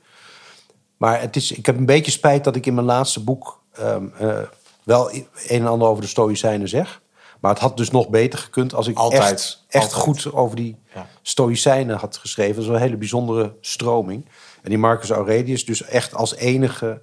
Maar 0.97 1.21
het 1.21 1.35
is, 1.35 1.51
ik 1.51 1.65
heb 1.65 1.77
een 1.77 1.85
beetje 1.85 2.11
spijt 2.11 2.43
dat 2.43 2.55
ik 2.55 2.65
in 2.65 2.73
mijn 2.73 2.85
laatste 2.85 3.23
boek 3.23 3.61
ehm, 3.73 4.07
eh, 4.19 4.39
wel 4.83 5.11
een 5.11 5.27
en 5.47 5.67
ander 5.67 5.87
over 5.87 6.01
de 6.01 6.09
Stoïcijnen 6.09 6.69
zeg. 6.69 7.01
Maar 7.39 7.51
het 7.51 7.61
had 7.61 7.77
dus 7.77 7.91
nog 7.91 8.09
beter 8.09 8.39
gekund 8.39 8.73
als 8.73 8.87
ik 8.87 8.97
Altijd, 8.97 9.21
echt, 9.21 9.63
echt 9.67 9.83
altijd. 9.83 10.01
goed 10.01 10.33
over 10.33 10.55
die 10.55 10.77
Ja. 10.93 11.07
Stoïcijnen 11.21 11.97
had 11.97 12.17
geschreven. 12.17 12.53
Dat 12.53 12.63
is 12.63 12.69
wel 12.69 12.75
een 12.75 12.83
hele 12.85 12.97
bijzondere 12.97 13.55
stroming. 13.61 14.25
En 14.61 14.69
die 14.69 14.77
Marcus 14.77 15.09
Aurelius 15.09 15.65
dus 15.65 15.83
echt 15.83 16.15
als 16.15 16.35
enige... 16.35 17.01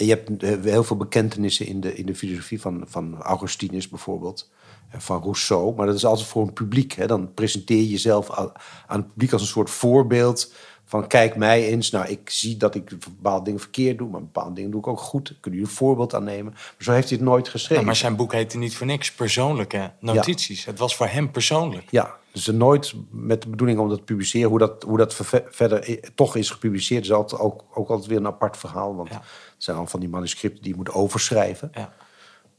En 0.00 0.06
je 0.06 0.12
hebt 0.14 0.42
eh, 0.42 0.72
heel 0.72 0.84
veel 0.84 0.96
bekentenissen 0.96 1.66
in 1.66 1.80
de, 1.80 1.94
in 1.94 2.06
de 2.06 2.14
filosofie 2.14 2.60
van, 2.60 2.84
van 2.86 3.22
Augustinus 3.22 3.88
bijvoorbeeld. 3.88 4.50
En 4.90 5.00
van 5.00 5.22
Rousseau. 5.22 5.74
Maar 5.74 5.86
dat 5.86 5.94
is 5.94 6.04
altijd 6.04 6.28
voor 6.28 6.42
een 6.42 6.52
publiek. 6.52 6.92
Hè. 6.92 7.06
Dan 7.06 7.34
presenteer 7.34 7.76
je 7.76 7.88
jezelf 7.88 8.30
aan, 8.30 8.52
het 8.86 9.08
publiek 9.08 9.32
als 9.32 9.42
een 9.42 9.48
soort 9.48 9.70
voorbeeld... 9.70 10.52
van 10.84 11.06
kijk 11.06 11.36
mij 11.36 11.66
eens. 11.66 11.90
Nou, 11.90 12.06
ik 12.08 12.30
zie 12.30 12.56
dat 12.56 12.74
ik 12.74 12.90
bepaalde 12.98 13.44
dingen 13.44 13.60
verkeerd 13.60 13.98
doe... 13.98 14.08
maar 14.08 14.20
bepaalde 14.20 14.54
dingen 14.54 14.70
doe 14.70 14.80
ik 14.80 14.86
ook 14.86 15.00
goed. 15.00 15.26
Kunnen 15.40 15.60
jullie 15.60 15.74
een 15.74 15.78
voorbeeld 15.78 16.14
aan 16.14 16.24
nemen? 16.24 16.52
Maar 16.52 16.74
zo 16.78 16.92
heeft 16.92 17.08
hij 17.08 17.18
het 17.18 17.26
nooit 17.26 17.48
geschreven. 17.48 17.76
Ja, 17.76 17.82
maar 17.86 17.96
zijn 17.96 18.16
boek 18.16 18.32
heette 18.32 18.58
niet 18.58 18.76
voor 18.76 18.86
niks 18.86 19.12
persoonlijke 19.12 19.92
notities. 20.00 20.64
Het 20.64 20.78
was 20.78 20.96
voor 20.96 21.06
hem 21.06 21.30
persoonlijk. 21.30 21.86
Ja, 21.90 22.16
dus 22.32 22.46
nooit 22.46 22.94
met 23.10 23.42
de 23.42 23.48
bedoeling 23.48 23.78
om 23.78 23.88
dat 23.88 23.98
te 23.98 24.04
publiceren. 24.04 24.48
Hoe 24.50 24.58
dat, 24.58 24.82
hoe 24.82 24.96
dat 24.98 25.14
ver- 25.14 25.44
verder 25.50 25.88
i- 25.90 26.00
toch 26.14 26.36
is 26.36 26.50
gepubliceerd, 26.50 27.04
is 27.04 27.12
altijd 27.12 27.40
ook, 27.40 27.64
ook 27.74 27.88
altijd 27.88 28.08
weer 28.08 28.18
een 28.18 28.26
apart 28.26 28.56
verhaal. 28.56 28.96
Want 28.96 29.08
Ja. 29.08 29.22
Het 29.60 29.68
zijn 29.68 29.78
al 29.78 29.86
van 29.86 30.00
die 30.00 30.08
manuscripten 30.08 30.62
die 30.62 30.70
je 30.70 30.76
moet 30.76 30.90
overschrijven. 30.90 31.70
Ja. 31.74 31.92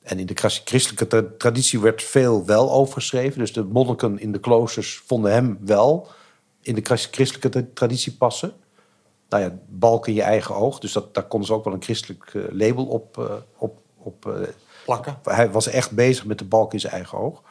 En 0.02 0.20
in 0.20 0.26
de 0.26 0.36
christelijke 0.66 1.08
tra- 1.08 1.26
traditie 1.38 1.80
werd 1.80 2.04
veel 2.04 2.46
wel 2.46 2.72
overgeschreven. 2.72 3.40
Dus 3.40 3.54
de 3.54 3.64
monniken 3.64 4.20
in 4.20 4.32
de 4.32 4.40
kloosters 4.40 5.04
vonden 5.06 5.32
hem 5.32 5.58
wel 5.62 6.08
in 6.62 6.76
de 6.76 6.82
christelijke 6.84 7.50
tra- 7.50 7.68
traditie 7.74 8.14
passen. 8.14 8.54
Nou 9.30 9.44
ja, 9.44 9.58
balk 9.70 10.08
in 10.08 10.14
je 10.14 10.22
eigen 10.22 10.56
oog. 10.56 10.80
Dus 10.80 10.92
dat, 10.92 11.14
daar 11.14 11.28
konden 11.28 11.48
ze 11.48 11.54
ook 11.54 11.64
wel 11.64 11.74
een 11.74 11.84
christelijk 11.84 12.34
eh, 12.34 12.42
label 12.50 12.86
op, 12.86 13.18
eh, 13.18 13.34
op, 13.58 13.80
op 13.98 14.26
eh, 14.26 14.48
Plakken. 14.86 15.20
hij 15.24 15.52
was 15.52 15.68
echt 15.68 15.92
bezig 15.92 16.26
met 16.26 16.38
de 16.38 16.46
balk 16.46 16.74
in 16.74 16.80
zijn 16.80 16.94
eigen 16.94 17.18
oog. 17.18 17.42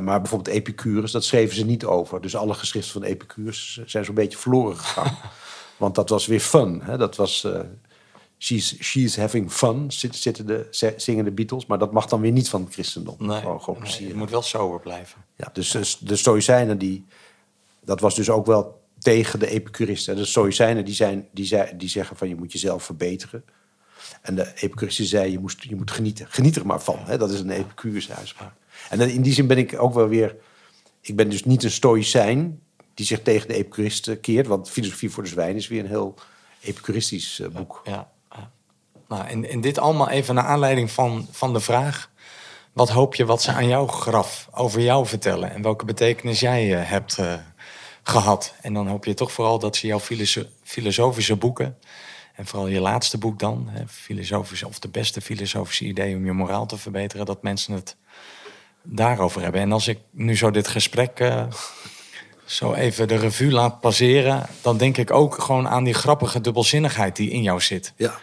Maar 0.00 0.20
bijvoorbeeld 0.20 0.56
Epicurus, 0.56 1.10
dat 1.10 1.24
schreven 1.24 1.56
ze 1.56 1.64
niet 1.64 1.84
over. 1.84 2.20
Dus 2.20 2.36
alle 2.36 2.54
geschriften 2.54 2.92
van 2.92 3.02
Epicurus 3.02 3.82
zijn 3.86 4.04
zo'n 4.04 4.14
beetje 4.14 4.38
verloren 4.38 4.76
gegaan. 4.76 5.18
Want 5.76 5.94
dat 5.94 6.08
was 6.08 6.26
weer 6.26 6.40
fun. 6.40 6.80
Hè? 6.82 6.96
Dat 6.96 7.16
was 7.16 7.46
she's, 8.42 8.76
she's 8.80 9.16
having 9.16 9.52
fun, 9.52 9.92
zit- 9.92 10.16
zitten 10.16 10.46
de, 10.46 10.94
zingen 10.96 11.24
de 11.24 11.30
Beatles. 11.30 11.66
Maar 11.66 11.78
dat 11.78 11.92
mag 11.92 12.06
dan 12.06 12.20
weer 12.20 12.32
niet 12.32 12.48
van 12.48 12.64
het 12.64 12.72
christendom. 12.72 13.16
Nee, 13.18 13.40
gewoon, 13.40 13.82
nee, 13.82 14.06
je 14.06 14.14
moet 14.14 14.30
wel 14.30 14.42
sober 14.42 14.80
blijven. 14.80 15.24
Ja, 15.36 15.50
dus 15.52 15.74
eh, 15.74 15.82
de 16.08 16.16
Stoïcijnen, 16.16 16.78
die, 16.78 17.04
dat 17.84 18.00
was 18.00 18.14
dus 18.14 18.30
ook 18.30 18.46
wel 18.46 18.80
tegen 18.98 19.38
de 19.38 19.46
Epicuristen. 19.46 20.16
De 20.16 20.24
Stoïcijnen 20.24 20.84
die, 20.84 20.94
zijn, 20.94 21.28
die, 21.32 21.44
zei, 21.44 21.76
die 21.76 21.88
zeggen 21.88 22.16
van 22.16 22.28
je 22.28 22.36
moet 22.36 22.52
jezelf 22.52 22.84
verbeteren. 22.84 23.44
En 24.22 24.34
de 24.34 24.52
Epicuristen 24.54 25.04
zei 25.04 25.30
je, 25.30 25.38
moest, 25.38 25.62
je 25.62 25.76
moet 25.76 25.90
genieten. 25.90 26.26
Geniet 26.28 26.56
er 26.56 26.66
maar 26.66 26.82
van. 26.82 26.98
Hè? 26.98 27.18
Dat 27.18 27.30
is 27.30 27.40
een 27.40 27.50
Epicurische 27.50 28.14
uitspraak. 28.14 28.52
En 28.90 29.00
in 29.00 29.22
die 29.22 29.32
zin 29.32 29.46
ben 29.46 29.58
ik 29.58 29.82
ook 29.82 29.94
wel 29.94 30.08
weer... 30.08 30.36
Ik 31.00 31.16
ben 31.16 31.30
dus 31.30 31.44
niet 31.44 31.62
een 31.64 31.70
Stoïcijn 31.70 32.60
die 32.94 33.06
zich 33.06 33.22
tegen 33.22 33.48
de 33.48 33.54
Epicuristen 33.54 34.20
keert. 34.20 34.46
Want 34.46 34.70
Filosofie 34.70 35.10
voor 35.10 35.22
de 35.22 35.28
Zwijn 35.28 35.56
is 35.56 35.68
weer 35.68 35.80
een 35.80 35.86
heel 35.86 36.14
Epicuristisch 36.60 37.40
eh, 37.40 37.48
boek. 37.48 37.80
Ja, 37.84 37.92
ja. 37.92 38.11
Nou, 39.12 39.44
en, 39.48 39.60
dit 39.60 39.78
allemaal 39.78 40.08
even 40.08 40.34
naar 40.34 40.44
aanleiding 40.44 40.90
van, 40.90 41.28
van 41.30 41.52
de 41.52 41.60
vraag... 41.60 42.10
wat 42.72 42.88
hoop 42.88 43.14
je 43.14 43.24
wat 43.24 43.42
ze 43.42 43.52
aan 43.52 43.68
jouw 43.68 43.86
graf 43.86 44.48
over 44.52 44.80
jou 44.80 45.06
vertellen... 45.06 45.52
en 45.52 45.62
welke 45.62 45.84
betekenis 45.84 46.40
jij 46.40 46.74
eh, 46.76 46.90
hebt 46.90 47.18
eh, 47.18 47.34
gehad. 48.02 48.54
En 48.60 48.74
dan 48.74 48.88
hoop 48.88 49.04
je 49.04 49.14
toch 49.14 49.32
vooral 49.32 49.58
dat 49.58 49.76
ze 49.76 49.86
jouw 49.86 50.00
filoso- 50.00 50.46
filosofische 50.62 51.36
boeken... 51.36 51.78
en 52.34 52.46
vooral 52.46 52.68
je 52.68 52.80
laatste 52.80 53.18
boek 53.18 53.38
dan... 53.38 53.68
Hè, 53.70 53.82
of 54.66 54.78
de 54.78 54.88
beste 54.88 55.20
filosofische 55.20 55.84
idee 55.84 56.16
om 56.16 56.24
je 56.24 56.32
moraal 56.32 56.66
te 56.66 56.78
verbeteren... 56.78 57.26
dat 57.26 57.42
mensen 57.42 57.74
het 57.74 57.96
daarover 58.82 59.42
hebben. 59.42 59.60
En 59.60 59.72
als 59.72 59.88
ik 59.88 59.98
nu 60.10 60.36
zo 60.36 60.50
dit 60.50 60.68
gesprek... 60.68 61.20
eh, 61.20 61.46
zo 62.44 62.72
even 62.72 63.08
de 63.08 63.16
revue 63.16 63.50
laat 63.50 63.80
passeren... 63.80 64.46
dan 64.62 64.76
denk 64.76 64.96
ik 64.96 65.10
ook 65.10 65.42
gewoon 65.42 65.68
aan 65.68 65.84
die 65.84 65.94
grappige 65.94 66.40
dubbelzinnigheid 66.40 67.16
die 67.16 67.30
in 67.30 67.42
jou 67.42 67.60
zit. 67.60 67.92
Ja. 67.96 68.20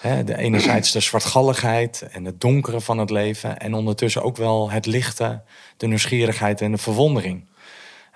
Hè, 0.00 0.24
de 0.24 0.36
enerzijds 0.36 0.92
de 0.92 1.00
zwartgalligheid 1.00 2.02
en 2.12 2.24
het 2.24 2.40
donkere 2.40 2.80
van 2.80 2.98
het 2.98 3.10
leven. 3.10 3.58
En 3.58 3.74
ondertussen 3.74 4.22
ook 4.22 4.36
wel 4.36 4.70
het 4.70 4.86
lichte, 4.86 5.40
de 5.76 5.86
nieuwsgierigheid 5.86 6.60
en 6.60 6.70
de 6.70 6.78
verwondering. 6.78 7.44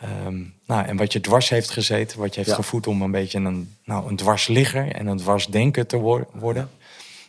Ehm, 0.01 0.36
nou, 0.66 0.86
en 0.86 0.97
wat 0.97 1.12
je 1.12 1.20
dwars 1.20 1.48
heeft 1.48 1.70
gezeten, 1.70 2.19
wat 2.19 2.28
je 2.31 2.36
heeft 2.36 2.48
Ja. 2.51 2.55
gevoed 2.56 2.86
om 2.86 3.02
een 3.02 3.11
beetje 3.11 3.39
een, 3.39 3.74
nou, 3.85 4.09
een 4.09 4.16
dwarsligger 4.16 4.93
en 4.93 5.06
een 5.06 5.16
dwarsdenker 5.16 5.86
te 5.86 5.97
wor- 5.97 6.27
worden. 6.32 6.70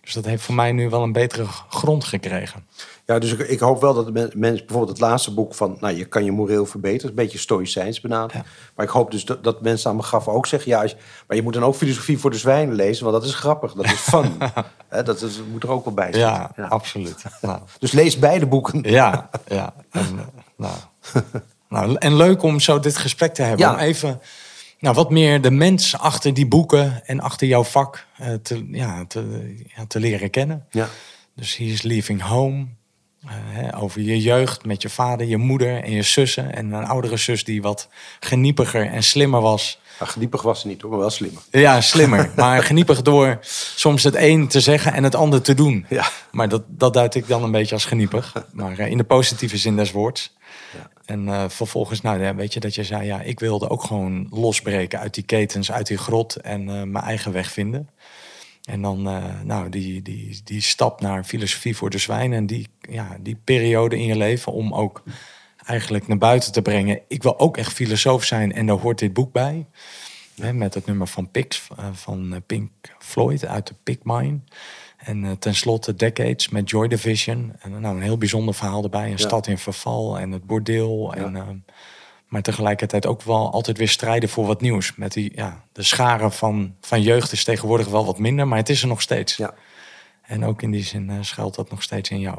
Dus 0.01 0.13
dat 0.13 0.25
heeft 0.25 0.43
voor 0.43 0.55
mij 0.55 0.71
nu 0.71 0.89
wel 0.89 1.03
een 1.03 1.11
betere 1.11 1.45
grond 1.69 2.03
gekregen. 2.03 2.65
Ja, 3.05 3.19
dus 3.19 3.31
ik, 3.33 3.39
ik 3.39 3.59
hoop 3.59 3.81
wel 3.81 3.93
dat 3.93 4.11
mensen, 4.13 4.39
bijvoorbeeld 4.39 4.89
het 4.89 4.99
laatste 4.99 5.33
boek 5.33 5.53
van, 5.55 5.77
nou, 5.79 5.95
je 5.95 6.05
kan 6.05 6.25
je 6.25 6.31
moreel 6.31 6.65
verbeteren, 6.65 7.09
een 7.09 7.15
beetje 7.15 7.37
stoïcijns 7.37 8.01
benadering. 8.01 8.43
Ja. 8.45 8.51
Maar 8.75 8.85
ik 8.85 8.91
hoop 8.91 9.11
dus 9.11 9.25
dat, 9.25 9.43
dat 9.43 9.61
mensen 9.61 9.89
aan 9.89 9.95
mijn 9.95 10.07
graf 10.07 10.27
ook 10.27 10.45
zeggen, 10.45 10.71
ja, 10.71 10.81
als 10.81 10.95
maar 11.27 11.37
je 11.37 11.43
moet 11.43 11.53
dan 11.53 11.63
ook 11.63 11.75
filosofie 11.75 12.19
voor 12.19 12.31
de 12.31 12.37
zwijnen 12.37 12.75
lezen, 12.75 13.05
want 13.05 13.15
dat 13.21 13.29
is 13.29 13.35
grappig, 13.35 13.73
dat 13.73 13.85
is 13.85 13.91
fun. 13.91 14.31
Dat, 14.89 15.25
moet 15.51 15.63
er 15.63 15.69
ook 15.69 15.85
wel 15.85 15.93
bij 15.93 16.11
Ja, 16.11 16.45
zitten. 16.45 16.69
absoluut. 16.69 17.23
Nou, 17.41 17.59
Dus 17.79 17.91
lees 17.91 18.19
beide 18.19 18.45
boeken. 18.45 18.81
ja, 18.83 19.29
ja. 19.47 19.73
En, 19.91 20.19
eh, 20.19 20.41
nou, 20.57 20.73
nou, 21.69 21.95
en 21.99 22.15
leuk 22.15 22.43
om 22.43 22.59
zo 22.59 22.79
dit 22.79 22.97
gesprek 22.97 23.33
te 23.33 23.41
hebben. 23.41 23.65
Ja. 23.65 23.73
Om 23.73 23.79
even 23.79 24.21
nou, 24.79 24.95
wat 24.95 25.09
meer 25.09 25.41
de 25.41 25.51
mens 25.51 25.97
achter 25.97 26.33
die 26.33 26.47
boeken 26.47 27.05
en 27.05 27.19
achter 27.19 27.47
jouw 27.47 27.63
vak 27.63 28.05
eh, 28.17 28.33
te, 28.33 28.67
ja, 28.71 29.05
te, 29.07 29.53
ja, 29.75 29.85
te 29.87 29.99
leren 29.99 30.29
kennen. 30.29 30.65
Ja. 30.69 30.87
Dus 31.35 31.57
He 31.57 31.63
is 31.63 31.81
Leaving 31.81 32.21
Home. 32.21 32.65
Eh, 33.27 33.33
hè, 33.35 33.77
over 33.77 34.01
je 34.01 34.21
jeugd 34.21 34.65
met 34.65 34.81
je 34.81 34.89
vader, 34.89 35.27
je 35.27 35.37
moeder 35.37 35.83
en 35.83 35.91
je 35.91 36.01
zussen. 36.01 36.55
En 36.55 36.71
een 36.71 36.85
oudere 36.85 37.17
zus 37.17 37.43
die 37.43 37.61
wat 37.61 37.89
geniepiger 38.19 38.85
en 38.85 39.03
slimmer 39.03 39.41
was. 39.41 39.79
Maar 39.99 40.07
geniepig 40.07 40.41
was 40.41 40.61
ze 40.61 40.67
niet 40.67 40.81
hoor, 40.81 40.89
maar 40.89 40.99
wel 40.99 41.09
slimmer. 41.09 41.41
Ja, 41.51 41.81
slimmer. 41.81 42.31
maar 42.35 42.63
geniepig 42.63 43.01
door 43.01 43.39
soms 43.75 44.03
het 44.03 44.15
een 44.15 44.47
te 44.47 44.59
zeggen 44.59 44.93
en 44.93 45.03
het 45.03 45.15
ander 45.15 45.41
te 45.41 45.53
doen. 45.53 45.85
Ja. 45.89 46.09
Maar 46.31 46.49
dat, 46.49 46.63
dat 46.67 46.93
duid 46.93 47.15
ik 47.15 47.27
dan 47.27 47.43
een 47.43 47.51
beetje 47.51 47.73
als 47.73 47.85
geniepig. 47.85 48.33
Maar 48.51 48.79
eh, 48.79 48.91
in 48.91 48.97
de 48.97 49.03
positieve 49.03 49.57
zin 49.57 49.75
des 49.75 49.91
woords. 49.91 50.33
Ja. 50.73 50.89
En 51.05 51.27
eh, 51.27 51.43
vervolgens, 51.47 52.01
nou 52.01 52.21
ja, 52.21 52.35
weet 52.35 52.53
je, 52.53 52.59
dat 52.59 52.75
je 52.75 52.83
zei... 52.83 53.05
ja, 53.05 53.21
ik 53.21 53.39
wilde 53.39 53.69
ook 53.69 53.83
gewoon 53.83 54.27
losbreken 54.29 54.99
uit 54.99 55.13
die 55.13 55.23
ketens, 55.23 55.71
uit 55.71 55.87
die 55.87 55.97
grot... 55.97 56.35
en 56.35 56.91
mijn 56.91 57.03
eigen 57.03 57.31
weg 57.31 57.51
vinden. 57.51 57.89
En 58.65 58.81
dan, 58.81 59.07
eh, 59.07 59.41
nou, 59.43 59.69
die, 59.69 60.01
die, 60.01 60.41
die 60.43 60.61
stap 60.61 61.01
naar 61.01 61.23
filosofie 61.23 61.75
voor 61.75 61.89
de 61.89 61.97
zwijnen... 61.97 62.37
en 62.37 62.45
die, 62.45 62.67
ja, 62.89 63.17
die 63.19 63.35
periode 63.43 63.97
in 63.97 64.05
je 64.05 64.17
leven 64.17 64.51
om 64.51 64.73
ook 64.73 65.03
eigenlijk 65.65 66.07
naar 66.07 66.17
buiten 66.17 66.51
te 66.51 66.61
brengen... 66.61 66.99
ik 67.07 67.23
wil 67.23 67.39
ook 67.39 67.57
echt 67.57 67.73
filosoof 67.73 68.23
zijn 68.23 68.53
en 68.53 68.65
daar 68.65 68.77
hoort 68.77 68.99
dit 68.99 69.13
boek 69.13 69.31
bij... 69.31 69.65
Hè, 70.35 70.53
met 70.53 70.73
het 70.73 70.85
nummer 70.85 71.07
van 71.07 71.31
Pix, 71.31 71.67
eh, 71.77 71.85
van 71.93 72.33
eh, 72.33 72.39
Pink 72.45 72.71
Floyd 72.99 73.45
uit 73.45 73.67
de 73.67 73.75
Pig 73.83 73.97
Mine. 74.03 74.39
En 74.97 75.39
tenslotte 75.39 75.95
Decades 75.95 76.49
met 76.49 76.69
Joy 76.69 76.87
Division. 76.87 77.53
En 77.59 77.81
nou, 77.81 77.95
een 77.95 78.01
heel 78.01 78.17
bijzonder 78.17 78.53
verhaal 78.53 78.83
erbij. 78.83 79.03
Een 79.03 79.09
Ja. 79.09 79.17
stad 79.17 79.47
in 79.47 79.57
verval 79.57 80.19
en 80.19 80.31
het 80.31 80.43
bordeel. 80.45 81.15
Ja. 81.15 81.23
En, 81.23 81.35
ehm, 81.35 81.57
maar 82.35 82.43
tegelijkertijd 82.43 83.05
ook 83.05 83.21
wel 83.21 83.51
altijd 83.51 83.77
weer 83.77 83.89
strijden 83.89 84.29
voor 84.29 84.45
wat 84.45 84.61
nieuws. 84.61 84.95
Met 84.95 85.13
die, 85.13 85.31
ja, 85.35 85.63
de 85.71 85.83
scharen 85.83 86.31
van, 86.31 86.75
van 86.81 87.01
jeugd 87.01 87.31
is 87.31 87.43
tegenwoordig 87.43 87.87
wel 87.87 88.05
wat 88.05 88.19
minder, 88.19 88.47
maar 88.47 88.57
het 88.57 88.69
is 88.69 88.81
er 88.81 88.87
nog 88.87 89.01
steeds. 89.01 89.35
Ja. 89.35 89.53
En 90.21 90.45
ook 90.45 90.61
in 90.61 90.71
die 90.71 90.83
zin 90.83 91.09
eh, 91.09 91.15
schuilt 91.21 91.55
dat 91.55 91.69
nog 91.69 91.83
steeds 91.83 92.09
in 92.09 92.19
jou. 92.19 92.37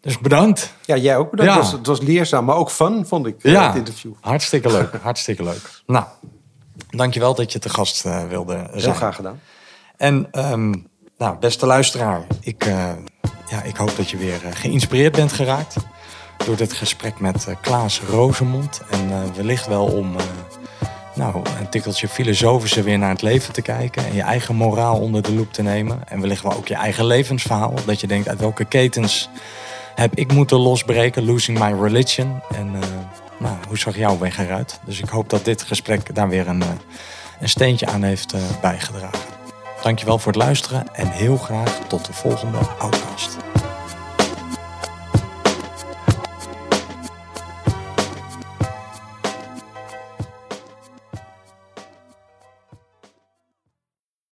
Dus 0.00 0.18
bedankt. 0.18 0.74
Ja, 0.84 0.96
jij 0.96 1.16
ook 1.16 1.30
bedankt. 1.30 1.52
Ja. 1.52 1.58
Het, 1.58 1.70
was, 1.70 1.78
het 1.78 1.86
was 1.86 2.00
leerzaam, 2.00 2.44
maar 2.44 2.56
ook 2.56 2.70
fun, 2.70 3.06
vond 3.06 3.26
ik, 3.26 3.44
eh, 3.44 3.52
Ja, 3.52 3.66
het 3.66 3.76
interview. 3.76 4.12
hartstikke 4.20 4.68
leuk. 4.68 4.94
Hartstikke 5.02 5.42
leuk. 5.42 5.82
Nou, 5.86 6.04
dankjewel 6.90 7.34
dat 7.34 7.52
je 7.52 7.58
te 7.58 7.68
gast 7.68 8.04
eh, 8.04 8.28
wilde 8.28 8.54
Heel 8.70 8.80
zijn. 8.80 8.94
graag 8.94 9.16
gedaan. 9.16 9.40
En 9.96 10.28
ehm, 10.30 10.74
nou, 11.18 11.38
beste 11.38 11.66
luisteraar, 11.66 12.26
ik, 12.40 12.64
ja, 13.48 13.62
ik 13.62 13.76
hoop 13.76 13.96
dat 13.96 14.10
je 14.10 14.16
weer 14.16 14.40
geïnspireerd 14.52 15.12
bent 15.12 15.32
geraakt 15.32 15.76
door 16.44 16.56
dit 16.56 16.72
gesprek 16.72 17.20
met 17.20 17.46
eh, 17.46 17.54
Klaas 17.60 18.00
Rozemond. 18.00 18.82
En 18.90 19.10
eh, 19.10 19.34
wellicht 19.36 19.66
wel 19.66 19.84
om 19.84 20.16
eh, 20.16 20.24
nou, 21.14 21.36
een 21.58 21.68
tikkeltje 21.68 22.08
filosofischer 22.08 22.84
weer 22.84 22.98
naar 22.98 23.10
het 23.10 23.22
leven 23.22 23.52
te 23.52 23.62
kijken 23.62 24.04
en 24.04 24.14
je 24.14 24.22
eigen 24.22 24.54
moraal 24.54 25.00
onder 25.00 25.22
de 25.22 25.34
loep 25.34 25.52
te 25.52 25.62
nemen. 25.62 26.00
En 26.08 26.20
wellicht 26.20 26.42
wel 26.42 26.52
ook 26.52 26.68
je 26.68 26.74
eigen 26.74 27.06
levensverhaal. 27.06 27.74
Dat 27.86 28.00
je 28.00 28.06
denkt 28.06 28.28
uit 28.28 28.40
welke 28.40 28.64
ketens 28.64 29.28
heb 29.94 30.14
ik 30.14 30.32
moeten 30.32 30.58
losbreken, 30.58 31.24
losing 31.24 31.58
my 31.58 31.72
religion. 31.82 32.40
En 32.54 32.70
nou, 33.38 33.56
hoe 33.68 33.78
zag 33.78 33.96
jouw 33.96 34.18
weg 34.18 34.38
eruit? 34.38 34.80
Dus 34.84 35.00
ik 35.00 35.08
hoop 35.08 35.30
dat 35.30 35.44
dit 35.44 35.62
gesprek 35.62 36.14
daar 36.14 36.28
weer 36.28 36.48
een, 36.48 36.62
een 37.40 37.48
steentje 37.48 37.86
aan 37.86 38.02
heeft 38.02 38.34
bijgedragen. 38.60 39.18
Dankjewel 39.82 40.18
voor 40.18 40.32
het 40.32 40.42
luisteren 40.42 40.94
en 40.94 41.08
heel 41.10 41.36
graag 41.36 41.78
tot 41.86 42.06
de 42.06 42.12
volgende 42.12 42.58
Outcast. 42.78 43.47